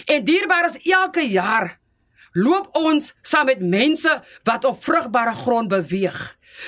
En 0.07 0.25
dierbaar 0.25 0.71
is 0.71 0.79
elke 0.87 1.25
jaar 1.27 1.79
loop 2.33 2.71
ons 2.79 3.13
saam 3.21 3.51
met 3.51 3.61
mense 3.61 4.13
wat 4.45 4.65
op 4.65 4.81
vrugbare 4.83 5.35
grond 5.37 5.69
beweeg. 5.69 6.21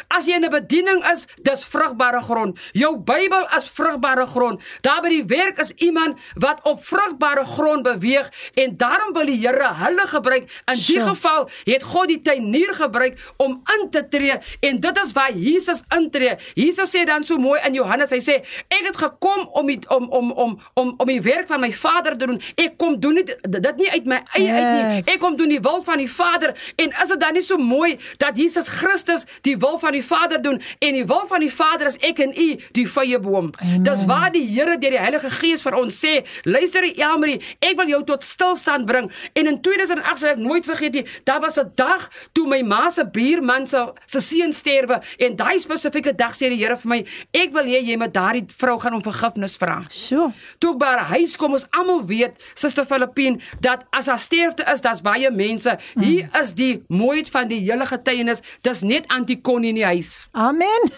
As 0.08 0.26
jy 0.26 0.38
'n 0.38 0.50
bediening 0.50 1.04
is, 1.12 1.26
dis 1.42 1.64
vrugbare 1.64 2.20
grond. 2.22 2.58
Jou 2.72 2.98
Bybel 2.98 3.46
is 3.56 3.68
vrugbare 3.68 4.26
grond. 4.26 4.62
Daar 4.80 5.00
by 5.02 5.08
die 5.08 5.24
werk 5.26 5.58
is 5.58 5.72
iemand 5.76 6.18
wat 6.34 6.60
op 6.62 6.84
vrugbare 6.84 7.44
grond 7.44 7.82
beweeg 7.82 8.30
en 8.54 8.76
daarom 8.76 9.12
wil 9.12 9.26
die 9.26 9.40
Here 9.44 9.74
hulle 9.74 10.06
gebruik. 10.06 10.62
In 10.64 10.74
die 10.74 10.82
sure. 10.82 11.08
geval 11.08 11.50
het 11.64 11.82
God 11.82 12.08
die 12.08 12.20
tuinier 12.22 12.74
gebruik 12.74 13.18
om 13.36 13.62
in 13.78 13.90
te 13.90 14.08
tree 14.08 14.38
en 14.60 14.80
dit 14.80 15.00
is 15.04 15.12
waar 15.12 15.32
Jesus 15.32 15.82
intree. 15.96 16.36
Jesus 16.54 16.90
sê 16.90 17.04
dan 17.04 17.24
so 17.24 17.36
mooi 17.38 17.60
in 17.64 17.74
Johannes, 17.74 18.10
hy 18.10 18.20
sê 18.20 18.40
ek 18.68 18.86
het 18.86 18.96
gekom 18.96 19.48
om 19.52 19.66
die, 19.66 19.80
om 19.88 20.08
om 20.10 20.32
om 20.32 20.56
om 20.74 20.94
om 20.96 21.06
die 21.06 21.20
werk 21.20 21.46
van 21.46 21.60
my 21.60 21.72
Vader 21.72 22.18
te 22.18 22.26
doen. 22.26 22.40
Ek 22.54 22.78
kom 22.78 23.00
doen 23.00 23.14
dit 23.14 23.36
dit 23.42 23.76
nie 23.76 23.90
uit 23.90 24.06
my 24.06 24.22
eie 24.32 24.46
yes. 24.46 24.54
uit 24.54 24.74
nie. 24.74 25.14
Ek 25.14 25.20
kom 25.20 25.36
doen 25.36 25.52
die 25.52 25.60
wil 25.60 25.82
van 25.84 26.00
die 26.00 26.10
Vader 26.10 26.54
en 26.76 26.94
is 27.02 27.08
dit 27.08 27.20
dan 27.20 27.36
nie 27.36 27.44
so 27.44 27.58
mooi 27.58 27.98
dat 28.22 28.38
Jesus 28.38 28.68
Christus 28.68 29.26
die 29.46 29.56
wil 29.60 29.73
van 29.78 29.92
die 29.92 30.04
Vader 30.04 30.42
doen 30.42 30.60
en 30.78 30.92
die 30.98 31.04
wil 31.06 31.26
van 31.26 31.40
die 31.40 31.52
Vader 31.52 31.86
is 31.86 31.98
ek 32.04 32.18
en 32.24 32.34
u 32.36 32.48
die 32.76 32.86
vrye 32.88 33.18
boom. 33.20 33.52
Dis 33.84 34.04
waar 34.08 34.32
die 34.32 34.44
Here 34.54 34.78
deur 34.78 34.90
die 34.90 35.00
Heilige 35.00 35.30
Gees 35.30 35.62
vir 35.64 35.76
ons 35.78 35.98
sê, 36.04 36.24
luister 36.44 36.84
Elmarie, 36.84 37.40
ek 37.64 37.76
wil 37.78 37.88
jou 37.88 38.02
tot 38.04 38.24
stilstand 38.24 38.86
bring. 38.86 39.10
En 39.32 39.48
in 39.50 39.60
2008 39.64 40.20
sal 40.20 40.34
ek 40.34 40.42
nooit 40.42 40.66
vergeet 40.66 40.98
nie, 40.98 41.06
daar 41.24 41.40
was 41.40 41.58
'n 41.58 41.72
dag 41.74 42.08
toe 42.32 42.46
my 42.46 42.62
ma 42.62 42.90
se 42.90 43.04
buurman 43.04 43.66
se 43.66 43.92
se 44.06 44.20
seun 44.20 44.52
sterwe 44.52 45.00
en 45.18 45.36
daai 45.36 45.58
spesifieke 45.58 46.14
dag 46.14 46.34
sê 46.34 46.48
die 46.48 46.60
Here 46.64 46.76
vir 46.76 46.88
my, 46.88 47.04
ek 47.32 47.52
wil 47.52 47.64
hê 47.64 47.80
jy 47.82 47.96
moet 47.96 48.14
daardie 48.14 48.46
vrou 48.56 48.78
gaan 48.78 48.94
om 48.94 49.02
vergifnis 49.02 49.56
vra. 49.56 49.82
So. 49.88 50.32
Toe 50.58 50.76
by 50.76 50.86
haar 50.86 51.04
huis 51.14 51.36
kom 51.36 51.56
ons 51.56 51.66
almal 51.70 52.04
weet, 52.06 52.38
Suster 52.54 52.86
Filippine, 52.86 53.40
dat 53.60 53.84
as 53.90 54.06
haar 54.06 54.20
sterfte 54.22 54.64
is, 54.72 54.82
daar's 54.84 55.02
baie 55.04 55.30
mense. 55.30 55.76
Hier 55.98 56.24
mm. 56.24 56.40
is 56.42 56.54
die 56.56 56.72
mooiheid 56.88 57.30
van 57.32 57.50
die 57.50 57.60
hele 57.64 57.86
getuienis. 57.88 58.42
Dis 58.66 58.84
net 58.86 59.08
antikon 59.12 59.63
in 59.70 59.80
die 59.80 59.86
huis. 59.86 60.26
Amen. 60.32 60.90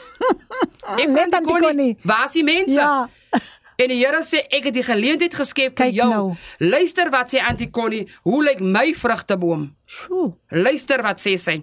Ek 1.02 1.10
weet 1.10 1.30
dan 1.34 1.44
kon 1.46 1.68
nie. 1.76 1.94
Waar 2.02 2.26
is 2.28 2.36
die 2.38 2.46
mense? 2.46 2.80
Ja. 2.80 3.08
En 3.76 3.90
die 3.92 3.98
Here 4.00 4.22
sê 4.24 4.40
ek 4.48 4.70
het 4.70 4.74
die 4.74 4.84
geleentheid 4.86 5.34
geskep 5.36 5.76
vir 5.76 5.90
jou. 5.92 6.08
nou. 6.08 6.36
Luister 6.64 7.10
wat 7.12 7.32
sê 7.32 7.42
Auntie 7.44 7.68
Connie, 7.68 8.06
hoe 8.24 8.40
lyk 8.44 8.62
my 8.64 8.94
vrugteboom? 8.96 9.66
Sjoe. 9.84 10.30
Luister 10.48 11.04
wat 11.04 11.20
sê 11.20 11.36
sy. 11.36 11.58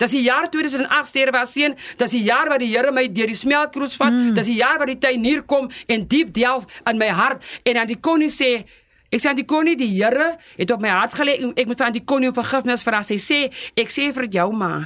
Dis 0.00 0.14
die 0.16 0.24
jaar 0.24 0.48
2008 0.48 1.12
sterwe 1.12 1.36
was 1.36 1.52
seun, 1.52 1.76
dis 2.00 2.16
die 2.16 2.24
jaar 2.24 2.48
wat 2.48 2.64
die 2.64 2.70
Here 2.72 2.92
my 2.92 3.04
deur 3.12 3.28
die 3.28 3.36
smeltkroes 3.36 3.98
vat, 4.00 4.16
mm. 4.16 4.34
dis 4.38 4.48
die 4.48 4.58
jaar 4.62 4.80
wat 4.80 4.88
die 4.88 4.98
tuinier 5.02 5.44
kom 5.44 5.68
en 5.86 6.08
diep 6.08 6.32
delf 6.32 6.80
in 6.88 6.98
my 6.98 7.12
hart 7.12 7.44
en 7.64 7.82
Auntie 7.84 8.00
Connie 8.00 8.32
sê 8.32 8.64
Ek 9.08 9.22
sê 9.22 9.30
aan 9.30 9.38
die 9.38 9.46
koning 9.48 9.78
die 9.80 9.88
Here 9.88 10.34
het 10.58 10.72
op 10.74 10.82
my 10.84 10.90
hart 10.92 11.14
gelê 11.16 11.38
ek 11.40 11.68
moet 11.68 11.78
vir 11.80 11.86
aan 11.86 11.94
die 11.96 12.04
koning 12.04 12.34
vergifnis 12.36 12.84
vra. 12.84 13.00
Sy 13.00 13.16
sê 13.24 13.38
ek 13.72 13.88
sê 13.88 14.10
vir 14.12 14.28
jou 14.34 14.50
ma. 14.52 14.84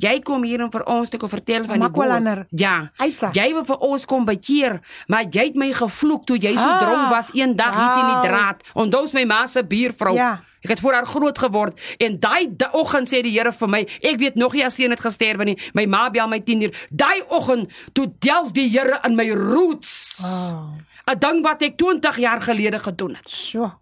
Jy 0.00 0.20
kom 0.24 0.44
hier 0.48 0.62
om 0.64 0.70
vir 0.72 0.84
ons 0.88 1.08
te 1.12 1.18
kom 1.20 1.28
vertel 1.28 1.64
van 1.68 1.78
die 1.80 1.88
woord. 1.92 2.48
Ja. 2.56 2.90
Uitsa. 2.96 3.30
Jy 3.36 3.52
wil 3.52 3.64
vir 3.68 3.76
ons 3.84 4.04
kom 4.08 4.24
bekeer, 4.24 4.80
maar 5.12 5.24
jy 5.28 5.44
het 5.50 5.54
my 5.60 5.72
gevloek 5.76 6.24
toe 6.26 6.38
jy 6.40 6.54
so 6.56 6.68
Ah, 6.68 6.78
dronk 6.80 7.10
was 7.10 7.28
een 7.34 7.56
dag 7.56 7.74
hier 7.74 7.84
wauw. 7.84 8.22
die 8.22 8.28
draad. 8.30 8.62
Onthou's 8.74 9.12
my 9.12 9.24
ma 9.24 9.46
se 9.46 9.64
buurvrou. 9.64 10.14
Ja. 10.16 10.42
Ek 10.62 10.70
het 10.74 10.80
voor 10.80 10.92
haar 10.92 11.06
groot 11.06 11.38
geword 11.38 11.80
en 11.98 12.18
daai 12.20 12.48
da- 12.56 12.68
oggend 12.72 13.08
sê 13.08 13.22
die 13.22 13.32
Here 13.38 13.52
vir 13.52 13.68
my, 13.68 13.80
ek 14.02 14.18
weet 14.18 14.34
nog 14.36 14.52
nie 14.52 14.64
as 14.64 14.74
seun 14.74 14.90
het 14.90 15.00
gesterwe 15.00 15.44
nie. 15.44 15.58
My 15.74 15.86
ma 15.86 16.10
bel 16.10 16.28
my 16.28 16.40
10 16.40 16.62
uur. 16.62 16.74
Daai 16.90 17.22
oggend 17.28 17.70
toe 17.92 18.12
delf 18.18 18.52
die 18.52 18.68
Here 18.68 19.00
in 19.04 19.14
my 19.16 19.30
roots. 19.30 20.18
Wow. 20.22 20.76
'n 21.06 21.18
Ding 21.18 21.42
wat 21.42 21.62
ek 21.62 21.76
20 21.76 22.16
jaar 22.18 22.40
gelede 22.40 22.78
gedoen 22.78 23.14
het. 23.14 23.28
Sjoe. 23.28 23.72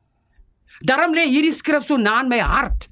Daarom 0.85 1.15
lê 1.15 1.27
hierdie 1.27 1.53
skrif 1.53 1.85
so 1.87 1.97
na 1.97 2.21
in 2.23 2.29
my 2.29 2.39
hart. 2.39 2.89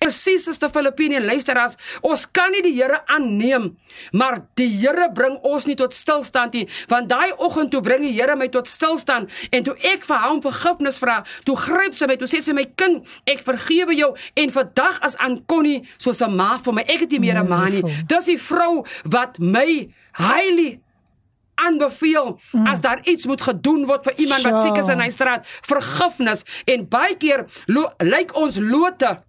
En 0.00 0.12
presies 0.12 0.48
as 0.48 0.60
die 0.60 0.70
Filippine 0.70 1.20
luisteraars, 1.24 1.76
ons 2.02 2.26
kan 2.30 2.52
nie 2.52 2.62
die 2.62 2.74
Here 2.76 3.02
aanneem, 3.12 3.72
maar 4.12 4.42
die 4.58 4.68
Here 4.68 5.08
bring 5.14 5.38
ons 5.42 5.66
nie 5.66 5.76
tot 5.78 5.94
stilstand 5.94 6.54
nie. 6.56 6.66
Want 6.88 7.10
daai 7.10 7.32
oggend 7.38 7.72
toe 7.72 7.82
bring 7.84 8.04
die 8.06 8.12
Here 8.14 8.36
my 8.36 8.48
tot 8.52 8.68
stilstand 8.68 9.30
en 9.50 9.66
toe 9.66 9.74
ek 9.92 10.06
vir 10.08 10.22
hom 10.26 10.42
vergifnis 10.44 11.00
vra, 11.02 11.22
toe 11.46 11.56
gryp 11.56 11.96
sy 11.96 12.08
my, 12.10 12.18
toe 12.20 12.30
sê 12.30 12.42
sy 12.42 12.54
my 12.56 12.66
kind, 12.76 13.02
ek 13.26 13.42
vergewe 13.44 13.96
jou 13.96 14.12
en 14.38 14.54
vandag 14.54 15.02
as 15.02 15.18
aan 15.18 15.40
Connie 15.46 15.82
soos 15.98 16.22
'n 16.22 16.36
ma 16.36 16.58
vir 16.58 16.72
my. 16.74 16.84
Ek 16.86 17.00
het 17.06 17.10
nie 17.10 17.20
meer 17.20 17.42
'n 17.42 17.48
ma 17.48 17.68
nie. 17.68 17.82
Dis 18.06 18.26
die 18.26 18.38
vrou 18.38 18.84
wat 19.04 19.38
my 19.38 19.88
heilig 20.12 20.78
aanbeveel 21.54 22.38
mm. 22.52 22.66
as 22.66 22.80
daar 22.80 23.00
iets 23.04 23.26
moet 23.26 23.42
gedoen 23.42 23.86
word 23.86 24.04
vir 24.04 24.14
iemand 24.16 24.42
wat 24.42 24.58
Sjoe. 24.58 24.66
siek 24.66 24.76
is 24.82 24.88
in 24.88 25.00
hy 25.00 25.10
straat, 25.10 25.46
vergifnis 25.62 26.42
en 26.64 26.88
baie 26.88 27.16
keer 27.16 27.46
lyk 27.98 28.34
ons 28.34 28.58
lote 28.58 29.22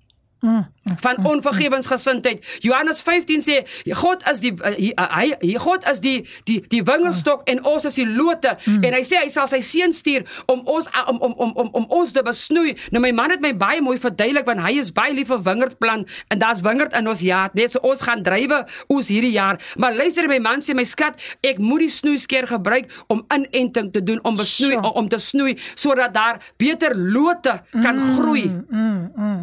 van 1.00 1.26
onvergewensgesindheid. 1.26 2.44
Johannes 2.60 3.02
15 3.02 3.42
sê 3.42 3.56
God 3.96 4.24
is 4.32 4.40
die 4.44 4.52
uh, 4.54 4.74
hy, 4.76 4.92
hy 4.98 5.28
hy- 5.42 5.60
God 5.64 5.86
is 5.92 6.02
die 6.04 6.28
die 6.48 6.60
die 6.72 6.82
wingerdstok 6.84 7.46
en 7.50 7.62
ons 7.64 7.86
is 7.88 7.96
die 7.96 8.08
lote 8.10 8.58
en 8.68 8.94
hy 8.94 9.02
sê 9.08 9.22
hy 9.24 9.30
sal 9.32 9.48
sy 9.48 9.62
seun 9.64 9.94
stuur 9.96 10.26
om 10.52 10.62
ons 10.70 10.90
uh, 10.92 11.06
om 11.14 11.22
om 11.24 11.34
om 11.38 11.54
om, 11.64 11.70
om 11.80 11.86
ons 12.02 12.12
te 12.12 12.24
besnoei. 12.26 12.76
Nou 12.92 13.02
my 13.04 13.12
man 13.16 13.32
het 13.32 13.42
my 13.44 13.54
baie 13.56 13.82
mooi 13.82 13.96
verduidelik 14.04 14.46
want 14.50 14.64
hy 14.66 14.76
is 14.84 14.92
baie 14.96 15.14
lief 15.16 15.32
vir 15.32 15.42
wingerdplan 15.48 16.06
en 16.28 16.40
daar's 16.44 16.62
wingerd 16.66 16.94
in 17.00 17.08
ons 17.08 17.24
jaar. 17.24 17.50
Net 17.56 17.78
so 17.78 17.84
ons 17.88 18.04
gaan 18.04 18.24
drywe 18.26 18.64
oes 18.92 19.08
hierdie 19.14 19.34
jaar. 19.38 19.62
Maar 19.80 19.96
luister 19.96 20.28
my 20.28 20.40
man 20.44 20.60
sê 20.62 20.76
my 20.76 20.84
skat, 20.84 21.16
ek 21.44 21.60
moet 21.64 21.86
die 21.88 21.92
snoeiskeer 21.96 22.48
gebruik 22.52 22.92
om 23.08 23.24
inenting 23.34 23.92
te 23.96 24.04
doen 24.04 24.20
om 24.28 24.36
besnoei 24.36 24.76
Sjoe. 24.76 24.94
om 25.00 25.08
te 25.10 25.20
snoei 25.20 25.56
sodat 25.76 26.14
daar 26.14 26.44
beter 26.60 26.92
lote 26.96 27.62
kan 27.82 28.00
groei. 28.18 28.46
Mm, 28.50 29.12
mm. 29.16 29.42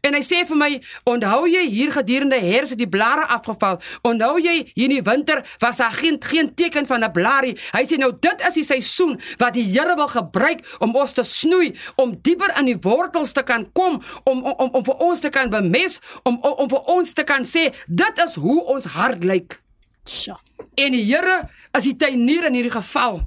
En 0.00 0.14
hy 0.14 0.22
sê 0.24 0.42
vir 0.48 0.56
my, 0.56 0.70
onthou 1.04 1.46
jy 1.50 1.64
hier 1.70 1.92
gedurende 1.92 2.38
herfs 2.40 2.74
het 2.74 2.78
die 2.78 2.88
blare 2.88 3.26
afgeval. 3.26 3.80
Onthou 4.02 4.36
jy 4.38 4.56
hier 4.74 4.88
in 4.88 4.96
die 4.98 5.06
winter 5.06 5.42
was 5.62 5.76
daar 5.82 5.92
geen 5.92 6.18
geen 6.22 6.54
teken 6.54 6.86
van 6.86 7.04
'n 7.04 7.12
blaarie. 7.12 7.56
Hy 7.72 7.84
sê 7.84 7.98
nou 7.98 8.12
dit 8.20 8.40
is 8.48 8.54
die 8.54 8.64
seisoen 8.64 9.20
wat 9.38 9.54
die 9.54 9.66
Here 9.66 9.96
wil 9.96 10.08
gebruik 10.08 10.76
om 10.78 10.94
ons 10.96 11.12
te 11.12 11.22
snoei, 11.22 11.74
om 11.96 12.18
dieper 12.22 12.58
in 12.58 12.64
die 12.64 12.78
wortels 12.80 13.32
te 13.32 13.42
kan 13.42 13.72
kom, 13.72 14.02
om 14.24 14.44
om 14.44 14.54
om, 14.56 14.70
om 14.72 14.84
vir 14.84 14.94
ons 14.94 15.20
te 15.20 15.28
kan 15.28 15.50
bemes, 15.50 16.00
om, 16.22 16.38
om 16.40 16.52
om 16.52 16.68
vir 16.68 16.82
ons 16.86 17.12
te 17.12 17.24
kan 17.24 17.44
sê 17.44 17.72
dit 17.86 18.18
is 18.26 18.34
hoe 18.34 18.64
ons 18.64 18.84
hart 18.84 19.24
lyk. 19.24 19.60
Sjoe. 20.04 20.36
En 20.74 20.92
die 20.92 21.04
Here 21.04 21.48
is 21.72 21.84
die 21.84 21.96
tuinier 21.96 22.46
in 22.46 22.54
hierdie 22.54 22.74
geval. 22.74 23.22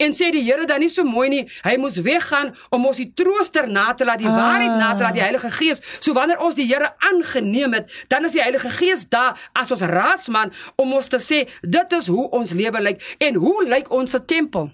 En 0.00 0.14
sê 0.16 0.30
die 0.32 0.42
Here 0.46 0.64
dan 0.66 0.80
nie 0.80 0.88
so 0.88 1.04
mooi 1.04 1.28
nie, 1.28 1.42
hy 1.66 1.76
moes 1.76 1.98
weggaan 2.00 2.54
om 2.72 2.86
ons 2.88 2.96
die 3.02 3.10
trooster 3.14 3.68
na 3.68 3.90
te 3.94 4.04
laat, 4.08 4.18
die 4.22 4.28
Ah. 4.28 4.36
waarheid 4.36 4.76
na 4.80 4.94
te 4.96 5.02
laat, 5.04 5.14
die 5.18 5.22
Heilige 5.22 5.50
Gees. 5.50 5.82
So 6.00 6.12
wanneer 6.16 6.40
ons 6.40 6.54
die 6.56 6.66
Here 6.66 6.94
aangeneem 6.98 7.72
het, 7.76 7.92
dan 8.08 8.24
is 8.24 8.32
die 8.32 8.42
Heilige 8.42 8.70
Gees 8.70 9.04
daar 9.08 9.36
as 9.52 9.70
ons 9.70 9.80
raadsman 9.80 10.52
om 10.76 10.92
ons 10.92 11.08
te 11.08 11.20
sê 11.20 11.44
dit 11.60 11.92
is 11.92 12.06
hoe 12.08 12.28
ons 12.30 12.52
lewe 12.52 12.80
lyk 12.80 13.16
en 13.18 13.34
hoe 13.34 13.64
lyk 13.68 13.90
ons 13.90 14.16
tempel? 14.26 14.70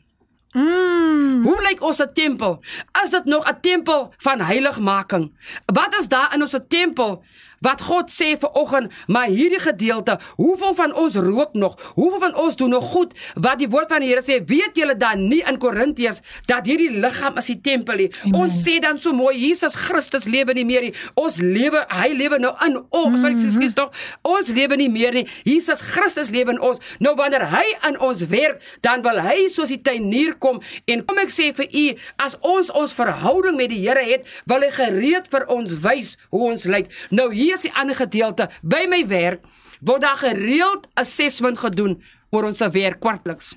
Mm. 0.56 1.42
Hoe 1.44 1.58
lyk 1.68 1.82
ons 1.82 2.00
tempel? 2.14 2.60
Is 3.02 3.10
dit 3.10 3.24
nog 3.24 3.44
'n 3.48 3.60
tempel 3.60 4.12
van 4.18 4.40
heiligmaking? 4.40 5.32
Wat 5.66 5.96
is 5.98 6.08
daar 6.08 6.34
in 6.34 6.40
ons 6.40 6.56
tempel 6.68 7.22
wat 7.64 7.82
God 7.82 8.12
sê 8.12 8.34
vir 8.40 8.52
oggend, 8.58 8.92
maar 9.06 9.30
hierdie 9.32 9.60
gedeelte, 9.62 10.18
hoeveel 10.36 10.74
van 10.74 10.94
ons 10.94 11.16
rook 11.16 11.54
nog? 11.54 11.76
Hoeveel 11.94 12.20
van 12.20 12.36
ons 12.36 12.56
doen 12.56 12.70
nog 12.70 12.90
goed? 12.92 13.14
Wat 13.34 13.58
die 13.58 13.68
woord 13.68 13.92
van 13.92 14.04
die 14.04 14.10
Here 14.10 14.22
sê, 14.24 14.38
weet 14.46 14.76
julle 14.78 14.96
dan 14.96 15.26
nie 15.28 15.42
in 15.46 15.58
Korintiërs 15.60 16.22
dat 16.46 16.68
hierdie 16.68 16.90
liggaam 17.00 17.38
is 17.40 17.50
die 17.50 17.58
tempel 17.60 18.02
nie. 18.04 18.08
Amen. 18.24 18.46
Ons 18.46 18.60
sê 18.64 18.76
dan 18.82 19.00
so 19.02 19.14
mooi 19.16 19.34
Jesus 19.38 19.76
Christus 19.86 20.28
lewe 20.30 20.54
nie 20.56 20.66
meer 20.68 20.86
nie. 20.88 20.92
Ons 21.18 21.40
lewe, 21.42 21.82
hy 21.90 22.08
lewe 22.16 22.38
nou 22.42 22.52
in 22.66 22.78
ons. 22.90 23.20
Sorry, 23.22 23.36
ekskuus 23.36 23.76
tog. 23.78 23.94
Ons 24.26 24.52
lewe 24.56 24.78
nie 24.80 24.88
meer 24.92 25.16
nie. 25.16 25.26
Jesus 25.46 25.82
Christus 25.84 26.30
lewe 26.34 26.56
in 26.56 26.62
ons. 26.64 26.80
Nou 27.02 27.16
wanneer 27.18 27.46
hy 27.52 27.64
in 27.88 27.98
ons 28.04 28.24
werk, 28.30 28.62
dan 28.86 29.04
wil 29.06 29.20
hy 29.24 29.48
soos 29.52 29.72
die 29.72 29.80
tuinier 29.82 30.36
kom 30.42 30.60
en 30.90 31.04
kom 31.06 31.20
ek 31.22 31.32
sê 31.34 31.50
vir 31.56 31.68
u, 31.70 31.86
as 32.22 32.36
ons 32.46 32.70
ons 32.76 32.94
verhouding 32.96 33.58
met 33.58 33.70
die 33.72 33.82
Here 33.86 34.02
het, 34.02 34.24
wil 34.50 34.64
hy 34.64 34.70
gereed 34.74 35.28
vir 35.30 35.44
ons 35.52 35.76
wys 35.84 36.14
hoe 36.34 36.48
ons 36.50 36.64
lyk. 36.70 36.88
Nou 37.14 37.28
hier 37.34 37.55
is 37.56 37.66
die 37.66 37.74
ander 37.74 37.96
gedeelte. 37.96 38.48
By 38.62 38.86
my 38.88 39.02
werk 39.08 39.44
word 39.80 40.02
daar 40.06 40.20
gereeld 40.20 40.88
assessment 40.94 41.58
gedoen 41.60 41.98
oor 42.30 42.48
ons 42.48 42.62
werk 42.72 43.00
kwartliks. 43.00 43.54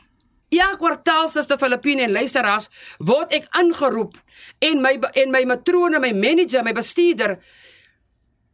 Ja, 0.50 0.72
kwartaal 0.82 1.30
sister 1.30 1.60
Filippine 1.62 2.08
en 2.08 2.16
luisteraars, 2.16 2.70
word 2.98 3.34
ek 3.38 3.46
aangeroep 3.54 4.18
en 4.66 4.82
my 4.82 4.96
en 5.22 5.32
my 5.32 5.44
matrone, 5.46 6.00
my 6.02 6.12
manager, 6.14 6.64
my 6.66 6.74
bestuurder 6.74 7.38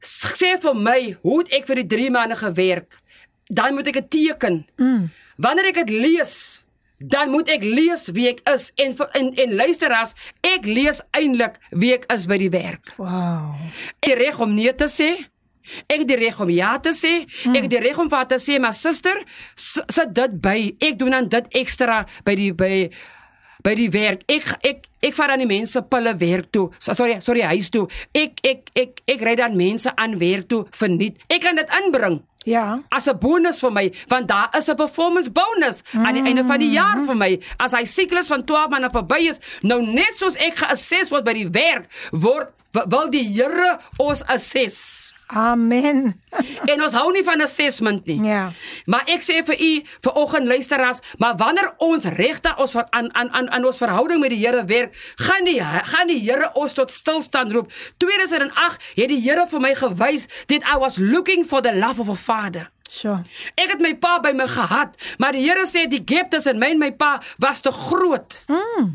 sê 0.06 0.56
vir 0.62 0.76
my 0.78 1.00
hoe 1.24 1.44
ek 1.56 1.66
vir 1.70 1.82
die 1.82 1.88
3 1.96 2.12
maande 2.14 2.38
gewerk. 2.38 3.00
Dan 3.48 3.74
moet 3.74 3.88
ek 3.88 3.98
'n 3.98 4.10
teken. 4.10 4.66
Mm. 4.78 5.10
Wanneer 5.38 5.66
ek 5.66 5.86
dit 5.86 5.90
lees, 5.90 6.62
dan 6.98 7.30
moet 7.30 7.48
ek 7.50 7.64
lees 7.64 8.08
wie 8.12 8.28
ek 8.30 8.42
is 8.50 8.72
en 8.76 8.96
en, 9.14 9.34
en 9.34 9.56
luisteraars, 9.56 10.14
ek 10.42 10.66
lees 10.66 11.02
eintlik 11.12 11.60
wie 11.72 11.94
ek 11.94 12.06
is 12.14 12.26
by 12.26 12.38
die 12.38 12.50
werk. 12.50 12.94
Wow. 12.98 13.56
Ek 14.00 14.18
reg 14.18 14.40
om 14.40 14.54
nee 14.54 14.74
te 14.76 14.88
sê. 14.88 15.28
Ek 15.90 16.00
het 16.00 16.08
die 16.08 16.16
reg 16.16 16.40
om 16.40 16.50
ja 16.50 16.78
te 16.80 16.90
sê. 16.94 17.26
Ek 17.56 17.64
het 17.64 17.70
die 17.72 17.80
reg 17.80 17.98
om 18.00 18.10
vir 18.10 18.18
haar 18.18 18.28
te 18.28 18.36
sê, 18.40 18.60
maar 18.60 18.74
suster, 18.74 19.24
sit 19.56 20.14
dit 20.14 20.42
by. 20.42 20.76
Ek 20.80 20.98
doen 21.00 21.10
dan 21.12 21.28
dit 21.30 21.46
ekstra 21.52 22.06
by 22.26 22.36
die 22.36 22.52
by 22.54 22.90
by 23.66 23.74
die 23.76 23.90
werk. 23.90 24.22
Ek 24.30 24.46
ek 24.64 24.84
ek 25.02 25.14
vat 25.18 25.30
aan 25.30 25.40
die 25.42 25.48
mense 25.50 25.82
pille 25.90 26.14
werk 26.18 26.52
toe. 26.52 26.70
So- 26.80 26.94
Sorry, 26.94 27.20
sorry 27.20 27.42
huis 27.42 27.70
toe. 27.70 27.88
Ek 28.14 28.40
ek 28.44 28.70
ek 28.76 29.02
ek 29.08 29.22
ry 29.22 29.36
dan 29.36 29.56
mense 29.58 29.90
aan 29.96 30.20
werk 30.20 30.48
toe 30.50 30.66
verniet. 30.72 31.18
Ek 31.30 31.42
kan 31.42 31.56
dit 31.56 31.68
inbring 31.84 32.22
Ja. 32.46 32.80
as 32.92 33.08
'n 33.08 33.18
bonus 33.18 33.60
vir 33.60 33.72
my 33.72 33.92
want 34.08 34.28
daar 34.28 34.50
is 34.56 34.70
'n 34.70 34.76
performance 34.76 35.32
bonus 35.32 35.82
aan 35.96 36.14
die 36.14 36.22
einde 36.22 36.44
van 36.46 36.60
die 36.60 36.70
jaar 36.70 37.04
vir 37.04 37.16
my 37.16 37.40
as 37.60 37.72
hy 37.72 37.86
siklus 37.86 38.28
van 38.28 38.46
12 38.46 38.70
maande 38.70 38.92
verby 38.92 39.30
is 39.30 39.40
nou 39.64 39.82
net 39.82 40.14
soos 40.16 40.36
ek 40.36 40.56
geassess 40.58 41.10
word 41.10 41.26
by 41.26 41.34
die 41.34 41.50
werk 41.50 41.88
word 42.12 42.54
wil 42.88 43.10
die 43.10 43.24
Here 43.34 43.80
ons 43.98 44.22
assess 44.28 45.12
Amen. 45.28 46.20
en 46.72 46.84
ons 46.86 46.94
hou 46.94 47.12
nie 47.14 47.24
van 47.26 47.42
assessment 47.42 48.06
nie 48.06 48.20
Ja. 48.28 48.52
maar 48.86 49.08
ek 49.10 49.24
sê 49.26 49.40
vir 49.48 49.58
u 49.58 49.72
vir 50.06 50.14
oggend 50.22 50.48
luisteraars 50.48 51.00
maar 51.18 51.36
wanneer 51.40 51.72
ons 51.78 52.06
regtig 52.18 52.58
ons 52.62 52.72
ver, 52.72 52.86
aan 52.92 53.10
aan 53.16 53.32
aan 53.34 53.50
aan 53.50 53.66
ons 53.66 53.78
verhouding 53.82 54.22
met 54.22 54.30
die 54.36 54.42
Here 54.46 54.66
werk 54.70 54.94
gaan 55.16 55.46
die 55.46 55.58
gaan 55.64 56.08
die 56.08 56.20
Here 56.22 56.52
ons 56.54 56.74
tot 56.78 56.92
stilstand 56.92 57.52
roep 57.52 57.72
2008 57.98 58.82
het 58.96 59.10
die 59.10 59.22
Here 59.22 59.48
vir 59.50 59.60
my 59.60 59.74
gewys 59.76 60.28
that 60.48 60.62
I 60.64 60.78
was 60.78 60.98
looking 61.02 61.46
for 61.46 61.62
the 61.62 61.74
love 61.76 62.00
of 62.00 62.10
a 62.10 62.16
father 62.16 62.70
Sjoe. 62.86 63.24
Ek 63.58 63.72
het 63.74 63.80
my 63.82 63.96
pa 63.98 64.20
by 64.22 64.30
my 64.38 64.46
gehad, 64.48 64.94
maar 65.18 65.34
die 65.34 65.42
Here 65.42 65.66
sê 65.66 65.88
die 65.90 66.04
gap 66.06 66.30
tussen 66.30 66.60
my 66.62 66.70
en 66.76 66.78
my 66.80 66.92
pa 66.94 67.16
was 67.42 67.64
te 67.66 67.72
groot. 67.74 68.38
Mm. 68.46 68.92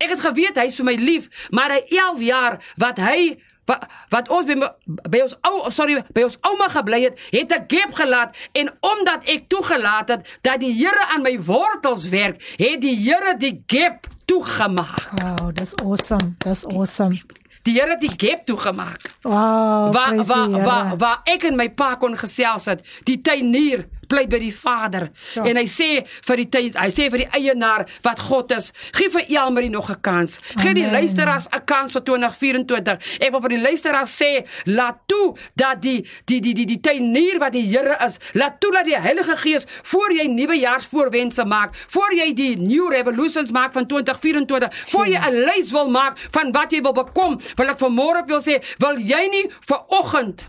Ek 0.00 0.14
het 0.14 0.22
geweet 0.24 0.56
hy 0.58 0.64
is 0.70 0.78
vir 0.80 0.88
my 0.88 0.94
lief, 0.96 1.28
maar 1.52 1.74
hy 1.76 1.82
11 1.92 2.22
jaar 2.24 2.56
wat 2.80 2.98
hy 3.04 3.18
wat, 3.64 3.86
wat 4.08 4.28
ons 4.28 4.46
by, 4.48 4.68
by 5.10 5.20
ons 5.24 5.36
ou 5.48 5.70
sorry 5.74 5.98
by 6.16 6.24
ons 6.26 6.38
ouma 6.44 6.68
gebly 6.72 7.02
het, 7.06 7.20
het 7.30 7.52
'n 7.52 7.64
gap 7.68 7.94
gelaat 8.00 8.36
en 8.52 8.72
omdat 8.80 9.24
ek 9.24 9.48
toegelaat 9.48 10.08
het 10.08 10.38
dat 10.42 10.60
die 10.60 10.74
Here 10.74 11.06
aan 11.14 11.22
my 11.22 11.38
wortels 11.40 12.08
werk, 12.08 12.42
het 12.56 12.80
die 12.80 12.96
Here 12.96 13.36
die 13.36 13.62
gap 13.66 14.06
toegemaak. 14.24 15.10
Wow, 15.20 15.52
that's 15.54 15.74
awesome. 15.82 16.34
That's 16.38 16.64
awesome. 16.64 17.20
Die 17.62 17.74
Here 17.80 17.90
het 17.96 18.00
die 18.00 18.28
gap 18.28 18.44
toegemaak. 18.44 19.00
Wow. 19.22 19.92
waar 19.92 20.12
praise 20.12 20.28
waar 20.28 20.46
die 20.46 20.54
Here. 20.54 20.64
waar 20.64 20.96
waar 20.96 21.20
ek 21.24 21.42
en 21.42 21.56
my 21.56 21.70
pa 21.70 21.94
kon 21.94 22.16
gesels 22.16 22.64
het, 22.64 22.84
die 23.04 23.20
tuinier 23.20 23.88
pleit 24.08 24.30
by 24.32 24.40
die 24.42 24.54
Vader. 24.54 25.08
Ja. 25.34 25.44
En 25.48 25.58
hy 25.60 25.66
sê 25.70 25.88
vir 26.26 26.42
die 26.42 26.48
tyd, 26.52 26.78
hy 26.78 26.88
sê 26.94 27.08
vir 27.12 27.24
die 27.24 27.30
eienaar 27.38 27.86
wat 28.04 28.22
God 28.28 28.54
is, 28.56 28.70
gee 28.96 29.10
vir 29.12 29.26
Elmarie 29.28 29.70
nog 29.70 29.90
'n 29.90 30.00
kans. 30.00 30.38
Gee 30.56 30.74
die 30.74 30.90
luisteraars 30.90 31.48
'n 31.48 31.64
kans 31.64 31.92
vir 31.92 32.02
2024. 32.02 33.18
Ek 33.20 33.30
wil 33.30 33.40
vir 33.40 33.54
die 33.56 33.62
luisteraars 33.62 34.14
sê, 34.22 34.44
laat 34.64 34.98
toe 35.06 35.36
dat 35.54 35.82
die 35.82 36.06
die 36.24 36.40
die 36.40 36.54
die 36.54 36.66
die 36.66 36.80
tuinier 36.80 37.38
wat 37.38 37.52
die 37.52 37.64
Here 37.64 37.96
is, 38.04 38.18
laat 38.32 38.60
toe 38.60 38.72
dat 38.72 38.84
die 38.84 38.98
Heilige 38.98 39.36
Gees 39.36 39.66
voor 39.82 40.12
jy 40.12 40.26
nuwejaarsvoorwense 40.26 41.44
maak, 41.44 41.74
voor 41.88 42.12
jy 42.12 42.34
die 42.34 42.56
new 42.56 42.90
revolutions 42.90 43.50
maak 43.50 43.72
van 43.72 43.86
2024, 43.86 44.70
voor 44.86 45.06
jy 45.06 45.18
'n 45.18 45.44
lys 45.44 45.70
wil 45.70 45.88
maak 45.88 46.18
van 46.30 46.52
wat 46.52 46.72
jy 46.72 46.80
wil 46.82 46.92
bekom, 46.92 47.40
wil 47.56 47.68
ek 47.68 47.78
vanmôre 47.78 48.22
op 48.22 48.28
jou 48.28 48.40
sê, 48.40 48.62
wil 48.78 48.98
jy 48.98 49.28
nie 49.28 49.50
vir 49.66 49.80
oggend 49.88 50.46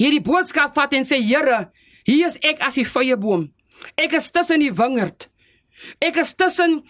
hierdie 0.00 0.22
boodskap 0.24 0.74
vat 0.76 0.94
en 0.96 1.06
sê 1.06 1.20
Here, 1.24 1.68
hier 2.04 2.28
is 2.28 2.38
ek 2.44 2.62
as 2.64 2.78
die 2.78 2.86
vrye 2.88 3.16
boom. 3.20 3.48
Ek 4.00 4.14
is 4.16 4.30
tussen 4.32 4.62
die 4.62 4.72
wingerd. 4.72 5.28
Ek 6.04 6.16
is 6.20 6.34
tussen 6.38 6.82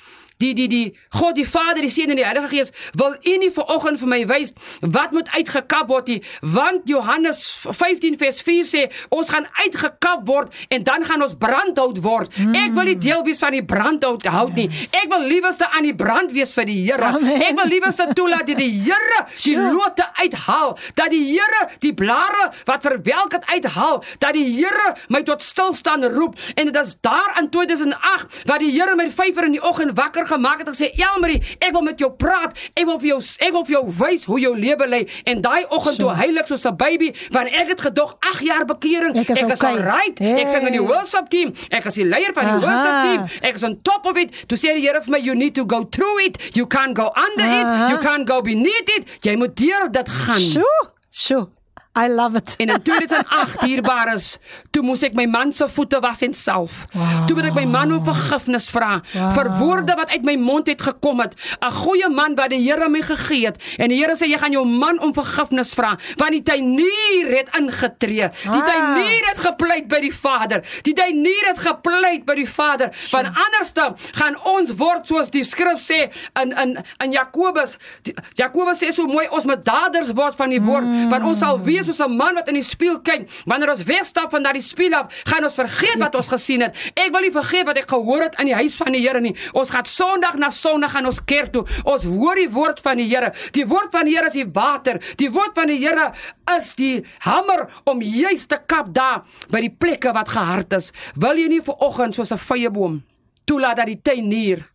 die 0.42 0.54
die 0.54 0.68
die 0.68 0.96
God 1.14 1.36
die 1.36 1.46
Vader, 1.46 1.82
die 1.82 1.90
Seun 1.90 2.10
en 2.10 2.16
die 2.20 2.26
Heilige 2.26 2.48
Gees 2.48 2.72
wil 2.98 3.14
U 3.14 3.36
nie 3.38 3.50
vanoggend 3.54 4.00
vir 4.00 4.10
my 4.10 4.20
wys 4.30 4.52
wat 4.80 5.12
moet 5.14 5.30
uitgekap 5.34 5.88
word 5.88 6.10
nie, 6.10 6.20
want 6.40 6.88
Johannes 6.90 7.42
15 7.64 8.18
vers 8.20 8.40
4 8.44 8.68
sê 8.68 8.82
ons 9.14 9.30
gaan 9.30 9.46
uitgekap 9.62 10.26
word 10.28 10.52
en 10.74 10.84
dan 10.86 11.04
gaan 11.06 11.22
ons 11.24 11.36
brandhout 11.38 12.00
word. 12.04 12.32
Mm. 12.38 12.54
Ek 12.64 12.74
wil 12.76 12.90
nie 12.90 12.98
deel 12.98 13.22
wees 13.26 13.40
van 13.42 13.54
die 13.56 13.64
brandhout 13.64 14.26
hout 14.34 14.54
nie. 14.58 14.68
Ek 14.90 15.06
wil 15.12 15.26
liewerste 15.28 15.68
aan 15.70 15.86
die 15.86 15.94
brand 15.96 16.32
wees 16.34 16.54
vir 16.56 16.68
die 16.68 16.80
Here. 16.84 17.12
Ek 17.48 17.54
wil 17.58 17.70
liewerste 17.70 18.08
toelaat 18.16 18.48
dat 18.50 18.60
die 18.60 18.70
Here 18.84 19.22
die 19.30 19.54
Sure. 19.54 19.70
lote 19.72 20.04
uithaal, 20.20 20.74
dat 20.98 21.12
die 21.14 21.22
Here 21.30 21.68
die 21.84 21.94
blare 21.96 22.50
wat 22.68 22.84
verwelk 22.84 23.36
het 23.38 23.46
uithaal, 23.52 24.02
dat 24.18 24.34
die 24.36 24.46
Here 24.56 24.94
my 25.08 25.22
tot 25.26 25.42
stilstaan 25.42 26.04
roep 26.14 26.38
en 26.54 26.70
dit 26.70 26.80
is 26.82 26.96
daar 27.04 27.36
in 27.40 27.50
2008 27.50 28.42
wat 28.50 28.60
die 28.60 28.72
Here 28.74 28.96
my 28.98 29.08
5 29.10 29.42
in 29.44 29.56
die 29.58 29.62
oggend 29.62 29.96
wakker 29.98 30.23
gemaak 30.26 30.58
het 30.58 30.68
en 30.68 30.74
sê 30.74 30.90
Elmarie, 30.94 31.42
ek 31.58 31.72
wil 31.72 31.82
met 31.82 31.98
jou 31.98 32.10
praat. 32.12 32.52
Ek 32.74 32.84
wil 32.86 32.98
vir 32.98 33.08
jou 33.08 33.20
ek 33.38 33.52
wil 33.52 33.64
vir 33.64 33.72
jou 33.76 33.84
wys 33.98 34.24
hoe 34.24 34.40
jou 34.40 34.54
lewe 34.58 34.86
lê 34.88 35.08
en 35.24 35.40
daai 35.40 35.64
oggend 35.68 35.98
toe 35.98 36.14
heilig 36.14 36.46
soos 36.46 36.64
'n 36.66 36.76
baby 36.76 37.12
want 37.30 37.48
ek 37.48 37.68
het 37.68 37.80
gedog 37.80 38.16
8 38.20 38.40
jaar 38.42 38.64
bekering. 38.64 39.16
Ek 39.16 39.28
is 39.28 39.38
ek 39.42 39.52
is 39.52 39.60
okay. 39.62 39.70
alright. 39.76 40.20
Ek 40.20 40.48
sing 40.48 40.66
in 40.66 40.72
die 40.72 40.80
Hey. 40.84 40.88
worship 40.88 41.28
team. 41.30 41.52
Ek 41.70 41.84
is 41.84 41.94
die 41.94 42.04
leier 42.04 42.32
van 42.34 42.44
die 42.44 42.52
Aha. 42.52 42.60
worship 42.66 42.96
team. 43.02 43.40
Ek 43.48 43.54
is 43.54 43.62
on 43.62 43.78
top 43.82 44.06
of 44.06 44.16
it. 44.16 44.48
Toe 44.48 44.56
sê 44.58 44.74
die 44.74 44.80
Here 44.84 45.00
vir 45.00 45.10
my 45.10 45.18
you 45.18 45.34
need 45.34 45.54
to 45.54 45.64
go 45.64 45.84
through 45.84 46.18
it. 46.24 46.56
You 46.56 46.66
can't 46.66 46.94
go 46.94 47.10
under 47.16 47.44
Aha. 47.44 47.84
it. 47.84 47.90
You 47.90 47.98
can't 47.98 48.26
go 48.28 48.40
beneath 48.42 48.88
it. 48.98 49.08
Jy 49.22 49.36
moet 49.36 49.56
deur 49.56 49.88
dit 49.90 50.08
gaan. 50.08 50.40
Sjoe, 50.40 50.90
sjoe. 51.10 51.48
I 51.96 52.08
love 52.08 52.34
it. 52.36 52.56
En 52.56 52.68
in 52.68 52.82
2008 52.82 53.60
hierbaar 53.60 54.14
is, 54.14 54.38
toe 54.70 54.82
moes 54.82 55.02
ek 55.06 55.14
my 55.14 55.26
man 55.30 55.52
se 55.52 55.68
voete 55.68 56.00
was 56.02 56.20
en 56.26 56.32
salf. 56.34 56.86
Wow. 56.92 57.26
Toe 57.26 57.36
moet 57.36 57.44
ek 57.44 57.54
my 57.54 57.64
man 57.70 57.92
om 57.92 58.04
vergifnis 58.04 58.66
vra 58.70 59.00
Wow. 59.12 59.32
vir 59.36 59.50
woorde 59.58 59.94
wat 59.94 60.10
uit 60.10 60.24
my 60.26 60.34
mond 60.36 60.66
het 60.66 60.82
gekom 60.82 61.20
het. 61.20 61.34
'n 61.62 61.70
Goeie 61.70 62.08
man 62.10 62.34
wat 62.34 62.50
die 62.50 62.58
Here 62.68 62.88
my 62.88 63.00
gegee 63.02 63.46
het. 63.46 63.62
En 63.78 63.88
die 63.88 63.98
Here 64.02 64.16
sê 64.16 64.26
jy 64.26 64.38
gaan 64.38 64.52
jou 64.52 64.64
man 64.66 64.98
om 65.00 65.12
vergifnis 65.14 65.72
vra 65.74 65.96
want 66.16 66.30
die 66.32 66.42
tuinier 66.42 67.36
het 67.36 67.48
ingetree. 67.58 68.28
Die 68.52 68.62
Ah. 68.62 68.66
tuinier 68.66 69.24
het 69.28 69.38
gepleit 69.38 69.88
by 69.88 70.00
die 70.00 70.14
Vader. 70.14 70.62
Die 70.82 70.94
tuinier 70.94 71.44
het 71.46 71.58
gepleit 71.58 72.24
by 72.24 72.34
die 72.34 72.48
Vader. 72.48 72.90
Want 73.10 73.26
anderste 73.26 73.94
gaan 74.12 74.36
ons 74.44 74.74
word 74.74 75.06
soos 75.06 75.30
die 75.30 75.44
skrif 75.44 75.78
sê 75.78 76.10
in 76.42 76.52
in 76.58 76.78
in 76.98 77.12
Jakobus. 77.12 77.76
Die- 78.02 78.14
Jakobus 78.34 78.78
sê 78.82 78.92
so 78.92 79.06
mooi 79.06 79.28
ons 79.30 79.44
moet 79.44 79.64
daders 79.64 80.12
word 80.12 80.34
van 80.36 80.48
die 80.50 80.60
woord, 80.62 80.84
mm. 80.84 81.08
want 81.10 81.24
ons 81.24 81.38
sal 81.38 81.58
wees 81.86 81.96
soos 81.96 82.08
'n 82.08 82.16
man 82.16 82.34
wat 82.34 82.48
in 82.48 82.54
die 82.54 82.62
spieël 82.62 83.00
kyk. 83.02 83.28
Wanneer 83.46 83.70
ons 83.70 83.82
wegstap 83.82 84.30
van 84.30 84.42
daardie 84.42 84.62
spieël 84.62 84.94
af, 84.94 85.22
gaan 85.24 85.44
ons 85.44 85.54
vergeet 85.54 85.98
wat 85.98 86.16
ons 86.16 86.28
gesien 86.28 86.60
het. 86.60 86.76
Ek 86.94 87.10
wil 87.12 87.20
nie 87.20 87.30
vergeet 87.30 87.66
wat 87.66 87.78
ek 87.78 87.88
gehoor 87.88 88.22
het 88.22 88.34
in 88.38 88.46
die 88.46 88.54
huis 88.54 88.74
van 88.74 88.92
die 88.92 89.02
Here 89.04 89.20
nie. 89.20 89.36
Ons 89.52 89.70
gaan 89.70 89.84
Sondag 89.84 90.34
na 90.34 90.50
Sondag 90.50 90.90
gaan 90.92 91.06
ons 91.06 91.24
kerk 91.24 91.52
toe. 91.52 91.64
Ons 91.84 92.04
hoor 92.04 92.34
die 92.34 92.50
woord 92.50 92.80
van 92.80 92.96
die 92.96 93.08
Here. 93.08 93.32
Die 93.52 93.66
woord 93.66 93.88
van 93.90 94.04
die 94.04 94.16
Here 94.16 94.26
is 94.26 94.32
die 94.32 94.50
water. 94.52 95.00
Die 95.16 95.30
woord 95.30 95.54
van 95.54 95.66
die 95.66 95.78
Here 95.78 96.12
is 96.56 96.74
die 96.74 97.04
hamer 97.18 97.68
om 97.84 98.02
juis 98.02 98.46
te 98.46 98.58
kap 98.66 98.94
daar 98.94 99.24
by 99.50 99.60
die 99.60 99.74
plekke 99.78 100.12
wat 100.12 100.28
gehard 100.28 100.72
is. 100.72 100.92
Wil 101.14 101.36
jy 101.36 101.48
nie 101.48 101.60
vir 101.60 101.74
oggend 101.80 102.14
soos 102.14 102.32
'n 102.32 102.38
vrye 102.38 102.70
boom 102.70 103.02
toelaat 103.44 103.76
dat 103.76 103.86
die 103.86 104.00
tuinier 104.02 104.73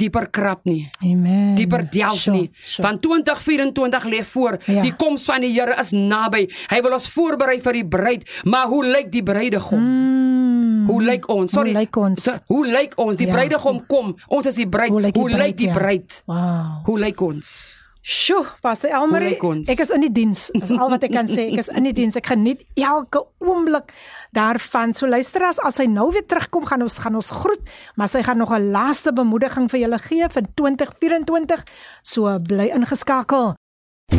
dieper 0.00 0.26
krap 0.32 0.64
nie? 0.64 0.88
Amen. 1.04 1.54
dieper 1.58 1.84
delf 1.92 2.18
Sjoe, 2.24 2.32
nie. 2.34 2.50
sjoe. 2.64 2.84
Want 2.86 3.02
2024 3.02 4.04
lê 4.08 4.22
voor. 4.24 4.56
Ja. 4.66 4.80
Die 4.82 4.94
koms 4.96 5.24
van 5.28 5.40
die 5.44 5.52
Here 5.52 5.76
is 5.80 5.90
naby. 5.92 6.46
Hy 6.70 6.80
wil 6.82 6.92
ons 6.96 7.08
voorberei 7.12 7.58
vir 7.60 7.72
die 7.80 7.86
bruid. 7.86 8.24
Maar 8.44 8.66
hoe 8.72 8.84
lyk 8.86 9.10
die 9.12 9.22
bruidegom? 9.22 9.80
Mm. 9.80 10.86
Hoe 10.90 11.02
lyk 11.02 11.28
ons? 11.28 11.52
Sorry. 11.52 11.72
Hoe 11.74 11.80
lyk 11.82 11.96
ons? 11.96 12.22
So, 12.24 12.32
hoe 12.46 12.66
lyk 12.66 12.96
ons? 12.98 13.16
Die 13.16 13.26
Ja. 13.26 13.32
bruidegom 13.34 13.82
kom. 13.86 14.14
Ons 14.28 14.46
is 14.46 14.54
die 14.54 14.68
bruid. 14.68 14.90
Hoe 14.90 15.00
lyk 15.00 15.14
die 15.14 15.20
Hoe 15.20 15.30
lyk 15.30 15.56
die 15.56 15.66
ja. 15.68 15.74
bruid? 15.74 16.22
Wow. 16.26 16.84
Hoe 16.86 16.98
lyk 16.98 17.20
ons? 17.20 17.76
Sjoe, 18.02 18.46
Hoe 18.62 19.20
lyk 19.20 19.42
ons? 19.44 19.68
ek 19.68 19.78
is 19.84 19.90
in 19.92 20.00
die 20.00 20.12
diens. 20.12 20.48
Dis 20.56 20.70
al 20.72 20.88
wat 20.88 21.02
ek 21.04 21.12
kan 21.12 21.28
sê. 21.28 21.50
Ek 21.52 21.58
is 21.58 21.68
in 21.68 21.84
die 21.84 21.92
diens. 21.92 22.16
Ek 22.16 22.26
geniet 22.32 22.62
elke 22.80 23.26
oomblik 23.44 23.92
daarvan. 24.32 24.94
So 24.96 25.06
luister 25.06 25.44
as 25.44 25.58
as 25.60 25.76
hy 25.78 25.86
nou 25.86 26.10
weer 26.10 26.24
terugkom, 26.26 26.64
gaan 26.64 26.82
ons 26.82 26.98
gaan 26.98 27.14
ons 27.14 27.30
groet, 27.30 27.60
maar 27.96 28.08
sy 28.08 28.22
gaan 28.22 28.38
nog 28.38 28.52
'n 28.56 28.70
laaste 28.72 29.12
bemoediging 29.12 29.68
vir 29.70 29.80
julle 29.80 29.98
gee 29.98 30.28
vir 30.28 30.42
2024. 30.56 31.64
So 32.02 32.38
bly 32.38 32.70
ingeskakel. 32.72 33.54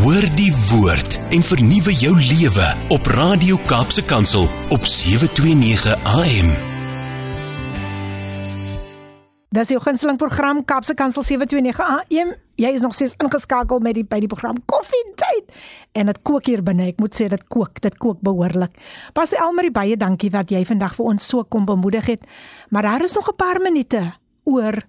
Hoor 0.04 0.26
die 0.36 0.54
woord 0.72 1.20
en 1.32 1.42
vernuwe 1.44 1.92
jou 1.92 2.16
lewe 2.16 2.74
op 2.90 3.06
Radio 3.08 3.58
Kaapse 3.66 4.04
Kansel 4.06 4.48
op 4.70 4.86
729 4.86 5.96
AM. 6.06 6.71
Dis 9.52 9.68
jou 9.68 9.82
gunsteling 9.84 10.16
program 10.16 10.62
Kapse 10.64 10.94
Kansel 10.96 11.26
729 11.28 11.84
AM. 11.84 12.30
Jy 12.56 12.70
is 12.72 12.86
nog 12.86 12.94
steeds 12.96 13.18
ingeskakel 13.20 13.82
met 13.84 13.98
die 13.98 14.06
by 14.08 14.22
die 14.24 14.30
program 14.32 14.62
Koffietyd. 14.64 15.50
En 15.92 16.08
dit 16.08 16.22
kook 16.24 16.48
hier 16.48 16.64
binne. 16.64 16.86
Ek 16.94 17.02
moet 17.04 17.12
sê 17.20 17.28
dit 17.28 17.44
kook, 17.52 17.82
dit 17.84 17.98
kook 18.00 18.22
behoorlik. 18.24 18.72
Pas 19.12 19.36
Elmarie 19.36 19.74
baie 19.76 19.98
dankie 20.00 20.32
wat 20.32 20.56
jy 20.56 20.64
vandag 20.70 20.96
vir 20.96 21.10
ons 21.12 21.28
so 21.28 21.44
kom 21.44 21.68
bemoedig 21.68 22.08
het. 22.14 22.24
Maar 22.72 22.88
daar 22.88 23.04
is 23.04 23.12
nog 23.20 23.28
'n 23.28 23.36
paar 23.36 23.60
minute 23.60 24.16
oor 24.48 24.80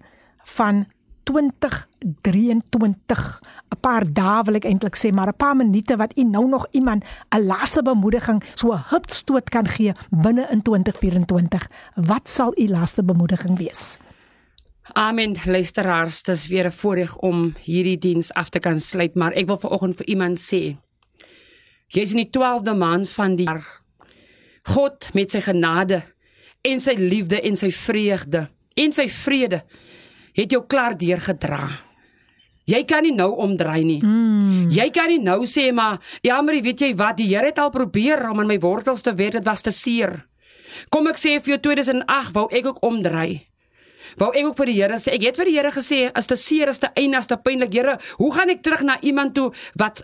van 0.55 0.87
2023. 1.27 3.41
'n 3.67 3.79
Paar 3.81 4.13
dae 4.13 4.43
wil 4.43 4.55
ek 4.55 4.65
eintlik 4.65 4.95
sê, 4.95 5.11
maar 5.11 5.27
'n 5.27 5.35
paar 5.35 5.55
minute 5.55 5.97
wat 5.97 6.17
u 6.17 6.23
nou 6.23 6.47
nog 6.47 6.67
iemand 6.71 7.03
'n 7.35 7.45
laaste 7.45 7.83
bemoediging, 7.83 8.43
so 8.55 8.71
'n 8.71 8.83
hupstoot 8.89 9.49
kan 9.49 9.67
gee 9.67 9.91
binne 10.09 10.47
in 10.51 10.61
2024. 10.61 11.69
Wat 11.95 12.29
sal 12.29 12.53
u 12.55 12.67
laaste 12.67 13.03
bemoediging 13.03 13.57
wees? 13.57 13.97
Amen. 14.93 15.35
Luisteraars, 15.45 16.21
dis 16.23 16.47
weer 16.47 16.65
'n 16.65 16.71
voorreg 16.71 17.17
om 17.17 17.55
hierdie 17.63 17.97
diens 17.97 18.33
af 18.33 18.49
te 18.49 18.59
kan 18.59 18.79
sluit, 18.79 19.15
maar 19.15 19.31
ek 19.31 19.45
wil 19.45 19.57
vanoggend 19.57 19.95
vir 19.95 20.05
iemand 20.05 20.39
sê. 20.39 20.77
Jy's 21.87 22.11
in 22.11 22.17
die 22.17 22.29
12de 22.29 22.75
maand 22.75 23.09
van 23.09 23.35
die 23.35 23.45
jaar. 23.45 23.81
God 24.63 25.09
met 25.13 25.31
sy 25.31 25.41
genade 25.41 26.03
en 26.61 26.79
sy 26.79 26.93
liefde 26.93 27.41
en 27.41 27.55
sy 27.55 27.71
vreugde 27.71 28.49
en 28.73 28.91
sy 28.91 29.09
vrede 29.09 29.63
het 30.33 30.51
jou 30.51 30.63
klaar 30.67 30.97
deurgedra. 30.97 31.69
Jy 32.63 32.83
kan 32.83 33.03
nie 33.03 33.15
nou 33.15 33.35
omdraai 33.35 33.83
nie. 33.83 33.99
Mm. 34.03 34.69
Jy 34.71 34.89
kan 34.89 35.07
nie 35.07 35.19
nou 35.19 35.45
sê 35.45 35.73
maar 35.73 35.99
ja, 36.21 36.41
maar 36.41 36.61
weet 36.61 36.79
jy 36.79 36.95
wat, 36.95 37.17
die 37.17 37.35
Here 37.35 37.45
het 37.45 37.59
al 37.59 37.69
probeer 37.69 38.29
om 38.29 38.39
aan 38.39 38.47
my 38.47 38.59
wortels 38.59 39.01
te 39.01 39.13
weet 39.15 39.31
dit 39.31 39.45
was 39.45 39.61
te 39.61 39.71
seer. 39.71 40.27
Kom 40.89 41.07
ek 41.07 41.17
sê 41.17 41.39
vir 41.41 41.57
jou 41.57 41.59
2008 41.59 42.33
wou 42.33 42.47
ek 42.51 42.65
ook 42.65 42.83
omdraai. 42.83 43.52
Wou 44.17 44.29
ek 44.33 44.45
ook 44.45 44.57
vir 44.57 44.71
die 44.71 44.77
Here 44.81 44.99
sê, 45.01 45.13
ek 45.17 45.27
het 45.27 45.39
vir 45.39 45.49
die 45.49 45.55
Here 45.57 45.71
gesê, 45.73 45.99
as 46.13 46.27
te 46.29 46.37
seer 46.39 46.71
is 46.71 46.81
te 46.81 46.89
einde, 46.99 47.17
as 47.17 47.29
te 47.29 47.37
pynlik, 47.37 47.73
Here, 47.73 47.97
hoe 48.19 48.31
gaan 48.35 48.51
ek 48.53 48.63
terug 48.65 48.83
na 48.85 48.97
iemand 49.01 49.35
toe 49.37 49.51
wat 49.79 50.03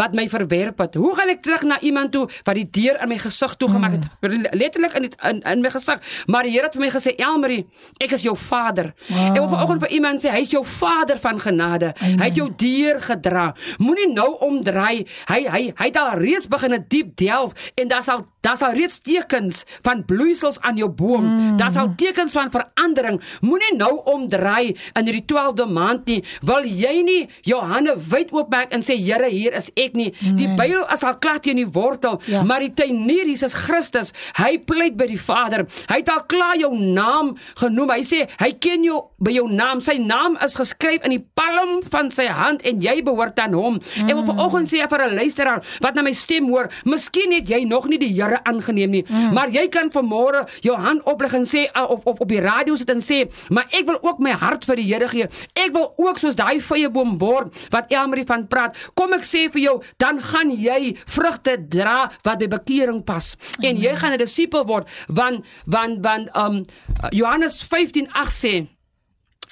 wat 0.00 0.14
my 0.16 0.26
verwerp 0.32 0.80
het? 0.80 0.96
Hoe 1.00 1.14
gaan 1.18 1.32
ek 1.32 1.42
terug 1.44 1.66
na 1.68 1.80
iemand 1.84 2.12
toe 2.12 2.26
wat 2.46 2.56
die 2.56 2.66
deur 2.80 3.00
in 3.02 3.10
my 3.12 3.18
gesig 3.20 3.56
toegemaak 3.60 3.98
het? 3.98 4.08
Mm. 4.22 4.46
Letterlik 4.56 4.96
in, 4.98 5.08
die, 5.08 5.12
in 5.28 5.42
in 5.50 5.64
my 5.64 5.72
gesig. 5.72 6.00
Maar 6.26 6.48
die 6.48 6.54
Here 6.54 6.70
het 6.70 6.76
vir 6.78 6.84
my 6.86 6.90
gesê, 6.94 7.14
Elmarie, 7.18 7.66
ek 8.00 8.16
is 8.16 8.24
jou 8.24 8.36
Vader. 8.36 8.92
Wow. 9.08 9.26
Ek 9.26 9.40
wil 9.40 9.50
vanoggend 9.52 9.84
vir 9.86 9.94
iemand 9.98 10.24
sê, 10.24 10.32
hy 10.34 10.44
is 10.46 10.54
jou 10.54 10.64
Vader 10.64 11.20
van 11.20 11.40
genade. 11.40 11.92
Amen. 12.00 12.18
Hy 12.20 12.30
het 12.30 12.40
jou 12.40 12.48
deur 12.64 13.00
gedra. 13.04 13.46
Moenie 13.82 14.08
nou 14.14 14.30
omdraai. 14.46 15.06
Hy 15.30 15.40
hy 15.50 15.62
hy 15.76 15.88
het 15.90 15.98
al 16.00 16.16
reeds 16.20 16.48
begin 16.50 16.74
'n 16.74 16.84
diep 16.88 17.16
delf 17.16 17.52
en 17.74 17.88
daar's 17.88 18.08
al 18.08 18.26
daar's 18.40 18.62
al 18.62 18.72
reeds 18.72 19.00
tekens 19.04 19.64
van 19.82 20.04
bloeisels 20.04 20.60
aan 20.60 20.76
jou 20.76 20.88
boom. 20.88 21.24
Mm. 21.24 21.56
Daar's 21.56 21.76
al 21.76 21.92
tekens 21.96 22.32
van 22.32 22.50
verandering. 22.50 23.20
Moenie 23.40 23.76
nou 23.76 24.00
omdraai 24.04 24.76
in 24.94 25.04
hierdie 25.04 25.24
12de 25.32 25.66
maand 25.68 26.06
nie. 26.06 26.24
Wil 26.46 26.64
jy 26.64 27.02
nie 27.04 27.28
jou 27.42 27.60
hande 27.60 27.96
wyd 28.10 28.32
oopmaak 28.32 28.72
en 28.72 28.82
sê 28.86 28.96
Here, 29.00 29.28
hier 29.28 29.52
is 29.56 29.70
ek 29.74 29.94
nie. 29.96 30.10
Nee. 30.20 30.32
Die 30.36 30.48
Bybel 30.56 30.84
is 30.92 31.02
al 31.02 31.18
klaar 31.18 31.40
teen 31.40 31.56
die 31.56 31.66
wortel, 31.66 32.20
Ja. 32.26 32.38
ja. 32.40 32.42
maar 32.44 32.60
die 32.60 32.72
tuinier 32.74 33.26
Jesus 33.26 33.54
Christus, 33.54 34.12
hy 34.38 34.58
pleit 34.58 34.96
by 34.96 35.06
die 35.06 35.20
Vader. 35.20 35.66
Hy 35.88 35.96
het 36.02 36.08
al 36.08 36.24
klaar 36.28 36.56
jou 36.60 36.72
naam 36.76 37.36
genoem. 37.60 37.90
Hy 37.90 38.04
sê 38.04 38.28
hy 38.40 38.50
ken 38.58 38.84
jou 38.84 39.00
by 39.18 39.32
jou 39.32 39.46
naam. 39.52 39.80
Sy 39.80 39.98
naam 39.98 40.36
is 40.44 40.56
geskryf 40.56 41.04
in 41.04 41.10
die 41.16 41.24
palm 41.34 41.80
van 41.90 42.10
sy 42.10 42.26
hand 42.26 42.62
en 42.62 42.80
jy 42.80 43.02
behoort 43.02 43.38
aan 43.40 43.52
hom. 43.56 43.78
Mm. 43.80 44.08
Ek 44.08 44.14
wil 44.14 44.26
vanoggend 44.32 44.68
sê 44.72 44.86
vir 44.88 45.00
'n 45.08 45.14
luisteraar 45.16 45.62
wat 45.80 45.94
na 45.94 46.02
my 46.02 46.12
stem 46.12 46.48
hoor, 46.48 46.68
miskien 46.84 47.32
het 47.32 47.48
jy 47.48 47.64
nog 47.64 47.88
nie 47.88 47.98
die 47.98 48.10
Here 48.20 48.29
Here 48.30 48.40
aangeneem 48.46 48.90
nie. 48.90 49.04
Mm. 49.08 49.32
Maar 49.34 49.50
jy 49.50 49.66
kan 49.72 49.90
vanmôre 49.92 50.44
jou 50.64 50.76
hand 50.78 51.02
oplig 51.10 51.34
en 51.34 51.46
sê 51.48 51.66
uh, 51.72 51.86
of, 51.90 52.04
of 52.08 52.20
op 52.22 52.30
die 52.30 52.40
radio 52.40 52.76
sit 52.78 52.90
en 52.90 53.02
sê, 53.02 53.24
"Maar 53.48 53.66
ek 53.70 53.86
wil 53.86 53.98
ook 54.02 54.18
my 54.18 54.30
hart 54.30 54.64
vir 54.64 54.76
die 54.76 54.86
Here 54.90 55.08
gee. 55.08 55.28
Ek 55.54 55.72
wil 55.72 55.92
ook 55.96 56.18
soos 56.18 56.34
daai 56.38 56.60
vrye 56.60 56.90
boom 56.90 57.18
word 57.18 57.54
wat 57.70 57.90
Elmarie 57.92 58.26
van 58.26 58.46
praat. 58.46 58.76
Kom 58.94 59.12
ek 59.12 59.26
sê 59.26 59.48
vir 59.50 59.62
jou, 59.62 59.76
dan 59.98 60.20
gaan 60.20 60.50
jy 60.50 60.96
vrugte 61.06 61.56
dra 61.68 62.10
wat 62.22 62.38
by 62.38 62.48
bekering 62.48 63.04
pas. 63.04 63.36
En 63.60 63.76
jy 63.76 63.94
gaan 63.96 64.12
'n 64.12 64.18
disipel 64.18 64.64
word 64.66 64.88
want 65.08 65.44
want 65.66 66.02
want 66.02 66.28
um 66.36 66.64
Johannes 67.10 67.62
15:8 67.64 68.30
sê 68.30 68.79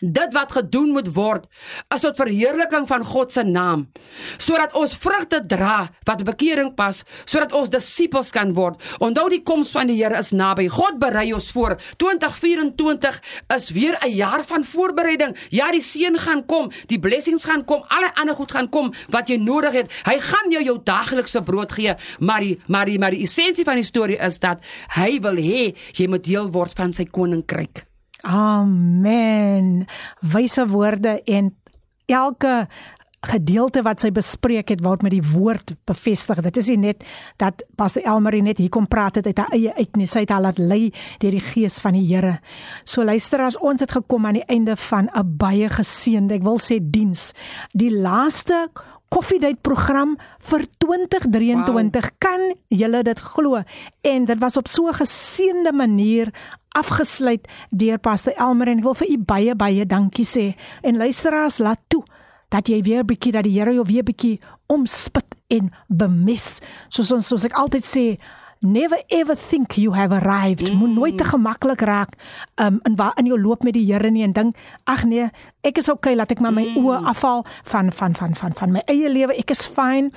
dit 0.00 0.32
wat 0.32 0.52
gedoen 0.52 0.92
moet 0.96 1.08
word 1.14 1.46
is 1.94 2.04
tot 2.04 2.18
verheerliking 2.20 2.86
van 2.88 3.04
God 3.04 3.32
se 3.32 3.42
naam 3.42 3.86
sodat 4.38 4.74
ons 4.78 4.96
vrugte 5.02 5.40
dra 5.46 5.88
wat 6.08 6.24
bekering 6.26 6.74
pas 6.78 7.02
sodat 7.24 7.52
ons 7.52 7.70
disippels 7.70 8.30
kan 8.34 8.54
word. 8.54 8.80
Onthou 9.04 9.28
die 9.30 9.42
koms 9.42 9.70
van 9.74 9.88
die 9.90 9.98
Here 9.98 10.18
is 10.18 10.30
naby. 10.32 10.68
God 10.70 10.98
berei 11.00 11.32
ons 11.34 11.50
voor. 11.52 11.76
2024 11.98 13.20
is 13.56 13.70
weer 13.74 13.98
'n 14.04 14.14
jaar 14.14 14.44
van 14.44 14.64
voorbereiding. 14.64 15.36
Ja 15.50 15.70
die 15.70 15.82
seën 15.82 16.16
gaan 16.18 16.46
kom 16.46 16.70
die 16.86 16.98
blessings 16.98 17.44
gaan 17.44 17.64
kom 17.64 17.84
alle 17.88 18.14
ander 18.14 18.34
goed 18.34 18.52
gaan 18.52 18.68
kom 18.68 18.92
wat 19.08 19.28
jy 19.28 19.36
nodig 19.36 19.72
het. 19.72 19.92
Hy 20.04 20.18
gaan 20.20 20.50
jou 20.50 20.62
jou 20.62 20.78
daaglikse 20.84 21.42
brood 21.42 21.72
gee 21.72 21.94
maar 22.18 22.40
die 22.40 22.58
maar 22.66 22.86
die 22.86 22.98
maar 22.98 23.10
die 23.10 23.24
essensie 23.26 23.64
van 23.64 23.80
die 23.80 23.86
storie 23.86 24.18
is 24.18 24.38
dat 24.38 24.64
hy 24.96 25.18
wil 25.24 25.36
hê 25.36 25.74
jy 25.96 26.08
moet 26.08 26.24
deel 26.24 26.50
word 26.52 26.74
van 26.76 26.92
sy 26.92 27.04
koninkryk 27.04 27.87
Amen. 28.28 29.86
Wyse 30.20 30.66
woorde 30.68 31.22
en 31.24 31.56
elke 32.06 32.66
gedeelte 33.26 33.82
wat 33.82 34.02
sy 34.02 34.10
bespreek 34.14 34.70
het 34.70 34.82
word 34.84 35.02
met 35.02 35.14
die 35.14 35.24
woord 35.24 35.72
bevestig. 35.88 36.38
Dit 36.44 36.60
is 36.60 36.68
nie 36.70 36.78
net 36.82 37.02
dat 37.40 37.64
Pastor 37.78 38.04
Elmarie 38.06 38.44
net 38.44 38.60
hier 38.62 38.70
kom 38.70 38.86
praat 38.90 39.18
het 39.18 39.26
uit 39.26 39.40
haar 39.42 39.54
eie 39.56 39.72
uit 39.74 39.98
nie. 39.98 40.06
Sy 40.06 40.22
het 40.26 40.34
al 40.34 40.44
laat 40.46 40.60
lei 40.60 40.92
deur 41.22 41.34
die 41.34 41.42
gees 41.42 41.80
van 41.82 41.98
die 41.98 42.04
Here. 42.06 42.36
So 42.84 43.02
luister 43.04 43.42
as 43.42 43.58
ons 43.58 43.82
het 43.82 43.96
gekom 43.96 44.28
aan 44.28 44.38
die 44.38 44.46
einde 44.46 44.76
van 44.76 45.10
'n 45.10 45.36
baie 45.36 45.68
geseënde, 45.68 46.34
ek 46.34 46.42
wil 46.42 46.58
sê 46.58 46.78
diens. 46.80 47.32
Die 47.72 47.90
laaste 47.90 48.68
koffiedייט 49.13 49.61
program 49.61 50.15
vir 50.49 50.65
2023 50.81 51.67
wow. 51.69 52.17
kan 52.17 52.41
julle 52.73 53.03
dit 53.05 53.19
glo 53.19 53.61
en 54.01 54.25
dit 54.25 54.39
was 54.41 54.57
op 54.57 54.67
so 54.67 54.87
'n 54.89 54.97
geseënde 55.01 55.73
manier 55.73 56.33
afgesluit 56.73 57.47
deur 57.69 57.99
Pastor 57.99 58.33
Elmer 58.33 58.67
en 58.67 58.77
ek 58.77 58.83
wil 58.83 58.97
vir 58.97 59.09
u 59.09 59.17
baie 59.17 59.55
baie 59.55 59.85
dankie 59.85 60.25
sê 60.25 60.55
en 60.81 60.97
luisteraars 60.97 61.59
laat 61.59 61.79
toe 61.87 62.03
dat 62.49 62.67
jy 62.67 62.81
weer 62.81 63.05
bietjie 63.05 63.31
dat 63.31 63.43
die 63.43 63.59
Here 63.59 63.73
jou 63.73 63.85
weer 63.85 64.03
bietjie 64.03 64.39
omspit 64.67 65.35
en 65.47 65.71
bemis 65.87 66.61
soos 66.89 67.11
ons 67.11 67.27
soos 67.27 67.45
ek 67.45 67.53
altyd 67.53 67.85
sê 67.85 68.17
never 68.60 68.98
ever 69.08 69.36
think 69.36 69.76
you 69.76 69.94
have 69.94 70.14
arrived. 70.14 70.70
Mm. 70.70 70.76
Moet 70.76 70.94
nooit 70.94 71.18
te 71.18 71.24
gemaklik 71.24 71.80
raak 71.80 72.14
um 72.56 72.80
in 72.82 72.96
waar 72.96 73.16
in 73.16 73.26
jou 73.26 73.40
loop 73.40 73.62
met 73.62 73.74
die 73.74 73.86
Here 73.92 74.10
nie 74.10 74.22
en 74.22 74.32
dink 74.32 74.56
ag 74.84 75.04
nee, 75.04 75.30
ek 75.60 75.78
is 75.78 75.88
okay, 75.88 76.14
laat 76.14 76.30
ek 76.30 76.40
maar 76.40 76.52
my 76.52 76.66
mm. 76.68 76.84
oë 76.84 77.02
afval 77.12 77.44
van 77.64 77.92
van 77.92 78.14
van 78.14 78.34
van 78.34 78.54
van 78.54 78.72
my 78.72 78.82
eie 78.86 79.10
lewe. 79.10 79.36
Ek 79.38 79.50
is 79.50 79.66
fine. 79.66 80.10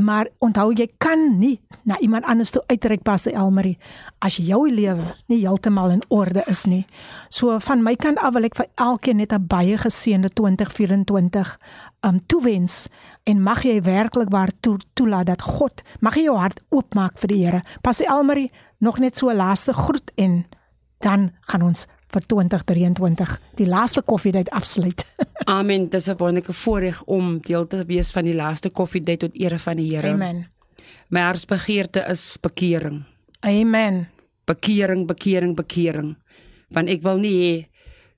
Maar 0.00 0.28
onthou 0.38 0.72
jy 0.72 0.86
kan 0.98 1.38
nie 1.38 1.60
na 1.84 1.98
iemand 1.98 2.24
anders 2.24 2.50
toe 2.50 2.62
uitreik 2.66 3.02
pas 3.04 3.22
die 3.22 3.34
Elmarie 3.36 3.78
as 4.24 4.38
jou 4.40 4.64
lewe 4.70 5.10
nie 5.28 5.42
heeltemal 5.42 5.90
in 5.92 6.04
orde 6.08 6.44
is 6.48 6.64
nie. 6.66 6.86
So 7.28 7.58
van 7.60 7.82
my 7.84 7.94
kant 7.96 8.18
af 8.18 8.32
wil 8.32 8.48
ek 8.48 8.56
vir 8.56 8.70
elkeen 8.80 9.16
net 9.16 9.32
'n 9.32 9.46
baie 9.46 9.76
geseënde 9.76 10.32
2024 10.32 11.58
um 12.02 12.20
toewens 12.26 12.88
en 13.24 13.42
mag 13.42 13.62
jy 13.64 13.82
werklik 13.82 14.30
waar 14.30 14.50
toe 14.60 14.78
toelaat 14.94 15.26
dat 15.26 15.42
God 15.42 15.82
mag 16.00 16.14
jy 16.16 16.24
jou 16.24 16.38
hart 16.38 16.62
oopmaak 16.70 17.18
vir 17.18 17.28
die 17.28 17.44
Here. 17.44 17.62
Pas 17.82 17.96
die 17.96 18.06
Elmarie 18.06 18.50
nog 18.78 18.98
net 18.98 19.16
so 19.16 19.32
laaste 19.32 19.72
groet 19.72 20.12
en 20.16 20.46
dan 21.00 21.32
gaan 21.40 21.62
ons 21.62 21.86
vir 22.13 22.23
2023 22.31 23.33
die 23.59 23.67
laaste 23.67 24.01
koffiedייט 24.01 24.49
afsluit. 24.55 25.03
Amen. 25.45 25.89
Dis 25.89 26.07
'n 26.07 26.17
wonderlike 26.17 26.53
voorreg 26.53 27.03
om 27.03 27.39
deel 27.39 27.67
te 27.67 27.85
wees 27.85 28.11
van 28.11 28.23
die 28.23 28.35
laaste 28.35 28.69
koffiedייט 28.69 29.19
tot 29.19 29.35
ere 29.35 29.59
van 29.59 29.75
die 29.75 29.95
Here. 29.95 30.13
Amen. 30.13 30.47
My 31.09 31.19
hartsbegeerte 31.19 32.05
is 32.09 32.37
bekering. 32.41 33.03
Amen. 33.39 34.07
Bekering, 34.45 35.07
bekering, 35.07 35.55
bekering. 35.55 36.17
Want 36.69 36.89
ek 36.89 37.01
wil 37.01 37.17
nie 37.17 37.35
hê 37.39 37.67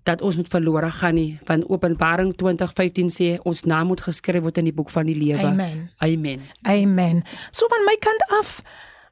dat 0.03 0.21
ons 0.21 0.35
moet 0.35 0.49
verlore 0.49 0.91
gaan 0.91 1.13
nie. 1.13 1.39
Want 1.45 1.69
Openbaring 1.69 2.33
20:15 2.35 3.09
sê 3.09 3.37
ons 3.43 3.63
naam 3.63 3.87
moet 3.87 4.01
geskryf 4.01 4.41
word 4.41 4.57
in 4.57 4.69
die 4.69 4.73
boek 4.73 4.89
van 4.89 5.05
die 5.05 5.17
lewe. 5.17 5.45
Amen. 5.45 5.91
Amen. 5.97 6.41
Amen. 6.61 7.23
So 7.51 7.67
van 7.69 7.85
my 7.85 7.97
kant 7.99 8.23
af 8.39 8.61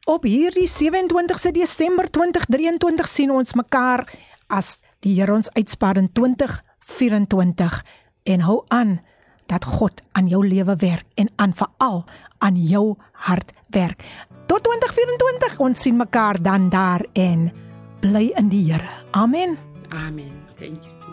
op 0.05 0.23
hierdie 0.23 0.67
27ste 0.67 1.51
Desember 1.51 2.09
2023 2.09 3.07
sien 3.07 3.31
ons 3.31 3.53
mekaar 3.53 4.07
as 4.52 4.76
die 5.02 5.16
Here 5.16 5.34
ons 5.34 5.50
uitspaar 5.56 5.98
in 5.98 6.10
2024 6.12 7.80
en 8.28 8.44
hou 8.46 8.60
aan 8.68 9.00
dat 9.50 9.64
God 9.64 10.02
aan 10.12 10.28
jou 10.30 10.44
lewe 10.46 10.76
werk 10.76 11.08
en 11.14 11.30
aan 11.36 11.54
veral 11.56 12.04
aan 12.38 12.56
jou 12.56 12.96
hart 13.26 13.52
werk. 13.74 14.04
Tot 14.46 14.62
2024 14.64 15.58
ons 15.58 15.82
sien 15.82 15.96
mekaar 15.96 16.42
dan 16.42 16.68
daar 16.68 17.04
en 17.12 17.50
bly 18.00 18.30
in 18.36 18.48
die 18.52 18.64
Here. 18.72 18.88
Amen. 19.10 19.58
Amen. 19.88 20.32
Thank 20.56 20.84
you 20.84 20.94
Jesus. 20.96 21.12